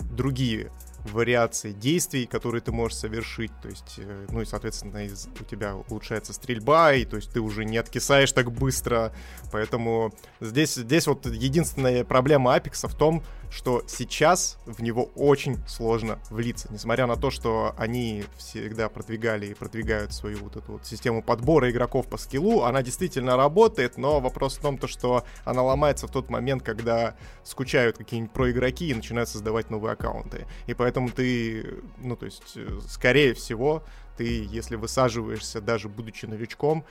другие 0.00 0.72
вариации 1.04 1.72
действий, 1.72 2.26
которые 2.26 2.60
ты 2.60 2.72
можешь 2.72 2.98
совершить, 2.98 3.52
то 3.62 3.68
есть, 3.68 3.94
э, 3.98 4.26
ну 4.30 4.42
и, 4.42 4.44
соответственно, 4.44 5.04
из, 5.04 5.28
у 5.40 5.44
тебя 5.44 5.76
улучшается 5.76 6.32
стрельба, 6.32 6.92
и 6.94 7.04
то 7.04 7.16
есть 7.16 7.32
ты 7.32 7.40
уже 7.40 7.64
не 7.64 7.78
откисаешь 7.78 8.32
так 8.32 8.52
быстро, 8.52 9.12
поэтому 9.52 10.12
здесь, 10.40 10.74
здесь 10.74 11.06
вот 11.06 11.26
единственная 11.26 12.04
проблема 12.04 12.54
Апекса 12.54 12.88
в 12.88 12.94
том, 12.94 13.22
что 13.50 13.82
сейчас 13.86 14.58
в 14.64 14.80
него 14.80 15.10
очень 15.16 15.58
сложно 15.66 16.18
влиться, 16.30 16.68
несмотря 16.70 17.06
на 17.06 17.16
то, 17.16 17.30
что 17.30 17.74
они 17.76 18.24
всегда 18.38 18.88
продвигали 18.88 19.46
и 19.46 19.54
продвигают 19.54 20.12
свою 20.12 20.38
вот 20.38 20.56
эту 20.56 20.72
вот 20.72 20.86
систему 20.86 21.22
подбора 21.22 21.70
игроков 21.70 22.06
по 22.06 22.16
скиллу, 22.16 22.62
она 22.62 22.82
действительно 22.82 23.36
работает, 23.36 23.98
но 23.98 24.20
вопрос 24.20 24.56
в 24.56 24.60
том, 24.60 24.78
то, 24.78 24.86
что 24.86 25.24
она 25.44 25.62
ломается 25.62 26.06
в 26.06 26.12
тот 26.12 26.30
момент, 26.30 26.62
когда 26.62 27.16
скучают 27.42 27.98
какие-нибудь 27.98 28.32
проигроки 28.32 28.84
и 28.84 28.94
начинают 28.94 29.28
создавать 29.28 29.70
новые 29.70 29.92
аккаунты. 29.92 30.46
И 30.66 30.74
поэтому 30.74 30.89
ты, 30.92 31.82
ну 31.98 32.16
то 32.16 32.26
есть, 32.26 32.52
э, 32.56 32.80
скорее 32.88 33.34
всего, 33.34 33.82
ты, 34.16 34.44
если 34.44 34.76
высаживаешься, 34.76 35.60
даже 35.60 35.88
будучи 35.88 36.26
новичком, 36.26 36.84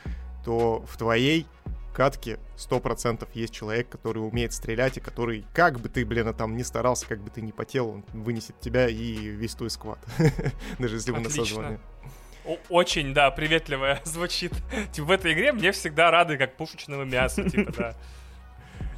то 0.43 0.83
в 0.87 0.97
твоей 0.97 1.45
катке 1.93 2.39
100% 2.57 3.27
есть 3.33 3.53
человек, 3.53 3.89
который 3.89 4.19
умеет 4.19 4.53
стрелять, 4.53 4.97
и 4.97 4.99
который, 5.01 5.45
как 5.53 5.79
бы 5.79 5.89
ты, 5.89 6.05
блин, 6.05 6.33
там 6.33 6.55
не 6.55 6.63
старался, 6.63 7.05
как 7.07 7.21
бы 7.21 7.29
ты 7.29 7.41
не 7.41 7.51
потел, 7.51 7.89
он 7.89 8.05
вынесет 8.13 8.59
тебя 8.59 8.87
и 8.87 9.13
весь 9.13 9.55
твой 9.55 9.69
сквад. 9.69 9.99
Даже 10.79 10.95
если 10.95 11.11
вы 11.11 11.19
на 11.19 11.29
созвоне. 11.29 11.79
Очень, 12.69 13.13
да, 13.13 13.29
приветливо 13.31 13.99
звучит. 14.05 14.53
Типа 14.91 15.07
в 15.07 15.11
этой 15.11 15.33
игре 15.33 15.51
мне 15.51 15.71
всегда 15.71 16.09
рады, 16.09 16.37
как 16.37 16.55
пушечного 16.57 17.03
мяса, 17.03 17.47
типа, 17.47 17.71
да. 17.73 17.95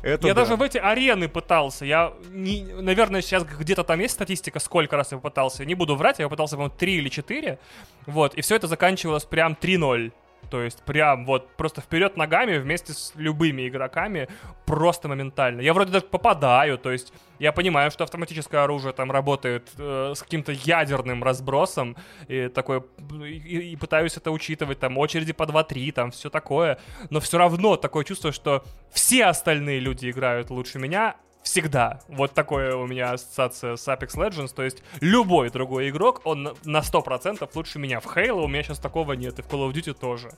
Это 0.01 0.27
я 0.27 0.33
да. 0.33 0.41
даже 0.41 0.55
в 0.55 0.61
эти 0.61 0.77
арены 0.77 1.27
пытался. 1.27 1.85
Я, 1.85 2.13
не, 2.29 2.63
наверное, 2.63 3.21
сейчас 3.21 3.43
где-то 3.43 3.83
там 3.83 3.99
есть 3.99 4.13
статистика, 4.13 4.59
сколько 4.59 4.97
раз 4.97 5.11
я 5.11 5.19
пытался. 5.19 5.65
Не 5.65 5.75
буду 5.75 5.95
врать, 5.95 6.19
я 6.19 6.27
пытался, 6.27 6.55
по-моему, 6.55 6.75
3 6.77 6.93
или 6.95 7.09
4. 7.09 7.59
Вот, 8.07 8.33
и 8.33 8.41
все 8.41 8.55
это 8.55 8.67
заканчивалось 8.67 9.25
прям 9.25 9.55
3-0. 9.59 10.11
То 10.51 10.61
есть 10.61 10.83
прям 10.83 11.25
вот 11.25 11.55
просто 11.55 11.79
вперед 11.79 12.17
ногами 12.17 12.57
вместе 12.57 12.91
с 12.91 13.13
любыми 13.15 13.69
игроками 13.69 14.27
просто 14.65 15.07
моментально. 15.07 15.61
Я 15.61 15.73
вроде 15.73 15.93
даже 15.93 16.05
попадаю, 16.05 16.77
то 16.77 16.91
есть 16.91 17.13
я 17.39 17.53
понимаю, 17.53 17.89
что 17.89 18.03
автоматическое 18.03 18.61
оружие 18.61 18.91
там 18.91 19.11
работает 19.11 19.69
э, 19.77 20.11
с 20.13 20.21
каким-то 20.21 20.51
ядерным 20.51 21.23
разбросом 21.23 21.95
и 22.27 22.49
такое 22.49 22.83
и, 23.23 23.71
и 23.71 23.75
пытаюсь 23.77 24.17
это 24.17 24.29
учитывать, 24.29 24.77
там 24.79 24.97
очереди 24.97 25.31
по 25.31 25.43
2-3, 25.43 25.91
там 25.93 26.11
все 26.11 26.29
такое, 26.29 26.77
но 27.09 27.21
все 27.21 27.37
равно 27.37 27.77
такое 27.77 28.03
чувство, 28.03 28.33
что 28.33 28.65
все 28.91 29.27
остальные 29.27 29.79
люди 29.79 30.09
играют 30.11 30.49
лучше 30.49 30.79
меня, 30.79 31.15
Всегда. 31.43 32.01
Вот 32.07 32.33
такое 32.33 32.75
у 32.75 32.85
меня 32.85 33.13
ассоциация 33.13 33.75
с 33.75 33.87
Apex 33.87 34.15
Legends. 34.15 34.53
То 34.53 34.63
есть 34.63 34.83
любой 34.99 35.49
другой 35.49 35.89
игрок, 35.89 36.21
он 36.23 36.55
на 36.63 36.79
100% 36.79 37.49
лучше 37.53 37.79
меня. 37.79 37.99
В 37.99 38.05
Halo 38.05 38.43
у 38.43 38.47
меня 38.47 38.63
сейчас 38.63 38.79
такого 38.79 39.13
нет, 39.13 39.39
и 39.39 39.41
в 39.41 39.47
Call 39.47 39.69
of 39.69 39.73
Duty 39.73 39.93
тоже. 39.93 40.31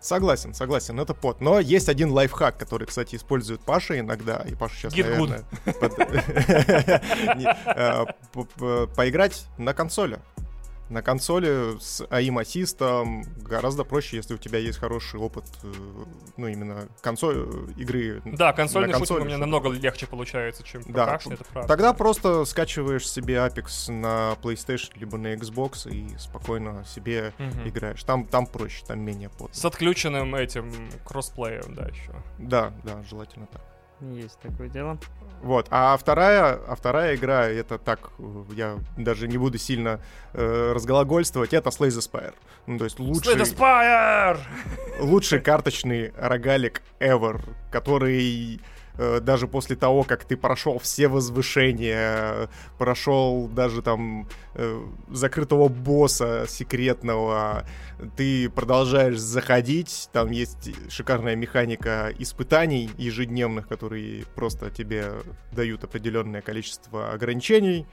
Согласен, 0.00 0.54
согласен, 0.54 0.98
это 0.98 1.12
пот. 1.12 1.42
Но 1.42 1.60
есть 1.60 1.90
один 1.90 2.10
лайфхак, 2.10 2.56
который, 2.56 2.86
кстати, 2.86 3.16
использует 3.16 3.60
Паша 3.60 3.98
иногда, 3.98 4.38
и 4.48 4.54
Паша 4.54 4.76
сейчас, 4.76 4.94
Get 4.94 5.10
наверное... 5.10 5.44
э, 7.66 8.86
Поиграть 8.96 9.44
на 9.58 9.74
консоли 9.74 10.18
на 10.90 11.02
консоли 11.02 11.78
с 11.78 12.02
AIM 12.02 12.40
ассистом 12.40 13.24
гораздо 13.36 13.84
проще, 13.84 14.16
если 14.16 14.34
у 14.34 14.38
тебя 14.38 14.58
есть 14.58 14.78
хороший 14.78 15.20
опыт, 15.20 15.44
э, 15.62 15.72
ну, 16.36 16.46
именно 16.48 16.88
консоль 17.00 17.48
игры. 17.76 18.20
Да, 18.24 18.52
консольный 18.52 18.92
шутинг 18.92 19.20
у 19.22 19.24
меня 19.24 19.38
намного 19.38 19.70
легче 19.70 20.06
получается, 20.06 20.62
чем 20.64 20.82
да. 20.88 21.18
это 21.24 21.44
правда. 21.44 21.68
Тогда 21.68 21.92
просто 21.92 22.44
скачиваешь 22.44 23.08
себе 23.08 23.36
Apex 23.36 23.92
на 23.92 24.36
PlayStation 24.42 24.90
либо 24.96 25.16
на 25.16 25.34
Xbox 25.34 25.88
и 25.90 26.18
спокойно 26.18 26.84
себе 26.84 27.32
угу. 27.38 27.68
играешь. 27.68 28.02
Там, 28.02 28.26
там 28.26 28.46
проще, 28.46 28.84
там 28.86 29.00
менее 29.00 29.28
плотно. 29.28 29.54
С 29.54 29.64
отключенным 29.64 30.34
этим 30.34 30.72
кроссплеем, 31.04 31.74
да, 31.74 31.84
еще. 31.86 32.12
Да, 32.38 32.72
да, 32.82 33.02
желательно 33.08 33.46
так. 33.46 33.62
Есть 34.00 34.38
такое 34.40 34.68
дело. 34.68 34.98
Вот. 35.42 35.66
А 35.70 35.96
вторая, 35.96 36.58
а 36.66 36.74
вторая 36.74 37.16
игра, 37.16 37.46
это 37.46 37.78
так, 37.78 38.10
я 38.54 38.78
даже 38.96 39.28
не 39.28 39.38
буду 39.38 39.58
сильно 39.58 40.00
э, 40.32 40.72
разглагольствовать, 40.74 41.52
это 41.52 41.70
Slay 41.70 41.88
the 41.88 42.00
Spire. 42.00 42.34
Ну, 42.66 42.78
то 42.78 42.84
есть 42.84 42.98
лучший... 42.98 43.34
Slay 43.34 43.40
the 43.40 43.56
Spire! 43.56 44.38
Лучший 45.00 45.40
карточный 45.40 46.12
рогалик 46.16 46.82
ever, 46.98 47.40
который 47.70 48.60
даже 48.98 49.48
после 49.48 49.76
того, 49.76 50.04
как 50.04 50.24
ты 50.24 50.36
прошел 50.36 50.78
все 50.78 51.08
возвышения, 51.08 52.48
прошел 52.78 53.48
даже 53.48 53.82
там 53.82 54.28
э, 54.54 54.82
закрытого 55.10 55.68
босса 55.68 56.46
секретного, 56.48 57.64
ты 58.16 58.48
продолжаешь 58.50 59.18
заходить, 59.18 60.08
там 60.12 60.30
есть 60.30 60.70
шикарная 60.90 61.36
механика 61.36 62.12
испытаний 62.18 62.90
ежедневных, 62.98 63.68
которые 63.68 64.24
просто 64.34 64.70
тебе 64.70 65.12
дают 65.52 65.84
определенное 65.84 66.42
количество 66.42 67.12
ограничений, 67.12 67.86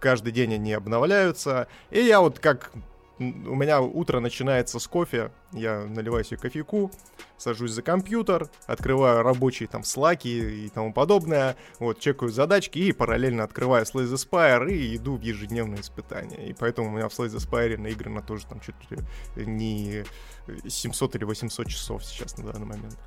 каждый 0.00 0.32
день 0.32 0.54
они 0.54 0.72
обновляются, 0.72 1.68
и 1.90 2.00
я 2.00 2.20
вот 2.20 2.38
как 2.38 2.72
у 3.18 3.54
меня 3.54 3.80
утро 3.80 4.20
начинается 4.20 4.78
с 4.78 4.86
кофе, 4.86 5.30
я 5.52 5.84
наливаю 5.84 6.24
себе 6.24 6.36
кофейку, 6.36 6.90
сажусь 7.38 7.70
за 7.70 7.82
компьютер, 7.82 8.50
открываю 8.66 9.22
рабочие 9.22 9.68
там 9.68 9.84
слаки 9.84 10.66
и 10.66 10.68
тому 10.68 10.92
подобное, 10.92 11.56
вот, 11.78 11.98
чекаю 11.98 12.30
задачки 12.30 12.78
и 12.78 12.92
параллельно 12.92 13.44
открываю 13.44 13.84
Slay 13.84 14.04
the 14.04 14.16
Spire 14.16 14.70
и 14.70 14.96
иду 14.96 15.16
в 15.16 15.22
ежедневные 15.22 15.80
испытания. 15.80 16.48
И 16.48 16.52
поэтому 16.52 16.88
у 16.88 16.90
меня 16.92 17.08
в 17.08 17.12
Slay 17.12 17.28
the 17.28 17.38
Spire 17.38 17.78
наиграно 17.78 18.22
тоже 18.22 18.46
там 18.46 18.60
чуть 18.60 18.74
ли 18.90 18.98
не 19.46 20.04
700 20.68 21.16
или 21.16 21.24
800 21.24 21.66
часов 21.68 22.04
сейчас 22.04 22.36
на 22.36 22.52
данный 22.52 22.66
момент 22.66 22.98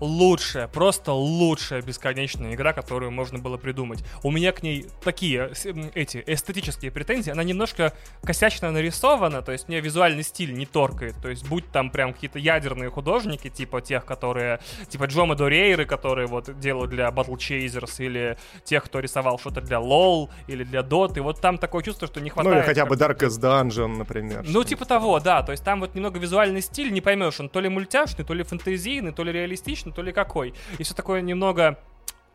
лучшая, 0.00 0.68
просто 0.68 1.12
лучшая 1.12 1.82
бесконечная 1.82 2.54
игра, 2.54 2.72
которую 2.72 3.10
можно 3.10 3.38
было 3.38 3.56
придумать. 3.56 4.04
У 4.22 4.30
меня 4.30 4.52
к 4.52 4.62
ней 4.62 4.86
такие 5.02 5.50
эти 5.94 6.22
эстетические 6.26 6.90
претензии. 6.90 7.30
Она 7.30 7.44
немножко 7.44 7.92
косячно 8.22 8.70
нарисована, 8.70 9.42
то 9.42 9.52
есть 9.52 9.68
мне 9.68 9.80
визуальный 9.80 10.22
стиль 10.22 10.52
не 10.52 10.66
торкает. 10.66 11.16
То 11.22 11.28
есть 11.28 11.48
будь 11.48 11.70
там 11.70 11.90
прям 11.90 12.12
какие-то 12.12 12.38
ядерные 12.38 12.90
художники, 12.90 13.48
типа 13.48 13.80
тех, 13.80 14.04
которые, 14.04 14.60
типа 14.88 15.04
Джома 15.04 15.34
Дорейры, 15.34 15.84
которые 15.84 16.26
вот 16.26 16.58
делают 16.58 16.90
для 16.90 17.08
Battle 17.08 17.36
Chasers, 17.36 18.04
или 18.04 18.36
тех, 18.64 18.84
кто 18.84 19.00
рисовал 19.00 19.38
что-то 19.38 19.60
для 19.60 19.78
LoL, 19.78 20.28
или 20.46 20.64
для 20.64 20.80
Dota, 20.80 21.18
и 21.18 21.20
вот 21.20 21.40
там 21.40 21.58
такое 21.58 21.82
чувство, 21.82 22.06
что 22.06 22.20
не 22.20 22.30
хватает... 22.30 22.54
Ну 22.54 22.60
или 22.60 22.66
хотя 22.66 22.86
бы 22.86 22.96
Darkest 22.96 23.40
Dungeon, 23.40 23.96
например. 23.98 24.44
Ну 24.46 24.64
типа 24.64 24.84
того, 24.84 25.20
да, 25.20 25.42
то 25.42 25.52
есть 25.52 25.64
там 25.64 25.80
вот 25.80 25.94
немного 25.94 26.18
визуальный 26.18 26.60
стиль, 26.60 26.92
не 26.92 27.00
поймешь, 27.00 27.40
он 27.40 27.48
то 27.48 27.60
ли 27.60 27.68
мультяшный, 27.68 28.24
то 28.24 28.34
ли 28.34 28.42
фэнтезийный, 28.42 29.12
то 29.12 29.22
ли 29.22 29.32
реалистичный, 29.32 29.85
анимешный, 29.86 29.92
то 29.92 30.02
ли 30.02 30.12
какой. 30.12 30.54
И 30.78 30.82
все 30.82 30.94
такое 30.94 31.20
немного 31.20 31.78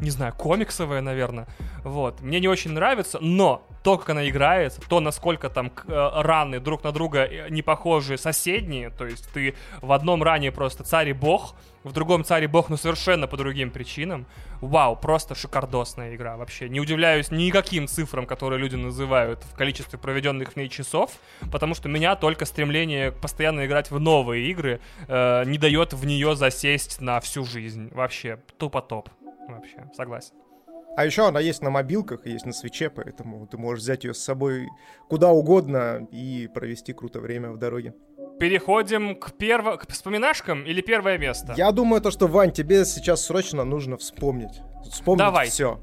не 0.02 0.10
знаю, 0.10 0.34
комиксовая, 0.34 1.02
наверное. 1.02 1.48
Вот. 1.84 2.22
Мне 2.22 2.40
не 2.40 2.48
очень 2.48 2.72
нравится, 2.72 3.19
но 3.22 3.65
то, 3.84 3.98
как 3.98 4.10
она 4.10 4.28
играется, 4.28 4.82
то, 4.88 4.99
насколько 4.99 5.49
там 5.49 5.72
э, 5.88 6.10
раны 6.15 6.60
друг 6.60 6.84
на 6.84 6.91
друга 6.91 7.23
э, 7.23 7.49
не 7.49 7.61
похожи 7.61 8.18
соседние, 8.18 8.90
то 8.90 9.06
есть 9.06 9.32
ты 9.32 9.56
в 9.82 9.91
одном 9.91 10.23
ране 10.23 10.52
просто 10.52 10.84
царь 10.84 11.10
и 11.10 11.14
бог, 11.14 11.56
в 11.84 11.94
другом 11.94 12.23
царь 12.23 12.44
и 12.44 12.48
бог, 12.48 12.69
но 12.69 12.78
совершенно 12.78 13.28
по 13.28 13.38
другим 13.38 13.72
причинам. 13.72 14.28
Вау, 14.60 14.95
просто 14.95 15.34
шикардосная 15.34 16.15
игра 16.15 16.38
вообще. 16.38 16.69
Не 16.69 16.80
удивляюсь 16.80 17.32
никаким 17.32 17.88
цифрам, 17.88 18.28
которые 18.28 18.60
люди 18.60 18.76
называют 18.76 19.44
в 19.44 19.56
количестве 19.56 19.98
проведенных 19.98 20.53
в 20.53 20.56
ней 20.56 20.69
часов, 20.69 21.11
потому 21.52 21.73
что 21.73 21.90
меня 21.90 22.15
только 22.15 22.45
стремление 22.45 23.11
постоянно 23.11 23.65
играть 23.65 23.90
в 23.90 23.99
новые 23.99 24.48
игры 24.52 24.80
э, 25.07 25.44
не 25.45 25.57
дает 25.57 25.94
в 25.94 26.06
нее 26.06 26.36
засесть 26.36 27.02
на 27.02 27.19
всю 27.19 27.45
жизнь. 27.45 27.90
Вообще, 27.94 28.40
тупо 28.57 28.82
топ 28.82 29.10
вообще, 29.47 29.89
согласен. 29.93 30.34
А 30.97 31.05
еще 31.05 31.27
она 31.27 31.39
есть 31.39 31.61
на 31.61 31.69
мобилках, 31.69 32.26
есть 32.26 32.45
на 32.45 32.51
свече, 32.51 32.89
поэтому 32.89 33.47
ты 33.47 33.57
можешь 33.57 33.84
взять 33.84 34.03
ее 34.03 34.13
с 34.13 34.19
собой 34.19 34.68
куда 35.07 35.31
угодно 35.31 36.07
и 36.11 36.49
провести 36.53 36.91
круто 36.91 37.19
время 37.19 37.51
в 37.51 37.57
дороге. 37.57 37.95
Переходим 38.39 39.15
к, 39.15 39.34
перво... 39.34 39.77
к 39.77 39.88
вспоминашкам 39.89 40.65
или 40.65 40.81
первое 40.81 41.18
место? 41.18 41.53
Я 41.55 41.72
думаю, 41.72 42.01
то, 42.01 42.11
что, 42.11 42.27
Вань, 42.27 42.51
тебе 42.51 42.84
сейчас 42.85 43.23
срочно 43.23 43.63
нужно 43.63 43.97
вспомнить. 43.97 44.61
Вспомнить 44.84 45.19
Давай. 45.19 45.47
все. 45.47 45.80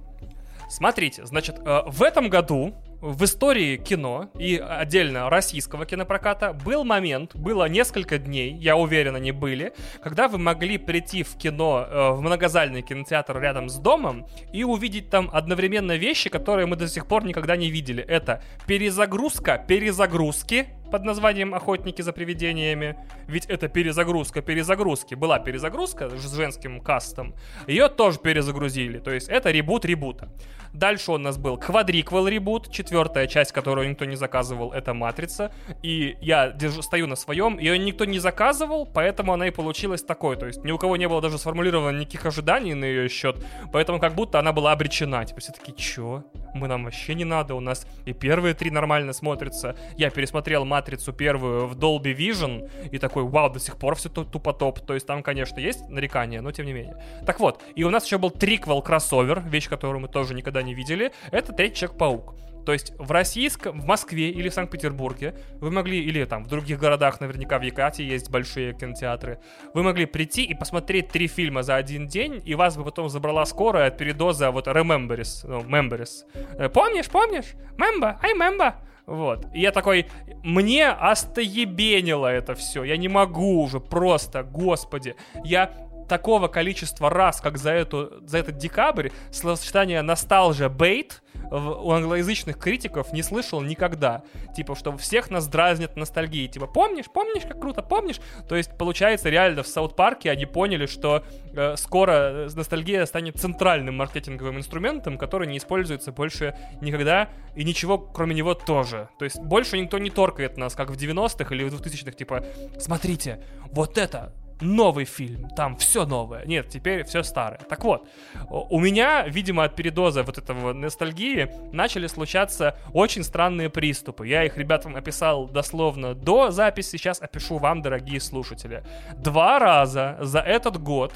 Смотрите, 0.69 1.25
значит, 1.25 1.59
э, 1.65 1.83
в 1.87 2.03
этом 2.03 2.29
году 2.29 2.75
в 3.01 3.25
истории 3.25 3.77
кино 3.77 4.31
и 4.39 4.57
отдельно 4.57 5.31
российского 5.31 5.87
кинопроката 5.87 6.53
был 6.53 6.85
момент, 6.85 7.37
было 7.37 7.69
несколько 7.69 8.19
дней, 8.19 8.53
я 8.55 8.77
уверен, 8.77 9.15
они 9.15 9.33
были, 9.33 9.73
когда 10.03 10.29
вы 10.29 10.39
могли 10.39 10.79
прийти 10.79 11.23
в 11.23 11.37
кино, 11.37 11.87
э, 11.89 12.11
в 12.11 12.21
многозальный 12.21 12.83
кинотеатр 12.83 13.39
рядом 13.41 13.69
с 13.69 13.77
домом 13.77 14.27
и 14.53 14.65
увидеть 14.65 15.11
там 15.11 15.31
одновременно 15.33 15.97
вещи, 15.97 16.29
которые 16.29 16.67
мы 16.67 16.77
до 16.77 16.89
сих 16.89 17.07
пор 17.07 17.25
никогда 17.25 17.57
не 17.57 17.71
видели. 17.71 18.03
Это 18.03 18.43
перезагрузка 18.67 19.65
перезагрузки, 19.67 20.69
под 20.91 21.05
названием 21.05 21.55
«Охотники 21.55 22.03
за 22.03 22.13
привидениями». 22.13 22.97
Ведь 23.27 23.47
это 23.47 23.69
перезагрузка 23.69 24.43
перезагрузки. 24.43 25.15
Была 25.15 25.39
перезагрузка 25.39 26.11
с 26.11 26.35
женским 26.35 26.81
кастом. 26.81 27.35
Ее 27.67 27.89
тоже 27.89 28.19
перезагрузили. 28.19 28.99
То 28.99 29.11
есть 29.11 29.29
это 29.29 29.51
ребут 29.51 29.85
ребута. 29.85 30.29
Дальше 30.73 31.13
у 31.13 31.19
нас 31.19 31.39
был 31.39 31.57
квадриквел 31.57 32.29
ребут. 32.29 32.71
Четвертая 32.71 33.27
часть, 33.27 33.53
которую 33.53 33.89
никто 33.89 34.05
не 34.05 34.17
заказывал, 34.17 34.73
это 34.73 34.95
«Матрица». 34.95 35.51
И 35.83 36.17
я 36.21 36.51
держу, 36.51 36.83
стою 36.83 37.07
на 37.07 37.17
своем. 37.17 37.59
Ее 37.59 37.79
никто 37.79 38.05
не 38.05 38.19
заказывал, 38.19 38.87
поэтому 38.87 39.33
она 39.33 39.49
и 39.49 39.51
получилась 39.51 40.03
такой. 40.03 40.37
То 40.37 40.47
есть 40.47 40.65
ни 40.65 40.73
у 40.73 40.79
кого 40.79 40.97
не 40.97 41.09
было 41.09 41.21
даже 41.21 41.39
сформулировано 41.39 41.99
никаких 41.99 42.27
ожиданий 42.27 42.75
на 42.75 42.85
ее 42.85 43.09
счет. 43.09 43.45
Поэтому 43.73 43.99
как 43.99 44.15
будто 44.15 44.39
она 44.39 44.53
была 44.53 44.73
обречена. 44.73 45.25
Типа 45.25 45.41
все 45.41 45.53
таки 45.53 45.75
чё? 45.75 46.25
Мы 46.55 46.69
нам 46.69 46.85
вообще 46.85 47.15
не 47.15 47.25
надо. 47.25 47.55
У 47.55 47.61
нас 47.61 47.87
и 48.05 48.13
первые 48.13 48.55
три 48.55 48.71
нормально 48.71 49.13
смотрятся. 49.13 49.77
Я 49.97 50.11
пересмотрел 50.11 50.65
«Матрицу» 50.65 50.78
матрицу 50.79 51.13
первую 51.13 51.67
в 51.67 51.77
Dolby 51.77 52.15
Vision 52.17 52.71
и 52.93 52.99
такой, 52.99 53.25
вау, 53.25 53.51
до 53.51 53.59
сих 53.59 53.77
пор 53.77 53.95
все 53.95 54.09
тупо 54.09 54.53
топ. 54.53 54.81
То 54.81 54.95
есть 54.95 55.07
там, 55.07 55.23
конечно, 55.23 55.61
есть 55.61 55.89
нарекания, 55.89 56.41
но 56.41 56.53
тем 56.53 56.67
не 56.67 56.73
менее. 56.73 56.97
Так 57.27 57.41
вот, 57.41 57.63
и 57.75 57.85
у 57.85 57.91
нас 57.91 58.07
еще 58.07 58.19
был 58.19 58.31
триквел 58.31 58.83
кроссовер, 58.83 59.41
вещь, 59.41 59.69
которую 59.69 60.01
мы 60.01 60.09
тоже 60.09 60.35
никогда 60.35 60.63
не 60.63 60.75
видели. 60.75 61.13
Это 61.33 61.53
третий 61.53 61.79
Человек-паук. 61.79 62.35
То 62.67 62.73
есть 62.75 62.93
в 62.99 63.11
российском, 63.13 63.81
в 63.81 63.87
Москве 63.87 64.29
или 64.29 64.51
в 64.51 64.55
Санкт-Петербурге 64.55 65.35
вы 65.61 65.71
могли, 65.71 66.05
или 66.05 66.25
там 66.25 66.45
в 66.45 66.49
других 66.49 66.79
городах, 66.79 67.19
наверняка 67.19 67.59
в 67.59 67.63
Якате 67.63 68.07
есть 68.07 68.31
большие 68.31 68.75
кинотеатры, 68.75 69.39
вы 69.73 69.83
могли 69.83 70.05
прийти 70.05 70.45
и 70.45 70.55
посмотреть 70.55 71.09
три 71.09 71.29
фильма 71.29 71.63
за 71.63 71.77
один 71.77 72.07
день, 72.07 72.43
и 72.45 72.55
вас 72.55 72.77
бы 72.77 72.85
потом 72.85 73.09
забрала 73.09 73.47
скорая 73.47 73.89
от 73.89 73.97
передоза 73.97 74.51
вот 74.51 74.67
Rememberis, 74.67 75.47
ну, 75.49 75.61
Memberis. 75.61 76.25
Э, 76.59 76.69
помнишь, 76.69 77.07
помнишь? 77.07 77.55
Мемба, 77.79 78.21
ай 78.23 78.35
мемба. 78.35 78.75
Вот. 79.09 79.47
И 79.55 79.61
я 79.63 79.73
такой, 79.73 80.07
мне 80.43 80.89
остоебенило 80.89 82.27
это 82.27 82.55
все. 82.55 82.85
Я 82.85 82.99
не 82.99 83.09
могу 83.09 83.63
уже 83.63 83.81
просто, 83.81 84.43
господи. 84.43 85.17
Я 85.45 85.73
такого 86.11 86.49
количества 86.49 87.09
раз, 87.09 87.41
как 87.41 87.57
за, 87.57 87.71
эту, 87.71 88.21
за 88.27 88.39
этот 88.39 88.59
декабрь, 88.59 89.09
словосочетание 89.31 90.03
ностальжия 90.03 90.69
бейт 90.69 91.23
у 91.51 91.91
англоязычных 91.91 92.59
критиков 92.59 93.13
не 93.13 93.23
слышал 93.23 93.61
никогда. 93.61 94.23
Типа, 94.55 94.75
что 94.75 94.97
всех 94.97 95.31
нас 95.31 95.49
дразнят 95.49 95.97
ностальгией. 95.97 96.49
Типа, 96.49 96.67
помнишь, 96.67 97.07
помнишь, 97.13 97.43
как 97.43 97.61
круто, 97.61 97.83
помнишь? 97.83 98.21
То 98.49 98.57
есть, 98.57 98.77
получается, 98.77 99.29
реально 99.29 99.63
в 99.63 99.69
Саут-парке 99.69 100.31
они 100.31 100.47
поняли, 100.47 100.87
что 100.87 101.25
э, 101.53 101.77
скоро 101.77 102.13
э, 102.13 102.49
ностальгия 102.55 103.05
станет 103.07 103.39
центральным 103.39 103.97
маркетинговым 103.97 104.59
инструментом, 104.59 105.19
который 105.19 105.49
не 105.49 105.59
используется 105.59 106.13
больше 106.13 106.57
никогда, 106.81 107.31
и 107.55 107.65
ничего 107.65 107.99
кроме 107.99 108.35
него 108.35 108.55
тоже. 108.55 109.09
То 109.19 109.25
есть, 109.25 109.39
больше 109.41 109.79
никто 109.79 109.99
не 109.99 110.11
торкает 110.11 110.57
нас, 110.57 110.75
как 110.75 110.91
в 110.91 110.97
90-х 110.97 111.55
или 111.55 111.65
в 111.65 111.75
2000-х, 111.75 112.13
типа, 112.13 112.45
смотрите, 112.79 113.43
вот 113.71 113.99
это 113.99 114.33
новый 114.61 115.05
фильм, 115.05 115.49
там 115.51 115.77
все 115.77 116.07
новое. 116.07 116.45
Нет, 116.47 116.69
теперь 116.69 117.05
все 117.05 117.23
старое. 117.23 117.61
Так 117.69 117.85
вот, 117.85 118.09
у 118.51 118.81
меня, 118.81 119.27
видимо, 119.27 119.65
от 119.65 119.77
передоза 119.77 120.23
вот 120.23 120.39
этого 120.39 120.73
ностальгии 120.73 121.51
начали 121.73 122.07
случаться 122.07 122.77
очень 122.93 123.23
странные 123.23 123.71
приступы. 123.71 124.27
Я 124.27 124.45
их 124.45 124.57
ребятам 124.57 124.97
описал 124.97 125.49
дословно 125.49 126.15
до 126.15 126.51
записи, 126.51 126.91
сейчас 126.91 127.23
опишу 127.23 127.59
вам, 127.59 127.83
дорогие 127.83 128.21
слушатели. 128.21 128.83
Два 129.17 129.59
раза 129.59 130.19
за 130.21 130.41
этот 130.41 130.81
год 130.81 131.15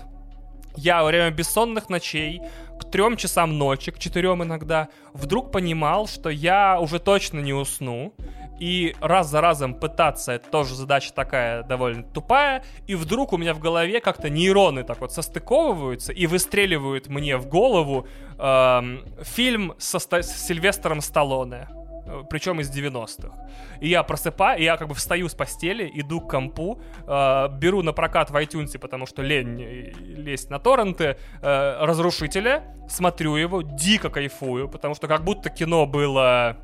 я 0.77 1.03
во 1.03 1.09
время 1.09 1.31
бессонных 1.31 1.89
ночей 1.91 2.41
к 2.81 2.91
трем 2.91 3.17
часам 3.17 3.59
ночи, 3.59 3.93
к 3.93 3.99
четырем 3.99 4.43
иногда, 4.43 4.89
вдруг 5.13 5.53
понимал, 5.53 6.07
что 6.07 6.31
я 6.31 6.81
уже 6.81 6.99
точно 6.99 7.41
не 7.41 7.53
усну, 7.53 8.15
и 8.63 8.95
раз 9.01 9.29
за 9.29 9.41
разом 9.41 9.75
пытаться, 9.75 10.31
это 10.31 10.49
тоже 10.49 10.77
задача 10.77 11.13
такая 11.13 11.65
довольно 11.65 12.05
тупая, 12.05 12.63
и 12.87 12.95
вдруг 12.95 13.33
у 13.33 13.37
меня 13.37 13.55
в 13.55 13.59
голове 13.59 14.01
как-то 14.01 14.31
нейроны 14.31 14.85
так 14.85 15.01
вот 15.01 15.13
состыковываются 15.13 16.13
и 16.13 16.29
выстреливают 16.29 17.09
мне 17.09 17.39
в 17.39 17.49
голову 17.49 18.07
эм, 18.39 19.05
фильм 19.23 19.75
со, 19.79 19.99
с 19.99 20.47
Сильвестром 20.47 21.01
Сталлоне 21.01 21.71
э, 22.07 22.23
причем 22.31 22.61
из 22.61 22.71
90-х. 22.71 23.35
И 23.81 23.89
я 23.89 24.05
просыпаю, 24.05 24.63
я 24.63 24.77
как 24.77 24.87
бы 24.87 24.95
встаю 24.95 25.29
с 25.29 25.35
постели, 25.35 25.91
иду 25.95 26.21
к 26.21 26.31
компу, 26.31 26.81
э, 27.05 27.49
беру 27.59 27.83
на 27.83 27.93
прокат 27.93 28.31
в 28.31 28.37
iTunes, 28.37 28.79
потому 28.79 29.07
что 29.07 29.23
лень 29.23 29.61
лезть 29.99 30.51
на 30.51 30.61
торренты, 30.61 31.17
э, 31.43 31.85
разрушителя, 31.85 32.63
смотрю 32.89 33.35
его, 33.35 33.63
дико 33.63 34.09
кайфую, 34.09 34.69
потому 34.69 34.95
что 34.95 35.09
как 35.09 35.25
будто 35.25 35.51
кино 35.51 35.85
было 35.85 36.59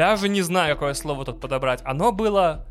даже 0.00 0.30
не 0.30 0.40
знаю, 0.40 0.76
какое 0.76 0.94
слово 0.94 1.26
тут 1.26 1.40
подобрать. 1.40 1.82
Оно 1.84 2.10
было 2.10 2.64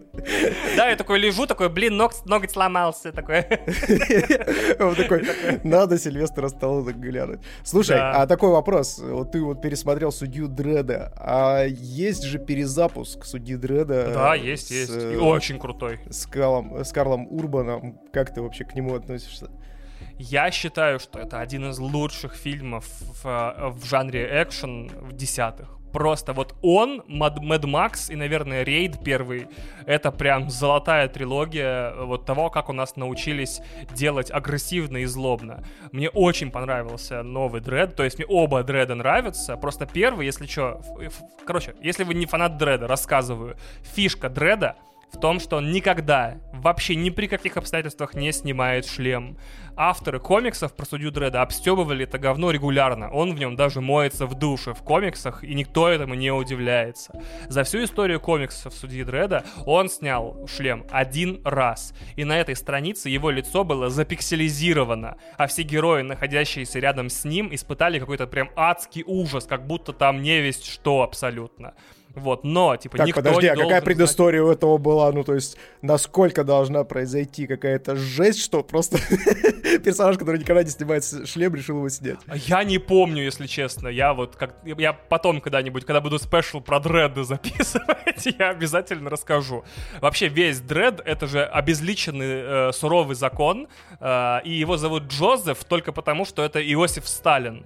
Да, 0.75 0.89
я 0.89 0.95
такой 0.95 1.19
лежу, 1.19 1.45
такой, 1.45 1.69
блин, 1.69 1.97
ноготь 1.97 2.51
сломался, 2.51 3.11
такой. 3.11 3.39
Он 4.79 4.95
такой, 4.95 5.27
надо 5.63 5.97
Сильвестра 5.99 6.49
Сталлоне 6.49 6.93
глянуть. 6.93 7.39
Слушай, 7.63 7.97
а 7.99 8.25
такой 8.25 8.49
вопрос. 8.49 8.99
Вот 8.99 9.31
ты 9.31 9.41
вот 9.41 9.61
пересмотрел 9.61 10.11
«Судью 10.11 10.47
Дреда», 10.47 11.13
а 11.17 11.65
есть 11.65 12.23
же 12.23 12.39
перезапуск 12.39 13.25
«Судьи 13.25 13.55
Дреда»? 13.55 14.11
Да, 14.13 14.35
есть, 14.35 14.71
есть. 14.71 14.91
И 14.91 15.15
очень 15.15 15.59
крутой. 15.59 15.99
С 16.09 16.25
Карлом 16.25 17.27
Урбаном. 17.29 17.99
Как 18.11 18.33
ты 18.33 18.41
вообще 18.41 18.63
к 18.63 18.73
нему 18.73 18.95
относишься? 18.95 19.49
Я 20.19 20.49
считаю, 20.51 20.99
что 20.99 21.19
это 21.19 21.39
один 21.39 21.69
из 21.69 21.77
лучших 21.79 22.33
фильмов 22.33 22.85
в, 23.23 23.73
в 23.75 23.85
жанре 23.85 24.27
экшен 24.41 24.89
в 24.89 25.13
десятых. 25.13 25.77
Просто 25.93 26.33
вот 26.33 26.55
он, 26.61 27.01
Мэд 27.07 27.63
Макс 27.63 28.09
и, 28.09 28.15
наверное, 28.15 28.63
Рейд 28.63 29.03
первый, 29.03 29.47
это 29.85 30.11
прям 30.11 30.49
золотая 30.49 31.07
трилогия 31.07 31.93
вот 31.95 32.25
того, 32.25 32.49
как 32.49 32.69
у 32.69 32.73
нас 32.73 32.97
научились 32.97 33.61
делать 33.93 34.29
агрессивно 34.29 34.97
и 34.97 35.05
злобно. 35.05 35.63
Мне 35.91 36.09
очень 36.09 36.51
понравился 36.51 37.23
новый 37.23 37.61
Дред, 37.61 37.95
то 37.95 38.03
есть 38.03 38.17
мне 38.17 38.27
оба 38.27 38.63
Дреда 38.63 38.95
нравятся, 38.95 39.55
просто 39.55 39.85
первый, 39.85 40.25
если 40.25 40.45
что, 40.45 40.81
короче, 41.45 41.73
если 41.81 42.03
вы 42.03 42.13
не 42.13 42.25
фанат 42.25 42.57
Дреда, 42.57 42.87
рассказываю, 42.87 43.55
фишка 43.95 44.29
Дреда 44.29 44.75
в 45.11 45.19
том, 45.19 45.39
что 45.39 45.57
он 45.57 45.71
никогда, 45.71 46.37
вообще 46.53 46.95
ни 46.95 47.09
при 47.09 47.27
каких 47.27 47.57
обстоятельствах 47.57 48.13
не 48.13 48.31
снимает 48.31 48.85
шлем 48.85 49.37
авторы 49.77 50.19
комиксов 50.19 50.73
про 50.73 50.85
Судью 50.85 51.11
Дреда 51.11 51.43
обстебывали 51.43 52.03
это 52.03 52.17
говно 52.17 52.51
регулярно. 52.51 53.09
Он 53.11 53.33
в 53.33 53.39
нем 53.39 53.55
даже 53.55 53.79
моется 53.79 54.25
в 54.25 54.33
душе 54.33 54.73
в 54.73 54.81
комиксах, 54.81 55.43
и 55.43 55.53
никто 55.53 55.87
этому 55.87 56.15
не 56.15 56.31
удивляется. 56.31 57.13
За 57.47 57.63
всю 57.63 57.83
историю 57.83 58.19
комиксов 58.19 58.73
Судьи 58.73 59.03
Дреда 59.03 59.45
он 59.65 59.89
снял 59.89 60.47
шлем 60.47 60.85
один 60.89 61.41
раз. 61.45 61.93
И 62.15 62.25
на 62.25 62.37
этой 62.37 62.55
странице 62.55 63.09
его 63.09 63.29
лицо 63.29 63.63
было 63.63 63.89
запикселизировано, 63.89 65.17
а 65.37 65.47
все 65.47 65.61
герои, 65.61 66.01
находящиеся 66.01 66.79
рядом 66.79 67.09
с 67.09 67.23
ним, 67.23 67.53
испытали 67.53 67.99
какой-то 67.99 68.25
прям 68.25 68.49
адский 68.55 69.03
ужас, 69.05 69.45
как 69.45 69.67
будто 69.67 69.93
там 69.93 70.21
не 70.23 70.41
весть 70.41 70.65
что 70.65 71.03
абсолютно. 71.03 71.75
Вот, 72.17 72.43
но, 72.43 72.75
типа, 72.75 72.97
так, 72.97 73.07
никто 73.07 73.21
подожди, 73.21 73.45
не 73.45 73.49
а 73.49 73.55
какая 73.55 73.81
предыстория 73.81 74.41
знать... 74.41 74.49
у 74.49 74.57
этого 74.57 74.77
была? 74.77 75.11
Ну, 75.11 75.23
то 75.23 75.35
есть, 75.35 75.55
насколько 75.83 76.43
должна 76.43 76.83
произойти 76.83 77.45
какая-то 77.45 77.95
жесть, 77.95 78.41
что 78.43 78.63
просто 78.63 78.97
персонаж, 79.83 80.17
который 80.17 80.39
никогда 80.39 80.63
не 80.63 80.69
снимает 80.69 81.05
шлем, 81.27 81.53
решил 81.53 81.77
его 81.77 81.89
снять? 81.89 82.17
Я 82.47 82.63
не 82.63 82.79
помню, 82.79 83.23
если 83.23 83.45
честно. 83.45 83.87
Я 83.87 84.13
вот, 84.13 84.35
как 84.35 84.55
я 84.65 84.93
потом 84.93 85.41
когда-нибудь, 85.41 85.85
когда 85.85 86.01
буду 86.01 86.17
спешл 86.17 86.59
про 86.59 86.79
дреды 86.79 87.23
записывать, 87.23 88.25
я 88.39 88.49
обязательно 88.49 89.11
расскажу. 89.11 89.63
Вообще, 90.01 90.27
весь 90.27 90.59
дред— 90.59 90.99
это 91.05 91.27
же 91.27 91.45
обезличенный 91.45 92.69
э, 92.69 92.71
суровый 92.73 93.15
закон, 93.15 93.67
э, 93.99 94.39
и 94.43 94.53
его 94.53 94.77
зовут 94.77 95.03
Джозеф 95.03 95.63
только 95.65 95.91
потому, 95.91 96.25
что 96.25 96.43
это 96.43 96.59
Иосиф 96.73 97.07
Сталин. 97.07 97.63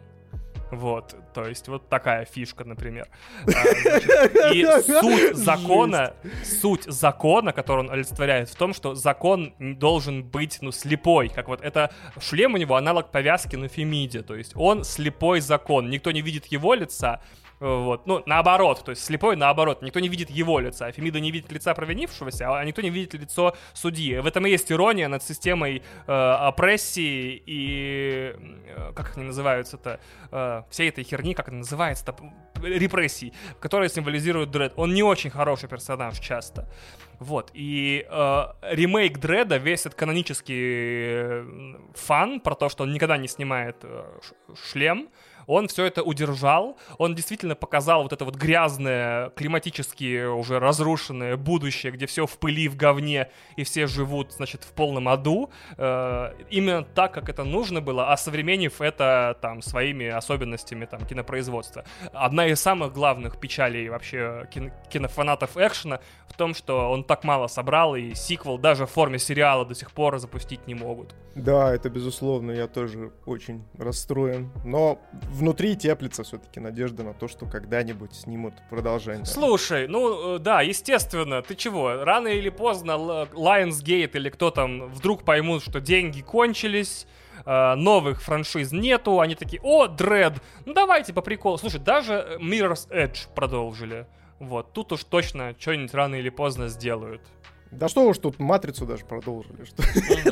Вот, 0.72 1.16
то 1.34 1.46
есть 1.48 1.68
вот 1.68 1.90
такая 1.90 2.26
фишка, 2.26 2.64
например. 2.64 3.08
А, 3.46 4.54
и 4.54 4.66
суть 4.82 5.36
закона, 5.36 6.14
суть 6.44 6.84
закона, 6.86 7.52
который 7.52 7.82
он 7.82 7.92
олицетворяет, 7.92 8.50
в 8.50 8.56
том, 8.56 8.74
что 8.74 8.96
закон 8.96 9.54
должен 9.60 10.24
быть, 10.24 10.60
ну, 10.62 10.72
слепой, 10.72 11.28
как 11.30 11.50
вот 11.50 11.62
это 11.62 11.92
шлем 12.20 12.54
у 12.54 12.58
него 12.58 12.76
аналог 12.76 13.12
повязки 13.12 13.58
на 13.58 13.68
Фемиде, 13.68 14.24
то 14.24 14.36
есть 14.36 14.54
он 14.56 14.86
слепой 14.86 15.42
закон, 15.42 15.90
никто 15.90 16.12
не 16.12 16.22
видит 16.22 16.46
его 16.46 16.74
лица, 16.74 17.22
вот. 17.62 18.08
Ну, 18.08 18.24
наоборот, 18.26 18.84
то 18.84 18.90
есть 18.90 19.04
слепой 19.04 19.36
наоборот. 19.36 19.84
Никто 19.84 20.00
не 20.00 20.10
видит 20.10 20.32
его 20.32 20.60
лица. 20.60 20.92
Фемида 20.92 21.20
не 21.20 21.30
видит 21.30 21.52
лица 21.52 21.76
провинившегося, 21.76 22.58
а 22.58 22.66
никто 22.66 22.82
не 22.82 22.90
видит 22.90 23.14
лицо 23.14 23.56
судьи. 23.74 24.18
В 24.18 24.26
этом 24.26 24.48
и 24.48 24.50
есть 24.50 24.72
ирония 24.72 25.08
над 25.08 25.22
системой 25.22 25.84
э, 26.08 26.12
опрессии 26.12 27.42
и... 27.46 28.36
Э, 28.66 28.94
как 28.96 29.16
они 29.16 29.28
называются-то? 29.28 30.00
Э, 30.32 30.64
всей 30.72 30.90
этой 30.90 31.04
херни, 31.04 31.36
как 31.36 31.50
это 31.50 31.58
называется-то? 31.58 32.16
Репрессий, 32.64 33.32
которые 33.60 33.90
символизируют 33.90 34.50
Дред. 34.50 34.74
Он 34.76 34.96
не 34.96 35.04
очень 35.04 35.30
хороший 35.30 35.70
персонаж 35.70 36.18
часто. 36.18 36.68
Вот, 37.22 37.52
и 37.54 38.08
э, 38.10 38.44
ремейк 38.64 39.20
Дреда 39.20 39.58
весь 39.58 39.82
этот 39.82 39.94
канонический 39.94 40.56
э, 40.60 41.46
фан 41.94 42.40
про 42.40 42.56
то, 42.56 42.68
что 42.70 42.82
он 42.82 42.94
никогда 42.94 43.18
не 43.18 43.28
снимает 43.28 43.76
э, 43.84 44.04
шлем, 44.72 45.10
он 45.48 45.68
все 45.68 45.86
это 45.86 46.04
удержал, 46.04 46.78
он 46.98 47.16
действительно 47.16 47.56
показал 47.56 48.04
вот 48.04 48.14
это 48.14 48.26
вот 48.26 48.36
грязное, 48.36 49.30
климатически 49.32 50.26
уже 50.26 50.60
разрушенное 50.60 51.38
будущее, 51.38 51.92
где 51.92 52.06
все 52.06 52.26
в 52.26 52.38
пыли, 52.38 52.68
в 52.68 52.76
говне, 52.76 53.30
и 53.56 53.64
все 53.64 53.88
живут, 53.88 54.34
значит, 54.34 54.64
в 54.64 54.74
полном 54.74 55.08
аду, 55.08 55.52
э, 55.78 56.34
именно 56.50 56.84
так, 56.84 57.14
как 57.14 57.30
это 57.30 57.44
нужно 57.44 57.82
было, 57.82 58.12
а 58.12 58.18
современнив 58.18 58.82
это 58.82 59.38
там 59.42 59.62
своими 59.62 60.08
особенностями 60.08 60.86
там 60.86 61.06
кинопроизводства. 61.06 61.86
Одна 62.14 62.48
из 62.48 62.60
самых 62.60 62.94
главных 62.94 63.40
печалей 63.40 63.90
вообще 63.90 64.48
кино 64.52 64.72
кинофанатов 64.90 65.58
экшена 65.58 66.00
в 66.28 66.34
том, 66.34 66.54
что 66.54 66.92
он 66.92 67.04
так 67.04 67.24
мало 67.24 67.48
собрал, 67.48 67.96
и 67.96 68.14
сиквел 68.14 68.58
даже 68.58 68.86
в 68.86 68.90
форме 68.90 69.20
сериала 69.20 69.66
до 69.66 69.76
сих 69.76 69.92
пор 69.92 70.18
запустить 70.20 70.68
не 70.68 70.76
могут. 70.76 71.14
Да, 71.36 71.74
это 71.74 71.90
безусловно, 71.90 72.52
я 72.52 72.68
тоже 72.68 73.12
очень 73.26 73.64
расстроен. 73.78 74.52
Но 74.66 75.00
внутри 75.32 75.76
теплится 75.76 76.24
все-таки 76.24 76.60
надежда 76.60 77.04
на 77.04 77.14
то, 77.14 77.28
что 77.28 77.46
когда-нибудь 77.46 78.14
снимут 78.14 78.54
продолжение. 78.70 79.26
Слушай, 79.26 79.88
ну 79.88 80.36
э, 80.36 80.40
да, 80.40 80.62
естественно, 80.62 81.42
ты 81.42 81.56
чего, 81.56 82.04
рано 82.04 82.28
или 82.28 82.50
поздно 82.50 82.92
Lionsgate 82.92 84.12
или 84.14 84.30
кто 84.30 84.52
там 84.52 84.88
вдруг 84.90 85.24
поймут, 85.24 85.64
что 85.64 85.80
деньги 85.80 86.22
кончились, 86.22 87.08
э, 87.46 87.76
новых 87.76 88.22
франшиз 88.22 88.72
нету, 88.72 89.20
они 89.20 89.36
такие, 89.36 89.62
о, 89.64 89.88
Дред, 89.88 90.34
ну 90.66 90.74
давайте 90.74 91.14
по 91.14 91.22
приколу. 91.22 91.58
Слушай, 91.58 91.80
даже 91.80 92.38
Mirror's 92.40 92.90
Edge 92.90 93.28
продолжили. 93.34 94.08
Вот, 94.40 94.74
тут 94.74 94.92
уж 94.92 95.04
точно 95.04 95.56
что-нибудь 95.58 95.94
рано 95.94 96.16
или 96.16 96.30
поздно 96.30 96.68
сделают. 96.68 97.22
Да 97.72 97.88
что 97.88 98.06
уж 98.06 98.18
тут 98.18 98.38
матрицу 98.38 98.86
даже 98.86 99.06
продолжили, 99.06 99.64
что 99.64 99.82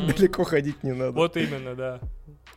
далеко 0.00 0.44
ходить 0.44 0.82
не 0.82 0.92
надо. 0.92 1.12
Вот 1.12 1.36
именно, 1.38 1.74
да. 1.74 2.00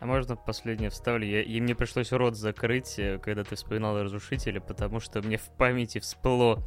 А 0.03 0.05
можно 0.05 0.35
последнее 0.35 0.89
вставлю? 0.89 1.25
Я, 1.25 1.41
и 1.41 1.61
мне 1.61 1.75
пришлось 1.75 2.11
рот 2.11 2.35
закрыть, 2.35 2.99
э, 2.99 3.19
когда 3.19 3.45
ты 3.45 3.55
вспоминал 3.55 4.03
Разрушителя, 4.03 4.59
потому 4.59 4.99
что 4.99 5.21
мне 5.21 5.37
в 5.37 5.49
памяти 5.57 5.99
всплыло 5.99 6.61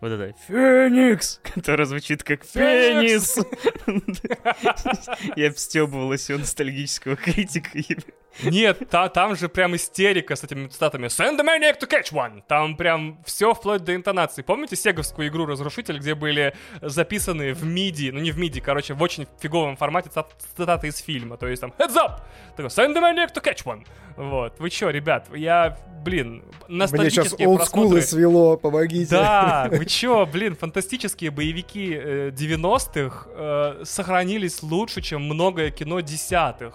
вот 0.00 0.08
это 0.10 0.34
«Феникс», 0.46 1.38
которое 1.54 1.84
звучит 1.84 2.22
как 2.22 2.44
«Феникс». 2.44 3.40
Я 5.36 5.52
встебывал 5.52 6.16
всего 6.16 6.38
ностальгического 6.38 7.16
критика. 7.16 7.68
Нет, 8.42 8.88
та, 8.90 9.08
там 9.08 9.36
же 9.36 9.48
прям 9.48 9.74
истерика 9.74 10.36
с 10.36 10.44
этими 10.44 10.68
цитатами 10.68 11.06
«Send 11.06 11.38
the 11.38 11.44
maniac 11.44 11.80
to 11.80 11.88
catch 11.88 12.12
one!» 12.12 12.42
Там 12.46 12.76
прям 12.76 13.18
все 13.24 13.52
вплоть 13.54 13.82
до 13.84 13.94
интонации. 13.94 14.42
Помните 14.42 14.76
сеговскую 14.76 15.28
игру 15.28 15.46
«Разрушитель», 15.46 15.98
где 15.98 16.14
были 16.14 16.54
записаны 16.80 17.52
в 17.52 17.64
MIDI, 17.64 18.12
ну 18.12 18.20
не 18.20 18.30
в 18.30 18.38
MIDI, 18.38 18.60
короче, 18.60 18.94
в 18.94 19.02
очень 19.02 19.26
фиговом 19.40 19.76
формате 19.76 20.10
цитаты 20.56 20.88
из 20.88 20.98
фильма. 20.98 21.36
То 21.36 21.48
есть 21.48 21.60
там 21.60 21.72
«Heads 21.78 21.96
up!» 21.96 22.20
Такой 22.56 22.70
«Send 22.70 22.94
the 22.94 23.00
maniac 23.00 23.34
to 23.34 23.42
catch 23.42 23.64
one!» 23.64 23.84
Вот. 24.16 24.58
Вы 24.58 24.70
чё, 24.70 24.90
ребят, 24.90 25.28
я, 25.34 25.78
блин, 26.04 26.42
ностальгические 26.66 27.46
Мне 27.46 27.56
сейчас 27.56 27.60
олдскулы 27.60 28.02
свело, 28.02 28.56
помогите. 28.56 29.10
Да, 29.12 29.68
вы 29.70 29.84
чё, 29.86 30.26
блин, 30.26 30.56
фантастические 30.56 31.30
боевики 31.30 31.94
э, 31.94 32.30
90-х 32.30 33.28
э, 33.30 33.82
сохранились 33.84 34.62
лучше, 34.62 35.02
чем 35.02 35.22
многое 35.22 35.70
кино 35.70 36.00
десятых. 36.00 36.74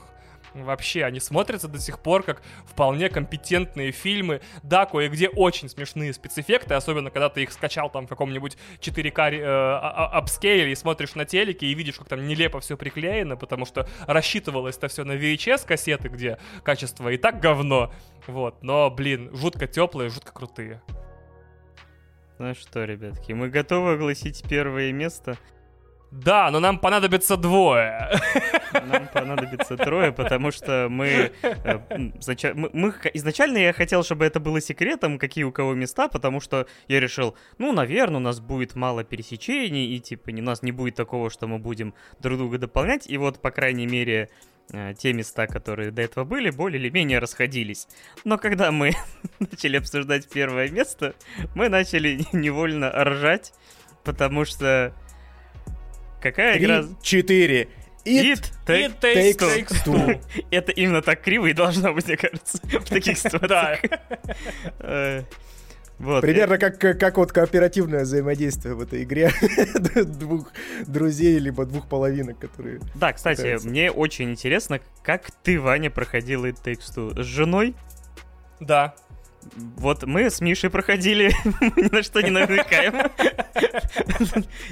Вообще, 0.54 1.04
они 1.04 1.20
смотрятся 1.20 1.68
до 1.68 1.80
сих 1.80 2.00
пор 2.00 2.24
как 2.24 2.44
вполне 2.66 3.10
компетентные 3.10 3.92
фильмы. 3.92 4.42
Да, 4.62 4.86
кое-где 4.86 5.30
очень 5.30 5.68
смешные 5.68 6.14
спецэффекты, 6.14 6.76
особенно 6.76 7.10
когда 7.10 7.30
ты 7.30 7.44
их 7.44 7.52
скачал 7.52 7.90
там 7.90 8.06
в 8.06 8.10
каком-нибудь 8.10 8.58
4К 8.80 9.32
э, 9.32 9.78
апскейле 10.14 10.72
и 10.72 10.76
смотришь 10.76 11.16
на 11.16 11.26
телеке 11.26 11.66
и 11.66 11.74
видишь, 11.74 11.98
как 11.98 12.08
там 12.08 12.28
нелепо 12.28 12.60
все 12.60 12.78
приклеено, 12.78 13.36
потому 13.36 13.66
что 13.66 13.88
рассчитывалось 14.06 14.78
это 14.78 14.88
все 14.88 15.04
на 15.04 15.14
VHS 15.14 15.66
кассеты, 15.66 16.10
где 16.10 16.38
качество 16.64 17.10
и 17.10 17.18
так 17.18 17.40
говно. 17.40 17.92
Вот, 18.28 18.62
но, 18.62 18.90
блин, 18.90 19.36
жутко 19.36 19.68
теплые, 19.68 20.10
жутко 20.10 20.32
крутые. 20.32 20.82
Ну 22.40 22.54
что, 22.56 22.84
ребятки, 22.84 23.32
мы 23.32 23.50
готовы 23.50 23.94
огласить 23.94 24.44
первое 24.48 24.92
место. 24.92 25.38
Да, 26.14 26.52
но 26.52 26.60
нам 26.60 26.78
понадобится 26.78 27.38
двое. 27.38 28.08
Нам 28.72 29.08
понадобится 29.08 29.76
трое, 29.78 30.12
потому 30.12 30.52
что 30.52 30.88
мы, 30.88 31.32
э, 31.42 31.80
мы. 32.54 32.94
Изначально 33.16 33.58
я 33.58 33.74
хотел, 33.74 34.04
чтобы 34.04 34.26
это 34.26 34.40
было 34.40 34.62
секретом, 34.62 35.18
какие 35.18 35.44
у 35.44 35.52
кого 35.52 35.74
места, 35.74 36.08
потому 36.08 36.40
что 36.40 36.68
я 36.88 37.00
решил, 37.00 37.36
ну, 37.58 37.72
наверное, 37.72 38.18
у 38.18 38.24
нас 38.24 38.40
будет 38.40 38.76
мало 38.76 39.04
пересечений, 39.04 39.96
и, 39.96 40.00
типа, 40.00 40.30
у 40.30 40.42
нас 40.42 40.62
не 40.62 40.72
будет 40.72 40.96
такого, 40.96 41.32
что 41.32 41.48
мы 41.48 41.58
будем 41.58 41.96
друг 42.20 42.38
друга 42.38 42.60
дополнять, 42.60 43.10
и 43.10 43.18
вот, 43.18 43.42
по 43.42 43.50
крайней 43.50 43.88
мере, 43.88 44.30
э, 44.72 44.94
те 44.96 45.14
места, 45.14 45.48
которые 45.48 45.90
до 45.90 46.04
этого 46.04 46.26
были, 46.26 46.52
более 46.52 46.80
или 46.80 46.90
менее 46.92 47.18
расходились. 47.18 47.88
Но 48.24 48.38
когда 48.38 48.72
мы 48.72 48.92
начали 49.40 49.78
обсуждать 49.78 50.30
первое 50.30 50.70
место, 50.70 51.16
мы 51.56 51.70
начали 51.70 52.24
невольно 52.34 52.92
ржать, 53.04 53.52
потому 54.04 54.46
что 54.46 54.94
Какая 56.24 56.54
Три, 56.56 56.64
игра? 56.64 56.86
Четыре. 57.02 57.68
It, 58.06 58.50
it, 58.68 59.00
takes, 59.02 59.38
takes 59.38 59.86
two. 59.86 60.22
Это 60.52 60.72
именно 60.72 61.02
так 61.02 61.22
криво 61.22 61.48
и 61.48 61.54
должно 61.54 61.94
быть, 61.94 62.08
мне 62.08 62.16
кажется, 62.16 62.58
в 62.64 62.86
таких 62.86 63.18
ситуациях. 63.18 63.82
Э, 64.80 65.24
вот. 66.00 66.22
Примерно 66.22 66.58
как, 66.58 66.80
как 66.80 67.18
вот 67.18 67.34
кооперативное 67.34 68.04
взаимодействие 68.04 68.74
в 68.74 68.82
этой 68.82 69.04
игре 69.04 69.32
двух 70.06 70.52
друзей, 70.88 71.40
либо 71.40 71.66
двух 71.66 71.90
половинок, 71.90 72.40
которые... 72.40 72.80
Да, 72.96 73.12
кстати, 73.12 73.38
пытаются. 73.38 73.68
мне 73.68 73.92
очень 73.92 74.32
интересно, 74.32 74.80
как 75.02 75.30
ты, 75.44 75.60
Ваня, 75.60 75.92
проходил 75.92 76.46
It 76.46 76.58
Takes 76.64 76.96
Two? 76.96 77.22
С 77.22 77.26
женой? 77.26 77.76
Да. 78.62 78.96
Вот 79.78 80.04
мы 80.04 80.30
с 80.30 80.42
Мишей 80.42 80.70
проходили, 80.70 81.32
ни 81.78 81.94
на 81.94 82.04
что 82.04 82.22
не 82.22 82.32
намекаем. 82.32 83.12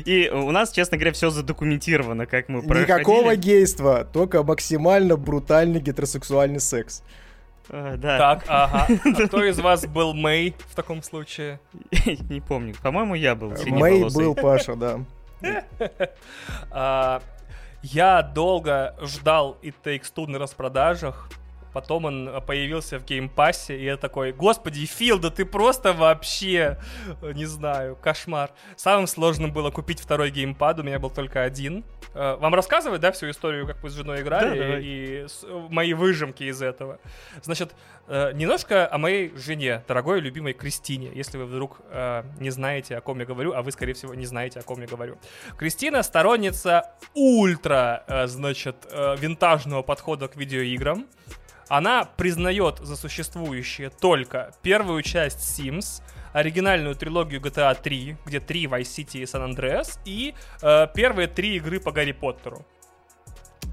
И 0.05 0.29
у 0.29 0.51
нас, 0.51 0.71
честно 0.71 0.97
говоря, 0.97 1.13
все 1.13 1.29
задокументировано, 1.29 2.25
как 2.25 2.49
мы 2.49 2.61
проходили. 2.61 2.99
Никакого 2.99 3.35
гейства, 3.35 4.05
только 4.05 4.43
максимально 4.43 5.17
брутальный 5.17 5.79
гетеросексуальный 5.79 6.59
секс. 6.59 7.03
А, 7.69 7.95
да. 7.97 8.17
Так, 8.17 8.43
ага. 8.47 8.87
А 9.05 9.25
кто 9.27 9.43
из 9.43 9.59
вас 9.59 9.85
был 9.85 10.13
Мэй 10.13 10.55
в 10.67 10.75
таком 10.75 11.01
случае? 11.01 11.59
Не 12.29 12.41
помню. 12.41 12.75
По-моему, 12.81 13.15
я 13.15 13.35
был. 13.35 13.53
Мэй 13.65 14.09
был 14.09 14.35
Паша, 14.35 14.75
да. 14.75 14.99
А, 16.69 17.21
я 17.81 18.21
долго 18.21 18.95
ждал 19.01 19.57
It 19.61 19.75
Takes 19.83 20.13
Two 20.15 20.27
на 20.27 20.37
распродажах. 20.37 21.29
Потом 21.73 22.05
он 22.05 22.29
э, 22.29 22.41
появился 22.41 22.99
в 22.99 23.05
Game 23.05 23.34
Pass 23.34 23.63
е, 23.63 23.77
и 23.77 23.83
я 23.85 23.97
такой, 23.97 24.33
господи, 24.33 24.85
Фил, 24.85 25.19
да 25.19 25.29
ты 25.29 25.45
просто 25.45 25.93
вообще, 25.93 26.77
э, 27.21 27.31
не 27.33 27.45
знаю, 27.45 27.95
кошмар. 27.95 28.51
Самым 28.75 29.07
сложным 29.07 29.51
было 29.51 29.71
купить 29.71 29.99
второй 29.99 30.31
геймпад, 30.31 30.79
у 30.79 30.83
меня 30.83 30.99
был 30.99 31.09
только 31.09 31.43
один. 31.43 31.85
Э, 32.13 32.35
вам 32.35 32.53
рассказывать, 32.53 33.01
да, 33.01 33.11
всю 33.11 33.29
историю, 33.29 33.65
как 33.65 33.81
вы 33.83 33.89
с 33.89 33.93
женой 33.93 34.21
играли, 34.21 34.59
да, 34.59 34.79
и, 34.79 35.25
и 35.25 35.27
мои 35.69 35.93
выжимки 35.93 36.43
из 36.43 36.61
этого? 36.61 36.99
Значит, 37.41 37.73
немножко 38.07 38.91
о 38.91 38.97
моей 38.97 39.33
жене, 39.37 39.83
дорогой 39.87 40.19
любимой 40.19 40.53
Кристине, 40.53 41.11
если 41.13 41.37
вы 41.37 41.45
вдруг 41.45 41.79
не 42.39 42.49
знаете, 42.49 42.97
о 42.97 43.01
ком 43.01 43.19
я 43.19 43.25
говорю, 43.25 43.53
а 43.53 43.61
вы, 43.61 43.71
скорее 43.71 43.93
всего, 43.93 44.13
не 44.13 44.25
знаете, 44.25 44.59
о 44.59 44.63
ком 44.63 44.81
я 44.81 44.87
говорю. 44.87 45.17
Кристина 45.57 46.03
сторонница 46.03 46.91
ультра, 47.13 48.03
значит, 48.25 48.75
винтажного 48.91 49.81
подхода 49.81 50.27
к 50.27 50.35
видеоиграм. 50.35 51.05
Она 51.71 52.03
признает 52.03 52.79
за 52.79 52.97
существующее 52.97 53.89
только 53.89 54.51
первую 54.61 55.03
часть 55.03 55.39
Sims, 55.39 56.03
оригинальную 56.33 56.95
трилогию 56.95 57.39
GTA 57.39 57.81
3, 57.81 58.17
где 58.25 58.41
3 58.41 58.65
Vice 58.65 58.81
City 58.81 59.19
и 59.19 59.23
San 59.23 59.49
Andreas, 59.49 59.97
и 60.03 60.35
э, 60.61 60.87
первые 60.93 61.29
три 61.29 61.55
игры 61.55 61.79
по 61.79 61.93
Гарри 61.93 62.11
Поттеру. 62.11 62.65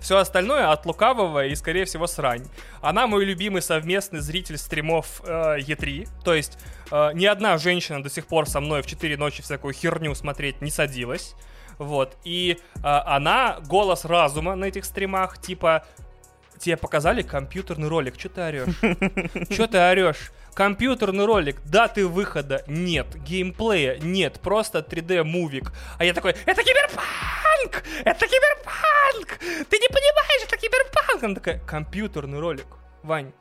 Все 0.01 0.19
остальное 0.19 0.71
от 0.71 0.87
лукавого 0.87 1.47
и, 1.47 1.57
скорее 1.57 1.87
всего, 1.87 2.07
срань. 2.07 2.47
Она 2.83 3.09
мой 3.09 3.25
любимый 3.25 3.63
совместный 3.63 4.21
зритель 4.21 4.59
стримов 4.59 5.21
э, 5.25 5.59
E3. 5.59 6.09
То 6.25 6.35
есть 6.35 6.57
э, 6.93 7.11
ни 7.15 7.27
одна 7.27 7.59
женщина 7.59 8.01
до 8.01 8.11
сих 8.11 8.29
пор 8.29 8.49
со 8.49 8.61
мной 8.61 8.83
в 8.83 8.87
4 8.87 9.17
ночи 9.17 9.43
всякую 9.43 9.75
херню 9.75 10.15
смотреть 10.15 10.63
не 10.63 10.71
садилась. 10.71 11.35
Вот. 11.79 12.17
И 12.23 12.59
э, 12.77 12.81
она 12.85 13.59
голос 13.67 14.05
разума 14.05 14.55
на 14.55 14.67
этих 14.67 14.85
стримах, 14.85 15.41
типа, 15.41 15.85
тебе 16.59 16.77
показали 16.77 17.23
компьютерный 17.23 17.89
ролик, 17.89 18.19
что 18.19 18.29
ты 18.29 18.41
орешь? 18.41 18.75
Что 19.51 19.67
ты 19.67 19.79
орешь? 19.79 20.33
Компьютерный 20.55 21.25
ролик, 21.25 21.61
даты 21.65 22.07
выхода 22.07 22.65
нет, 22.67 23.07
геймплея 23.25 23.99
нет, 24.01 24.41
просто 24.41 24.81
3D-мувик. 24.81 25.73
А 25.99 26.05
я 26.05 26.13
такой, 26.13 26.35
это 26.47 26.63
киберпанк! 26.63 27.85
Это 28.05 28.27
киберпанк! 28.27 29.39
Ты 29.39 29.79
не 29.79 29.89
понимаешь, 29.89 30.43
это 30.45 30.57
киберпанк! 30.57 31.23
Она 31.23 31.35
такая, 31.35 31.61
компьютерный 31.61 32.41
ролик. 32.41 32.67
Вань, 33.05 33.33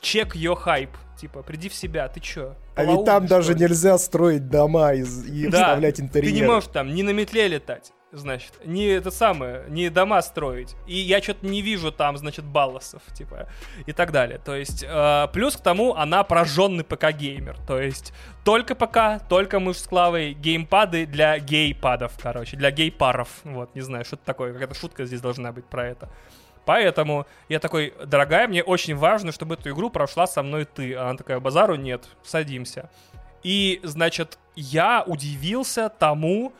check 0.00 0.36
your 0.36 0.54
hype. 0.54 0.90
Типа, 1.20 1.42
приди 1.42 1.68
в 1.68 1.74
себя, 1.74 2.08
ты 2.08 2.20
чё? 2.20 2.54
А 2.74 2.84
ведь 2.84 3.04
там 3.04 3.26
даже 3.26 3.54
нельзя 3.54 3.98
строить 3.98 4.48
дома 4.48 4.92
и, 4.94 5.02
и 5.02 5.48
да, 5.48 5.58
вставлять 5.58 6.00
интерьер. 6.00 6.32
Ты 6.32 6.40
не 6.40 6.46
можешь 6.46 6.70
там 6.72 6.94
ни 6.94 7.02
на 7.02 7.10
метле 7.10 7.48
летать 7.48 7.92
значит, 8.12 8.52
не 8.64 8.86
это 8.86 9.10
самое, 9.10 9.64
не 9.68 9.88
дома 9.88 10.20
строить. 10.22 10.76
И 10.86 10.94
я 10.96 11.22
что-то 11.22 11.46
не 11.46 11.62
вижу 11.62 11.90
там, 11.90 12.16
значит, 12.16 12.44
балласов, 12.44 13.02
типа, 13.14 13.48
и 13.86 13.92
так 13.92 14.12
далее. 14.12 14.38
То 14.38 14.54
есть, 14.54 14.84
э, 14.86 15.28
плюс 15.32 15.56
к 15.56 15.60
тому, 15.60 15.94
она 15.94 16.22
прожженный 16.22 16.84
ПК-геймер. 16.84 17.56
То 17.66 17.80
есть, 17.80 18.12
только 18.44 18.74
ПК, 18.74 19.26
только 19.28 19.60
мы 19.60 19.74
с 19.74 19.82
Клавой 19.82 20.34
геймпады 20.34 21.06
для 21.06 21.38
гейпадов, 21.38 22.12
короче, 22.22 22.56
для 22.56 22.70
гейпаров. 22.70 23.28
Вот, 23.44 23.74
не 23.74 23.80
знаю, 23.80 24.04
что 24.04 24.16
это 24.16 24.24
такое, 24.24 24.52
какая-то 24.52 24.74
шутка 24.74 25.06
здесь 25.06 25.20
должна 25.20 25.52
быть 25.52 25.64
про 25.64 25.88
это. 25.88 26.08
Поэтому 26.64 27.26
я 27.48 27.58
такой, 27.58 27.92
дорогая, 28.04 28.46
мне 28.46 28.62
очень 28.62 28.94
важно, 28.94 29.32
чтобы 29.32 29.54
эту 29.54 29.70
игру 29.70 29.90
прошла 29.90 30.26
со 30.26 30.42
мной 30.42 30.64
ты. 30.64 30.94
Она 30.94 31.16
такая, 31.16 31.40
базару 31.40 31.74
нет, 31.74 32.04
садимся. 32.22 32.88
И, 33.42 33.80
значит, 33.82 34.38
я 34.54 35.02
удивился 35.04 35.88
тому, 35.88 36.52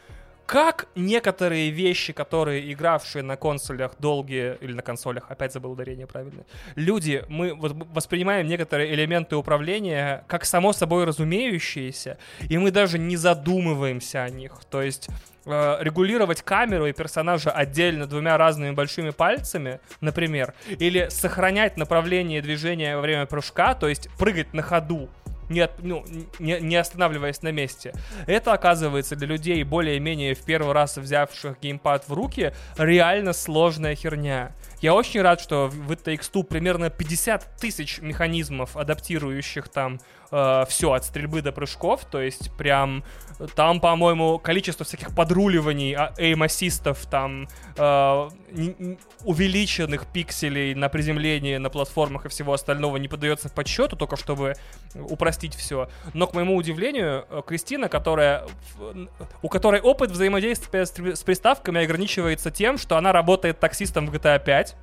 как 0.47 0.89
некоторые 0.95 1.71
вещи, 1.71 2.13
которые 2.13 2.73
игравшие 2.73 3.23
на 3.23 3.37
консолях 3.37 3.93
долгие, 3.99 4.59
или 4.61 4.73
на 4.73 4.83
консолях, 4.83 5.31
опять 5.31 5.53
забыл 5.53 5.73
ударение 5.73 6.07
правильно, 6.07 6.45
люди, 6.75 7.25
мы 7.29 7.55
воспринимаем 7.55 8.47
некоторые 8.47 8.93
элементы 8.95 9.37
управления 9.37 10.25
как 10.29 10.45
само 10.45 10.73
собой 10.73 11.05
разумеющиеся, 11.05 12.19
и 12.49 12.59
мы 12.59 12.71
даже 12.71 12.99
не 12.99 13.17
задумываемся 13.17 14.25
о 14.25 14.31
них. 14.31 14.53
То 14.71 14.83
есть 14.83 15.09
э, 15.47 15.77
регулировать 15.81 16.43
камеру 16.43 16.87
и 16.87 16.93
персонажа 16.93 17.51
отдельно 17.51 18.07
двумя 18.07 18.37
разными 18.37 18.73
большими 18.73 19.11
пальцами, 19.11 19.81
например, 20.01 20.55
или 20.69 21.09
сохранять 21.11 21.77
направление 21.77 22.43
движения 22.43 22.97
во 22.97 23.03
время 23.03 23.27
прыжка, 23.27 23.75
то 23.75 23.89
есть 23.89 24.09
прыгать 24.19 24.53
на 24.53 24.63
ходу, 24.63 25.09
не, 25.53 25.69
ну, 25.79 26.05
не, 26.39 26.61
не 26.61 26.77
останавливаясь 26.77 27.43
на 27.43 27.53
месте. 27.53 27.93
Это, 28.27 28.53
оказывается, 28.53 29.17
для 29.17 29.29
людей, 29.29 29.63
более-менее 29.63 30.35
в 30.35 30.43
первый 30.43 30.73
раз 30.73 30.97
взявших 30.97 31.61
геймпад 31.61 32.09
в 32.09 32.13
руки, 32.13 32.53
реально 32.77 33.33
сложная 33.33 33.95
херня. 33.95 34.53
Я 34.81 34.95
очень 34.95 35.23
рад, 35.23 35.41
что 35.41 35.69
в 35.69 35.93
It 35.93 36.03
Takes 36.05 36.31
Two 36.33 36.43
примерно 36.43 36.91
50 36.91 37.57
тысяч 37.57 38.01
механизмов, 38.01 38.77
адаптирующих 38.77 39.69
там 39.69 40.01
э, 40.33 40.65
все 40.69 40.93
от 40.93 41.05
стрельбы 41.05 41.43
до 41.43 41.53
прыжков, 41.53 42.05
то 42.11 42.21
есть 42.21 42.51
прям 42.57 43.05
там, 43.55 43.81
по-моему, 43.81 44.39
количество 44.39 44.85
всяких 44.85 45.15
подруливаний, 45.15 45.95
эйм-ассистов, 46.17 47.07
там 47.07 47.49
э, 47.77 48.29
увеличенных 49.25 50.07
пикселей 50.07 50.75
на 50.75 50.89
приземлении 50.89 51.57
на 51.57 51.71
платформах 51.71 52.27
и 52.27 52.29
всего 52.29 52.53
остального 52.53 52.97
не 52.97 53.09
подается 53.09 53.49
в 53.49 53.55
подсчету, 53.55 53.97
только 53.97 54.17
чтобы 54.17 54.55
упростить 54.95 55.55
все. 55.55 55.89
Но, 56.15 56.27
к 56.27 56.35
моему 56.35 56.57
удивлению, 56.57 57.27
э, 57.29 57.43
Кристина, 57.47 57.89
которая, 57.89 58.45
у 59.43 59.49
которой 59.49 59.81
опыт 59.81 60.11
взаимодействия 60.11 60.87
с 60.87 61.23
приставками 61.23 61.83
ограничивается 61.83 62.51
тем, 62.51 62.79
что 62.79 62.97
она 62.97 63.13
работает 63.13 63.61
таксистом 63.61 64.07
в 64.07 64.15
GTA 64.15 64.43
5, 64.43 64.77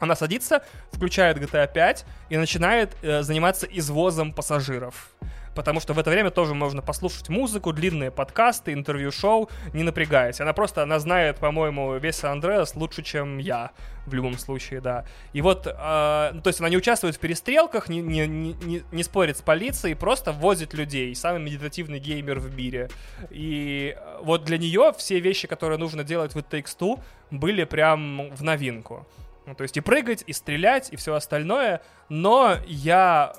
она 0.00 0.16
садится, 0.16 0.62
включает 0.92 1.38
GTA 1.38 1.72
5 1.72 2.04
и 2.30 2.36
начинает 2.36 2.96
э, 3.02 3.22
заниматься 3.22 3.66
извозом 3.66 4.32
пассажиров 4.32 5.14
потому 5.54 5.80
что 5.80 5.94
в 5.94 5.98
это 5.98 6.10
время 6.10 6.30
тоже 6.30 6.54
можно 6.54 6.82
послушать 6.82 7.28
музыку, 7.28 7.72
длинные 7.72 8.10
подкасты, 8.10 8.72
интервью-шоу, 8.72 9.48
не 9.72 9.82
напрягаясь. 9.82 10.40
Она 10.40 10.52
просто, 10.52 10.82
она 10.82 10.98
знает, 10.98 11.38
по-моему, 11.38 11.96
весь 11.96 12.22
Андреас 12.24 12.74
лучше, 12.74 13.02
чем 13.02 13.38
я, 13.38 13.70
в 14.06 14.14
любом 14.14 14.38
случае, 14.38 14.80
да. 14.80 15.04
И 15.32 15.40
вот, 15.40 15.66
э, 15.66 16.30
ну, 16.32 16.40
то 16.40 16.48
есть 16.48 16.60
она 16.60 16.68
не 16.68 16.76
участвует 16.76 17.16
в 17.16 17.18
перестрелках, 17.18 17.88
не, 17.88 18.00
не, 18.00 18.26
не, 18.26 18.82
не 18.90 19.02
спорит 19.02 19.38
с 19.38 19.42
полицией, 19.42 19.94
просто 19.94 20.32
возит 20.32 20.74
людей, 20.74 21.14
самый 21.14 21.40
медитативный 21.40 21.98
геймер 21.98 22.38
в 22.38 22.54
мире. 22.54 22.90
И 23.30 23.96
вот 24.20 24.44
для 24.44 24.58
нее 24.58 24.92
все 24.96 25.20
вещи, 25.20 25.48
которые 25.48 25.78
нужно 25.78 26.04
делать 26.04 26.34
в 26.34 26.38
It 26.38 26.48
Takes 26.50 26.76
Two, 26.78 27.00
были 27.30 27.64
прям 27.64 28.34
в 28.34 28.42
новинку. 28.42 29.06
Ну, 29.46 29.54
то 29.54 29.62
есть 29.62 29.76
и 29.76 29.80
прыгать, 29.80 30.24
и 30.26 30.32
стрелять, 30.32 30.92
и 30.92 30.96
все 30.96 31.14
остальное. 31.14 31.82
Но 32.08 32.56
я 32.66 33.34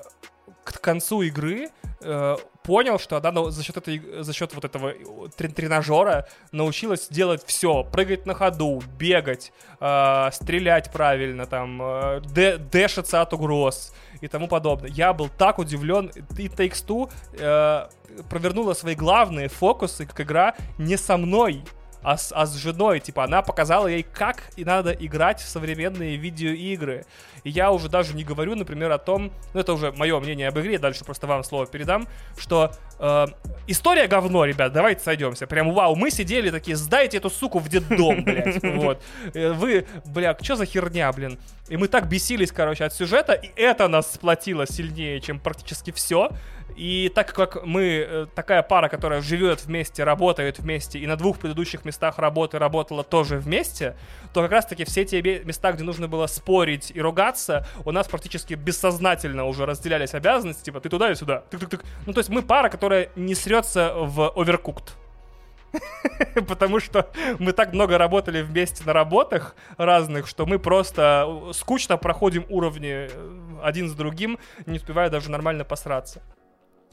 к 0.64 0.80
концу 0.80 1.22
игры 1.22 1.68
э, 2.00 2.36
понял, 2.62 2.98
что 2.98 3.16
она 3.16 3.50
за 3.50 3.62
счет, 3.62 3.76
этой, 3.76 4.22
за 4.22 4.32
счет 4.32 4.54
вот 4.54 4.64
этого 4.64 4.92
тренажера 5.36 6.28
научилась 6.52 7.08
делать 7.08 7.44
все. 7.46 7.84
Прыгать 7.84 8.26
на 8.26 8.34
ходу, 8.34 8.82
бегать, 8.98 9.52
э, 9.80 10.28
стрелять 10.32 10.90
правильно, 10.92 11.46
там, 11.46 11.80
э, 11.82 12.20
дэшиться 12.58 13.22
от 13.22 13.32
угроз 13.32 13.94
и 14.20 14.28
тому 14.28 14.48
подобное. 14.48 14.90
Я 14.90 15.12
был 15.12 15.28
так 15.28 15.58
удивлен. 15.58 16.10
И 16.36 16.48
Takes 16.48 16.84
Two 16.86 17.10
э, 17.38 17.88
провернула 18.28 18.74
свои 18.74 18.94
главные 18.94 19.48
фокусы, 19.48 20.06
как 20.06 20.20
игра, 20.20 20.54
не 20.78 20.96
со 20.96 21.16
мной 21.16 21.62
а 22.06 22.16
с, 22.16 22.32
а 22.32 22.46
с 22.46 22.54
женой. 22.54 23.00
Типа, 23.00 23.24
она 23.24 23.42
показала 23.42 23.88
ей, 23.88 24.04
как 24.04 24.44
и 24.54 24.64
надо 24.64 24.92
играть 24.92 25.40
в 25.40 25.48
современные 25.48 26.16
видеоигры. 26.16 27.04
И 27.42 27.50
я 27.50 27.72
уже 27.72 27.88
даже 27.88 28.14
не 28.14 28.22
говорю, 28.22 28.54
например, 28.54 28.92
о 28.92 28.98
том, 28.98 29.32
ну 29.54 29.60
это 29.60 29.72
уже 29.72 29.90
мое 29.90 30.18
мнение 30.20 30.48
об 30.48 30.58
игре, 30.60 30.78
дальше 30.78 31.04
просто 31.04 31.26
вам 31.26 31.42
слово 31.42 31.66
передам, 31.66 32.06
что 32.38 32.72
э, 33.00 33.26
история 33.66 34.06
говно, 34.06 34.44
ребят, 34.44 34.72
давайте 34.72 35.02
сойдемся. 35.02 35.48
Прям 35.48 35.72
вау, 35.74 35.96
мы 35.96 36.12
сидели 36.12 36.50
такие, 36.50 36.76
сдайте 36.76 37.16
эту 37.16 37.28
суку 37.28 37.58
в 37.58 37.68
детдом, 37.68 38.22
блядь. 38.22 38.62
Вот. 38.76 39.02
Э, 39.34 39.50
вы, 39.50 39.86
бля, 40.04 40.36
что 40.40 40.54
за 40.54 40.64
херня, 40.64 41.12
блин? 41.12 41.38
И 41.68 41.76
мы 41.76 41.88
так 41.88 42.08
бесились, 42.08 42.52
короче, 42.52 42.84
от 42.84 42.94
сюжета, 42.94 43.32
и 43.32 43.50
это 43.56 43.88
нас 43.88 44.12
сплотило 44.14 44.64
сильнее, 44.66 45.20
чем 45.20 45.40
практически 45.40 45.90
все. 45.90 46.30
И 46.74 47.10
так 47.14 47.32
как 47.32 47.64
мы 47.64 48.06
э, 48.06 48.26
такая 48.34 48.62
пара, 48.62 48.88
которая 48.88 49.20
живет 49.20 49.64
вместе, 49.64 50.04
работает 50.04 50.58
вместе, 50.58 50.98
и 50.98 51.06
на 51.06 51.16
двух 51.16 51.38
предыдущих 51.38 51.84
местах 51.84 52.18
работы 52.18 52.58
работала 52.58 53.04
тоже 53.04 53.38
вместе, 53.38 53.96
то 54.34 54.42
как 54.42 54.50
раз-таки 54.50 54.84
все 54.84 55.04
те 55.04 55.22
места, 55.22 55.72
где 55.72 55.84
нужно 55.84 56.08
было 56.08 56.26
спорить 56.26 56.92
и 56.94 57.00
ругаться, 57.00 57.66
у 57.84 57.92
нас 57.92 58.08
практически 58.08 58.54
бессознательно 58.54 59.46
уже 59.46 59.64
разделялись 59.64 60.12
обязанности, 60.14 60.64
типа 60.64 60.80
ты 60.80 60.88
туда 60.88 61.10
и 61.10 61.14
сюда. 61.14 61.44
Тык-тык-тык. 61.50 61.84
Ну, 62.04 62.12
то 62.12 62.20
есть 62.20 62.30
мы 62.30 62.42
пара, 62.42 62.68
которая 62.68 63.10
не 63.16 63.34
срется 63.34 63.92
в 63.94 64.32
Overcooked. 64.36 64.90
Потому 66.48 66.80
что 66.80 67.10
мы 67.38 67.52
так 67.52 67.72
много 67.72 67.98
работали 67.98 68.42
вместе 68.42 68.84
на 68.84 68.92
работах 68.92 69.56
разных, 69.76 70.26
что 70.26 70.46
мы 70.46 70.58
просто 70.58 71.26
э, 71.26 71.52
скучно 71.52 71.96
проходим 71.96 72.46
уровни 72.48 73.08
э, 73.10 73.60
один 73.62 73.88
с 73.88 73.92
другим, 73.92 74.38
не 74.66 74.76
успевая 74.76 75.10
даже 75.10 75.30
нормально 75.30 75.64
посраться. 75.64 76.22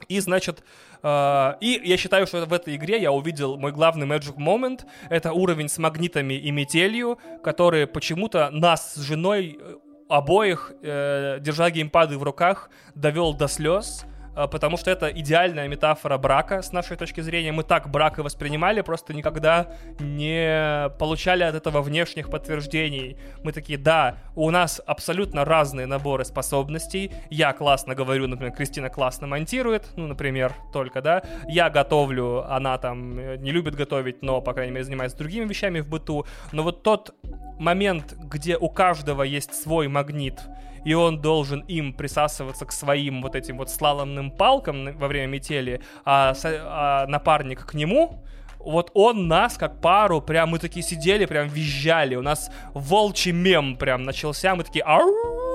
И, 0.07 0.19
значит, 0.19 0.63
э, 1.01 1.53
и 1.61 1.81
я 1.83 1.97
считаю, 1.97 2.27
что 2.27 2.45
в 2.45 2.53
этой 2.53 2.75
игре 2.75 3.01
я 3.01 3.11
увидел 3.11 3.57
мой 3.57 3.71
главный 3.71 4.07
magic 4.07 4.37
moment. 4.37 4.81
Это 5.09 5.33
уровень 5.33 5.69
с 5.69 5.77
магнитами 5.77 6.33
и 6.33 6.51
метелью, 6.51 7.17
которые 7.43 7.87
почему-то 7.87 8.49
нас 8.51 8.93
с 8.93 9.01
женой 9.01 9.57
э, 9.59 9.75
обоих, 10.09 10.73
э, 10.81 11.39
держа 11.39 11.69
геймпады 11.69 12.17
в 12.17 12.23
руках, 12.23 12.69
довел 12.95 13.33
до 13.33 13.47
слез. 13.47 14.05
А, 14.35 14.47
потому 14.47 14.77
что 14.77 14.91
это 14.91 15.07
идеальная 15.09 15.67
метафора 15.67 16.17
брака 16.17 16.61
с 16.61 16.71
нашей 16.71 16.97
точки 16.97 17.21
зрения. 17.21 17.51
Мы 17.51 17.63
так 17.63 17.89
брак 17.89 18.19
и 18.19 18.21
воспринимали, 18.21 18.81
просто 18.81 19.13
никогда 19.13 19.67
не 19.99 20.89
получали 20.97 21.43
от 21.43 21.55
этого 21.55 21.81
внешних 21.81 22.29
подтверждений. 22.29 23.17
Мы 23.43 23.51
такие, 23.51 23.77
да, 23.77 24.17
у 24.35 24.49
нас 24.49 24.81
абсолютно 24.85 25.45
разные 25.45 25.85
наборы 25.85 26.25
способностей. 26.25 27.11
Я 27.29 27.53
классно 27.53 27.95
говорю, 27.95 28.27
например, 28.27 28.53
Кристина 28.55 28.89
классно 28.89 29.27
монтирует, 29.27 29.89
ну, 29.95 30.07
например, 30.07 30.53
только, 30.71 31.01
да. 31.01 31.23
Я 31.47 31.69
готовлю, 31.69 32.43
она 32.49 32.77
там 32.77 33.17
э, 33.17 33.37
не 33.37 33.51
любит 33.51 33.75
готовить, 33.75 34.21
но, 34.21 34.41
по 34.41 34.53
крайней 34.53 34.71
мере, 34.71 34.85
занимается 34.85 35.17
другими 35.17 35.45
вещами 35.45 35.79
в 35.79 35.87
быту. 35.87 36.25
Но 36.51 36.63
вот 36.63 36.83
тот 36.83 37.13
момент, 37.59 38.13
где 38.13 38.57
у 38.57 38.69
каждого 38.69 39.23
есть 39.23 39.53
свой 39.53 39.87
магнит, 39.87 40.41
и 40.85 40.93
он 40.93 41.21
должен 41.21 41.61
им 41.61 41.93
присасываться 41.93 42.65
к 42.65 42.71
своим 42.71 43.21
вот 43.21 43.35
этим 43.35 43.57
вот 43.57 43.69
слаломным 43.69 44.31
палкам 44.31 44.97
во 44.97 45.07
время 45.07 45.27
метели, 45.27 45.81
а, 46.05 46.33
а 46.43 47.05
напарник 47.07 47.65
к 47.65 47.73
нему, 47.73 48.23
вот 48.63 48.91
он 48.93 49.27
нас, 49.27 49.57
как 49.57 49.81
пару, 49.81 50.21
прям 50.21 50.49
мы 50.49 50.59
такие 50.59 50.83
сидели, 50.83 51.25
прям 51.25 51.47
визжали. 51.49 52.15
У 52.15 52.21
нас 52.21 52.49
волчий 52.73 53.33
мем 53.33 53.75
прям 53.75 54.03
начался. 54.03 54.55
Мы 54.55 54.63
такие... 54.63 54.83
Ау! 54.85 55.52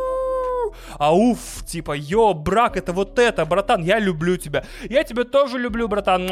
Ауф, 0.99 1.65
типа, 1.67 1.95
йо, 1.97 2.35
брак, 2.35 2.77
это 2.77 2.93
вот 2.93 3.19
это, 3.19 3.45
братан, 3.47 3.83
я 3.83 3.99
люблю 3.99 4.37
тебя. 4.37 4.65
Я 4.91 5.05
тебя 5.05 5.25
тоже 5.25 5.59
люблю, 5.59 5.89
братан. 5.89 6.23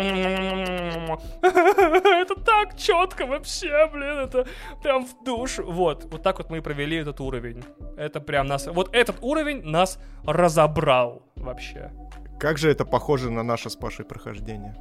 Это 1.47 2.35
так 2.35 2.77
четко 2.77 3.27
вообще, 3.27 3.89
блин, 3.93 4.19
это 4.19 4.47
прям 4.83 5.07
в 5.07 5.25
душ. 5.25 5.59
Вот, 5.59 6.05
вот 6.05 6.23
так 6.23 6.39
вот 6.39 6.51
мы 6.51 6.59
и 6.59 6.61
провели 6.61 6.97
этот 6.97 7.21
уровень. 7.21 7.63
Это 7.97 8.21
прям 8.21 8.47
нас, 8.47 8.67
вот 8.67 8.95
этот 8.95 9.17
уровень 9.21 9.63
нас 9.63 9.99
разобрал 10.27 11.23
вообще. 11.37 11.91
Как 12.39 12.59
же 12.59 12.71
это 12.71 12.85
похоже 12.85 13.31
на 13.31 13.43
наше 13.43 13.71
с 13.71 13.77
Пашей 13.77 14.05
прохождение. 14.05 14.75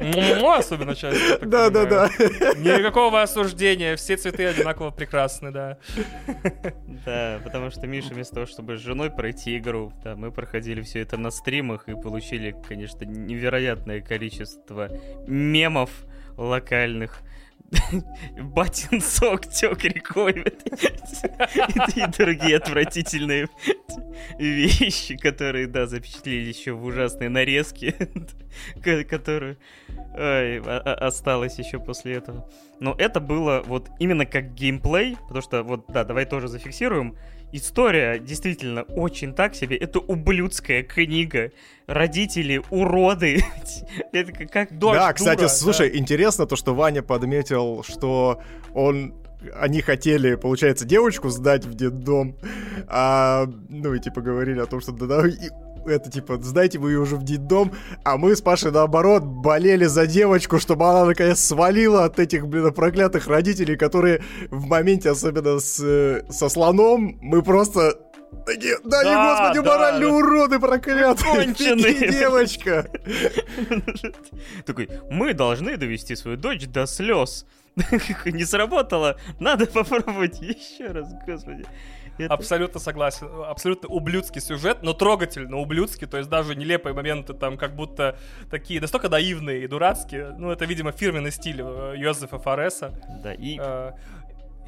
Ну, 0.00 0.52
особенно 0.52 0.94
часто. 0.94 1.46
Да, 1.46 1.70
да, 1.70 1.84
да. 1.84 2.08
Никакого 2.56 3.22
осуждения, 3.22 3.96
все 3.96 4.16
цветы 4.16 4.46
одинаково 4.46 4.90
прекрасны, 4.90 5.50
да. 5.50 5.78
Да, 7.04 7.40
потому 7.44 7.70
что 7.70 7.86
Миша 7.86 8.14
вместо 8.14 8.34
того, 8.36 8.46
чтобы 8.46 8.76
с 8.76 8.80
женой 8.80 9.10
пройти 9.10 9.58
игру, 9.58 9.92
да, 10.02 10.16
мы 10.16 10.32
проходили 10.32 10.80
все 10.82 11.00
это 11.00 11.16
на 11.16 11.30
стримах 11.30 11.88
и 11.88 11.94
получили, 11.94 12.56
конечно, 12.66 13.04
невероятное 13.04 14.00
количество 14.00 14.88
мемов 15.26 15.90
локальных 16.36 17.20
Батин 18.40 19.00
сок 19.00 19.46
тек 19.46 19.84
рекой. 19.84 20.44
И 21.96 22.06
другие 22.16 22.56
отвратительные 22.56 23.48
вещи, 24.38 25.16
которые, 25.16 25.66
да, 25.66 25.86
запечатлели 25.86 26.48
еще 26.48 26.72
в 26.72 26.84
ужасной 26.84 27.28
нарезке, 27.28 27.94
которую 29.10 29.58
осталось 30.14 31.58
еще 31.58 31.78
после 31.78 32.14
этого. 32.14 32.50
Но 32.80 32.94
это 32.98 33.20
было 33.20 33.62
вот 33.66 33.90
именно 33.98 34.24
как 34.24 34.54
геймплей, 34.54 35.16
потому 35.22 35.42
что 35.42 35.62
вот, 35.62 35.84
да, 35.88 36.04
давай 36.04 36.24
тоже 36.24 36.48
зафиксируем. 36.48 37.16
История 37.52 38.18
действительно 38.18 38.82
очень 38.82 39.34
так 39.34 39.54
себе. 39.54 39.76
Это 39.76 39.98
ублюдская 40.00 40.82
книга. 40.82 41.52
Родители 41.86 42.62
уроды. 42.70 43.42
Это 44.12 44.32
как 44.46 44.78
дождь 44.78 44.98
Да, 44.98 45.12
кстати, 45.12 45.40
дура, 45.40 45.48
слушай, 45.48 45.90
да. 45.90 45.98
интересно 45.98 46.46
то, 46.46 46.56
что 46.56 46.74
Ваня 46.74 47.02
подметил, 47.02 47.82
что 47.82 48.42
он 48.74 49.14
они 49.54 49.80
хотели, 49.82 50.34
получается, 50.34 50.84
девочку 50.84 51.28
сдать 51.28 51.64
в 51.64 51.74
детдом, 51.74 52.36
а, 52.88 53.46
ну 53.68 53.94
и 53.94 54.00
типа 54.00 54.20
говорили 54.20 54.58
о 54.58 54.66
том, 54.66 54.80
что 54.80 54.92
да, 54.92 55.06
да, 55.06 55.22
это 55.92 56.10
типа, 56.10 56.38
сдайте 56.40 56.78
вы 56.78 56.92
ее 56.92 57.00
уже 57.00 57.16
в 57.16 57.24
детдом, 57.24 57.72
а 58.04 58.16
мы 58.16 58.34
с 58.34 58.40
Пашей 58.40 58.70
наоборот 58.70 59.22
болели 59.24 59.86
за 59.86 60.06
девочку, 60.06 60.58
чтобы 60.58 60.88
она 60.88 61.04
наконец 61.04 61.40
свалила 61.40 62.04
от 62.04 62.18
этих, 62.18 62.46
блин, 62.46 62.72
проклятых 62.72 63.26
родителей, 63.26 63.76
которые 63.76 64.22
в 64.50 64.66
моменте, 64.66 65.10
особенно 65.10 65.58
с, 65.58 65.80
э, 65.80 66.22
со 66.30 66.48
слоном, 66.48 67.18
мы 67.20 67.42
просто 67.42 67.94
Такие, 68.44 68.76
да, 68.84 69.02
да 69.02 69.04
не, 69.04 69.14
господи, 69.14 69.64
да, 69.64 69.72
моральные 69.72 70.10
да. 70.10 70.16
уроды 70.16 70.58
проклятые. 70.58 71.44
Конченые. 71.44 72.08
девочка. 72.12 72.90
Такой, 74.66 74.88
мы 75.10 75.32
должны 75.34 75.76
довести 75.76 76.14
свою 76.14 76.36
дочь 76.36 76.66
до 76.66 76.86
слез. 76.86 77.46
Не 78.24 78.44
сработало, 78.44 79.18
надо 79.38 79.66
попробовать 79.66 80.40
еще 80.40 80.86
раз, 80.88 81.08
господи. 81.26 81.64
Это... 82.18 82.34
Абсолютно 82.34 82.80
согласен. 82.80 83.28
Абсолютно 83.46 83.88
ублюдский 83.88 84.40
сюжет, 84.40 84.82
но 84.82 84.92
трогательно 84.92 85.58
ублюдский. 85.58 86.06
То 86.06 86.18
есть 86.18 86.28
даже 86.28 86.54
нелепые 86.54 86.94
моменты 86.94 87.34
там 87.34 87.56
как 87.56 87.74
будто 87.74 88.18
такие 88.50 88.80
настолько 88.80 89.08
наивные 89.08 89.64
и 89.64 89.66
дурацкие. 89.66 90.34
Ну, 90.38 90.50
это, 90.50 90.64
видимо, 90.64 90.92
фирменный 90.92 91.30
стиль 91.30 91.60
э, 91.60 91.94
Йозефа 91.96 92.38
Фореса. 92.38 92.92
Да, 93.22 93.32
и... 93.32 93.58
Э, 93.60 93.92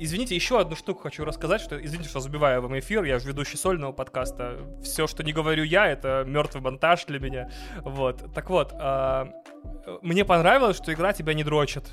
Извините, 0.03 0.35
еще 0.35 0.59
одну 0.59 0.77
штуку 0.77 1.03
хочу 1.03 1.27
рассказать, 1.27 1.61
что 1.61 1.77
извините, 1.77 2.09
что 2.09 2.21
забиваю 2.21 2.63
вам 2.63 2.79
эфир, 2.79 3.05
я 3.05 3.19
же 3.19 3.29
ведущий 3.29 3.59
сольного 3.59 3.93
подкаста. 3.93 4.57
Все, 4.83 5.07
что 5.07 5.23
не 5.23 5.35
говорю 5.35 5.63
я, 5.63 5.87
это 5.89 6.25
мертвый 6.27 6.63
монтаж 6.63 7.05
для 7.05 7.21
меня. 7.21 7.51
Вот. 7.83 8.33
Так 8.33 8.49
вот, 8.49 8.73
э, 8.73 9.27
мне 10.01 10.25
понравилось, 10.25 10.79
что 10.79 10.91
игра 10.91 11.13
тебя 11.13 11.35
не 11.35 11.45
дрочит. 11.45 11.85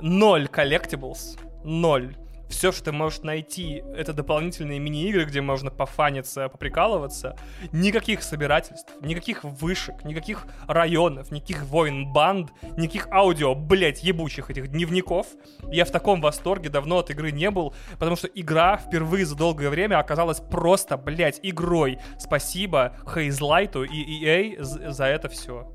Ноль 0.00 0.46
коллектиблс. 0.46 1.36
Ноль 1.64 2.14
все, 2.52 2.70
что 2.70 2.84
ты 2.84 2.92
можешь 2.92 3.22
найти, 3.22 3.82
это 3.96 4.12
дополнительные 4.12 4.78
мини-игры, 4.78 5.24
где 5.24 5.40
можно 5.40 5.70
пофаниться, 5.70 6.48
поприкалываться. 6.48 7.36
Никаких 7.72 8.22
собирательств, 8.22 8.92
никаких 9.00 9.42
вышек, 9.42 10.04
никаких 10.04 10.46
районов, 10.68 11.30
никаких 11.30 11.64
войн-банд, 11.64 12.50
никаких 12.76 13.08
аудио, 13.10 13.54
блять, 13.54 14.04
ебучих 14.04 14.50
этих 14.50 14.68
дневников. 14.68 15.26
Я 15.70 15.84
в 15.84 15.90
таком 15.90 16.20
восторге 16.20 16.68
давно 16.68 16.98
от 16.98 17.10
игры 17.10 17.32
не 17.32 17.50
был, 17.50 17.74
потому 17.98 18.16
что 18.16 18.28
игра 18.28 18.76
впервые 18.76 19.26
за 19.26 19.36
долгое 19.36 19.70
время 19.70 19.98
оказалась 19.98 20.40
просто, 20.40 20.96
блять, 20.96 21.40
игрой. 21.42 21.98
Спасибо 22.18 22.96
Hazelight 23.12 23.77
у 23.77 23.84
и 23.84 24.24
EA 24.24 24.62
за 24.62 25.04
это 25.06 25.28
все. 25.28 25.72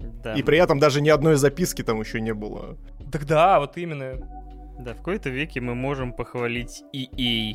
Да. 0.00 0.34
И 0.34 0.42
при 0.42 0.58
этом 0.58 0.78
даже 0.78 1.00
ни 1.00 1.08
одной 1.08 1.36
записки 1.36 1.82
там 1.82 2.00
еще 2.00 2.20
не 2.20 2.34
было. 2.34 2.76
Так 3.10 3.24
да, 3.24 3.60
вот 3.60 3.76
именно. 3.76 4.41
Да, 4.82 4.94
в 4.94 4.96
какой-то 4.96 5.30
веке 5.30 5.60
мы 5.60 5.76
можем 5.76 6.12
похвалить 6.12 6.82
EA. 6.92 7.54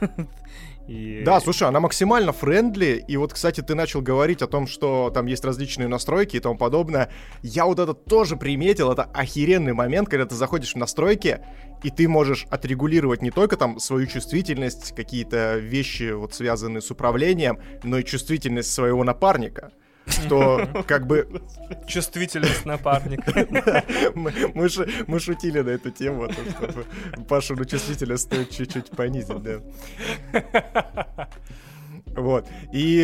И... 0.88 1.22
Да, 1.24 1.40
слушай, 1.40 1.66
она 1.66 1.80
максимально 1.80 2.32
friendly, 2.32 3.04
и 3.08 3.16
вот, 3.16 3.32
кстати, 3.32 3.60
ты 3.60 3.74
начал 3.74 4.02
говорить 4.02 4.40
о 4.40 4.46
том, 4.46 4.68
что 4.68 5.10
там 5.12 5.26
есть 5.26 5.44
различные 5.44 5.88
настройки 5.88 6.36
и 6.36 6.40
тому 6.40 6.56
подобное. 6.56 7.10
Я 7.42 7.64
вот 7.64 7.80
это 7.80 7.92
тоже 7.92 8.36
приметил, 8.36 8.92
это 8.92 9.02
охеренный 9.02 9.72
момент, 9.72 10.08
когда 10.08 10.26
ты 10.26 10.36
заходишь 10.36 10.74
в 10.74 10.76
настройки, 10.76 11.40
и 11.82 11.90
ты 11.90 12.06
можешь 12.06 12.46
отрегулировать 12.50 13.20
не 13.20 13.32
только 13.32 13.56
там 13.56 13.80
свою 13.80 14.06
чувствительность, 14.06 14.94
какие-то 14.94 15.56
вещи, 15.56 16.12
вот 16.12 16.34
связанные 16.34 16.82
с 16.82 16.90
управлением, 16.90 17.58
но 17.82 17.98
и 17.98 18.04
чувствительность 18.04 18.72
своего 18.72 19.02
напарника 19.02 19.72
что 20.06 20.68
как 20.86 21.06
бы... 21.06 21.42
Чувствительность 21.86 22.64
напарника. 22.64 23.46
Мы 24.14 25.20
шутили 25.20 25.60
на 25.60 25.70
эту 25.70 25.90
тему, 25.90 26.28
что 26.30 26.84
Пашу 27.28 27.56
чувствительность 27.64 28.24
стоит 28.24 28.50
чуть-чуть 28.50 28.90
понизить, 28.90 29.42
да. 29.42 31.28
Вот. 32.16 32.48
И 32.72 32.98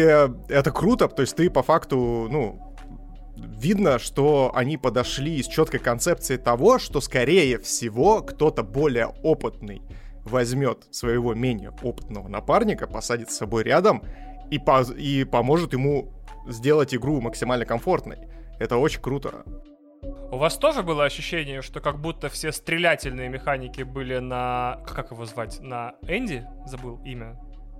это 0.48 0.70
круто, 0.70 1.08
то 1.08 1.22
есть 1.22 1.36
ты 1.36 1.50
по 1.50 1.62
факту, 1.62 2.28
ну, 2.30 2.74
видно, 3.36 3.98
что 3.98 4.52
они 4.54 4.76
подошли 4.76 5.42
с 5.42 5.46
четкой 5.46 5.80
концепцией 5.80 6.38
того, 6.38 6.78
что, 6.78 7.00
скорее 7.00 7.58
всего, 7.58 8.22
кто-то 8.22 8.62
более 8.62 9.06
опытный 9.22 9.82
возьмет 10.24 10.86
своего 10.90 11.34
менее 11.34 11.72
опытного 11.82 12.28
напарника, 12.28 12.86
посадит 12.86 13.30
с 13.30 13.36
собой 13.36 13.64
рядом 13.64 14.02
и, 14.50 14.58
по 14.58 14.82
и 14.82 15.24
поможет 15.24 15.72
ему 15.72 16.12
сделать 16.46 16.94
игру 16.94 17.20
максимально 17.20 17.64
комфортной. 17.64 18.18
Это 18.58 18.76
очень 18.76 19.00
круто. 19.00 19.44
У 20.30 20.36
вас 20.36 20.56
тоже 20.56 20.82
было 20.82 21.04
ощущение, 21.04 21.62
что 21.62 21.80
как 21.80 22.00
будто 22.00 22.28
все 22.28 22.52
стрелятельные 22.52 23.28
механики 23.28 23.82
были 23.82 24.18
на... 24.18 24.80
Как 24.86 25.10
его 25.10 25.24
звать? 25.26 25.60
На 25.60 25.94
Энди? 26.08 26.44
Забыл 26.66 27.00
имя. 27.04 27.36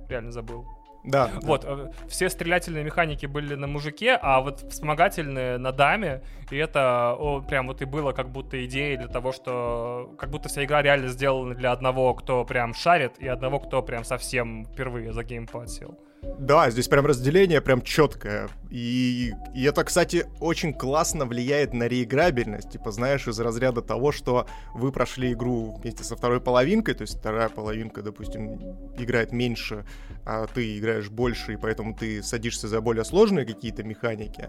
Реально 0.08 0.30
забыл. 0.30 0.66
Да. 1.04 1.30
Вот, 1.42 1.62
да. 1.62 1.68
Э, 1.70 1.90
все 2.08 2.28
стрелятельные 2.28 2.84
механики 2.84 3.26
были 3.26 3.54
на 3.54 3.66
мужике, 3.66 4.18
а 4.20 4.40
вот 4.40 4.60
вспомогательные 4.70 5.58
на 5.58 5.72
даме, 5.72 6.22
и 6.50 6.56
это 6.56 7.16
о, 7.18 7.40
прям 7.40 7.66
вот 7.66 7.82
и 7.82 7.86
было 7.86 8.12
как 8.12 8.30
будто 8.30 8.64
идеей 8.66 8.96
для 8.96 9.08
того, 9.08 9.32
что 9.32 10.14
как 10.18 10.30
будто 10.30 10.48
вся 10.48 10.64
игра 10.64 10.80
реально 10.80 11.08
сделана 11.08 11.54
для 11.54 11.72
одного, 11.72 12.14
кто 12.14 12.44
прям 12.44 12.72
шарит, 12.74 13.18
и 13.18 13.26
одного, 13.26 13.58
кто 13.58 13.82
прям 13.82 14.04
совсем 14.04 14.64
впервые 14.64 15.12
за 15.12 15.24
геймпад 15.24 15.70
сел. 15.70 15.98
Да, 16.22 16.70
здесь 16.70 16.88
прям 16.88 17.06
разделение 17.06 17.60
прям 17.60 17.82
четкое. 17.82 18.48
И, 18.70 19.32
и 19.54 19.64
это, 19.64 19.84
кстати, 19.84 20.26
очень 20.40 20.72
классно 20.72 21.24
влияет 21.24 21.72
на 21.72 21.88
реиграбельность. 21.88 22.70
Типа, 22.70 22.90
знаешь, 22.92 23.26
из 23.26 23.38
разряда 23.40 23.82
того, 23.82 24.12
что 24.12 24.46
вы 24.74 24.92
прошли 24.92 25.32
игру 25.32 25.78
вместе 25.80 26.04
со 26.04 26.16
второй 26.16 26.40
половинкой, 26.40 26.94
то 26.94 27.02
есть 27.02 27.18
вторая 27.18 27.48
половинка, 27.48 28.02
допустим, 28.02 28.56
играет 28.98 29.32
меньше, 29.32 29.84
а 30.24 30.46
ты 30.46 30.78
играешь 30.78 31.10
больше, 31.10 31.54
и 31.54 31.56
поэтому 31.56 31.94
ты 31.94 32.22
садишься 32.22 32.68
за 32.68 32.80
более 32.80 33.04
сложные 33.04 33.44
какие-то 33.44 33.82
механики. 33.82 34.48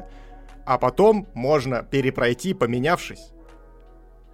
А 0.65 0.77
потом 0.77 1.27
можно 1.33 1.83
перепройти, 1.83 2.53
поменявшись. 2.53 3.33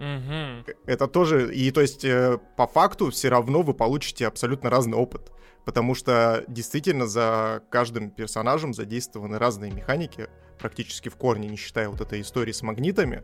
Угу. 0.00 0.72
Это 0.86 1.06
тоже, 1.06 1.54
и 1.54 1.70
то 1.70 1.82
есть 1.82 2.04
э, 2.04 2.38
по 2.56 2.66
факту 2.66 3.10
все 3.10 3.28
равно 3.28 3.62
вы 3.62 3.74
получите 3.74 4.26
абсолютно 4.26 4.70
разный 4.70 4.96
опыт 4.96 5.30
потому 5.64 5.94
что 5.94 6.44
действительно 6.48 7.06
за 7.06 7.62
каждым 7.70 8.10
персонажем 8.10 8.74
задействованы 8.74 9.38
разные 9.38 9.70
механики, 9.70 10.28
практически 10.58 11.08
в 11.08 11.16
корне, 11.16 11.48
не 11.48 11.56
считая 11.56 11.88
вот 11.88 12.00
этой 12.00 12.20
истории 12.20 12.52
с 12.52 12.62
магнитами, 12.62 13.22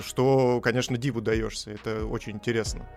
что, 0.00 0.60
конечно, 0.60 0.96
диву 0.96 1.20
даешься, 1.20 1.70
это 1.72 2.06
очень 2.06 2.32
интересно. 2.32 2.88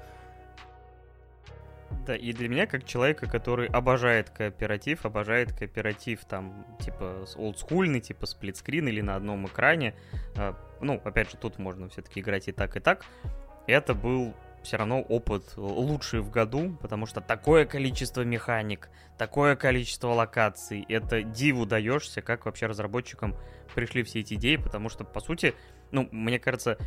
Да, 2.05 2.15
и 2.15 2.31
для 2.33 2.47
меня, 2.47 2.67
как 2.67 2.85
человека, 2.85 3.29
который 3.29 3.67
обожает 3.67 4.29
кооператив, 4.29 5.05
обожает 5.05 5.51
кооператив 5.53 6.25
там, 6.25 6.65
типа, 6.79 7.25
олдскульный, 7.35 7.99
типа, 7.99 8.25
сплитскрин 8.25 8.87
или 8.87 9.01
на 9.01 9.15
одном 9.15 9.45
экране, 9.47 9.93
а, 10.35 10.55
ну, 10.81 11.01
опять 11.03 11.31
же, 11.31 11.37
тут 11.37 11.59
можно 11.59 11.89
все-таки 11.89 12.21
играть 12.21 12.47
и 12.47 12.51
так, 12.51 12.77
и 12.77 12.79
так, 12.79 13.05
это 13.67 13.93
был 13.93 14.33
все 14.63 14.77
равно 14.77 15.01
опыт 15.01 15.53
лучший 15.55 16.19
в 16.19 16.29
году, 16.29 16.77
потому 16.81 17.05
что 17.05 17.21
такое 17.21 17.65
количество 17.65 18.21
механик, 18.21 18.89
такое 19.17 19.55
количество 19.55 20.09
локаций, 20.09 20.85
это 20.89 21.23
диву 21.23 21.65
даешься, 21.65 22.21
как 22.21 22.45
вообще 22.45 22.65
разработчикам 22.65 23.35
пришли 23.75 24.03
все 24.03 24.21
эти 24.21 24.33
идеи, 24.33 24.57
потому 24.57 24.89
что, 24.89 25.03
по 25.03 25.19
сути, 25.19 25.53
ну, 25.91 26.09
мне 26.11 26.39
кажется, 26.39 26.77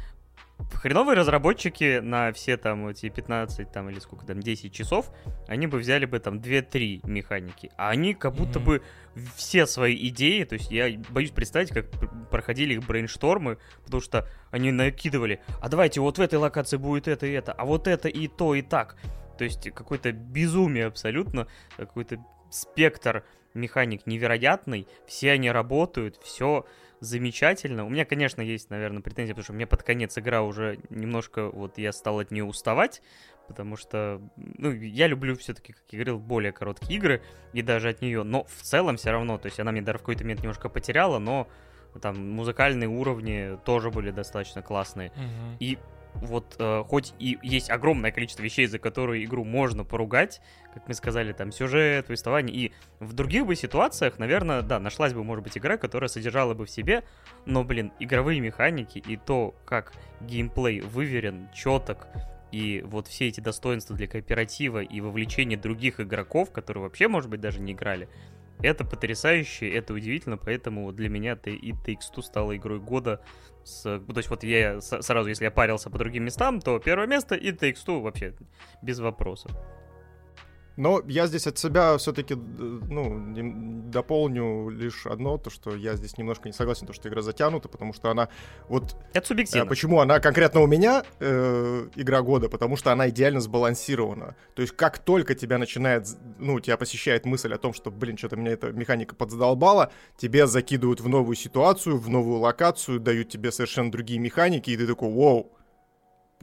хреновые 0.73 1.17
разработчики 1.17 2.01
на 2.01 2.33
все 2.33 2.57
там 2.57 2.89
эти 2.89 3.09
15 3.09 3.71
там 3.71 3.91
или 3.91 3.99
сколько 3.99 4.27
там 4.27 4.41
10 4.41 4.73
часов, 4.73 5.11
они 5.47 5.67
бы 5.67 5.79
взяли 5.79 6.07
бы 6.07 6.19
там 6.19 6.39
2-3 6.39 7.07
механики, 7.09 7.71
а 7.77 7.91
они 7.91 8.15
как 8.15 8.35
будто 8.35 8.59
mm-hmm. 8.59 8.65
бы 8.65 8.83
все 9.37 9.67
свои 9.67 9.97
идеи, 10.09 10.45
то 10.45 10.55
есть 10.55 10.71
я 10.71 10.91
боюсь 11.11 11.31
представить, 11.31 11.71
как 11.71 11.87
проходили 12.31 12.75
их 12.75 12.87
брейнштормы, 12.87 13.59
потому 13.85 14.01
что 14.01 14.29
они 14.51 14.73
накидывали, 14.73 15.41
а 15.61 15.69
давайте 15.69 16.01
вот 16.01 16.19
в 16.19 16.21
этой 16.21 16.39
локации 16.39 16.77
будет 16.77 17.09
это 17.09 17.27
и 17.27 17.33
это, 17.33 17.53
а 17.53 17.65
вот 17.65 17.87
это 17.87 18.09
и 18.09 18.29
то 18.29 18.55
и 18.55 18.63
так. 18.63 18.97
То 19.39 19.45
есть 19.45 19.71
какое-то 19.71 20.13
безумие 20.13 20.87
абсолютно, 20.87 21.47
какой-то 21.77 22.23
спектр 22.51 23.25
механик 23.55 24.07
невероятный, 24.07 24.87
все 25.07 25.33
они 25.33 25.51
работают, 25.51 26.21
все 26.23 26.67
замечательно. 27.01 27.85
У 27.85 27.89
меня, 27.89 28.05
конечно, 28.05 28.43
есть, 28.43 28.71
наверное, 28.71 29.03
претензии, 29.03 29.33
потому 29.33 29.45
что 29.45 29.53
мне 29.53 29.67
под 29.67 29.83
конец 29.83 30.17
игра 30.19 30.43
уже 30.43 30.79
немножко, 30.91 31.51
вот 31.51 31.79
я 31.79 31.93
стал 31.93 32.21
от 32.21 32.31
нее 32.31 32.45
уставать, 32.45 33.03
потому 33.49 33.77
что, 33.77 34.21
ну, 34.37 34.71
я 34.71 35.07
люблю 35.07 35.37
все-таки, 35.37 35.73
как 35.73 35.83
я 35.91 35.99
говорил, 35.99 36.19
более 36.19 36.53
короткие 36.53 36.99
игры, 36.99 37.23
и 37.53 37.63
даже 37.63 37.89
от 37.89 38.03
нее, 38.03 38.23
но 38.23 38.45
в 38.45 38.63
целом 38.63 38.97
все 38.97 39.11
равно, 39.11 39.39
то 39.39 39.47
есть 39.47 39.59
она 39.59 39.73
мне 39.73 39.83
даже 39.83 39.99
в 39.99 40.03
какой-то 40.03 40.23
момент 40.23 40.41
немножко 40.41 40.69
потеряла, 40.69 41.19
но 41.19 41.49
там 42.01 42.31
музыкальные 42.33 42.89
уровни 42.89 43.59
тоже 43.65 43.91
были 43.91 44.11
достаточно 44.11 44.63
классные. 44.63 45.11
Угу. 45.11 45.57
И 45.59 45.79
вот 46.15 46.57
э, 46.59 46.85
хоть 46.87 47.15
и 47.19 47.39
есть 47.43 47.71
огромное 47.71 48.11
количество 48.11 48.43
вещей, 48.43 48.67
за 48.67 48.79
которые 48.79 49.25
игру 49.25 49.45
можно 49.45 49.85
поругать, 49.85 50.41
как 50.75 50.87
мы 50.89 50.95
сказали, 50.95 51.33
там 51.33 51.53
сюжет, 51.53 52.07
повествование, 52.07 52.55
и 52.55 52.73
в 52.99 53.13
других 53.13 53.47
бы 53.47 53.57
ситуациях, 53.57 54.19
наверное, 54.19 54.63
да, 54.63 54.79
нашлась 54.79 55.13
бы, 55.13 55.25
может 55.25 55.45
быть, 55.45 55.57
игра, 55.57 55.77
которая 55.77 56.09
содержала 56.09 56.55
бы 56.55 56.67
в 56.67 56.71
себе, 56.71 57.05
но, 57.47 57.65
блин, 57.65 57.93
игровые 57.99 58.41
механики 58.41 58.99
и 58.99 59.17
то, 59.17 59.55
как 59.65 59.93
геймплей 60.21 60.81
выверен, 60.81 61.49
четок, 61.55 62.07
и 62.53 62.83
вот 62.85 63.07
все 63.07 63.29
эти 63.29 63.41
достоинства 63.41 63.97
для 63.97 64.09
кооператива 64.09 64.83
и 64.83 65.01
вовлечения 65.01 65.57
других 65.57 66.01
игроков, 66.01 66.51
которые 66.51 66.83
вообще, 66.83 67.09
может 67.09 67.31
быть, 67.31 67.41
даже 67.41 67.61
не 67.61 67.73
играли, 67.73 68.09
это 68.63 68.85
потрясающе, 68.85 69.71
это 69.71 69.95
удивительно, 69.95 70.37
поэтому 70.37 70.93
для 70.93 71.09
меня 71.09 71.33
это 71.33 71.51
и 71.51 71.73
Takes-Two 71.73 72.23
стала 72.23 72.57
игрой 72.57 72.79
года. 72.79 73.23
С, 73.65 73.83
то 73.83 74.17
есть 74.17 74.31
вот 74.31 74.43
я 74.43 74.81
сразу, 74.81 75.29
если 75.29 75.45
я 75.45 75.51
парился 75.51 75.91
по 75.91 75.99
другим 75.99 76.25
местам, 76.25 76.61
то 76.61 76.79
первое 76.79 77.07
место 77.07 77.35
и 77.35 77.53
Takes-Two 77.53 78.01
вообще 78.01 78.35
без 78.83 78.99
вопросов. 79.01 79.53
Но 80.81 81.03
я 81.07 81.27
здесь 81.27 81.47
от 81.47 81.59
себя 81.59 81.99
все-таки, 81.99 82.35
ну, 82.35 83.85
дополню 83.91 84.71
лишь 84.71 85.07
одно, 85.07 85.37
то, 85.37 85.51
что 85.51 85.77
я 85.77 85.95
здесь 85.95 86.17
немножко 86.17 86.49
не 86.49 86.55
согласен, 86.55 86.87
то, 86.87 86.95
что 86.95 87.07
игра 87.11 87.21
затянута, 87.21 87.69
потому 87.69 87.93
что 87.93 88.11
она 88.11 88.31
вот... 88.67 88.97
Это 89.13 89.27
субъективно. 89.27 89.67
Э, 89.67 89.69
почему 89.69 90.01
она 90.01 90.21
конкретно 90.21 90.63
у 90.63 90.67
меня 90.67 91.05
э, 91.19 91.87
игра 91.97 92.23
года? 92.23 92.49
Потому 92.49 92.77
что 92.77 92.93
она 92.93 93.11
идеально 93.11 93.41
сбалансирована. 93.41 94.37
То 94.55 94.63
есть 94.63 94.75
как 94.75 94.99
только 94.99 95.35
тебя 95.35 95.59
начинает, 95.59 96.09
ну, 96.39 96.59
тебя 96.61 96.79
посещает 96.79 97.27
мысль 97.27 97.53
о 97.53 97.59
том, 97.59 97.75
что, 97.75 97.91
блин, 97.91 98.17
что-то 98.17 98.37
меня 98.37 98.53
эта 98.53 98.73
механика 98.73 99.15
подзадолбала, 99.15 99.93
тебе 100.17 100.47
закидывают 100.47 101.03
в 101.03 101.09
новую 101.09 101.37
ситуацию, 101.37 101.99
в 101.99 102.09
новую 102.09 102.39
локацию, 102.39 103.01
дают 103.01 103.29
тебе 103.29 103.53
совершенно 103.53 103.93
другие 103.93 104.19
механики, 104.19 104.71
и 104.71 104.77
ты 104.79 104.87
такой, 104.87 105.13
вау, 105.13 105.53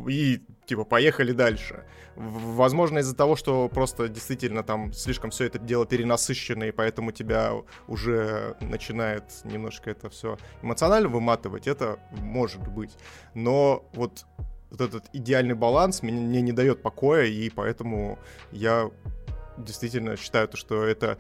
и 0.06 0.42
типа 0.66 0.84
поехали 0.84 1.32
дальше. 1.32 1.84
Возможно, 2.16 3.00
из-за 3.00 3.16
того, 3.16 3.36
что 3.36 3.70
просто 3.70 4.10
действительно 4.10 4.64
там 4.64 4.94
слишком 4.94 5.30
все 5.30 5.46
это 5.46 5.60
дело 5.60 5.86
перенасыщено, 5.86 6.66
и 6.66 6.72
поэтому 6.72 7.12
тебя 7.12 7.54
уже 7.88 8.56
начинает 8.62 9.24
немножко 9.44 9.92
это 9.92 10.10
все 10.10 10.38
эмоционально 10.62 11.10
выматывать, 11.10 11.68
это 11.68 12.00
может 12.12 12.68
быть. 12.68 12.92
Но 13.34 13.86
вот 13.94 14.26
вот 14.70 14.82
этот 14.82 15.06
идеальный 15.14 15.56
баланс 15.56 16.04
мне, 16.04 16.20
мне 16.20 16.42
не 16.42 16.52
дает 16.52 16.82
покоя, 16.82 17.26
и 17.26 17.50
поэтому 17.50 18.20
я 18.52 18.92
действительно 19.58 20.18
считаю, 20.18 20.50
что 20.54 20.84
это 20.84 21.18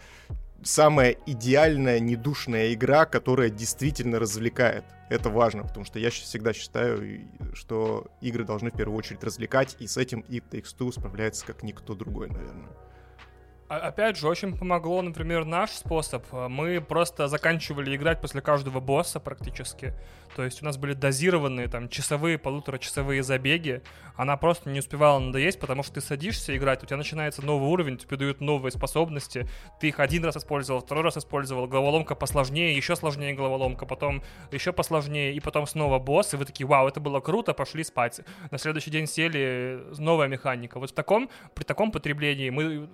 самая 0.64 1.16
идеальная 1.26 2.00
недушная 2.00 2.74
игра, 2.74 3.06
которая 3.06 3.50
действительно 3.50 4.20
развлекает. 4.20 4.84
Это 5.10 5.30
важно, 5.30 5.64
потому 5.64 5.86
что 5.86 6.00
я 6.00 6.10
всегда 6.10 6.54
считаю, 6.54 7.22
что 7.54 8.08
игры 8.22 8.44
должны 8.44 8.72
в 8.72 8.76
первую 8.76 8.98
очередь 8.98 9.24
развлекать, 9.24 9.76
и 9.80 9.88
с 9.88 9.98
этим 9.98 10.22
и 10.22 10.40
Takes-Two 10.40 10.92
справляется 10.92 11.46
как 11.46 11.64
никто 11.64 11.96
другой, 11.96 12.30
наверное. 12.30 12.70
Опять 13.68 14.16
же, 14.18 14.30
очень 14.30 14.58
помогло, 14.58 15.02
например, 15.02 15.44
наш 15.44 15.72
способ. 15.72 16.24
Мы 16.32 16.80
просто 16.80 17.28
заканчивали 17.28 17.94
играть 17.98 18.22
после 18.22 18.40
каждого 18.40 18.80
босса 18.80 19.20
практически. 19.20 19.94
То 20.38 20.44
есть 20.44 20.62
у 20.62 20.66
нас 20.66 20.78
были 20.78 20.94
дозированные 20.94 21.68
там 21.68 21.90
часовые, 21.90 22.38
полуторачасовые 22.38 23.24
забеги. 23.24 23.82
Она 24.16 24.38
просто 24.38 24.70
не 24.70 24.80
успевала 24.80 25.20
надоесть, 25.20 25.60
потому 25.60 25.84
что 25.84 25.96
ты 25.96 26.02
садишься 26.02 26.56
играть, 26.56 26.82
у 26.82 26.86
тебя 26.86 26.96
начинается 26.96 27.46
новый 27.46 27.68
уровень, 27.68 27.98
тебе 27.98 28.16
дают 28.16 28.40
новые 28.40 28.72
способности. 28.72 29.50
Ты 29.82 29.90
их 29.90 30.00
один 30.00 30.24
раз 30.24 30.38
использовал, 30.38 30.80
второй 30.80 31.04
раз 31.04 31.18
использовал, 31.18 31.68
головоломка 31.68 32.16
посложнее, 32.16 32.76
еще 32.76 32.96
сложнее 32.96 33.34
головоломка, 33.34 33.86
потом 33.86 34.24
еще 34.52 34.72
посложнее, 34.72 35.34
и 35.34 35.40
потом 35.42 35.68
снова 35.68 36.00
босс, 36.00 36.34
и 36.34 36.38
вы 36.38 36.46
такие, 36.46 36.68
вау, 36.68 36.88
это 36.88 37.02
было 37.02 37.20
круто, 37.20 37.54
пошли 37.54 37.84
спать. 37.84 38.22
На 38.50 38.58
следующий 38.58 38.92
день 38.92 39.08
сели, 39.08 39.84
новая 39.98 40.28
механика. 40.28 40.80
Вот 40.80 40.92
в 40.92 40.94
таком, 40.94 41.30
при 41.54 41.64
таком 41.64 41.92
потреблении 41.92 42.50
мы 42.50 42.88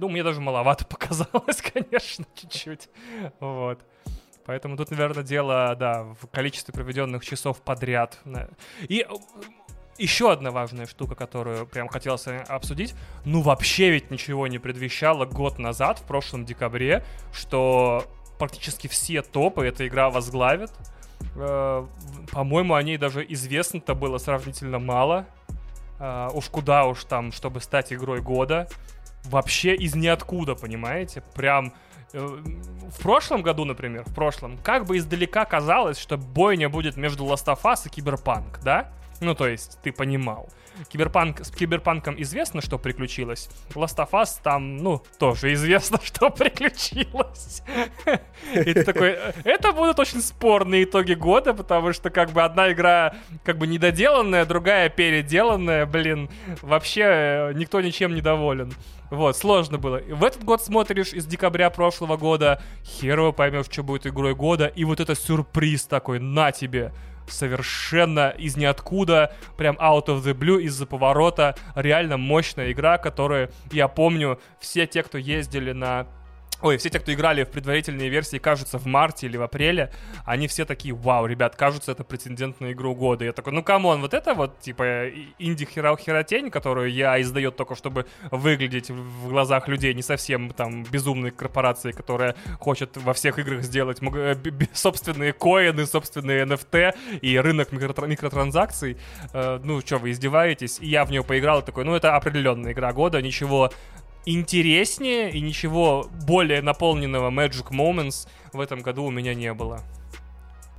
ну, 0.00 0.08
мне 0.08 0.22
даже 0.22 0.40
маловато 0.40 0.84
показалось, 0.88 1.62
конечно, 1.62 2.24
чуть-чуть. 2.34 2.88
Вот. 3.40 3.80
Поэтому 4.46 4.76
тут, 4.76 4.90
наверное, 4.90 5.24
дело, 5.24 5.74
да, 5.78 6.02
в 6.20 6.26
количестве 6.30 6.74
проведенных 6.74 7.24
часов 7.24 7.62
подряд. 7.62 8.20
И 8.88 9.00
э, 9.00 9.14
еще 9.96 10.30
одна 10.30 10.50
важная 10.50 10.86
штука, 10.86 11.14
которую 11.14 11.66
прям 11.66 11.88
хотелось 11.88 12.26
обсудить. 12.26 12.94
Ну, 13.24 13.40
вообще 13.40 13.90
ведь 13.90 14.10
ничего 14.10 14.46
не 14.46 14.58
предвещало 14.58 15.24
год 15.24 15.58
назад, 15.58 15.98
в 15.98 16.02
прошлом 16.02 16.44
декабре, 16.44 17.04
что 17.32 18.04
практически 18.38 18.86
все 18.86 19.22
топы 19.22 19.66
эта 19.66 19.86
игра 19.86 20.10
возглавит. 20.10 20.72
Э, 21.36 21.86
по-моему, 22.30 22.74
о 22.74 22.82
ней 22.82 22.98
даже 22.98 23.24
известно-то 23.26 23.94
было 23.94 24.18
сравнительно 24.18 24.78
мало. 24.78 25.26
Э, 25.98 26.28
уж 26.34 26.50
куда 26.50 26.84
уж 26.84 27.04
там, 27.04 27.32
чтобы 27.32 27.60
стать 27.60 27.94
игрой 27.94 28.20
года 28.20 28.68
вообще 29.24 29.74
из 29.74 29.94
ниоткуда, 29.94 30.54
понимаете? 30.54 31.22
Прям 31.34 31.72
э, 32.12 32.18
в 32.18 33.02
прошлом 33.02 33.42
году, 33.42 33.64
например, 33.64 34.04
в 34.04 34.14
прошлом, 34.14 34.58
как 34.58 34.86
бы 34.86 34.98
издалека 34.98 35.44
казалось, 35.44 35.98
что 35.98 36.16
бойня 36.16 36.68
будет 36.68 36.96
между 36.96 37.24
Last 37.24 37.46
of 37.46 37.62
Us 37.62 37.86
и 37.86 37.88
Киберпанк, 37.88 38.60
да? 38.62 38.90
Ну, 39.20 39.34
то 39.34 39.48
есть, 39.48 39.78
ты 39.82 39.92
понимал. 39.92 40.48
Киберпанк, 40.88 41.44
с 41.44 41.50
Киберпанком 41.50 42.20
известно, 42.20 42.60
что 42.60 42.78
приключилось. 42.78 43.48
Last 43.74 43.96
of 43.98 44.10
Us 44.10 44.40
там, 44.42 44.76
ну, 44.76 45.02
тоже 45.18 45.52
известно, 45.52 46.00
что 46.02 46.30
приключилось. 46.30 47.62
И 48.52 48.74
ты 48.74 48.82
такой, 48.82 49.18
это 49.44 49.72
будут 49.72 49.98
очень 49.98 50.20
спорные 50.20 50.84
итоги 50.84 51.14
года, 51.14 51.54
потому 51.54 51.92
что 51.92 52.10
как 52.10 52.30
бы 52.30 52.42
одна 52.42 52.72
игра 52.72 53.14
как 53.44 53.58
бы 53.58 53.66
недоделанная, 53.66 54.44
другая 54.44 54.88
переделанная, 54.88 55.86
блин, 55.86 56.28
вообще 56.60 57.02
э, 57.02 57.52
никто 57.54 57.80
ничем 57.80 58.14
не 58.14 58.20
доволен. 58.20 58.72
Вот, 59.10 59.36
сложно 59.36 59.78
было. 59.78 59.98
В 59.98 60.24
этот 60.24 60.42
год 60.42 60.60
смотришь 60.62 61.12
из 61.12 61.26
декабря 61.26 61.70
прошлого 61.70 62.16
года, 62.16 62.60
херово 62.84 63.30
поймешь, 63.30 63.66
что 63.70 63.84
будет 63.84 64.06
игрой 64.06 64.34
года, 64.34 64.66
и 64.66 64.84
вот 64.84 64.98
это 64.98 65.14
сюрприз 65.14 65.86
такой, 65.86 66.18
на 66.18 66.50
тебе 66.50 66.92
совершенно 67.26 68.30
из 68.30 68.56
ниоткуда, 68.56 69.34
прям 69.56 69.76
out 69.76 70.06
of 70.06 70.22
the 70.22 70.34
blue, 70.34 70.60
из-за 70.62 70.86
поворота. 70.86 71.54
Реально 71.74 72.16
мощная 72.16 72.72
игра, 72.72 72.98
которую 72.98 73.50
я 73.70 73.88
помню, 73.88 74.40
все 74.60 74.86
те, 74.86 75.02
кто 75.02 75.18
ездили 75.18 75.72
на 75.72 76.06
Ой, 76.64 76.78
все 76.78 76.88
те, 76.88 76.98
кто 76.98 77.12
играли 77.12 77.44
в 77.44 77.50
предварительные 77.50 78.08
версии, 78.08 78.38
кажется, 78.38 78.78
в 78.78 78.86
марте 78.86 79.26
или 79.26 79.36
в 79.36 79.42
апреле, 79.42 79.92
они 80.24 80.48
все 80.48 80.64
такие, 80.64 80.94
вау, 80.94 81.26
ребят, 81.26 81.56
кажется, 81.56 81.92
это 81.92 82.04
претендент 82.04 82.58
на 82.60 82.72
игру 82.72 82.94
года. 82.94 83.26
Я 83.26 83.32
такой, 83.32 83.52
ну 83.52 83.62
come 83.62 83.84
on, 83.84 84.00
вот 84.00 84.14
это 84.14 84.32
вот, 84.32 84.58
типа, 84.60 85.10
инди-херотень, 85.38 86.50
которую 86.50 86.90
EA 86.90 87.20
издает 87.20 87.56
только, 87.56 87.74
чтобы 87.74 88.06
выглядеть 88.30 88.88
в 88.90 89.28
глазах 89.28 89.68
людей 89.68 89.92
не 89.92 90.00
совсем 90.00 90.52
там 90.52 90.84
безумной 90.84 91.32
корпорации, 91.32 91.92
которая 91.92 92.34
хочет 92.60 92.96
во 92.96 93.12
всех 93.12 93.38
играх 93.38 93.62
сделать 93.62 93.98
э, 94.00 94.34
собственные 94.72 95.34
коины, 95.34 95.84
собственные 95.84 96.46
NFT 96.46 96.96
и 97.20 97.38
рынок 97.38 97.72
микротранзакций. 97.72 98.96
Э, 99.34 99.60
ну, 99.62 99.82
что, 99.82 99.98
вы 99.98 100.12
издеваетесь? 100.12 100.78
И 100.80 100.86
я 100.86 101.04
в 101.04 101.10
нее 101.10 101.22
поиграл 101.22 101.60
такой, 101.60 101.84
ну, 101.84 101.94
это 101.94 102.16
определенная 102.16 102.72
игра 102.72 102.94
года, 102.94 103.20
ничего 103.20 103.70
интереснее 104.26 105.30
и 105.30 105.40
ничего 105.40 106.08
более 106.26 106.62
наполненного 106.62 107.30
Magic 107.30 107.70
Moments 107.70 108.28
в 108.52 108.60
этом 108.60 108.80
году 108.80 109.04
у 109.04 109.10
меня 109.10 109.34
не 109.34 109.52
было. 109.52 109.80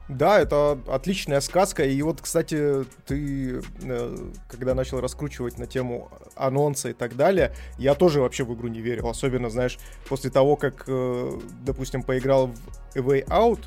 Да, 0.07 0.39
это 0.39 0.79
отличная 0.87 1.41
сказка. 1.41 1.83
И 1.83 1.99
вот, 2.03 2.21
кстати, 2.21 2.85
ты, 3.07 3.61
э, 3.81 4.17
когда 4.47 4.75
начал 4.75 5.01
раскручивать 5.01 5.57
на 5.57 5.65
тему 5.65 6.11
анонса 6.35 6.89
и 6.89 6.93
так 6.93 7.15
далее, 7.15 7.53
я 7.79 7.95
тоже 7.95 8.21
вообще 8.21 8.43
в 8.43 8.53
игру 8.53 8.67
не 8.67 8.81
верил. 8.81 9.07
Особенно, 9.09 9.49
знаешь, 9.49 9.79
после 10.07 10.29
того, 10.29 10.57
как, 10.57 10.83
э, 10.87 11.39
допустим, 11.63 12.03
поиграл 12.03 12.47
в 12.47 12.97
A 12.97 12.99
Way 12.99 13.25
Out, 13.29 13.65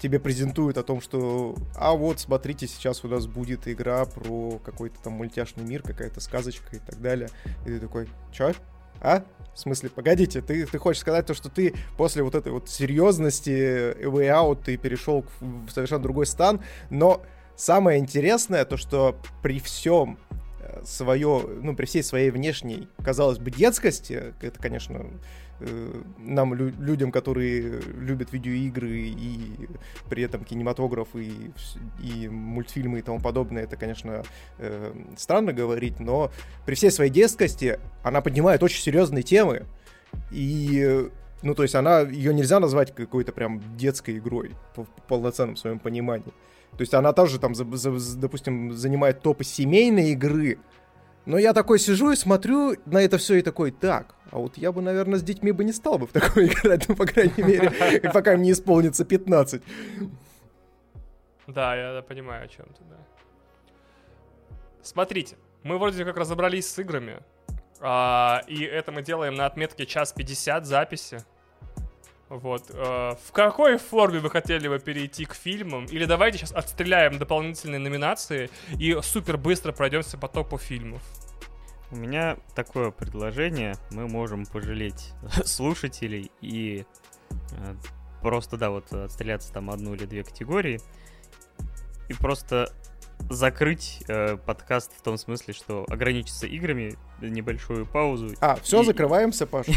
тебе 0.00 0.20
презентуют 0.20 0.78
о 0.78 0.84
том, 0.84 1.00
что 1.00 1.56
а 1.74 1.92
вот, 1.94 2.20
смотрите, 2.20 2.68
сейчас 2.68 3.04
у 3.04 3.08
нас 3.08 3.26
будет 3.26 3.66
игра 3.66 4.04
про 4.04 4.60
какой-то 4.64 5.00
там 5.02 5.14
мультяшный 5.14 5.64
мир, 5.64 5.82
какая-то 5.82 6.20
сказочка 6.20 6.76
и 6.76 6.78
так 6.78 7.00
далее. 7.00 7.28
И 7.64 7.70
ты 7.70 7.80
такой, 7.80 8.08
чё? 8.30 8.52
А? 9.00 9.24
В 9.54 9.58
смысле, 9.58 9.88
погодите, 9.88 10.42
ты, 10.42 10.66
ты 10.66 10.78
хочешь 10.78 11.00
сказать 11.00 11.24
то, 11.26 11.34
что 11.34 11.48
ты 11.48 11.74
после 11.96 12.22
вот 12.22 12.34
этой 12.34 12.52
вот 12.52 12.68
серьезности 12.68 13.96
Way 14.04 14.28
Out 14.28 14.64
ты 14.64 14.76
перешел 14.76 15.24
в 15.40 15.70
совершенно 15.70 16.02
другой 16.02 16.26
стан, 16.26 16.60
но 16.90 17.22
самое 17.56 17.98
интересное 17.98 18.66
то, 18.66 18.76
что 18.76 19.18
при 19.42 19.58
всем 19.58 20.18
э, 20.60 20.82
свое, 20.84 21.42
ну, 21.62 21.74
при 21.74 21.86
всей 21.86 22.02
своей 22.02 22.30
внешней, 22.30 22.88
казалось 23.02 23.38
бы, 23.38 23.50
детскости, 23.50 24.34
это, 24.42 24.60
конечно, 24.60 25.06
Э, 25.06 25.45
нам, 26.18 26.54
лю 26.54 26.72
людям, 26.78 27.10
которые 27.10 27.80
любят 27.80 28.32
видеоигры 28.32 28.90
и 28.90 29.68
при 30.08 30.22
этом 30.22 30.44
кинематограф 30.44 31.08
и, 31.14 31.50
и 32.02 32.28
мультфильмы 32.28 32.98
и 32.98 33.02
тому 33.02 33.20
подобное, 33.20 33.64
это, 33.64 33.76
конечно, 33.76 34.22
э, 34.58 34.92
странно 35.16 35.52
говорить, 35.52 35.98
но 36.00 36.30
при 36.66 36.74
всей 36.74 36.90
своей 36.90 37.10
детскости 37.10 37.78
она 38.02 38.20
поднимает 38.20 38.62
очень 38.62 38.82
серьезные 38.82 39.22
темы. 39.22 39.64
И 40.30 41.08
ну, 41.42 41.54
то 41.54 41.62
есть 41.62 41.74
она, 41.74 42.00
ее 42.00 42.34
нельзя 42.34 42.60
назвать 42.60 42.94
какой-то 42.94 43.32
прям 43.32 43.62
детской 43.76 44.18
игрой 44.18 44.52
в 44.74 44.84
полноценном 45.06 45.56
своем 45.56 45.78
понимании. 45.78 46.32
То 46.72 46.80
есть 46.80 46.94
она 46.94 47.12
тоже 47.12 47.38
там, 47.38 47.54
за, 47.54 47.64
за, 47.76 48.18
допустим, 48.18 48.72
занимает 48.72 49.22
топы 49.22 49.44
семейной 49.44 50.12
игры. 50.12 50.58
Но 51.26 51.38
я 51.38 51.52
такой 51.52 51.80
сижу 51.80 52.12
и 52.12 52.16
смотрю 52.16 52.76
на 52.86 53.02
это 53.02 53.18
все 53.18 53.34
и 53.34 53.42
такой, 53.42 53.72
так, 53.72 54.14
а 54.30 54.38
вот 54.38 54.56
я 54.56 54.70
бы, 54.70 54.80
наверное, 54.80 55.18
с 55.18 55.22
детьми 55.22 55.50
бы 55.50 55.64
не 55.64 55.72
стал 55.72 55.98
бы 55.98 56.06
в 56.06 56.12
такое 56.12 56.46
играть, 56.46 56.88
ну, 56.88 56.94
по 56.94 57.04
крайней 57.04 57.42
мере, 57.42 57.70
пока 58.14 58.36
мне 58.36 58.52
исполнится 58.52 59.04
15. 59.04 59.62
Да, 61.48 61.74
я 61.74 62.02
понимаю 62.02 62.44
о 62.44 62.48
чем 62.48 62.66
ты, 62.66 62.84
да. 62.88 62.96
Смотрите, 64.82 65.36
мы 65.64 65.78
вроде 65.78 66.04
как 66.04 66.16
разобрались 66.16 66.68
с 66.68 66.78
играми, 66.78 67.18
а, 67.80 68.42
и 68.46 68.62
это 68.62 68.92
мы 68.92 69.02
делаем 69.02 69.34
на 69.34 69.46
отметке 69.46 69.84
час 69.84 70.12
50 70.12 70.64
записи. 70.64 71.24
Вот. 72.28 72.70
Э, 72.70 73.14
в 73.24 73.32
какой 73.32 73.78
форме 73.78 74.18
вы 74.18 74.30
хотели 74.30 74.68
бы 74.68 74.78
перейти 74.78 75.24
к 75.24 75.34
фильмам? 75.34 75.86
Или 75.86 76.04
давайте 76.04 76.38
сейчас 76.38 76.52
отстреляем 76.52 77.18
дополнительные 77.18 77.78
номинации 77.78 78.50
и 78.78 78.98
супер 79.02 79.36
быстро 79.36 79.72
пройдемся 79.72 80.18
по 80.18 80.28
топу 80.28 80.58
фильмов. 80.58 81.02
У 81.92 81.96
меня 81.96 82.36
такое 82.54 82.90
предложение. 82.90 83.74
Мы 83.92 84.08
можем 84.08 84.44
пожалеть 84.44 85.12
слушателей 85.44 86.32
и 86.40 86.84
э, 87.30 87.74
просто, 88.22 88.56
да, 88.56 88.70
вот 88.70 88.92
отстреляться 88.92 89.52
там 89.52 89.70
одну 89.70 89.94
или 89.94 90.04
две 90.04 90.24
категории 90.24 90.80
и 92.08 92.14
просто 92.14 92.72
закрыть 93.28 94.02
э, 94.08 94.36
подкаст 94.36 94.92
в 94.96 95.02
том 95.02 95.18
смысле, 95.18 95.54
что 95.54 95.84
ограничиться 95.88 96.46
играми, 96.46 96.96
небольшую 97.20 97.86
паузу. 97.86 98.34
А, 98.40 98.56
все, 98.62 98.82
закрываемся, 98.82 99.46
Паш. 99.46 99.66
Ты 99.66 99.72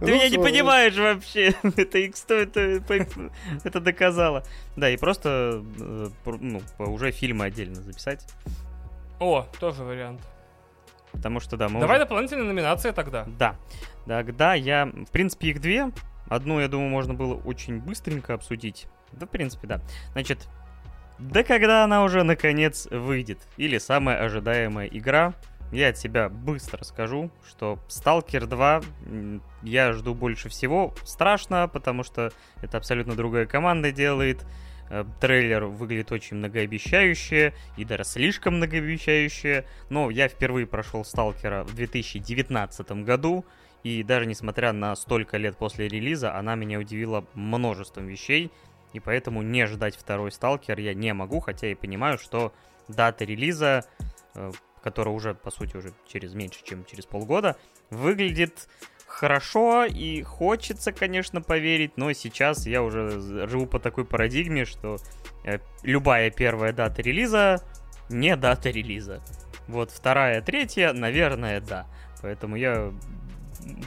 меня 0.00 0.28
не 0.28 0.38
понимаешь 0.38 0.96
вообще. 0.96 1.54
Это 1.62 1.98
X100 1.98 3.32
это 3.64 3.80
доказало. 3.80 4.44
Да, 4.76 4.90
и 4.90 4.96
просто 4.96 5.62
э, 5.80 6.08
ну, 6.24 6.62
уже 6.78 7.12
фильмы 7.12 7.44
отдельно 7.46 7.76
записать. 7.76 8.26
О, 9.20 9.46
тоже 9.60 9.84
вариант. 9.84 10.20
Потому 11.12 11.40
что, 11.40 11.56
да, 11.56 11.68
мы 11.68 11.80
Давай 11.80 11.98
дополнительные 11.98 12.46
номинации 12.46 12.90
тогда. 12.90 13.26
Да. 13.38 13.56
Тогда 14.06 14.54
я... 14.54 14.86
В 14.86 15.10
принципе, 15.10 15.48
их 15.48 15.60
две. 15.60 15.90
Одну, 16.28 16.60
я 16.60 16.68
думаю, 16.68 16.90
можно 16.90 17.14
было 17.14 17.34
очень 17.34 17.80
быстренько 17.80 18.34
обсудить. 18.34 18.86
Да, 19.12 19.26
в 19.26 19.30
принципе, 19.30 19.66
да. 19.66 19.80
Значит, 20.12 20.48
да 21.18 21.42
когда 21.42 21.84
она 21.84 22.04
уже 22.04 22.22
наконец 22.22 22.86
выйдет. 22.90 23.38
Или 23.56 23.78
самая 23.78 24.22
ожидаемая 24.24 24.86
игра. 24.86 25.34
Я 25.70 25.88
от 25.88 25.98
себя 25.98 26.30
быстро 26.30 26.82
скажу, 26.82 27.30
что 27.46 27.78
Stalker 27.88 28.46
2 28.46 28.82
я 29.62 29.92
жду 29.92 30.14
больше 30.14 30.48
всего. 30.48 30.94
Страшно, 31.04 31.68
потому 31.68 32.04
что 32.04 32.32
это 32.62 32.78
абсолютно 32.78 33.14
другая 33.14 33.44
команда 33.44 33.92
делает. 33.92 34.46
Э, 34.90 35.04
трейлер 35.20 35.66
выглядит 35.66 36.10
очень 36.12 36.38
многообещающе, 36.38 37.52
и 37.76 37.84
даже 37.84 38.04
слишком 38.04 38.56
многообещающе. 38.56 39.66
Но 39.90 40.10
я 40.10 40.28
впервые 40.28 40.66
прошел 40.66 41.04
Сталкера 41.04 41.64
в 41.64 41.74
2019 41.74 42.90
году, 43.04 43.44
и 43.84 44.02
даже 44.02 44.26
несмотря 44.26 44.72
на 44.72 44.96
столько 44.96 45.36
лет 45.36 45.56
после 45.56 45.88
релиза, 45.88 46.34
она 46.34 46.54
меня 46.54 46.78
удивила 46.78 47.24
множеством 47.34 48.06
вещей, 48.06 48.50
и 48.92 49.00
поэтому 49.00 49.42
не 49.42 49.66
ждать 49.66 49.96
второй 49.96 50.32
Сталкер 50.32 50.78
я 50.78 50.94
не 50.94 51.12
могу, 51.14 51.40
хотя 51.40 51.68
и 51.68 51.74
понимаю, 51.74 52.18
что 52.18 52.52
дата 52.88 53.24
релиза, 53.24 53.84
э, 54.34 54.52
которая 54.82 55.14
уже, 55.14 55.34
по 55.34 55.50
сути, 55.50 55.76
уже 55.76 55.92
через 56.06 56.34
меньше, 56.34 56.60
чем 56.64 56.84
через 56.84 57.06
полгода, 57.06 57.56
выглядит 57.90 58.68
хорошо 59.06 59.84
и 59.84 60.22
хочется, 60.22 60.92
конечно, 60.92 61.40
поверить, 61.40 61.96
но 61.96 62.12
сейчас 62.12 62.66
я 62.66 62.82
уже 62.82 63.20
живу 63.48 63.66
по 63.66 63.78
такой 63.78 64.04
парадигме, 64.04 64.64
что 64.64 64.98
э, 65.44 65.58
любая 65.82 66.30
первая 66.30 66.72
дата 66.72 67.02
релиза 67.02 67.62
не 68.08 68.36
дата 68.36 68.70
релиза. 68.70 69.22
Вот 69.66 69.90
вторая, 69.90 70.40
третья, 70.40 70.92
наверное, 70.92 71.60
да. 71.60 71.86
Поэтому 72.22 72.56
я 72.56 72.92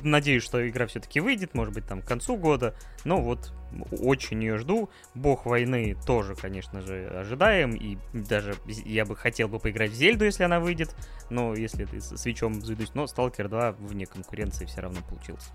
надеюсь, 0.03 0.43
что 0.43 0.67
игра 0.67 0.87
все-таки 0.87 1.19
выйдет, 1.19 1.53
может 1.53 1.73
быть, 1.73 1.85
там 1.85 2.01
к 2.01 2.05
концу 2.05 2.37
года. 2.37 2.75
Но 3.03 3.21
вот 3.21 3.53
очень 4.01 4.41
ее 4.41 4.57
жду. 4.57 4.89
Бог 5.15 5.45
войны 5.45 5.97
тоже, 6.05 6.35
конечно 6.35 6.81
же, 6.81 7.07
ожидаем. 7.07 7.71
И 7.71 7.97
даже 8.13 8.55
я 8.65 9.05
бы 9.05 9.15
хотел 9.15 9.47
бы 9.47 9.59
поиграть 9.59 9.91
в 9.91 9.95
Зельду, 9.95 10.25
если 10.25 10.43
она 10.43 10.59
выйдет. 10.59 10.95
Но 11.29 11.53
если 11.53 11.85
ты 11.85 12.01
с 12.01 12.15
свечом 12.17 12.61
заведусь. 12.61 12.93
Но 12.93 13.05
Stalker 13.05 13.47
2 13.47 13.71
вне 13.73 14.05
конкуренции 14.05 14.65
все 14.65 14.81
равно 14.81 15.01
получился. 15.07 15.49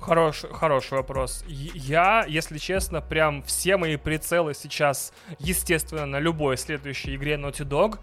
Хорош, 0.00 0.44
хороший 0.52 0.98
вопрос. 0.98 1.42
Я, 1.48 2.24
если 2.28 2.58
честно, 2.58 3.00
прям 3.00 3.42
все 3.42 3.76
мои 3.76 3.96
прицелы 3.96 4.54
сейчас, 4.54 5.12
естественно, 5.38 6.06
на 6.06 6.20
любой 6.20 6.56
следующей 6.56 7.16
игре 7.16 7.34
Naughty 7.34 7.66
Dog. 7.66 7.98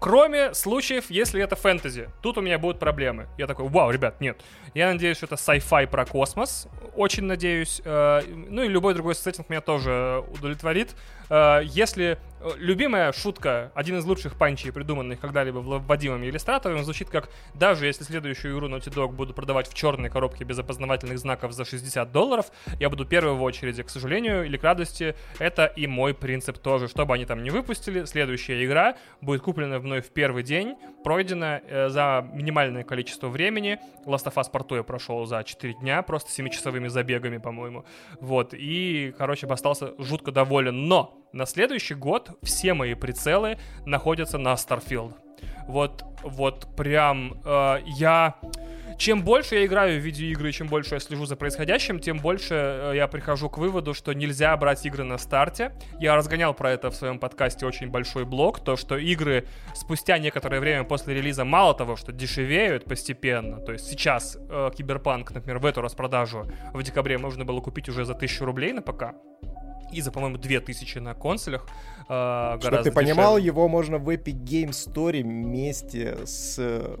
Кроме 0.00 0.54
случаев, 0.54 1.10
если 1.10 1.42
это 1.42 1.56
фэнтези. 1.56 2.08
Тут 2.22 2.38
у 2.38 2.40
меня 2.40 2.58
будут 2.58 2.78
проблемы. 2.78 3.26
Я 3.36 3.48
такой, 3.48 3.68
вау, 3.68 3.90
ребят, 3.90 4.20
нет. 4.20 4.40
Я 4.74 4.92
надеюсь, 4.92 5.16
что 5.16 5.26
это 5.26 5.34
sci-fi 5.34 5.88
про 5.88 6.06
космос. 6.06 6.68
Очень 6.94 7.24
надеюсь. 7.24 7.82
Э, 7.84 8.20
ну 8.26 8.62
и 8.62 8.68
любой 8.68 8.94
другой 8.94 9.16
сеттинг 9.16 9.48
меня 9.48 9.60
тоже 9.60 10.24
удовлетворит. 10.34 10.94
Э, 11.30 11.60
если 11.64 12.18
э, 12.40 12.50
любимая 12.56 13.12
шутка, 13.12 13.72
один 13.74 13.98
из 13.98 14.04
лучших 14.04 14.36
панчей, 14.36 14.72
придуманных 14.72 15.20
когда-либо 15.20 15.58
Вадимом 15.58 16.24
Иллюстратором, 16.24 16.82
звучит 16.84 17.10
как 17.10 17.28
«Даже 17.54 17.86
если 17.86 18.04
следующую 18.04 18.54
игру 18.54 18.68
Naughty 18.68 18.92
Dog 18.92 19.12
буду 19.12 19.34
продавать 19.34 19.68
в 19.68 19.74
черной 19.74 20.10
коробке 20.10 20.44
без 20.44 20.58
опознавательных 20.58 21.18
знаков 21.18 21.52
за 21.52 21.64
60 21.64 22.10
долларов, 22.10 22.46
я 22.80 22.88
буду 22.88 23.04
первый 23.04 23.34
в 23.34 23.42
очереди». 23.42 23.82
К 23.82 23.90
сожалению 23.90 24.44
или 24.44 24.56
к 24.56 24.62
радости, 24.64 25.14
это 25.38 25.66
и 25.66 25.86
мой 25.86 26.14
принцип 26.14 26.58
тоже. 26.58 26.88
Что 26.88 27.06
бы 27.06 27.14
они 27.14 27.24
там 27.24 27.42
не 27.42 27.50
выпустили, 27.50 28.04
следующая 28.04 28.64
игра 28.64 28.96
будет 29.20 29.42
куплена 29.42 29.78
мной 29.78 30.00
в 30.00 30.10
первый 30.10 30.42
день, 30.42 30.76
пройдена 31.04 31.60
э, 31.66 31.88
за 31.88 32.28
минимальное 32.32 32.84
количество 32.84 33.28
времени. 33.28 33.78
Last 34.06 34.24
of 34.24 34.34
Us 34.34 34.50
порту 34.50 34.76
я 34.76 34.82
прошел 34.82 35.24
за 35.26 35.44
4 35.44 35.74
дня, 35.74 36.02
просто 36.02 36.30
7-часовыми 36.30 36.88
забегами, 36.88 37.38
по-моему. 37.38 37.84
Вот, 38.20 38.54
и, 38.54 39.14
короче, 39.16 39.46
остался 39.46 39.94
жутко 39.98 40.32
доволен. 40.32 40.88
Но 40.88 41.17
на 41.32 41.46
следующий 41.46 41.94
год 41.94 42.30
все 42.42 42.74
мои 42.74 42.94
прицелы 42.94 43.58
находятся 43.84 44.38
на 44.38 44.54
Starfield. 44.54 45.14
Вот, 45.68 46.04
вот 46.22 46.74
прям 46.76 47.40
э, 47.44 47.78
я... 47.86 48.36
Чем 48.96 49.22
больше 49.22 49.54
я 49.54 49.66
играю 49.66 50.00
в 50.00 50.04
видеоигры, 50.04 50.50
чем 50.50 50.66
больше 50.66 50.94
я 50.94 51.00
слежу 51.00 51.24
за 51.24 51.36
происходящим, 51.36 52.00
тем 52.00 52.18
больше 52.18 52.54
э, 52.54 52.92
я 52.96 53.06
прихожу 53.06 53.48
к 53.48 53.58
выводу, 53.58 53.94
что 53.94 54.12
нельзя 54.12 54.56
брать 54.56 54.84
игры 54.86 55.04
на 55.04 55.18
старте. 55.18 55.72
Я 56.00 56.16
разгонял 56.16 56.54
про 56.54 56.72
это 56.72 56.90
в 56.90 56.96
своем 56.96 57.18
подкасте 57.18 57.66
очень 57.66 57.90
большой 57.90 58.24
блок, 58.24 58.58
то, 58.60 58.76
что 58.76 58.96
игры 58.96 59.46
спустя 59.74 60.18
некоторое 60.18 60.58
время 60.58 60.84
после 60.84 61.14
релиза 61.14 61.44
мало 61.44 61.74
того, 61.74 61.94
что 61.96 62.10
дешевеют 62.12 62.86
постепенно, 62.86 63.60
то 63.60 63.72
есть 63.72 63.86
сейчас 63.86 64.36
э, 64.40 64.70
Киберпанк, 64.76 65.30
например, 65.30 65.58
в 65.58 65.66
эту 65.66 65.82
распродажу 65.82 66.50
в 66.72 66.82
декабре 66.82 67.18
можно 67.18 67.44
было 67.44 67.60
купить 67.60 67.88
уже 67.88 68.04
за 68.04 68.14
1000 68.14 68.44
рублей 68.44 68.72
на 68.72 68.82
ПК, 68.82 69.14
и 69.92 70.00
за, 70.00 70.12
по-моему, 70.12 70.38
2000 70.38 70.98
на 70.98 71.14
консолях. 71.14 71.66
Э, 72.08 72.56
Чтобы 72.60 72.78
ты 72.78 72.92
понимал, 72.92 73.34
дешевле. 73.36 73.46
его 73.46 73.68
можно 73.68 73.98
в 73.98 74.08
Epic 74.08 74.44
Game 74.44 74.70
Store 74.70 75.22
вместе 75.22 76.26
с 76.26 76.56
э, 76.58 76.96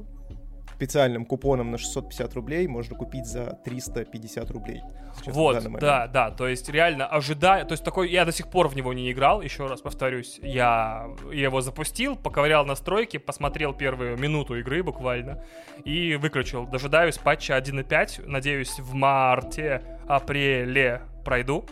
специальным 0.78 1.24
купоном 1.24 1.72
на 1.72 1.78
650 1.78 2.34
рублей 2.34 2.68
можно 2.68 2.94
купить 2.94 3.26
за 3.26 3.58
350 3.64 4.48
рублей. 4.52 4.80
Вот, 5.26 5.60
да, 5.80 6.06
да, 6.06 6.30
то 6.30 6.46
есть 6.46 6.68
реально 6.68 7.06
ожидая, 7.06 7.64
то 7.64 7.72
есть 7.72 7.82
такой, 7.82 8.08
я 8.12 8.24
до 8.24 8.30
сих 8.30 8.48
пор 8.48 8.68
в 8.68 8.76
него 8.76 8.92
не 8.92 9.10
играл, 9.10 9.42
еще 9.42 9.66
раз 9.66 9.80
повторюсь, 9.80 10.38
я 10.40 11.08
его 11.32 11.60
запустил, 11.62 12.14
поковырял 12.14 12.64
настройки, 12.64 13.16
посмотрел 13.16 13.74
первую 13.74 14.16
минуту 14.18 14.56
игры 14.56 14.84
буквально 14.84 15.44
и 15.84 16.14
выключил. 16.14 16.66
Дожидаюсь 16.66 17.18
патча 17.18 17.58
1.5, 17.58 18.26
надеюсь 18.26 18.78
в 18.78 18.94
марте, 18.94 19.82
апреле 20.06 21.02
пройду, 21.24 21.64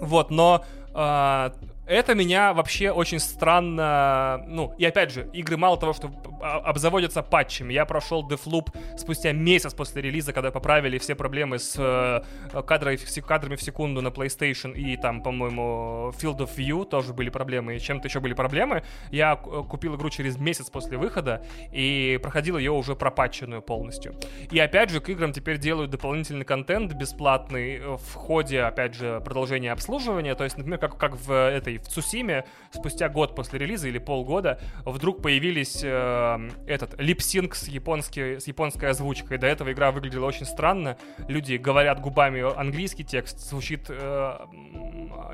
вот, 0.00 0.30
но 0.30 0.64
э, 0.94 1.50
это 1.90 2.14
меня 2.14 2.54
вообще 2.54 2.92
очень 2.92 3.18
странно... 3.18 4.44
Ну, 4.46 4.72
и 4.78 4.84
опять 4.84 5.10
же, 5.10 5.28
игры 5.32 5.56
мало 5.56 5.76
того, 5.76 5.92
что 5.92 6.08
обзаводятся 6.40 7.22
патчами. 7.22 7.72
Я 7.72 7.84
прошел 7.84 8.26
Deathloop 8.26 8.68
спустя 8.96 9.32
месяц 9.32 9.74
после 9.74 10.00
релиза, 10.00 10.32
когда 10.32 10.52
поправили 10.52 10.98
все 10.98 11.16
проблемы 11.16 11.58
с 11.58 11.74
э, 11.76 12.62
кадрами, 12.62 12.96
кадрами 13.20 13.56
в 13.56 13.62
секунду 13.62 14.02
на 14.02 14.08
PlayStation 14.08 14.72
и 14.72 14.96
там, 14.96 15.20
по-моему, 15.20 16.12
Field 16.20 16.38
of 16.38 16.56
View 16.56 16.84
тоже 16.84 17.12
были 17.12 17.28
проблемы, 17.28 17.74
и 17.74 17.80
чем-то 17.80 18.06
еще 18.06 18.20
были 18.20 18.34
проблемы. 18.34 18.84
Я 19.10 19.34
купил 19.34 19.96
игру 19.96 20.10
через 20.10 20.38
месяц 20.38 20.70
после 20.70 20.96
выхода 20.96 21.44
и 21.72 22.20
проходил 22.22 22.56
ее 22.56 22.70
уже 22.70 22.94
пропатченную 22.94 23.62
полностью. 23.62 24.14
И 24.52 24.58
опять 24.60 24.90
же, 24.90 25.00
к 25.00 25.08
играм 25.08 25.32
теперь 25.32 25.58
делают 25.58 25.90
дополнительный 25.90 26.44
контент 26.44 26.92
бесплатный 26.92 27.80
в 27.96 28.14
ходе, 28.14 28.62
опять 28.62 28.94
же, 28.94 29.20
продолжения 29.24 29.72
обслуживания. 29.72 30.36
То 30.36 30.44
есть, 30.44 30.56
например, 30.56 30.78
как, 30.78 30.96
как 30.96 31.16
в 31.16 31.32
этой 31.32 31.79
в 31.82 31.88
Цусиме 31.88 32.44
спустя 32.72 33.08
год 33.08 33.34
после 33.34 33.58
релиза 33.58 33.88
или 33.88 33.98
полгода 33.98 34.60
вдруг 34.84 35.22
появились 35.22 35.80
э, 35.82 36.50
этот 36.66 37.00
липсинг 37.00 37.54
с, 37.54 37.68
японской, 37.68 38.40
с 38.40 38.46
японской 38.46 38.86
озвучкой. 38.86 39.38
До 39.38 39.46
этого 39.46 39.72
игра 39.72 39.90
выглядела 39.90 40.26
очень 40.26 40.46
странно. 40.46 40.96
Люди 41.28 41.54
говорят 41.54 42.00
губами 42.00 42.42
английский 42.58 43.04
текст, 43.04 43.40
звучит 43.40 43.86
э, 43.88 44.38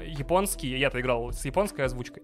японский. 0.07 0.77
Я-то 0.77 1.01
играл 1.01 1.33
с 1.33 1.45
японской 1.45 1.83
озвучкой. 1.83 2.23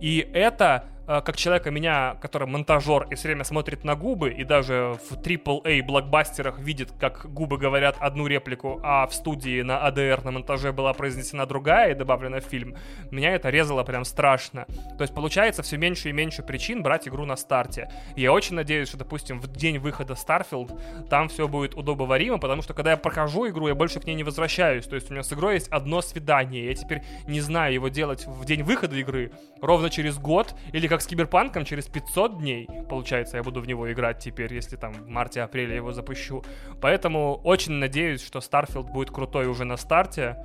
И 0.00 0.28
это 0.32 0.88
как 1.06 1.36
человека 1.36 1.70
меня, 1.70 2.16
который 2.20 2.48
монтажер 2.48 3.06
и 3.10 3.14
все 3.14 3.28
время 3.28 3.44
смотрит 3.44 3.84
на 3.84 3.94
губы, 3.94 4.30
и 4.30 4.44
даже 4.44 4.96
в 5.08 5.16
AAA 5.16 5.82
блокбастерах 5.82 6.58
видит, 6.58 6.92
как 6.98 7.26
губы 7.32 7.58
говорят 7.58 7.96
одну 8.00 8.26
реплику, 8.26 8.80
а 8.82 9.06
в 9.06 9.14
студии 9.14 9.62
на 9.62 9.88
ADR 9.88 10.24
на 10.24 10.30
монтаже 10.30 10.72
была 10.72 10.92
произнесена 10.92 11.46
другая 11.46 11.92
и 11.92 11.94
добавлена 11.94 12.40
в 12.40 12.44
фильм, 12.44 12.76
меня 13.10 13.32
это 13.32 13.50
резало 13.50 13.84
прям 13.84 14.04
страшно. 14.04 14.66
То 14.96 15.02
есть 15.02 15.14
получается 15.14 15.62
все 15.62 15.76
меньше 15.76 16.10
и 16.10 16.12
меньше 16.12 16.42
причин 16.42 16.82
брать 16.82 17.08
игру 17.08 17.24
на 17.24 17.36
старте. 17.36 17.90
Я 18.16 18.32
очень 18.32 18.54
надеюсь, 18.54 18.88
что, 18.88 18.98
допустим, 18.98 19.40
в 19.40 19.46
день 19.48 19.78
выхода 19.78 20.14
Starfield 20.14 21.08
там 21.08 21.28
все 21.28 21.48
будет 21.48 21.74
удобоваримо, 21.74 22.38
потому 22.38 22.62
что 22.62 22.74
когда 22.74 22.92
я 22.92 22.96
прохожу 22.96 23.48
игру, 23.48 23.68
я 23.68 23.74
больше 23.74 24.00
к 24.00 24.04
ней 24.04 24.14
не 24.14 24.24
возвращаюсь. 24.24 24.86
То 24.86 24.94
есть 24.94 25.10
у 25.10 25.12
меня 25.12 25.22
с 25.22 25.32
игрой 25.32 25.54
есть 25.54 25.68
одно 25.68 26.00
свидание. 26.00 26.66
Я 26.66 26.74
теперь 26.74 27.02
не 27.26 27.40
знаю 27.40 27.74
его 27.74 27.88
делать 27.88 28.26
в 28.26 28.44
день 28.44 28.62
выхода 28.62 28.96
игры, 28.96 29.32
ровно 29.60 29.90
через 29.90 30.18
год, 30.18 30.54
или 30.72 30.86
как 30.94 31.02
с 31.02 31.08
Киберпанком 31.08 31.64
через 31.64 31.86
500 31.86 32.38
дней, 32.38 32.68
получается, 32.88 33.36
я 33.36 33.42
буду 33.42 33.60
в 33.60 33.66
него 33.66 33.92
играть 33.92 34.20
теперь, 34.20 34.54
если 34.54 34.76
там 34.76 34.92
в 34.92 35.08
марте-апреле 35.08 35.74
его 35.74 35.90
запущу. 35.90 36.44
Поэтому 36.80 37.40
очень 37.42 37.72
надеюсь, 37.72 38.24
что 38.24 38.38
Starfield 38.38 38.92
будет 38.92 39.10
крутой 39.10 39.48
уже 39.48 39.64
на 39.64 39.76
старте. 39.76 40.36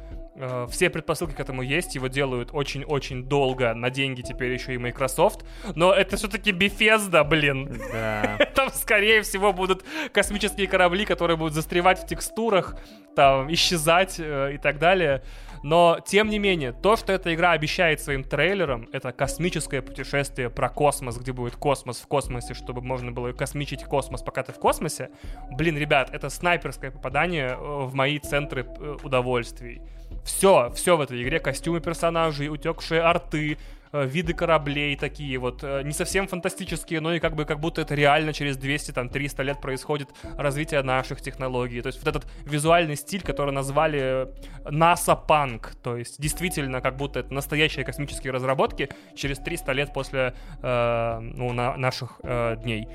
Э, 0.41 0.67
все 0.71 0.89
предпосылки 0.89 1.33
к 1.33 1.39
этому 1.41 1.61
есть, 1.61 1.95
его 1.95 2.07
делают 2.07 2.51
очень-очень 2.53 3.25
долго, 3.25 3.73
на 3.73 3.89
деньги 3.89 4.21
теперь 4.21 4.53
еще 4.53 4.73
и 4.73 4.77
Microsoft, 4.77 5.45
но 5.75 5.91
это 5.91 6.15
все-таки 6.15 6.51
Bethesda, 6.51 7.25
блин. 7.25 7.77
Да. 7.91 8.37
Там, 8.55 8.69
скорее 8.69 9.21
всего, 9.21 9.51
будут 9.51 9.83
космические 10.13 10.67
корабли, 10.67 11.03
которые 11.03 11.35
будут 11.35 11.53
застревать 11.53 11.99
в 11.99 12.07
текстурах, 12.07 12.77
там, 13.15 13.51
исчезать 13.51 14.15
э, 14.17 14.53
и 14.53 14.57
так 14.57 14.79
далее. 14.79 15.23
Но, 15.61 15.99
тем 16.05 16.29
не 16.29 16.39
менее, 16.39 16.71
то, 16.71 16.95
что 16.95 17.11
эта 17.11 17.33
игра 17.33 17.51
обещает 17.51 17.99
своим 17.99 18.23
трейлером, 18.23 18.87
это 18.93 19.11
космическое 19.11 19.81
путешествие 19.81 20.49
про 20.49 20.69
космос, 20.69 21.17
где 21.17 21.33
будет 21.33 21.57
космос 21.57 21.99
в 21.99 22.07
космосе, 22.07 22.53
чтобы 22.53 22.81
можно 22.81 23.11
было 23.11 23.33
космичить 23.33 23.83
космос, 23.83 24.21
пока 24.21 24.43
ты 24.43 24.53
в 24.53 24.59
космосе. 24.59 25.09
Блин, 25.51 25.77
ребят, 25.77 26.11
это 26.13 26.29
снайперское 26.29 26.91
попадание 26.91 27.49
э, 27.49 27.55
в 27.57 27.93
мои 27.93 28.19
центры 28.19 28.65
удовольствий. 29.03 29.81
Все, 30.29 30.71
все 30.75 30.95
в 30.95 31.01
этой 31.01 31.23
игре, 31.23 31.39
костюмы 31.39 31.81
персонажей, 31.81 32.49
утекшие 32.49 33.01
арты, 33.01 33.57
Э, 33.91 34.05
виды 34.05 34.33
кораблей 34.33 34.95
такие 34.95 35.39
вот, 35.39 35.63
э, 35.63 35.81
не 35.83 35.93
совсем 35.93 36.27
фантастические, 36.27 37.01
но 37.01 37.13
и 37.13 37.19
как 37.19 37.35
бы 37.35 37.45
как 37.45 37.59
будто 37.59 37.81
это 37.81 37.95
реально 37.95 38.33
через 38.33 38.55
200, 38.57 38.91
там, 38.91 39.09
300 39.09 39.41
лет 39.41 39.61
происходит 39.61 40.09
развитие 40.37 40.83
наших 40.83 41.21
технологий. 41.21 41.81
То 41.81 41.87
есть 41.87 41.97
вот 42.03 42.07
этот 42.15 42.31
визуальный 42.45 42.95
стиль, 42.95 43.23
который 43.23 43.51
назвали 43.51 44.27
NASA 44.63 45.19
Punk, 45.27 45.71
то 45.81 45.97
есть 45.97 46.21
действительно 46.21 46.81
как 46.81 46.97
будто 46.97 47.21
это 47.21 47.33
настоящие 47.33 47.83
космические 47.83 48.31
разработки 48.31 48.89
через 49.15 49.39
300 49.39 49.71
лет 49.71 49.93
после 49.93 50.35
э, 50.61 51.19
ну, 51.21 51.53
на, 51.53 51.75
наших 51.75 52.19
э, 52.23 52.57
дней. 52.61 52.87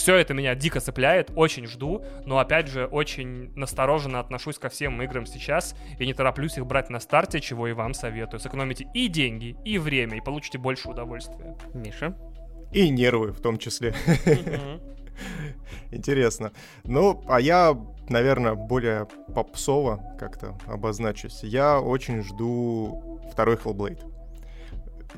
Все 0.00 0.16
это 0.16 0.32
меня 0.32 0.54
дико 0.54 0.80
цепляет, 0.80 1.30
очень 1.36 1.66
жду, 1.66 2.02
но 2.24 2.38
опять 2.38 2.68
же 2.68 2.86
очень 2.86 3.52
настороженно 3.54 4.18
отношусь 4.18 4.58
ко 4.58 4.70
всем 4.70 5.02
играм 5.02 5.26
сейчас 5.26 5.74
и 5.98 6.06
не 6.06 6.14
тороплюсь 6.14 6.56
их 6.56 6.64
брать 6.64 6.88
на 6.88 7.00
старте, 7.00 7.38
чего 7.38 7.68
и 7.68 7.74
вам 7.74 7.92
советую. 7.92 8.40
Сэкономите 8.40 8.88
и 8.94 9.08
деньги, 9.08 9.58
и 9.62 9.76
время, 9.76 10.16
и 10.16 10.22
получите 10.22 10.56
больше 10.56 10.88
удовольствия. 10.88 11.54
Миша? 11.74 12.16
И 12.72 12.88
нервы 12.88 13.32
в 13.32 13.42
том 13.42 13.58
числе. 13.58 13.94
Интересно. 15.90 16.52
Ну, 16.84 17.22
а 17.28 17.38
я, 17.38 17.76
наверное, 18.08 18.54
более 18.54 19.06
попсово 19.34 20.16
как-то 20.18 20.56
обозначусь. 20.66 21.40
Я 21.42 21.78
очень 21.78 22.22
жду 22.22 23.20
второй 23.30 23.56
Hellblade. 23.56 24.00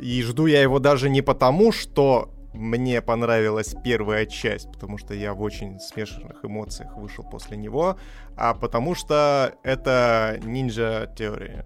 И 0.01 0.21
жду 0.25 0.47
я 0.47 0.61
его 0.61 0.81
даже 0.81 1.09
не 1.09 1.23
потому, 1.23 1.71
что 1.71 2.35
мне 2.53 3.01
понравилась 3.01 3.75
первая 3.83 4.27
часть, 4.27 4.71
потому 4.73 4.99
что 4.99 5.15
я 5.15 5.35
в 5.35 5.43
очень 5.43 5.81
смешанных 5.81 6.45
эмоциях 6.45 6.97
вышел 6.97 7.25
после 7.25 7.57
него, 7.57 7.97
а 8.37 8.55
потому 8.55 8.95
что 8.95 9.55
это 9.63 10.39
Ninja 10.43 11.15
Theory. 11.15 11.65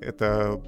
Это 0.00 0.60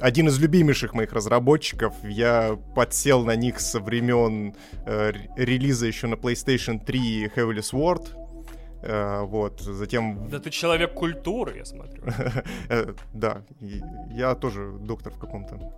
один 0.00 0.28
из 0.28 0.38
любимейших 0.38 0.94
моих 0.94 1.12
разработчиков. 1.12 1.94
Я 2.04 2.58
подсел 2.74 3.24
на 3.24 3.36
них 3.36 3.60
со 3.60 3.80
времен 3.80 4.54
э, 4.86 5.12
релиза 5.36 5.86
еще 5.86 6.06
на 6.06 6.14
PlayStation 6.14 6.84
3 6.84 7.26
Heavily 7.34 7.60
Sword. 7.60 8.06
Э, 8.82 9.22
вот, 9.22 9.60
затем... 9.60 10.28
Да 10.28 10.38
ты 10.38 10.50
человек 10.50 10.94
культуры, 10.94 11.58
я 11.58 11.64
смотрю. 11.64 12.02
Э, 12.68 12.94
да, 13.12 13.42
я 14.10 14.34
тоже 14.34 14.72
доктор 14.80 15.12
в 15.12 15.18
каком-то 15.18 15.72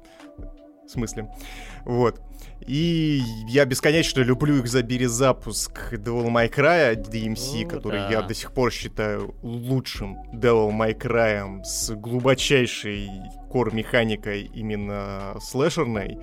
в 0.91 0.93
смысле. 0.93 1.31
Вот. 1.85 2.21
И 2.67 3.23
я 3.49 3.65
бесконечно 3.65 4.21
люблю 4.21 4.59
их 4.59 4.69
за 4.69 4.83
перезапуск 4.83 5.95
Devil 5.95 6.27
May 6.27 6.53
Cry 6.53 6.95
DMC, 6.97 7.65
О, 7.65 7.69
который 7.69 8.01
да. 8.01 8.11
я 8.11 8.23
до 8.23 8.35
сих 8.35 8.53
пор 8.53 8.71
считаю 8.71 9.35
лучшим 9.43 10.17
Devil 10.33 10.71
May 10.71 10.99
Cry 10.99 11.65
с 11.65 11.95
глубочайшей 11.95 13.09
кор-механикой 13.51 14.51
именно 14.53 15.37
слэшерной. 15.41 16.19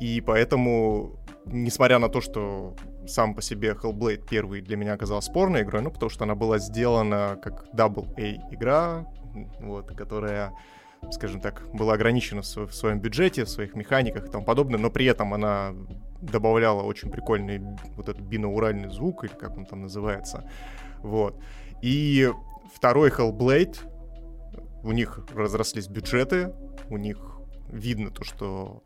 И 0.00 0.20
поэтому, 0.20 1.18
несмотря 1.46 1.98
на 1.98 2.08
то, 2.08 2.20
что 2.20 2.76
сам 3.06 3.34
по 3.34 3.42
себе 3.42 3.70
Hellblade 3.72 4.26
первый 4.28 4.60
для 4.60 4.76
меня 4.76 4.94
оказалась 4.94 5.24
спорной 5.24 5.62
игрой, 5.62 5.82
ну, 5.82 5.90
потому 5.90 6.08
что 6.08 6.24
она 6.24 6.34
была 6.34 6.58
сделана 6.58 7.38
как 7.42 7.66
Double 7.74 8.08
A 8.16 8.54
игра, 8.54 9.06
вот, 9.60 9.88
которая 9.88 10.52
скажем 11.10 11.40
так, 11.40 11.64
была 11.72 11.94
ограничена 11.94 12.42
в 12.42 12.72
своем 12.74 13.00
бюджете, 13.00 13.44
в 13.44 13.48
своих 13.48 13.74
механиках 13.74 14.26
и 14.26 14.30
тому 14.30 14.44
подобное, 14.44 14.78
но 14.78 14.90
при 14.90 15.06
этом 15.06 15.34
она 15.34 15.74
добавляла 16.20 16.82
очень 16.82 17.10
прикольный 17.10 17.60
вот 17.96 18.08
этот 18.08 18.22
бинауральный 18.22 18.90
звук, 18.90 19.24
или 19.24 19.32
как 19.32 19.56
он 19.56 19.66
там 19.66 19.82
называется. 19.82 20.50
Вот. 20.98 21.40
И 21.80 22.30
второй 22.74 23.10
Hellblade, 23.10 23.76
у 24.82 24.92
них 24.92 25.20
разрослись 25.34 25.88
бюджеты, 25.88 26.52
у 26.88 26.96
них 26.96 27.18
видно 27.68 28.10
то, 28.10 28.24
что, 28.24 28.82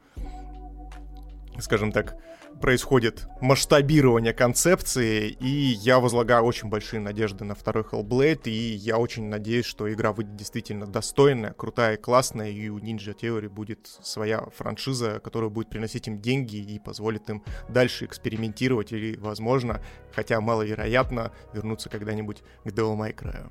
скажем 1.58 1.92
так, 1.92 2.16
происходит 2.60 3.26
масштабирование 3.40 4.32
концепции, 4.32 5.28
и 5.28 5.46
я 5.46 5.98
возлагаю 5.98 6.44
очень 6.44 6.68
большие 6.68 7.00
надежды 7.00 7.44
на 7.44 7.54
второй 7.54 7.84
Hellblade, 7.84 8.48
и 8.50 8.74
я 8.74 8.98
очень 8.98 9.28
надеюсь, 9.28 9.66
что 9.66 9.92
игра 9.92 10.12
выйдет 10.12 10.36
действительно 10.36 10.86
достойная, 10.86 11.52
крутая, 11.52 11.96
классная, 11.96 12.50
и 12.50 12.68
у 12.68 12.78
Ninja 12.78 13.14
Theory 13.14 13.48
будет 13.48 13.86
своя 14.02 14.44
франшиза, 14.56 15.20
которая 15.20 15.50
будет 15.50 15.70
приносить 15.70 16.08
им 16.08 16.20
деньги 16.20 16.56
и 16.56 16.78
позволит 16.78 17.28
им 17.30 17.42
дальше 17.68 18.04
экспериментировать 18.04 18.92
или, 18.92 19.16
возможно, 19.16 19.82
хотя 20.14 20.40
маловероятно, 20.40 21.32
вернуться 21.52 21.88
когда-нибудь 21.88 22.42
к 22.64 22.68
Devil 22.68 22.96
May 22.96 23.14
Cry. 23.14 23.50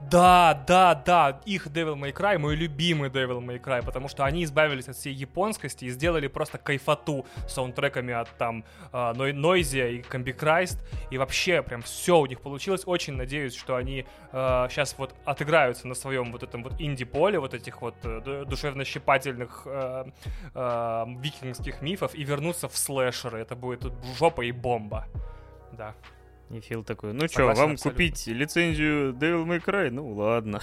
Да, 0.00 0.64
да, 0.66 0.94
да, 0.94 1.40
их 1.44 1.66
Devil 1.66 1.96
May 1.96 2.12
Cry, 2.12 2.38
мой 2.38 2.56
любимый 2.56 3.10
Devil 3.10 3.40
May 3.40 3.60
Cry, 3.60 3.84
потому 3.84 4.08
что 4.08 4.24
они 4.24 4.44
избавились 4.44 4.88
от 4.88 4.96
всей 4.96 5.12
японскости 5.12 5.84
и 5.84 5.90
сделали 5.90 6.26
просто 6.26 6.58
кайфоту 6.58 7.26
саундтреками 7.48 8.14
от 8.14 8.28
там 8.36 8.64
uh, 8.92 9.14
Noisia 9.14 9.90
и 9.92 10.02
Christ, 10.02 10.78
и 11.10 11.18
вообще 11.18 11.62
прям 11.62 11.82
все 11.82 12.18
у 12.18 12.26
них 12.26 12.40
получилось. 12.40 12.82
Очень 12.86 13.14
надеюсь, 13.14 13.54
что 13.54 13.76
они 13.76 14.06
uh, 14.32 14.68
сейчас 14.70 14.94
вот 14.98 15.14
отыграются 15.24 15.86
на 15.86 15.94
своем 15.94 16.32
вот 16.32 16.42
этом 16.42 16.62
вот 16.62 16.80
инди-поле, 16.80 17.38
вот 17.38 17.54
этих 17.54 17.82
вот 17.82 17.94
uh, 18.02 18.44
душевно-щипательных 18.44 19.66
uh, 19.66 20.12
uh, 20.54 21.20
викингских 21.20 21.82
мифов 21.82 22.14
и 22.14 22.24
вернутся 22.24 22.68
в 22.68 22.76
слэшеры. 22.76 23.38
Это 23.38 23.54
будет 23.54 23.92
жопа 24.18 24.42
и 24.42 24.52
бомба. 24.52 25.06
Да. 25.72 25.94
И 26.50 26.60
Фил 26.60 26.82
такой, 26.82 27.12
ну 27.12 27.28
что, 27.28 27.44
вам 27.44 27.50
абсолютно. 27.50 27.90
купить 27.90 28.26
лицензию 28.26 29.12
Devil 29.12 29.46
May 29.46 29.64
Cry? 29.64 29.90
Ну 29.90 30.14
ладно. 30.14 30.60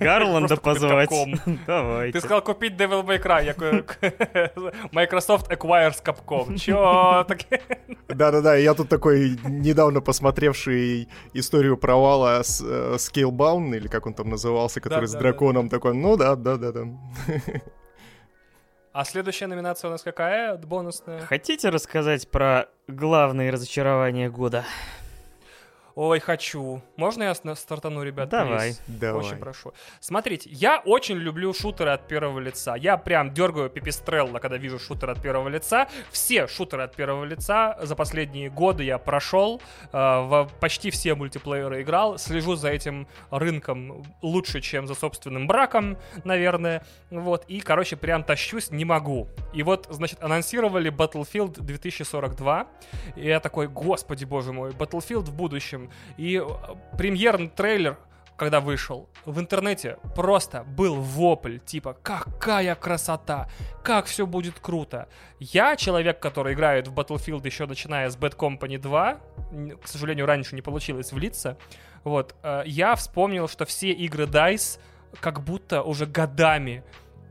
Гарланда 0.00 0.56
позвать. 0.56 1.10
Давайте. 1.66 2.12
Ты 2.12 2.20
сказал 2.20 2.42
купить 2.42 2.74
Devil 2.74 3.04
May 3.04 3.22
Cry. 3.22 3.44
Я 3.44 3.54
Microsoft 4.92 5.50
acquires 5.50 6.02
Capcom. 6.02 6.56
Чё? 6.56 7.26
Да-да-да, 8.08 8.54
я 8.56 8.74
тут 8.74 8.88
такой 8.88 9.38
недавно 9.44 10.00
посмотревший 10.00 11.08
историю 11.34 11.76
провала 11.76 12.42
с 12.42 12.62
э, 12.64 12.96
Scalebound, 12.96 13.76
или 13.76 13.88
как 13.88 14.06
он 14.06 14.14
там 14.14 14.30
назывался, 14.30 14.80
который 14.80 15.08
с 15.08 15.12
драконом 15.12 15.68
такой, 15.68 15.94
ну 15.94 16.16
да, 16.16 16.36
да-да-да. 16.36 16.86
А 18.94 19.04
следующая 19.04 19.48
номинация 19.48 19.88
у 19.88 19.90
нас 19.90 20.02
какая? 20.02 20.56
Бонусная. 20.56 21.20
Хотите 21.22 21.68
рассказать 21.70 22.28
про 22.30 22.68
главные 22.86 23.50
разочарования 23.50 24.30
года? 24.30 24.64
Ой, 25.94 26.18
хочу. 26.18 26.82
Можно 26.96 27.22
я 27.24 27.34
стартану, 27.54 28.02
ребят? 28.02 28.28
Давай. 28.28 28.70
please? 28.70 28.80
Давай. 28.88 29.24
Очень 29.24 29.36
прошу. 29.36 29.72
Смотрите, 30.00 30.50
я 30.50 30.82
очень 30.84 31.16
люблю 31.16 31.52
шутеры 31.54 31.90
от 31.90 32.08
первого 32.08 32.40
лица. 32.40 32.74
Я 32.74 32.96
прям 32.96 33.32
дергаю 33.32 33.70
пипистрелла, 33.70 34.40
когда 34.40 34.56
вижу 34.56 34.80
шутеры 34.80 35.12
от 35.12 35.22
первого 35.22 35.48
лица. 35.48 35.88
Все 36.10 36.48
шутеры 36.48 36.82
от 36.82 36.96
первого 36.96 37.24
лица 37.24 37.78
за 37.80 37.94
последние 37.94 38.50
годы 38.50 38.82
я 38.82 38.98
прошел. 38.98 39.62
э, 39.92 39.96
в 39.96 40.50
почти 40.58 40.90
все 40.90 41.14
мультиплееры 41.14 41.82
играл. 41.82 42.18
Слежу 42.18 42.56
за 42.56 42.70
этим 42.70 43.06
рынком 43.30 44.04
лучше, 44.20 44.60
чем 44.60 44.88
за 44.88 44.94
собственным 44.96 45.46
браком, 45.46 45.96
наверное. 46.24 46.84
Вот. 47.10 47.44
И, 47.46 47.60
короче, 47.60 47.94
прям 47.96 48.24
тащусь, 48.24 48.72
не 48.72 48.84
могу. 48.84 49.28
И 49.52 49.62
вот, 49.62 49.86
значит, 49.90 50.20
анонсировали 50.24 50.90
Battlefield 50.90 51.60
2042. 51.60 52.66
И 53.14 53.26
я 53.28 53.38
такой, 53.38 53.68
господи 53.68 54.24
боже 54.24 54.52
мой, 54.52 54.72
Battlefield 54.72 55.26
в 55.26 55.34
будущем. 55.36 55.83
И 56.16 56.36
э, 56.36 56.96
премьерный 56.96 57.48
трейлер 57.48 57.98
когда 58.36 58.60
вышел, 58.60 59.08
в 59.24 59.38
интернете 59.38 59.96
просто 60.14 60.64
был 60.64 60.96
вопль, 60.96 61.58
типа, 61.58 61.96
какая 62.02 62.74
красота, 62.74 63.48
как 63.82 64.06
все 64.06 64.26
будет 64.26 64.58
круто. 64.58 65.08
Я 65.38 65.76
человек, 65.76 66.18
который 66.18 66.54
играет 66.54 66.88
в 66.88 66.94
Battlefield 66.94 67.46
еще 67.46 67.66
начиная 67.66 68.10
с 68.10 68.16
Bad 68.16 68.36
Company 68.36 68.78
2, 68.78 69.20
н- 69.52 69.78
к 69.78 69.86
сожалению, 69.86 70.26
раньше 70.26 70.56
не 70.56 70.62
получилось 70.62 71.12
влиться, 71.12 71.56
вот, 72.02 72.34
э, 72.42 72.64
я 72.66 72.96
вспомнил, 72.96 73.48
что 73.48 73.64
все 73.66 73.92
игры 73.92 74.24
DICE 74.24 74.80
как 75.20 75.44
будто 75.44 75.82
уже 75.82 76.06
годами 76.06 76.82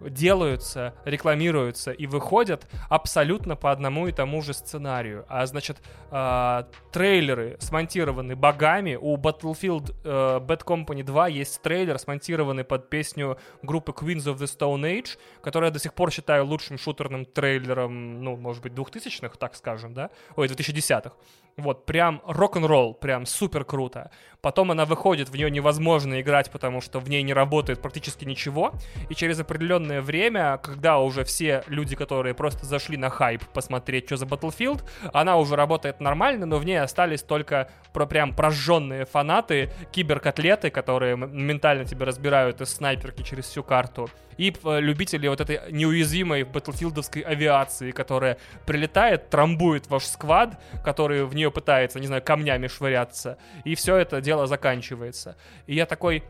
делаются, 0.10 0.94
рекламируются 1.06 1.92
и 1.92 2.08
выходят 2.08 2.68
абсолютно 2.90 3.56
по 3.56 3.72
одному 3.72 4.08
и 4.08 4.12
тому 4.12 4.42
же 4.42 4.54
сценарию. 4.54 5.26
А 5.28 5.46
значит, 5.46 5.78
а, 6.12 6.68
трейлеры 6.92 7.58
смонтированы 7.60 8.36
богами. 8.36 8.98
У 9.00 9.18
Battlefield 9.18 9.96
э, 10.04 10.40
Bad 10.40 10.64
Company 10.64 11.04
2 11.04 11.28
есть 11.30 11.62
трейлер, 11.62 11.98
смонтированный 11.98 12.64
под 12.64 12.90
песню 12.90 13.38
группы 13.62 13.92
Queens 13.92 14.26
of 14.26 14.38
the 14.38 14.46
Stone 14.46 14.82
Age, 14.82 15.18
которую 15.42 15.68
я 15.68 15.74
до 15.74 15.80
сих 15.80 15.94
пор 15.94 16.12
считаю 16.12 16.46
лучшим 16.46 16.78
шутерным 16.78 17.26
трейлером, 17.26 18.24
ну, 18.24 18.36
может 18.36 18.62
быть, 18.62 18.74
2000-х, 18.74 19.38
так 19.38 19.56
скажем, 19.56 19.94
да? 19.94 20.10
Ой, 20.36 20.48
2010-х. 20.48 21.14
Вот, 21.56 21.86
прям 21.86 22.22
рок-н-ролл, 22.26 22.96
прям 22.96 23.26
супер 23.28 23.64
круто. 23.64 24.10
Потом 24.42 24.72
она 24.72 24.86
выходит, 24.86 25.30
в 25.30 25.36
нее 25.36 25.50
невозможно 25.52 26.20
играть, 26.20 26.52
потому 26.52 26.82
что 26.82 27.00
в 27.00 27.10
ней 27.10 27.22
не 27.22 27.34
работает 27.34 27.82
практически 27.82 28.26
ничего. 28.26 28.74
И 29.10 29.16
через 29.16 29.40
определенное 29.40 30.02
время, 30.02 30.58
когда 30.58 30.98
уже 30.98 31.24
все 31.24 31.64
люди, 31.68 31.96
которые 31.96 32.34
просто 32.34 32.66
зашли 32.66 32.98
на 32.98 33.10
хайп 33.10 33.44
посмотреть, 33.54 34.08
что 34.08 34.18
за 34.18 34.26
Battlefield, 34.26 34.84
она 35.14 35.38
уже 35.38 35.56
работает 35.56 36.02
нормально, 36.02 36.46
но 36.46 36.58
в 36.58 36.66
ней 36.66 36.82
остались 36.82 37.22
только 37.22 37.70
про 37.94 38.06
прям 38.06 38.36
прожженные 38.36 39.06
фанаты, 39.06 39.72
киберкотлеты, 39.92 40.72
которые 40.72 41.14
м- 41.14 41.20
моментально 41.22 41.86
тебе 41.86 42.06
разбирают 42.06 42.60
из 42.62 42.70
снайперки 42.74 43.22
через 43.22 43.46
всю 43.46 43.64
карту. 43.64 44.10
И 44.38 44.52
любители 44.64 45.28
вот 45.28 45.42
этой 45.42 45.72
неуязвимой 45.72 46.44
батлфилдовской 46.44 47.22
авиации, 47.22 47.92
которая 47.92 48.38
прилетает, 48.66 49.30
трамбует 49.30 49.88
ваш 49.90 50.06
сквад, 50.06 50.60
который 50.84 51.24
в 51.24 51.36
нее 51.36 51.43
пытается, 51.52 51.99
не 51.99 52.07
знаю, 52.07 52.22
камнями 52.22 52.68
швыряться. 52.68 53.38
И 53.64 53.76
все 53.76 53.98
это 53.98 54.22
дело 54.22 54.48
заканчивается. 54.48 55.36
И 55.68 55.76
я 55.76 55.86
такой, 55.86 56.24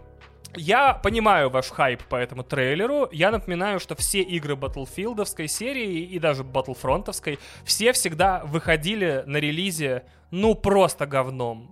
я 0.56 0.94
понимаю 0.94 1.49
ваш 1.49 1.69
хайп 1.69 2.03
по 2.03 2.15
этому 2.15 2.44
трейлеру. 2.44 3.10
Я 3.11 3.31
напоминаю, 3.31 3.80
что 3.80 3.95
все 3.95 4.22
игры 4.22 4.56
Батлфилдовской 4.56 5.48
серии 5.48 6.02
и 6.02 6.19
даже 6.19 6.44
Батлфронтовской 6.44 7.40
все 7.65 7.91
всегда 7.94 8.44
выходили 8.45 9.23
на 9.26 9.38
релизе 9.38 10.03
ну 10.34 10.55
просто 10.55 11.05
говном. 11.05 11.72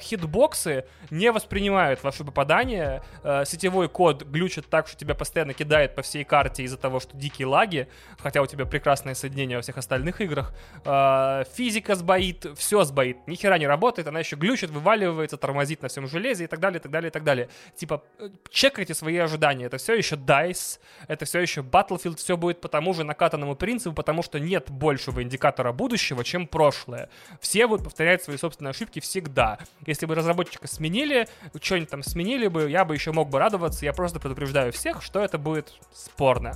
Хитбоксы 0.00 0.86
не 1.10 1.30
воспринимают 1.30 2.02
ваши 2.02 2.24
попадания. 2.24 3.04
Э, 3.22 3.44
сетевой 3.46 3.88
код 3.88 4.24
глючит 4.24 4.68
так, 4.68 4.88
что 4.88 4.96
тебя 4.96 5.14
постоянно 5.14 5.52
кидает 5.52 5.94
по 5.94 6.02
всей 6.02 6.24
карте 6.24 6.64
из-за 6.64 6.78
того, 6.78 6.98
что 6.98 7.16
дикие 7.16 7.46
лаги, 7.46 7.86
хотя 8.18 8.42
у 8.42 8.46
тебя 8.46 8.66
прекрасное 8.66 9.14
соединение 9.14 9.58
во 9.58 9.62
всех 9.62 9.78
остальных 9.78 10.20
играх. 10.20 10.52
Э, 10.84 11.44
физика 11.54 11.94
сбоит, 11.94 12.44
все 12.56 12.82
сбоит, 12.82 13.28
ни 13.28 13.36
хера 13.36 13.56
не 13.56 13.68
работает, 13.68 14.08
она 14.08 14.18
еще 14.18 14.34
глючит, 14.34 14.70
вываливается, 14.70 15.36
тормозит 15.36 15.82
на 15.82 15.88
всем 15.88 16.08
железе 16.08 16.44
и 16.44 16.46
так 16.48 16.58
далее, 16.58 16.80
и 16.80 16.82
так 16.82 16.90
далее, 16.90 17.08
и 17.08 17.12
так 17.12 17.22
далее. 17.22 17.48
Типа, 17.76 18.02
э, 18.18 18.30
чекайте 18.50 18.94
свои 18.94 19.18
ожидания. 19.18 19.66
Это 19.66 19.76
все 19.76 19.94
еще 19.94 20.16
DICE, 20.16 20.80
это 21.06 21.24
все 21.24 21.38
еще 21.38 21.60
Battlefield, 21.60 22.16
все 22.16 22.36
будет 22.36 22.60
по 22.60 22.68
тому 22.68 22.94
же 22.94 23.04
накатанному 23.04 23.54
принципу, 23.54 23.94
потому 23.94 24.24
что 24.24 24.40
нет 24.40 24.72
большего 24.72 25.22
индикатора 25.22 25.70
будущего, 25.70 26.24
чем 26.24 26.48
прошлое. 26.48 27.10
Все 27.40 27.68
будут 27.76 27.84
повторять 27.84 28.22
свои 28.22 28.36
собственные 28.36 28.70
ошибки 28.70 29.00
всегда. 29.00 29.58
Если 29.86 30.06
бы 30.06 30.14
разработчика 30.14 30.66
сменили, 30.66 31.28
что-нибудь 31.60 31.90
там 31.90 32.02
сменили 32.02 32.48
бы, 32.48 32.70
я 32.70 32.84
бы 32.84 32.94
еще 32.94 33.12
мог 33.12 33.28
бы 33.28 33.38
радоваться. 33.38 33.84
Я 33.84 33.92
просто 33.92 34.18
предупреждаю 34.18 34.72
всех, 34.72 35.02
что 35.02 35.20
это 35.20 35.38
будет 35.38 35.74
спорно. 35.92 36.54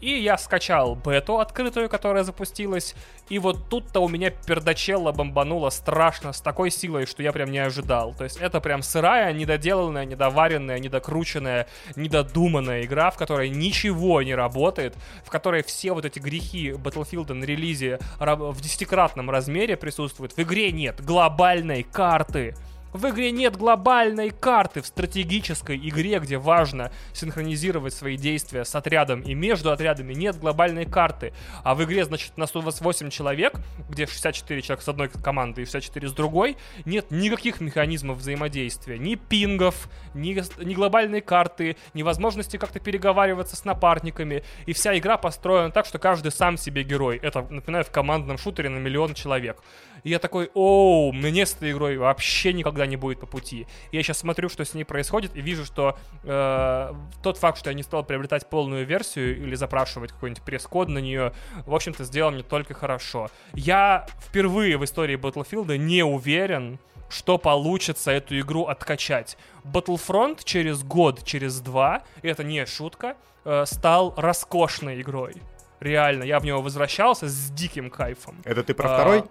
И 0.00 0.10
я 0.10 0.36
скачал 0.38 0.96
бету 0.96 1.38
открытую, 1.38 1.88
которая 1.88 2.24
запустилась. 2.24 2.94
И 3.28 3.38
вот 3.38 3.68
тут-то 3.68 4.00
у 4.00 4.08
меня 4.08 4.30
пердачелла 4.30 5.12
бомбанула 5.12 5.70
страшно, 5.70 6.32
с 6.32 6.40
такой 6.40 6.70
силой, 6.70 7.06
что 7.06 7.22
я 7.22 7.32
прям 7.32 7.50
не 7.50 7.58
ожидал. 7.58 8.14
То 8.14 8.24
есть 8.24 8.36
это 8.38 8.60
прям 8.60 8.82
сырая, 8.82 9.32
недоделанная, 9.32 10.04
недоваренная, 10.04 10.78
недокрученная, 10.78 11.66
недодуманная 11.94 12.84
игра, 12.84 13.10
в 13.10 13.16
которой 13.16 13.48
ничего 13.48 14.22
не 14.22 14.34
работает, 14.34 14.96
в 15.24 15.30
которой 15.30 15.62
все 15.62 15.92
вот 15.92 16.04
эти 16.04 16.18
грехи 16.18 16.70
Battlefield 16.70 17.32
на 17.32 17.44
релизе 17.44 17.98
в 18.18 18.60
десятикратном 18.60 19.30
размере 19.30 19.76
присутствуют. 19.76 20.32
В 20.32 20.36
игре 20.46 20.72
нет 20.72 21.04
глобальной 21.04 21.82
карты. 21.82 22.54
В 22.96 23.10
игре 23.10 23.30
нет 23.30 23.58
глобальной 23.58 24.30
карты 24.30 24.80
в 24.80 24.86
стратегической 24.86 25.76
игре, 25.76 26.18
где 26.18 26.38
важно 26.38 26.90
синхронизировать 27.12 27.92
свои 27.92 28.16
действия 28.16 28.64
с 28.64 28.74
отрядом 28.74 29.20
и 29.20 29.34
между 29.34 29.70
отрядами 29.70 30.14
нет 30.14 30.38
глобальной 30.38 30.86
карты. 30.86 31.34
А 31.62 31.74
в 31.74 31.84
игре, 31.84 32.06
значит, 32.06 32.38
на 32.38 32.46
128 32.46 33.10
человек, 33.10 33.52
где 33.90 34.06
64 34.06 34.62
человека 34.62 34.82
с 34.82 34.88
одной 34.88 35.10
команды 35.10 35.60
и 35.60 35.64
64 35.66 36.08
с 36.08 36.12
другой, 36.12 36.56
нет 36.86 37.10
никаких 37.10 37.60
механизмов 37.60 38.16
взаимодействия. 38.16 38.98
Ни 38.98 39.16
пингов, 39.16 39.90
ни, 40.14 40.42
ни 40.64 40.72
глобальной 40.72 41.20
карты, 41.20 41.76
ни 41.92 42.02
возможности 42.02 42.56
как-то 42.56 42.80
переговариваться 42.80 43.56
с 43.56 43.66
напарниками. 43.66 44.42
И 44.64 44.72
вся 44.72 44.96
игра 44.96 45.18
построена 45.18 45.70
так, 45.70 45.84
что 45.84 45.98
каждый 45.98 46.32
сам 46.32 46.56
себе 46.56 46.82
герой. 46.82 47.18
Это, 47.22 47.42
напоминаю, 47.50 47.84
в 47.84 47.90
командном 47.90 48.38
шутере 48.38 48.70
на 48.70 48.78
миллион 48.78 49.12
человек. 49.12 49.60
И 50.06 50.10
я 50.10 50.20
такой, 50.20 50.52
оу, 50.54 51.10
мне 51.10 51.44
с 51.44 51.56
этой 51.56 51.72
игрой 51.72 51.96
вообще 51.96 52.52
никогда 52.52 52.86
не 52.86 52.94
будет 52.94 53.18
по 53.18 53.26
пути. 53.26 53.66
И 53.90 53.96
я 53.96 54.04
сейчас 54.04 54.18
смотрю, 54.18 54.48
что 54.48 54.64
с 54.64 54.72
ней 54.72 54.84
происходит, 54.84 55.34
и 55.34 55.40
вижу, 55.40 55.64
что 55.64 55.98
э, 56.22 56.94
тот 57.24 57.38
факт, 57.38 57.58
что 57.58 57.70
я 57.70 57.74
не 57.74 57.82
стал 57.82 58.04
приобретать 58.04 58.48
полную 58.48 58.86
версию 58.86 59.36
или 59.36 59.56
запрашивать 59.56 60.12
какой-нибудь 60.12 60.44
пресс-код 60.44 60.90
на 60.90 60.98
нее, 60.98 61.32
в 61.66 61.74
общем-то, 61.74 62.04
сделал 62.04 62.30
мне 62.30 62.44
только 62.44 62.72
хорошо. 62.72 63.30
Я 63.54 64.06
впервые 64.20 64.76
в 64.78 64.84
истории 64.84 65.18
Battlefield 65.18 65.76
не 65.76 66.04
уверен, 66.04 66.78
что 67.08 67.36
получится 67.36 68.12
эту 68.12 68.38
игру 68.38 68.66
откачать. 68.66 69.36
Battlefront 69.64 70.42
через 70.44 70.84
год, 70.84 71.24
через 71.24 71.58
два, 71.58 72.04
и 72.22 72.28
это 72.28 72.44
не 72.44 72.64
шутка, 72.66 73.16
э, 73.44 73.64
стал 73.66 74.14
роскошной 74.16 75.00
игрой. 75.02 75.34
Реально, 75.80 76.22
я 76.22 76.38
в 76.38 76.44
него 76.44 76.62
возвращался 76.62 77.26
с 77.26 77.50
диким 77.50 77.90
кайфом. 77.90 78.36
Это 78.44 78.62
ты 78.62 78.72
про 78.72 78.88
А, 78.88 78.94
второй? 78.94 79.24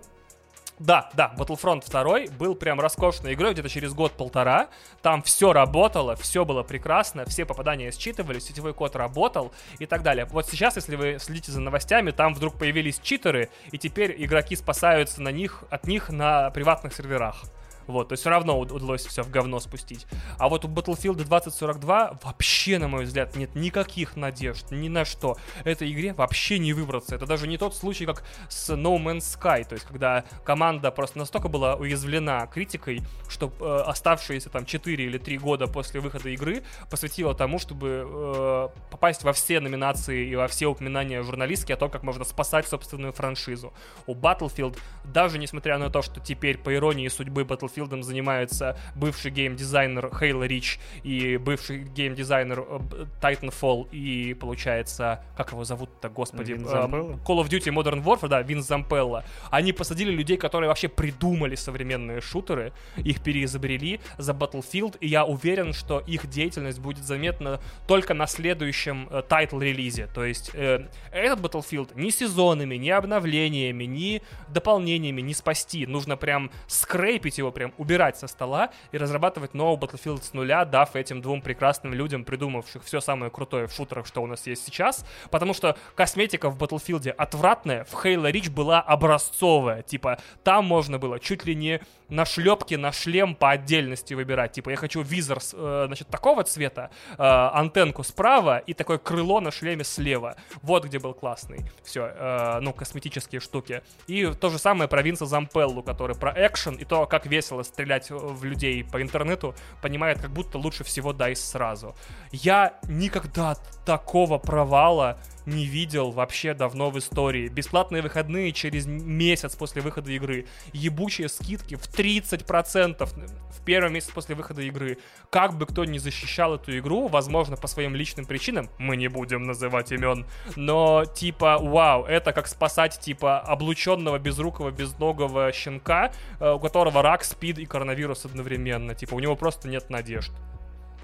Да, 0.78 1.10
да, 1.14 1.34
Battlefront 1.38 1.90
2 1.90 2.36
был 2.38 2.54
прям 2.54 2.82
роскошной 2.82 3.34
игрой 3.34 3.54
где-то 3.54 3.70
через 3.70 3.94
год-полтора. 3.94 4.68
Там 5.02 5.22
все 5.24 5.54
работало, 5.54 6.18
все 6.18 6.44
было 6.44 6.64
прекрасно, 6.64 7.26
все 7.26 7.46
попадания 7.46 7.92
считывались, 7.92 8.44
сетевой 8.44 8.74
код 8.74 8.96
работал 8.98 9.54
и 9.80 9.86
так 9.86 10.04
далее. 10.04 10.26
Вот 10.26 10.48
сейчас, 10.48 10.76
если 10.76 10.98
вы 10.98 11.18
следите 11.20 11.54
за 11.54 11.62
новостями, 11.62 12.12
там 12.12 12.34
вдруг 12.34 12.58
появились 12.58 13.00
читеры, 13.00 13.50
и 13.72 13.78
теперь 13.78 14.16
игроки 14.22 14.58
спасаются 14.58 15.22
на 15.22 15.30
них, 15.30 15.64
от 15.70 15.88
них 15.88 16.10
на 16.10 16.50
приватных 16.50 16.94
серверах. 16.94 17.44
Вот, 17.88 18.10
то 18.10 18.14
есть 18.14 18.22
все 18.22 18.30
равно 18.30 18.60
уд- 18.60 18.72
удалось 18.72 19.06
все 19.06 19.24
в 19.24 19.30
говно 19.30 19.60
спустить. 19.60 20.08
А 20.38 20.50
вот 20.50 20.66
у 20.66 20.68
Battlefield 20.68 21.16
2042 21.16 22.20
вообще, 22.24 22.80
на 22.80 22.88
мой 22.88 23.06
взгляд, 23.06 23.36
нет 23.36 23.56
никаких 23.56 24.16
надежд 24.16 24.72
ни 24.72 24.90
на 24.90 25.06
что. 25.06 25.38
Этой 25.64 25.92
игре 25.92 26.14
вообще 26.14 26.60
не 26.60 26.74
выбраться. 26.74 27.16
Это 27.16 27.26
даже 27.26 27.48
не 27.48 27.58
тот 27.58 27.76
случай, 27.76 28.06
как 28.06 28.24
с 28.50 28.70
No 28.74 28.98
Man's 28.98 29.20
Sky, 29.20 29.68
то 29.68 29.74
есть 29.74 29.86
когда 29.86 30.24
команда 30.44 30.92
просто 30.92 31.20
настолько 31.20 31.48
была 31.48 31.76
уязвлена 31.76 32.48
критикой, 32.48 33.02
что 33.30 33.52
э, 33.60 33.84
оставшиеся 33.86 34.50
там 34.50 34.66
4 34.66 35.04
или 35.04 35.18
3 35.18 35.38
года 35.38 35.68
после 35.68 36.00
выхода 36.00 36.30
игры 36.30 36.64
посвятила 36.90 37.34
тому, 37.36 37.60
чтобы 37.60 38.06
э, 38.08 38.70
попасть 38.90 39.24
во 39.24 39.34
все 39.34 39.60
номинации 39.60 40.28
и 40.28 40.36
во 40.36 40.48
все 40.48 40.68
упоминания 40.68 41.22
журналистки 41.24 41.72
о 41.72 41.78
том, 41.78 41.90
как 41.90 42.04
можно 42.04 42.24
спасать 42.24 42.68
собственную 42.68 43.14
франшизу. 43.14 43.74
У 44.08 44.16
Battlefield, 44.16 44.78
даже 45.04 45.38
несмотря 45.38 45.78
на 45.78 45.90
то, 45.90 46.02
что 46.02 46.20
теперь, 46.20 46.58
по 46.58 46.74
иронии 46.74 47.08
судьбы, 47.08 47.44
Battlefield 47.44 47.75
Battlefield 47.76 48.04
занимаются 48.04 48.78
бывший 48.96 49.32
геймдизайнер 49.32 50.12
Хейла 50.18 50.44
Рич 50.44 50.80
и 51.04 51.38
бывший 51.38 51.84
геймдизайнер 51.84 52.60
э, 52.60 53.06
Titanfall 53.22 53.90
и, 53.92 54.34
получается, 54.34 55.24
как 55.36 55.52
его 55.52 55.64
зовут-то, 55.64 56.10
господи? 56.10 56.54
Вин 56.54 56.66
э, 56.66 56.70
Зампелло? 56.70 57.12
Call 57.26 57.44
of 57.44 57.50
Duty 57.50 57.74
Modern 57.74 58.04
Warfare, 58.04 58.28
да, 58.28 58.42
Винс 58.42 58.68
Зампелло. 58.68 59.24
Они 59.52 59.74
посадили 59.74 60.12
людей, 60.12 60.38
которые 60.38 60.68
вообще 60.70 60.88
придумали 60.88 61.56
современные 61.56 62.22
шутеры, 62.22 62.74
их 62.98 63.22
переизобрели 63.22 64.00
за 64.18 64.34
Battlefield, 64.34 64.98
и 65.00 65.08
я 65.08 65.26
уверен, 65.26 65.74
что 65.74 66.00
их 66.00 66.28
деятельность 66.30 66.80
будет 66.80 67.06
заметна 67.06 67.60
только 67.88 68.14
на 68.14 68.28
следующем 68.28 69.08
э, 69.10 69.22
title 69.28 69.59
-релизе. 69.59 70.08
То 70.14 70.24
есть 70.24 70.52
э, 70.54 70.88
этот 71.12 71.40
Battlefield 71.40 71.92
ни 71.96 72.10
сезонами, 72.10 72.76
ни 72.76 72.90
обновлениями, 72.90 73.84
ни 73.86 74.22
дополнениями 74.50 75.22
не 75.22 75.34
спасти. 75.34 75.86
Нужно 75.86 76.18
прям 76.18 76.52
скрейпить 76.68 77.38
его, 77.38 77.52
прям 77.52 77.65
убирать 77.78 78.18
со 78.18 78.28
стола 78.28 78.70
и 78.92 78.98
разрабатывать 78.98 79.54
новый 79.54 79.80
Battlefield 79.80 80.24
с 80.24 80.34
нуля, 80.34 80.66
дав 80.66 80.96
этим 80.96 81.22
двум 81.22 81.42
прекрасным 81.42 81.94
людям, 81.94 82.24
придумавших 82.24 82.84
все 82.84 83.00
самое 83.02 83.32
крутое 83.32 83.68
в 83.68 83.74
шутерах, 83.74 84.06
что 84.06 84.22
у 84.22 84.28
нас 84.28 84.48
есть 84.48 84.66
сейчас. 84.66 85.06
Потому 85.32 85.54
что 85.54 85.78
косметика 85.96 86.50
в 86.50 86.58
Battlefield 86.58 87.10
отвратная, 87.10 87.84
в 87.86 87.94
Halo 87.94 88.32
Reach 88.32 88.50
была 88.50 88.82
образцовая. 88.82 89.82
Типа, 89.82 90.20
там 90.44 90.66
можно 90.66 91.00
было 91.00 91.20
чуть 91.20 91.46
ли 91.46 91.56
не 91.56 91.82
на 92.10 92.26
шлепки, 92.26 92.76
на 92.76 92.92
шлем 92.92 93.36
по 93.36 93.52
отдельности 93.52 94.14
выбирать. 94.14 94.52
Типа, 94.54 94.70
я 94.70 94.76
хочу 94.76 95.02
визор, 95.02 95.40
э, 95.54 95.84
значит, 95.88 96.08
такого 96.08 96.44
цвета, 96.44 96.90
э, 97.12 97.16
антенку 97.18 98.04
справа 98.04 98.60
и 98.60 98.74
такое 98.74 98.98
крыло 98.98 99.42
на 99.42 99.52
шлеме 99.52 99.84
слева. 99.84 100.36
Вот 100.62 100.86
где 100.86 101.00
был 101.00 101.14
классный. 101.14 101.70
Все, 101.84 102.12
э, 102.14 102.60
ну, 102.62 102.74
косметические 102.74 103.42
штуки. 103.42 103.82
И 104.08 104.32
то 104.34 104.50
же 104.50 104.60
самое 104.60 104.88
про 104.88 105.02
Винса 105.02 105.26
Зампеллу, 105.26 105.84
который 105.84 106.16
про 106.16 106.34
экшен 106.36 106.76
и 106.76 106.86
то, 106.86 107.06
как 107.06 107.26
весело 107.26 107.64
стрелять 107.64 108.10
в 108.10 108.44
людей 108.44 108.84
по 108.84 109.02
интернету, 109.02 109.56
понимает, 109.82 110.22
как 110.22 110.32
будто 110.32 110.58
лучше 110.58 110.84
всего 110.84 111.14
дайс 111.14 111.44
сразу. 111.44 111.96
Я 112.32 112.80
никогда 112.88 113.56
такого 113.86 114.38
провала 114.38 115.18
не 115.46 115.66
видел 115.66 116.12
вообще 116.12 116.54
давно 116.54 116.90
в 116.90 117.00
истории. 117.00 117.48
Бесплатные 117.48 118.02
выходные 118.02 118.52
через 118.52 118.86
месяц 118.86 119.56
после 119.56 119.82
выхода 119.82 120.12
игры. 120.12 120.46
Ебучие 120.74 121.30
скидки 121.30 121.76
в 121.76 121.88
30% 121.88 123.06
в 123.06 123.66
первый 123.66 123.92
месяц 123.92 124.10
после 124.10 124.36
выхода 124.36 124.62
игры. 124.62 124.98
Как 125.30 125.58
бы 125.58 125.66
кто 125.66 125.86
ни 125.86 125.98
защищал 125.98 126.56
эту 126.56 126.78
игру, 126.78 127.08
возможно, 127.08 127.58
по 127.58 127.68
своим 127.68 127.96
личным 127.96 128.26
причинам, 128.26 128.70
мы 128.78 128.98
не 128.98 129.08
будем 129.08 129.44
называть 129.44 129.92
имен, 129.92 130.26
но 130.56 131.06
типа, 131.06 131.58
вау, 131.58 132.06
это 132.06 132.34
как 132.34 132.48
спасать 132.48 133.00
типа 133.00 133.40
облученного, 133.40 134.20
безрукого, 134.20 134.72
безногого 134.72 135.52
щенка, 135.52 136.12
э, 136.40 136.52
у 136.52 136.60
которого 136.60 137.02
рак, 137.02 137.24
спид 137.24 137.60
и 137.60 137.66
коронавирус 137.66 138.26
одновременно. 138.26 138.96
Типа, 138.96 139.16
у 139.16 139.20
него 139.20 139.36
просто 139.36 139.68
нет 139.68 139.90
надежд. 139.90 140.32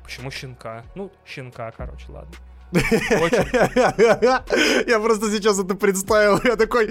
Почему 0.03 0.31
щенка? 0.31 0.83
Ну, 0.95 1.11
щенка, 1.25 1.71
короче, 1.71 2.05
ладно. 2.09 2.35
Я 4.87 4.99
просто 4.99 5.29
сейчас 5.31 5.59
это 5.59 5.75
представил. 5.75 6.39
Я 6.43 6.55
такой... 6.55 6.89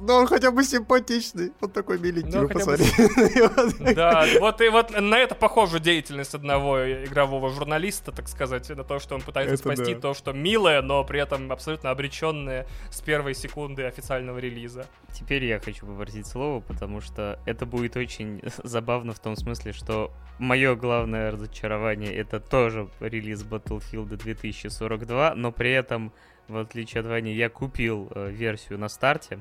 Ну, 0.00 0.14
он 0.14 0.26
хотя 0.26 0.50
бы 0.50 0.62
симпатичный. 0.62 1.52
Он 1.60 1.70
такой 1.70 1.98
миленький, 1.98 2.30
Ну, 2.32 2.46
вы 2.46 2.48
хотя 2.48 2.64
бы. 2.64 3.94
Да, 3.94 4.26
вот 4.40 4.60
и 4.60 4.68
вот 4.68 4.98
на 4.98 5.16
это 5.16 5.34
похожа 5.34 5.80
деятельность 5.80 6.34
одного 6.34 6.78
игрового 7.04 7.50
журналиста, 7.50 8.12
так 8.12 8.28
сказать, 8.28 8.68
на 8.70 8.84
то, 8.84 8.98
что 8.98 9.14
он 9.14 9.22
пытается 9.22 9.54
Это 9.54 9.62
спасти 9.62 9.94
да. 9.94 10.00
то, 10.00 10.14
что 10.14 10.32
милое, 10.32 10.82
но 10.82 11.02
при 11.04 11.20
этом 11.20 11.50
абсолютно 11.50 11.90
обреченное 11.90 12.66
с 12.90 13.00
первой 13.00 13.34
секунды 13.34 13.84
официального 13.84 14.38
релиза. 14.38 14.86
Теперь 15.12 15.44
я 15.44 15.58
хочу 15.58 15.86
попросить 15.86 16.26
слово, 16.26 16.60
потому 16.60 17.00
что 17.00 17.40
это 17.44 17.66
будет 17.66 17.96
очень 17.96 18.40
забавно 18.62 19.12
в 19.12 19.18
том 19.18 19.36
смысле, 19.36 19.72
что 19.72 20.12
мое 20.38 20.76
главное 20.76 21.32
разочарование 21.32 22.14
это 22.14 22.40
тоже 22.40 22.88
релиз 23.00 23.42
Battlefield 23.42 24.16
2042, 24.16 25.34
но 25.34 25.50
при 25.50 25.72
этом, 25.72 26.12
в 26.46 26.56
отличие 26.56 27.00
от 27.00 27.06
Вани, 27.06 27.34
я 27.34 27.48
купил 27.48 28.08
э, 28.14 28.30
версию 28.30 28.78
на 28.78 28.88
старте. 28.88 29.40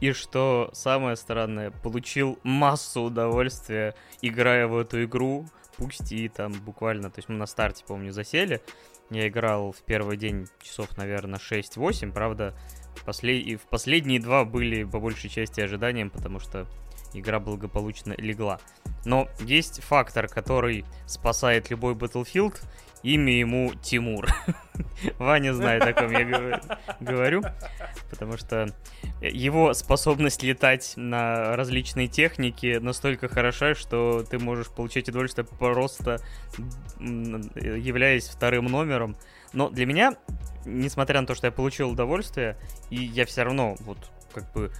И 0.00 0.12
что 0.12 0.70
самое 0.72 1.16
странное, 1.16 1.70
получил 1.70 2.38
массу 2.42 3.02
удовольствия, 3.02 3.94
играя 4.22 4.66
в 4.66 4.76
эту 4.76 5.04
игру, 5.04 5.46
пусть 5.76 6.12
и 6.12 6.28
там 6.28 6.52
буквально, 6.52 7.10
то 7.10 7.18
есть 7.18 7.28
мы 7.28 7.36
на 7.36 7.46
старте, 7.46 7.84
помню, 7.86 8.12
засели, 8.12 8.60
я 9.10 9.28
играл 9.28 9.72
в 9.72 9.82
первый 9.82 10.16
день 10.16 10.48
часов, 10.60 10.96
наверное, 10.96 11.38
6-8, 11.38 12.12
правда, 12.12 12.54
После... 13.04 13.38
И 13.40 13.56
в 13.56 13.62
последние 13.62 14.20
два 14.20 14.44
были 14.44 14.84
по 14.84 14.98
большей 14.98 15.30
части 15.30 15.60
ожиданием, 15.60 16.10
потому 16.10 16.40
что 16.40 16.66
игра 17.12 17.40
благополучно 17.40 18.14
легла. 18.18 18.60
Но 19.04 19.28
есть 19.40 19.82
фактор, 19.82 20.28
который 20.28 20.84
спасает 21.06 21.70
любой 21.70 21.94
Battlefield. 21.94 22.60
Имя 23.06 23.38
ему 23.38 23.72
Тимур. 23.80 24.26
Ваня 25.18 25.54
знает, 25.54 25.84
о 25.84 25.92
ком 25.92 26.10
я 26.10 26.24
говорю-. 26.98 27.42
Потому 28.10 28.36
что 28.36 28.66
его 29.20 29.74
способность 29.74 30.42
летать 30.42 30.94
на 30.96 31.54
различные 31.54 32.08
техники 32.08 32.78
настолько 32.80 33.28
хороша, 33.28 33.76
что 33.76 34.24
ты 34.28 34.40
можешь 34.40 34.66
получать 34.70 35.08
удовольствие 35.08 35.46
просто 35.46 36.20
являясь 36.98 38.26
вторым 38.26 38.64
номером. 38.64 39.16
Но 39.52 39.68
для 39.68 39.86
меня, 39.86 40.16
несмотря 40.64 41.20
на 41.20 41.28
то, 41.28 41.36
что 41.36 41.46
я 41.46 41.52
получил 41.52 41.90
удовольствие, 41.90 42.56
и 42.90 42.96
я 42.96 43.24
все 43.24 43.44
равно 43.44 43.76
вот 43.80 44.10
как 44.34 44.50
бы... 44.52 44.72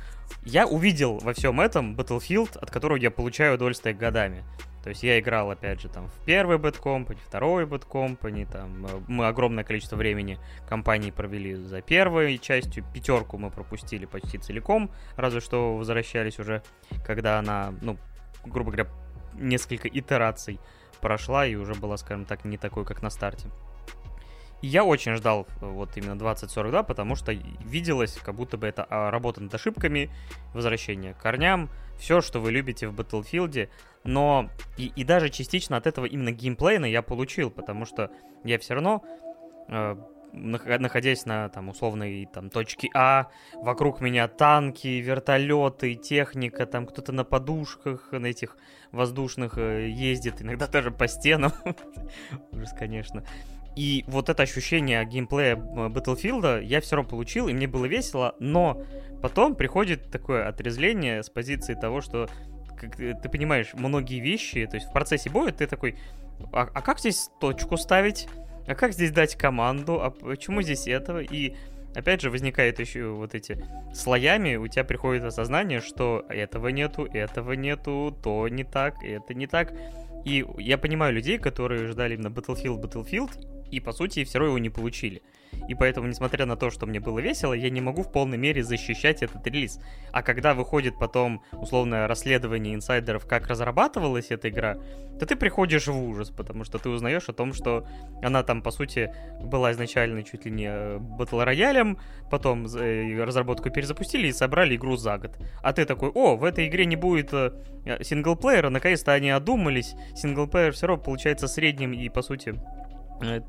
Я 0.43 0.67
увидел 0.67 1.19
во 1.19 1.33
всем 1.33 1.61
этом 1.61 1.95
Battlefield, 1.95 2.59
от 2.59 2.73
которого 2.73 2.97
я 2.97 3.13
получаю 3.13 3.55
удовольствие 3.55 3.95
годами. 3.95 4.43
То 4.87 4.91
есть 4.91 5.03
я 5.03 5.19
играл, 5.19 5.51
опять 5.51 5.81
же, 5.81 5.89
там, 5.89 6.07
в 6.07 6.25
первый 6.25 6.59
Bad 6.59 6.81
Company, 6.81 7.19
второй 7.27 7.65
Bad 7.65 7.89
Company, 7.89 8.49
там, 8.49 8.87
э, 8.87 9.01
мы 9.09 9.27
огромное 9.27 9.65
количество 9.65 9.97
времени 9.97 10.39
компании 10.69 11.11
провели 11.11 11.57
за 11.57 11.81
первой 11.81 12.39
частью, 12.39 12.85
пятерку 12.95 13.37
мы 13.37 13.51
пропустили 13.51 14.07
почти 14.07 14.39
целиком, 14.39 14.93
разве 15.17 15.41
что 15.41 15.77
возвращались 15.77 16.39
уже, 16.39 16.63
когда 17.05 17.41
она, 17.41 17.75
ну, 17.83 17.99
грубо 18.45 18.71
говоря, 18.71 18.89
несколько 19.35 19.89
итераций 19.89 20.61
прошла 21.01 21.45
и 21.45 21.57
уже 21.57 21.75
была, 21.75 21.97
скажем 21.97 22.25
так, 22.25 22.45
не 22.45 22.57
такой, 22.57 22.85
как 22.85 23.03
на 23.03 23.11
старте. 23.11 23.49
И 24.63 24.69
я 24.69 24.85
очень 24.85 25.17
ждал 25.17 25.49
э, 25.61 25.67
вот 25.67 25.97
именно 25.97 26.17
2042, 26.17 26.85
потому 26.85 27.17
что 27.17 27.33
виделось, 27.33 28.19
как 28.25 28.37
будто 28.37 28.57
бы 28.57 28.69
это 28.69 28.87
а, 28.89 29.11
работа 29.11 29.41
над 29.43 29.53
ошибками, 29.53 30.11
возвращение 30.55 31.15
к 31.15 31.19
корням, 31.19 31.71
все, 31.99 32.21
что 32.21 32.41
вы 32.41 32.53
любите 32.53 32.89
в 32.89 32.95
Battlefield, 32.95 33.69
но 34.07 34.51
и, 34.77 34.93
и 34.95 35.05
даже 35.05 35.31
частично 35.31 35.77
от 35.77 35.87
этого 35.87 36.07
именно 36.07 36.33
геймплейна 36.33 36.87
я 36.87 37.03
получил, 37.03 37.51
потому 37.51 37.85
что 37.85 38.11
я 38.45 38.59
все 38.59 38.75
равно, 38.75 39.03
э, 39.69 39.97
нах- 40.33 40.79
находясь 40.79 41.27
на 41.27 41.49
там 41.49 41.69
условной 41.69 42.29
там 42.33 42.51
точке 42.51 42.89
А, 42.95 43.29
вокруг 43.55 44.01
меня 44.01 44.29
танки, 44.29 44.89
вертолеты, 44.89 45.95
техника, 45.95 46.67
там 46.67 46.87
кто-то 46.87 47.13
на 47.13 47.25
подушках 47.25 48.13
на 48.13 48.27
этих 48.27 48.57
воздушных 48.93 49.59
э, 49.59 49.89
ездит, 49.89 50.43
иногда 50.43 50.67
даже 50.67 50.91
по 50.91 51.09
стенам, 51.09 51.53
ужас, 52.53 52.73
конечно. 52.79 53.25
И 53.77 54.05
вот 54.07 54.31
это 54.31 54.43
ощущение 54.43 55.05
геймплея 55.05 55.55
э, 55.55 55.59
Battlefield 55.89 56.65
я 56.65 56.81
все 56.81 56.97
равно 56.97 57.11
получил, 57.11 57.49
и 57.49 57.53
мне 57.53 57.67
было 57.67 57.85
весело, 57.85 58.35
но 58.39 58.83
потом 59.21 59.55
приходит 59.55 60.11
такое 60.11 60.49
отрезвление 60.49 61.23
с 61.23 61.29
позиции 61.29 61.75
того, 61.75 62.01
что 62.01 62.29
как 62.77 62.97
ты 62.97 63.15
ты 63.15 63.29
понимаешь, 63.29 63.75
многие 63.75 64.21
вещи, 64.21 64.67
то 64.67 64.77
есть 64.77 64.89
в 64.89 64.93
процессе 64.93 65.31
боя 65.31 65.53
ты 65.53 65.67
такой, 65.67 65.97
а, 66.53 66.69
а 66.73 66.83
как 66.83 66.99
здесь 66.99 67.31
точку 67.41 67.77
ставить? 67.77 68.29
А 68.67 68.75
как 68.75 68.93
здесь 68.93 69.13
дать 69.13 69.37
команду? 69.37 70.03
А 70.03 70.11
почему 70.11 70.63
здесь 70.63 70.89
этого? 70.89 71.21
И 71.21 71.55
опять 71.95 72.21
же 72.21 72.31
возникает 72.31 72.81
еще 72.81 73.09
вот 73.09 73.35
эти 73.35 73.65
слоями, 73.95 74.57
у 74.57 74.67
тебя 74.69 74.85
приходит 74.85 75.25
осознание, 75.25 75.81
что 75.81 76.25
этого 76.29 76.69
нету, 76.69 77.05
этого 77.05 77.53
нету, 77.53 78.17
то 78.23 78.49
не 78.49 78.65
так, 78.65 79.03
это 79.03 79.35
не 79.35 79.47
так. 79.47 79.73
И 80.25 80.45
я 80.59 80.77
понимаю 80.77 81.15
людей, 81.15 81.39
которые 81.39 81.87
ждали 81.87 82.15
именно 82.15 82.29
Battlefield, 82.29 82.83
Battlefield, 82.83 83.56
и 83.71 83.81
по 83.81 83.93
сути 83.93 84.25
все 84.25 84.39
равно 84.39 84.53
его 84.53 84.59
не 84.59 84.71
получили. 84.71 85.23
И 85.69 85.75
поэтому, 85.75 86.07
несмотря 86.07 86.47
на 86.47 86.57
то, 86.57 86.71
что 86.71 86.87
мне 86.87 87.01
было 87.01 87.19
весело, 87.19 87.53
я 87.53 87.71
не 87.71 87.81
могу 87.81 88.03
в 88.03 88.13
полной 88.13 88.39
мере 88.39 88.63
защищать 88.63 89.23
этот 89.23 89.47
релиз. 89.47 89.81
А 90.13 90.23
когда 90.23 90.55
выходит 90.55 90.99
потом 90.99 91.43
условное 91.53 92.07
расследование 92.07 92.75
инсайдеров, 92.75 93.27
как 93.27 93.49
разрабатывалась 93.49 94.31
эта 94.31 94.49
игра, 94.49 94.77
то 95.19 95.27
ты 95.27 95.35
приходишь 95.35 95.87
в 95.87 95.97
ужас, 95.97 96.31
потому 96.31 96.65
что 96.65 96.79
ты 96.79 96.89
узнаешь 96.89 97.29
о 97.29 97.33
том, 97.33 97.53
что 97.53 97.87
она 98.23 98.43
там, 98.43 98.63
по 98.63 98.71
сути, 98.71 99.13
была 99.41 99.73
изначально 99.73 100.23
чуть 100.23 100.45
ли 100.45 100.51
не 100.51 100.69
э, 100.69 100.99
батл 100.99 101.41
роялем, 101.41 101.99
потом 102.31 102.67
э, 102.67 103.25
разработку 103.25 103.71
перезапустили 103.71 104.29
и 104.29 104.33
собрали 104.33 104.77
игру 104.77 104.97
за 104.97 105.19
год. 105.19 105.39
А 105.63 105.73
ты 105.73 105.85
такой, 105.85 106.11
о, 106.11 106.37
в 106.37 106.45
этой 106.45 106.69
игре 106.69 106.85
не 106.87 106.97
будет 106.97 107.33
э, 107.33 107.53
синглплеера, 108.03 108.69
наконец-то 108.69 109.13
они 109.13 109.31
одумались, 109.31 109.95
синглплеер 110.15 110.73
все 110.73 110.87
равно 110.87 111.03
получается 111.03 111.49
средним 111.49 111.93
и, 111.93 112.09
по 112.09 112.23
сути, 112.23 112.55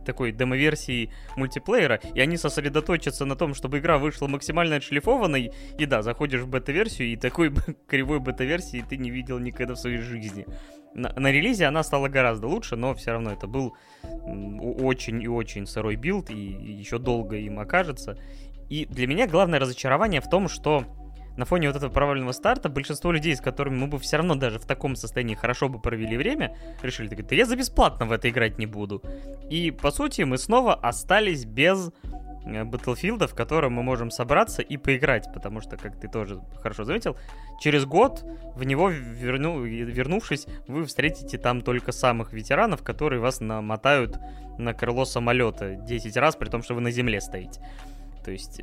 такой 0.05 0.31
демо-версии 0.31 1.11
мультиплеера, 1.35 1.99
и 2.13 2.19
они 2.19 2.37
сосредоточатся 2.37 3.25
на 3.25 3.35
том, 3.35 3.53
чтобы 3.53 3.79
игра 3.79 3.97
вышла 3.97 4.27
максимально 4.27 4.77
отшлифованной, 4.77 5.51
и 5.77 5.85
да, 5.85 6.01
заходишь 6.01 6.41
в 6.41 6.47
бета-версию, 6.47 7.09
и 7.09 7.15
такой 7.15 7.53
кривой 7.87 8.19
бета-версии 8.19 8.83
ты 8.87 8.97
не 8.97 9.09
видел 9.09 9.39
никогда 9.39 9.75
в 9.75 9.79
своей 9.79 9.97
жизни. 9.97 10.45
На, 10.93 11.13
на 11.15 11.31
релизе 11.31 11.65
она 11.65 11.83
стала 11.83 12.07
гораздо 12.07 12.47
лучше, 12.47 12.75
но 12.75 12.95
все 12.95 13.11
равно 13.11 13.31
это 13.31 13.47
был 13.47 13.75
очень 14.03 15.21
и 15.21 15.27
очень 15.27 15.67
сырой 15.67 15.95
билд, 15.95 16.29
и 16.29 16.35
еще 16.35 16.97
долго 16.97 17.35
им 17.35 17.59
окажется. 17.59 18.17
И 18.69 18.85
для 18.85 19.07
меня 19.07 19.27
главное 19.27 19.59
разочарование 19.59 20.21
в 20.21 20.29
том, 20.29 20.47
что 20.49 20.85
на 21.37 21.45
фоне 21.45 21.67
вот 21.67 21.77
этого 21.77 21.91
провального 21.91 22.31
старта 22.31 22.67
большинство 22.67 23.11
людей, 23.11 23.35
с 23.35 23.41
которыми 23.41 23.77
мы 23.77 23.87
бы 23.87 23.99
все 23.99 24.17
равно 24.17 24.35
даже 24.35 24.59
в 24.59 24.65
таком 24.65 24.95
состоянии 24.95 25.35
хорошо 25.35 25.69
бы 25.69 25.79
провели 25.79 26.17
время, 26.17 26.57
решили, 26.81 27.07
да 27.07 27.35
я 27.35 27.45
за 27.45 27.55
бесплатно 27.55 28.07
в 28.07 28.11
это 28.11 28.29
играть 28.29 28.57
не 28.57 28.65
буду. 28.65 29.03
И, 29.49 29.71
по 29.71 29.91
сути, 29.91 30.23
мы 30.23 30.39
снова 30.39 30.73
остались 30.73 31.45
без 31.45 31.91
э, 32.43 32.63
Battlefield, 32.63 33.27
в 33.27 33.35
котором 33.35 33.73
мы 33.73 33.83
можем 33.83 34.09
собраться 34.09 34.63
и 34.63 34.77
поиграть, 34.77 35.31
потому 35.31 35.61
что, 35.61 35.77
как 35.77 35.99
ты 35.99 36.07
тоже 36.07 36.41
хорошо 36.59 36.83
заметил, 36.83 37.15
через 37.61 37.85
год 37.85 38.25
в 38.55 38.63
него 38.63 38.89
верну, 38.89 39.61
вернувшись, 39.61 40.47
вы 40.67 40.85
встретите 40.85 41.37
там 41.37 41.61
только 41.61 41.91
самых 41.91 42.33
ветеранов, 42.33 42.81
которые 42.83 43.19
вас 43.19 43.41
намотают 43.41 44.17
на 44.57 44.73
крыло 44.73 45.05
самолета 45.05 45.75
10 45.75 46.17
раз, 46.17 46.35
при 46.35 46.49
том, 46.49 46.63
что 46.63 46.73
вы 46.73 46.81
на 46.81 46.89
земле 46.89 47.21
стоите. 47.21 47.61
То 48.25 48.31
есть, 48.31 48.61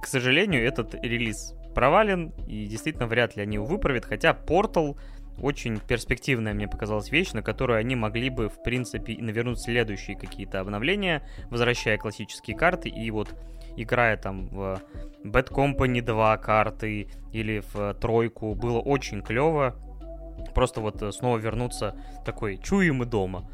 к 0.00 0.06
сожалению, 0.06 0.66
этот 0.66 0.94
релиз 0.94 1.54
провален, 1.74 2.32
и 2.46 2.66
действительно 2.66 3.06
вряд 3.06 3.36
ли 3.36 3.42
они 3.42 3.56
его 3.56 3.66
выправят, 3.66 4.04
хотя 4.04 4.30
Portal 4.30 4.96
очень 5.40 5.80
перспективная, 5.80 6.54
мне 6.54 6.68
показалась 6.68 7.10
вещь, 7.10 7.32
на 7.32 7.42
которую 7.42 7.78
они 7.78 7.96
могли 7.96 8.30
бы, 8.30 8.48
в 8.48 8.62
принципе, 8.62 9.16
навернуть 9.18 9.60
следующие 9.60 10.16
какие-то 10.16 10.60
обновления, 10.60 11.26
возвращая 11.50 11.98
классические 11.98 12.56
карты, 12.56 12.88
и 12.88 13.10
вот 13.10 13.34
играя 13.76 14.16
там 14.16 14.46
в 14.46 14.80
Bad 15.24 15.50
Company 15.50 16.00
2 16.00 16.36
карты 16.38 17.08
или 17.32 17.62
в 17.72 17.94
тройку, 17.94 18.54
было 18.54 18.78
очень 18.78 19.22
клево. 19.22 19.74
Просто 20.54 20.80
вот 20.80 21.02
снова 21.14 21.38
вернуться 21.38 21.96
такой, 22.24 22.58
чуем 22.58 23.02
и 23.02 23.06
дома. 23.06 23.50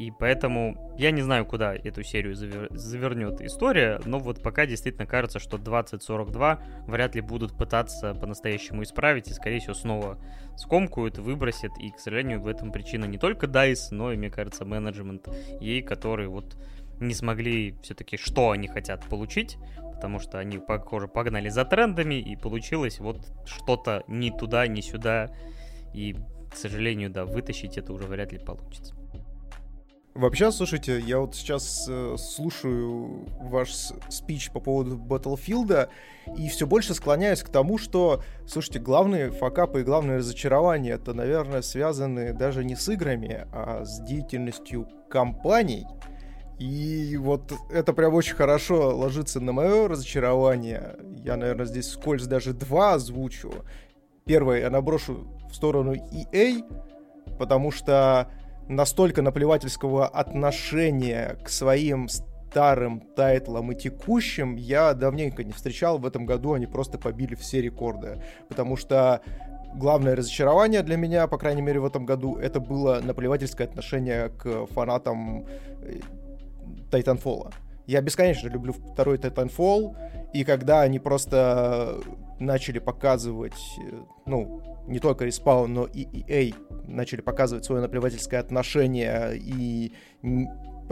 И 0.00 0.10
поэтому 0.10 0.94
я 0.96 1.10
не 1.10 1.20
знаю, 1.20 1.44
куда 1.44 1.74
эту 1.74 2.02
серию 2.02 2.34
завер... 2.34 2.68
завернет 2.70 3.42
история, 3.42 4.00
но 4.06 4.18
вот 4.18 4.42
пока 4.42 4.64
действительно 4.64 5.04
кажется, 5.04 5.38
что 5.38 5.58
2042 5.58 6.62
вряд 6.86 7.14
ли 7.16 7.20
будут 7.20 7.54
пытаться 7.54 8.14
по-настоящему 8.14 8.82
исправить 8.82 9.28
и, 9.28 9.34
скорее 9.34 9.58
всего, 9.60 9.74
снова 9.74 10.18
скомкают, 10.56 11.18
выбросят. 11.18 11.72
И, 11.78 11.90
к 11.90 11.98
сожалению, 11.98 12.40
в 12.40 12.46
этом 12.46 12.72
причина 12.72 13.04
не 13.04 13.18
только 13.18 13.44
DICE, 13.44 13.88
но 13.90 14.10
и, 14.10 14.16
мне 14.16 14.30
кажется, 14.30 14.64
менеджмент 14.64 15.28
ей, 15.60 15.82
которые 15.82 16.30
вот 16.30 16.56
не 16.98 17.12
смогли 17.12 17.74
все-таки, 17.82 18.16
что 18.16 18.52
они 18.52 18.68
хотят 18.68 19.04
получить, 19.04 19.58
потому 19.92 20.18
что 20.18 20.38
они, 20.38 20.56
похоже, 20.56 21.08
погнали 21.08 21.50
за 21.50 21.66
трендами, 21.66 22.14
и 22.14 22.36
получилось 22.36 23.00
вот 23.00 23.18
что-то 23.44 24.02
не 24.08 24.30
туда, 24.30 24.66
не 24.66 24.80
сюда. 24.80 25.30
И, 25.92 26.16
к 26.50 26.56
сожалению, 26.56 27.10
да, 27.10 27.26
вытащить 27.26 27.76
это 27.76 27.92
уже 27.92 28.04
вряд 28.04 28.32
ли 28.32 28.38
получится. 28.38 28.94
Вообще, 30.14 30.50
слушайте, 30.50 30.98
я 30.98 31.20
вот 31.20 31.36
сейчас 31.36 31.86
э, 31.88 32.16
слушаю 32.18 33.28
ваш 33.40 33.70
спич 34.08 34.50
по 34.50 34.58
поводу 34.58 34.96
Battlefield 34.96 35.88
и 36.36 36.48
все 36.48 36.66
больше 36.66 36.94
склоняюсь 36.94 37.42
к 37.42 37.48
тому, 37.48 37.78
что, 37.78 38.20
слушайте, 38.44 38.80
главные 38.80 39.30
факапы 39.30 39.80
и 39.80 39.84
главные 39.84 40.18
разочарования 40.18 40.92
это, 40.92 41.14
наверное, 41.14 41.62
связаны 41.62 42.32
даже 42.32 42.64
не 42.64 42.74
с 42.74 42.88
играми, 42.88 43.46
а 43.52 43.84
с 43.84 44.00
деятельностью 44.00 44.88
компаний. 45.08 45.86
И 46.58 47.16
вот 47.16 47.52
это 47.70 47.92
прям 47.92 48.12
очень 48.12 48.34
хорошо 48.34 48.96
ложится 48.96 49.40
на 49.40 49.52
мое 49.52 49.86
разочарование. 49.86 50.96
Я, 51.24 51.36
наверное, 51.36 51.66
здесь 51.66 51.88
скользь 51.88 52.26
даже 52.26 52.52
два 52.52 52.94
озвучу. 52.94 53.52
Первое, 54.26 54.60
я 54.60 54.70
наброшу 54.70 55.28
в 55.48 55.54
сторону 55.54 55.94
EA, 55.94 56.64
потому 57.38 57.70
что 57.70 58.28
настолько 58.70 59.20
наплевательского 59.20 60.06
отношения 60.06 61.36
к 61.44 61.48
своим 61.48 62.08
старым 62.08 63.00
тайтлам 63.00 63.72
и 63.72 63.74
текущим 63.74 64.56
я 64.56 64.94
давненько 64.94 65.44
не 65.44 65.52
встречал. 65.52 65.98
В 65.98 66.06
этом 66.06 66.24
году 66.24 66.54
они 66.54 66.66
просто 66.66 66.98
побили 66.98 67.34
все 67.34 67.60
рекорды. 67.60 68.22
Потому 68.48 68.76
что 68.76 69.20
главное 69.74 70.16
разочарование 70.16 70.82
для 70.82 70.96
меня, 70.96 71.26
по 71.26 71.36
крайней 71.36 71.62
мере 71.62 71.80
в 71.80 71.84
этом 71.84 72.06
году, 72.06 72.36
это 72.36 72.60
было 72.60 73.00
наплевательское 73.02 73.66
отношение 73.66 74.28
к 74.30 74.66
фанатам 74.66 75.46
Titanfall. 76.90 77.52
Я 77.86 78.00
бесконечно 78.02 78.48
люблю 78.48 78.72
второй 78.72 79.18
Titanfall, 79.18 79.96
и 80.32 80.44
когда 80.44 80.82
они 80.82 81.00
просто 81.00 82.00
начали 82.38 82.78
показывать, 82.78 83.60
ну, 84.26 84.62
не 84.90 84.98
только 84.98 85.24
Respawn, 85.24 85.68
но 85.68 85.86
и 85.86 86.04
EA 86.04 86.54
начали 86.86 87.20
показывать 87.20 87.64
свое 87.64 87.80
наплевательское 87.80 88.40
отношение, 88.40 89.36
и 89.36 89.92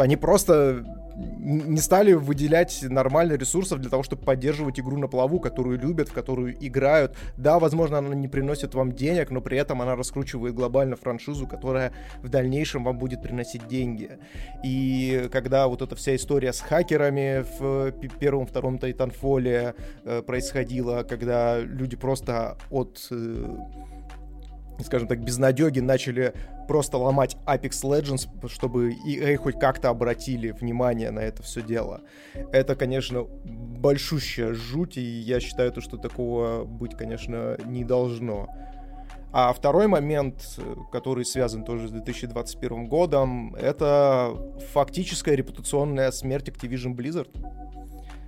они 0.02 0.16
просто 0.16 0.84
не 1.18 1.78
стали 1.78 2.12
выделять 2.12 2.82
нормально 2.82 3.32
ресурсов 3.34 3.80
для 3.80 3.90
того, 3.90 4.02
чтобы 4.02 4.22
поддерживать 4.22 4.78
игру 4.78 4.96
на 4.96 5.08
плаву, 5.08 5.40
которую 5.40 5.78
любят, 5.78 6.08
в 6.08 6.12
которую 6.12 6.54
играют. 6.64 7.16
Да, 7.36 7.58
возможно, 7.58 7.98
она 7.98 8.14
не 8.14 8.28
приносит 8.28 8.74
вам 8.74 8.92
денег, 8.92 9.30
но 9.30 9.40
при 9.40 9.58
этом 9.58 9.82
она 9.82 9.96
раскручивает 9.96 10.54
глобально 10.54 10.96
франшизу, 10.96 11.46
которая 11.46 11.92
в 12.22 12.28
дальнейшем 12.28 12.84
вам 12.84 12.98
будет 12.98 13.22
приносить 13.22 13.66
деньги. 13.66 14.18
И 14.62 15.28
когда 15.32 15.66
вот 15.66 15.82
эта 15.82 15.96
вся 15.96 16.14
история 16.14 16.52
с 16.52 16.60
хакерами 16.60 17.44
в 17.58 17.92
первом, 18.18 18.46
втором 18.46 18.76
Titanfall 18.76 19.74
э, 20.04 20.22
происходила, 20.22 21.02
когда 21.02 21.58
люди 21.58 21.96
просто 21.96 22.56
от 22.70 23.08
э, 23.10 23.56
скажем 24.84 25.08
так, 25.08 25.20
безнадеги 25.20 25.80
начали 25.80 26.32
просто 26.68 26.98
ломать 26.98 27.36
Apex 27.46 27.82
Legends, 27.82 28.48
чтобы 28.48 28.92
EA 28.92 29.36
хоть 29.36 29.58
как-то 29.58 29.88
обратили 29.88 30.52
внимание 30.52 31.10
на 31.10 31.20
это 31.20 31.42
все 31.42 31.62
дело. 31.62 32.02
Это, 32.52 32.76
конечно, 32.76 33.24
большущая 33.24 34.52
жуть, 34.52 34.98
и 34.98 35.00
я 35.00 35.40
считаю, 35.40 35.72
то, 35.72 35.80
что 35.80 35.96
такого 35.96 36.64
быть, 36.64 36.94
конечно, 36.94 37.56
не 37.64 37.84
должно. 37.84 38.48
А 39.32 39.52
второй 39.52 39.88
момент, 39.88 40.58
который 40.92 41.24
связан 41.24 41.64
тоже 41.64 41.88
с 41.88 41.90
2021 41.90 42.86
годом, 42.86 43.54
это 43.56 44.34
фактическая 44.72 45.34
репутационная 45.34 46.10
смерть 46.12 46.48
Activision 46.48 46.94
Blizzard. 46.94 47.30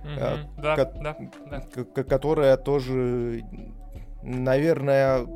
Mm-hmm. 0.03 0.61
Да, 0.61 0.75
ко- 0.75 0.93
да, 1.01 1.17
да. 1.49 2.03
Которая 2.03 2.57
тоже, 2.57 3.43
наверное, 4.23 5.27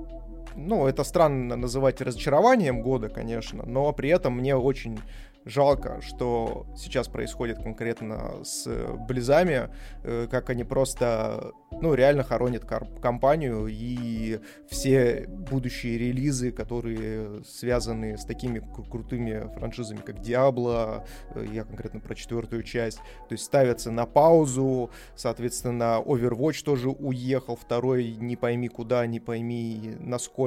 ну, 0.55 0.87
это 0.87 1.03
странно 1.03 1.55
называть 1.55 2.01
разочарованием 2.01 2.81
года, 2.81 3.09
конечно, 3.09 3.63
но 3.65 3.91
при 3.93 4.09
этом 4.09 4.37
мне 4.37 4.55
очень 4.55 4.99
жалко, 5.45 6.01
что 6.01 6.65
сейчас 6.75 7.07
происходит 7.07 7.59
конкретно 7.59 8.43
с 8.43 8.67
Близами, 9.07 9.69
э, 10.03 10.27
как 10.29 10.49
они 10.49 10.63
просто, 10.63 11.51
ну, 11.71 11.93
реально 11.93 12.23
хоронят 12.23 12.65
компанию, 12.65 13.67
и 13.69 14.39
все 14.67 15.25
будущие 15.27 15.99
релизы, 15.99 16.51
которые 16.51 17.43
связаны 17.45 18.17
с 18.17 18.25
такими 18.25 18.59
крутыми 18.89 19.53
франшизами, 19.55 19.99
как 19.99 20.17
Diablo, 20.17 21.05
э, 21.35 21.45
я 21.53 21.63
конкретно 21.63 21.99
про 21.99 22.15
четвертую 22.15 22.63
часть, 22.63 22.97
то 22.97 23.33
есть 23.33 23.43
ставятся 23.43 23.91
на 23.91 24.05
паузу, 24.07 24.89
соответственно, 25.15 26.01
Overwatch 26.03 26.63
тоже 26.63 26.89
уехал, 26.89 27.55
второй 27.55 28.15
не 28.15 28.35
пойми 28.35 28.67
куда, 28.67 29.05
не 29.05 29.19
пойми 29.19 29.95
насколько, 29.99 30.44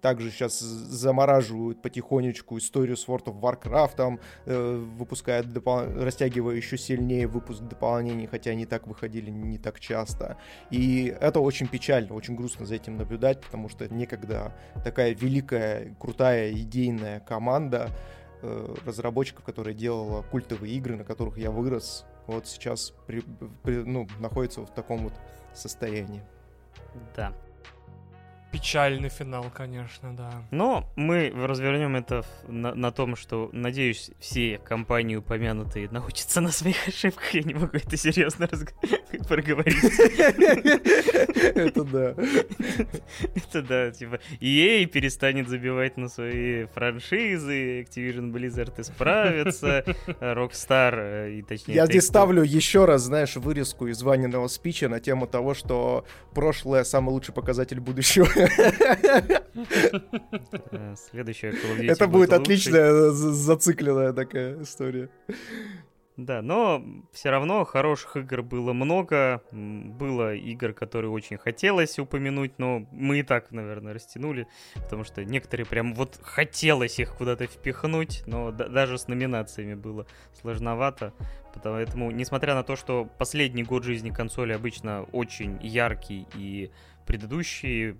также 0.00 0.30
сейчас 0.30 0.58
замораживают 0.58 1.82
потихонечку 1.82 2.58
историю 2.58 2.96
с 2.96 3.06
World 3.06 3.24
of 3.24 3.40
Warcraft, 3.40 4.20
э, 4.46 4.76
выпуская, 4.96 5.42
допол... 5.42 5.80
растягивая 5.96 6.54
еще 6.54 6.78
сильнее 6.78 7.26
выпуск 7.26 7.62
дополнений, 7.62 8.26
хотя 8.26 8.52
они 8.52 8.66
так 8.66 8.86
выходили 8.86 9.30
не 9.30 9.58
так 9.58 9.80
часто. 9.80 10.36
И 10.70 11.14
это 11.20 11.40
очень 11.40 11.68
печально, 11.68 12.14
очень 12.14 12.36
грустно 12.36 12.66
за 12.66 12.76
этим 12.76 12.96
наблюдать, 12.96 13.40
потому 13.40 13.68
что 13.68 13.92
некогда 13.92 14.52
такая 14.84 15.14
великая, 15.14 15.94
крутая, 15.98 16.52
идейная 16.52 17.20
команда 17.20 17.90
э, 18.42 18.74
разработчиков, 18.86 19.44
которая 19.44 19.74
делала 19.74 20.22
культовые 20.22 20.74
игры, 20.74 20.96
на 20.96 21.04
которых 21.04 21.38
я 21.38 21.50
вырос, 21.50 22.04
вот 22.26 22.46
сейчас 22.46 22.92
при, 23.06 23.22
при, 23.62 23.76
ну, 23.76 24.06
находится 24.20 24.60
в 24.60 24.72
таком 24.72 25.04
вот 25.04 25.14
состоянии. 25.54 26.22
Да, 27.16 27.32
Печальный 28.50 29.10
финал, 29.10 29.46
конечно, 29.54 30.16
да. 30.16 30.42
Но 30.50 30.90
мы 30.96 31.30
развернем 31.34 31.96
это 31.96 32.24
на, 32.46 32.74
на 32.74 32.90
том, 32.90 33.14
что, 33.14 33.50
надеюсь, 33.52 34.10
все 34.18 34.58
компании 34.58 35.16
упомянутые 35.16 35.90
научатся 35.90 36.40
на 36.40 36.50
своих 36.50 36.88
ошибках. 36.88 37.34
Я 37.34 37.42
не 37.42 37.54
могу 37.54 37.76
это 37.76 37.96
серьезно 37.96 38.48
проговорить. 39.28 39.84
Это 41.58 41.84
да. 41.84 42.14
Это 43.34 43.62
да, 43.62 43.90
типа, 43.90 44.18
EA 44.40 44.86
перестанет 44.86 45.48
забивать 45.48 45.96
на 45.96 46.08
свои 46.08 46.66
франшизы, 46.66 47.82
Activision 47.82 48.32
Blizzard 48.32 48.80
исправится, 48.80 49.84
Rockstar, 50.20 50.94
э, 50.96 51.32
и 51.38 51.42
точнее... 51.42 51.74
Я 51.74 51.86
здесь 51.86 52.06
ставлю 52.06 52.42
еще 52.42 52.84
раз, 52.84 53.02
знаешь, 53.02 53.36
вырезку 53.36 53.86
из 53.86 54.02
Ваниного 54.02 54.48
спича 54.48 54.88
на 54.88 55.00
тему 55.00 55.26
того, 55.26 55.54
что 55.54 56.04
прошлое 56.34 56.84
самый 56.84 57.10
лучший 57.10 57.34
показатель 57.34 57.80
будущего. 57.80 58.28
Следующая 61.10 61.52
Это 61.88 62.06
будет 62.06 62.32
отличная 62.32 63.10
зацикленная 63.10 64.12
такая 64.12 64.62
история. 64.62 65.08
Да, 66.18 66.42
но 66.42 66.84
все 67.12 67.30
равно 67.30 67.64
хороших 67.64 68.16
игр 68.16 68.42
было 68.42 68.72
много. 68.72 69.40
Было 69.52 70.34
игр, 70.34 70.72
которые 70.72 71.12
очень 71.12 71.38
хотелось 71.38 71.96
упомянуть, 72.00 72.58
но 72.58 72.88
мы 72.90 73.20
и 73.20 73.22
так, 73.22 73.52
наверное, 73.52 73.94
растянули, 73.94 74.48
потому 74.74 75.04
что 75.04 75.24
некоторые 75.24 75.64
прям 75.64 75.94
вот 75.94 76.18
хотелось 76.20 76.98
их 76.98 77.14
куда-то 77.14 77.46
впихнуть, 77.46 78.24
но 78.26 78.50
даже 78.50 78.98
с 78.98 79.06
номинациями 79.06 79.74
было 79.74 80.08
сложновато. 80.40 81.14
Поэтому, 81.62 82.10
несмотря 82.10 82.56
на 82.56 82.64
то, 82.64 82.74
что 82.74 83.08
последний 83.18 83.62
год 83.62 83.84
жизни 83.84 84.10
консоли 84.10 84.52
обычно 84.52 85.04
очень 85.12 85.60
яркий 85.62 86.26
и 86.34 86.72
предыдущие 87.08 87.96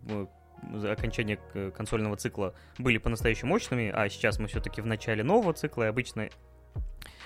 окончания 0.84 1.38
консольного 1.74 2.16
цикла 2.16 2.54
были 2.78 2.98
по-настоящему 2.98 3.50
мощными, 3.50 3.90
а 3.92 4.08
сейчас 4.08 4.38
мы 4.38 4.48
все-таки 4.48 4.82
в 4.82 4.86
начале 4.86 5.24
нового 5.24 5.54
цикла, 5.54 5.84
и 5.84 5.86
обычно 5.86 6.28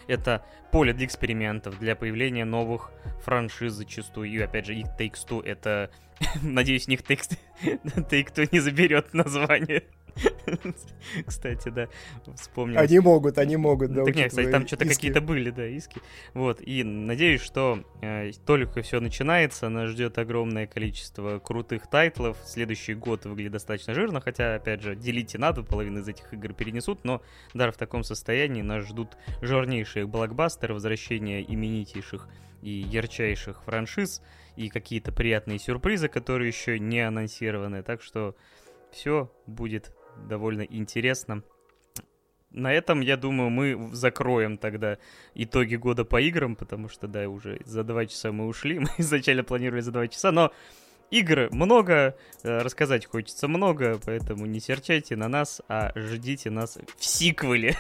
это 0.06 0.44
поле 0.70 0.92
для 0.92 1.06
экспериментов, 1.06 1.78
для 1.78 1.96
появления 1.96 2.44
новых 2.44 2.92
франшиз 3.24 3.72
зачастую. 3.72 4.30
И 4.30 4.38
опять 4.38 4.66
же, 4.66 4.74
их 4.74 4.86
Takes-Two 4.98 5.44
это... 5.44 5.90
Надеюсь, 6.42 6.86
них 6.86 7.00
Take-Two 7.00 8.48
не 8.52 8.60
заберет 8.60 9.12
название 9.12 9.84
Кстати, 11.26 11.68
да, 11.68 11.88
вспомнил. 12.34 12.78
Они 12.78 12.98
могут, 12.98 13.38
они 13.38 13.56
могут, 13.56 13.92
да. 13.92 14.04
Так 14.04 14.14
нет, 14.14 14.30
кстати, 14.30 14.50
там 14.50 14.66
что-то 14.66 14.86
какие-то 14.86 15.20
были, 15.20 15.50
да, 15.50 15.66
иски. 15.66 16.00
Вот, 16.34 16.60
и 16.60 16.82
надеюсь, 16.84 17.40
что 17.40 17.84
э, 18.00 18.32
только 18.44 18.82
все 18.82 19.00
начинается, 19.00 19.68
нас 19.68 19.90
ждет 19.90 20.18
огромное 20.18 20.66
количество 20.66 21.38
крутых 21.38 21.88
тайтлов. 21.88 22.36
Следующий 22.44 22.94
год 22.94 23.24
выглядит 23.24 23.52
достаточно 23.52 23.94
жирно, 23.94 24.20
хотя, 24.20 24.54
опять 24.54 24.82
же, 24.82 24.96
делить 24.96 25.34
и 25.34 25.38
надо, 25.38 25.62
половину 25.62 26.00
из 26.00 26.08
этих 26.08 26.32
игр 26.32 26.52
перенесут, 26.52 27.04
но 27.04 27.22
даже 27.54 27.72
в 27.72 27.76
таком 27.76 28.04
состоянии 28.04 28.62
нас 28.62 28.86
ждут 28.86 29.16
жирнейшие 29.40 30.06
блокбастеры, 30.06 30.74
возвращение 30.74 31.42
именитейших 31.42 32.28
и 32.62 32.70
ярчайших 32.70 33.62
франшиз, 33.64 34.22
и 34.56 34.68
какие-то 34.68 35.12
приятные 35.12 35.58
сюрпризы, 35.58 36.08
которые 36.08 36.48
еще 36.48 36.78
не 36.78 37.00
анонсированы. 37.00 37.82
Так 37.82 38.02
что 38.02 38.36
все 38.92 39.32
будет 39.46 39.92
довольно 40.28 40.62
интересно. 40.62 41.42
На 42.50 42.72
этом, 42.72 43.00
я 43.00 43.16
думаю, 43.16 43.48
мы 43.48 43.90
закроем 43.94 44.58
тогда 44.58 44.98
итоги 45.34 45.76
года 45.76 46.04
по 46.04 46.20
играм, 46.20 46.54
потому 46.54 46.88
что, 46.88 47.08
да, 47.08 47.28
уже 47.28 47.60
за 47.64 47.82
два 47.82 48.04
часа 48.06 48.30
мы 48.30 48.46
ушли. 48.46 48.78
Мы 48.80 48.88
изначально 48.98 49.42
планировали 49.42 49.80
за 49.80 49.90
два 49.90 50.06
часа, 50.06 50.32
но 50.32 50.52
игр 51.12 51.48
много, 51.52 52.16
э, 52.42 52.58
рассказать 52.58 53.06
хочется 53.06 53.46
много, 53.46 54.00
поэтому 54.04 54.46
не 54.46 54.60
серчайте 54.60 55.14
на 55.14 55.28
нас, 55.28 55.60
а 55.68 55.92
ждите 55.94 56.50
нас 56.50 56.78
в 56.96 57.04
сиквеле. 57.04 57.76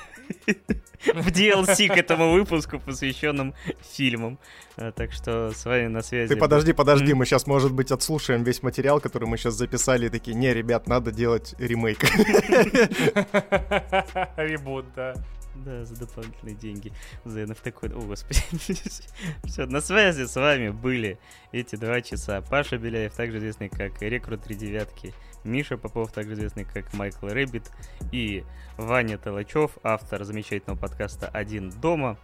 В 1.04 1.32
DLC 1.32 1.88
к 1.88 1.96
этому 1.96 2.32
выпуску, 2.32 2.78
посвященном 2.78 3.54
фильмам. 3.80 4.38
Э, 4.76 4.92
так 4.94 5.12
что 5.12 5.50
с 5.50 5.64
вами 5.64 5.88
на 5.88 6.02
связи. 6.02 6.34
Ты 6.34 6.36
подожди, 6.36 6.72
подожди, 6.72 7.14
мы 7.14 7.26
сейчас, 7.26 7.46
может 7.46 7.72
быть, 7.72 7.90
отслушаем 7.90 8.44
весь 8.44 8.62
материал, 8.62 9.00
который 9.00 9.26
мы 9.26 9.36
сейчас 9.36 9.54
записали, 9.54 10.06
и 10.06 10.10
такие, 10.10 10.36
не, 10.36 10.54
ребят, 10.54 10.86
надо 10.86 11.10
делать 11.10 11.56
ремейк. 11.58 12.04
Ребут, 14.36 14.86
да. 14.94 15.14
Да, 15.54 15.84
за 15.84 15.96
дополнительные 15.96 16.54
деньги. 16.54 16.92
За 17.24 17.46
такой... 17.54 17.90
О, 17.90 18.00
господи. 18.00 18.40
Все, 19.44 19.66
на 19.66 19.80
связи 19.80 20.26
с 20.26 20.34
вами 20.34 20.70
были 20.70 21.18
эти 21.52 21.76
два 21.76 22.00
часа. 22.00 22.40
Паша 22.40 22.78
Беляев, 22.78 23.12
также 23.12 23.38
известный 23.38 23.68
как 23.68 24.00
Рекрут 24.00 24.42
Три 24.42 24.54
Девятки. 24.54 25.12
Миша 25.44 25.76
Попов, 25.76 26.12
также 26.12 26.34
известный 26.34 26.64
как 26.64 26.92
Майкл 26.94 27.26
Рэббит. 27.26 27.70
И 28.12 28.44
Ваня 28.76 29.18
Толачев, 29.18 29.72
автор 29.82 30.24
замечательного 30.24 30.78
подкаста 30.78 31.28
«Один 31.28 31.70
дома». 31.70 32.18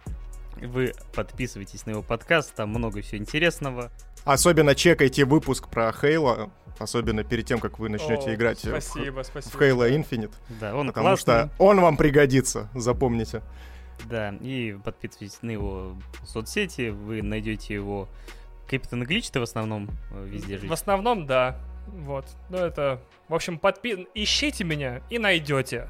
Вы 0.61 0.93
подписывайтесь 1.13 1.85
на 1.85 1.91
его 1.91 2.01
подкаст, 2.01 2.53
там 2.55 2.69
много 2.69 3.01
всего 3.01 3.17
интересного. 3.19 3.91
Особенно 4.25 4.75
чекайте 4.75 5.23
выпуск 5.25 5.69
про 5.69 5.91
Хейла, 5.93 6.49
особенно 6.79 7.23
перед 7.23 7.45
тем, 7.45 7.59
как 7.59 7.79
вы 7.79 7.89
начнете 7.89 8.31
О, 8.31 8.35
играть 8.35 8.59
спасибо, 8.59 9.23
в, 9.23 9.25
спасибо. 9.25 9.57
в 9.57 9.61
Halo 9.61 9.89
Infinite. 9.89 10.33
Да, 10.59 10.75
он 10.75 10.87
Потому 10.87 11.07
классный. 11.07 11.47
что 11.47 11.49
он 11.57 11.81
вам 11.81 11.97
пригодится, 11.97 12.69
запомните. 12.73 13.41
Да, 14.05 14.33
и 14.41 14.77
подписывайтесь 14.83 15.41
на 15.41 15.51
его 15.51 15.95
соцсети, 16.25 16.89
вы 16.89 17.21
найдете 17.21 17.73
его... 17.73 18.07
Капитан 18.69 19.03
Глич 19.03 19.29
ты 19.31 19.39
в 19.39 19.43
основном 19.43 19.89
э, 20.11 20.25
везде 20.27 20.57
живет? 20.57 20.69
В 20.69 20.73
основном, 20.73 21.25
да. 21.25 21.59
Вот. 21.87 22.25
Ну, 22.49 22.57
это... 22.57 23.01
В 23.27 23.33
общем, 23.33 23.57
подпи... 23.57 24.07
ищите 24.13 24.63
меня 24.63 25.01
и 25.09 25.17
найдете. 25.17 25.87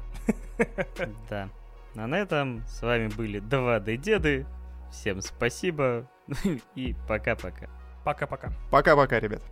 Да. 1.28 1.48
А 1.94 2.06
на 2.06 2.16
этом 2.18 2.62
с 2.68 2.82
вами 2.82 3.08
были 3.08 3.40
2D 3.40 3.96
Деды. 3.96 4.46
Всем 4.90 5.20
спасибо 5.20 6.08
и 6.74 6.94
пока-пока. 7.08 7.68
Пока-пока. 8.04 8.52
Пока-пока, 8.70 9.20
ребят. 9.20 9.42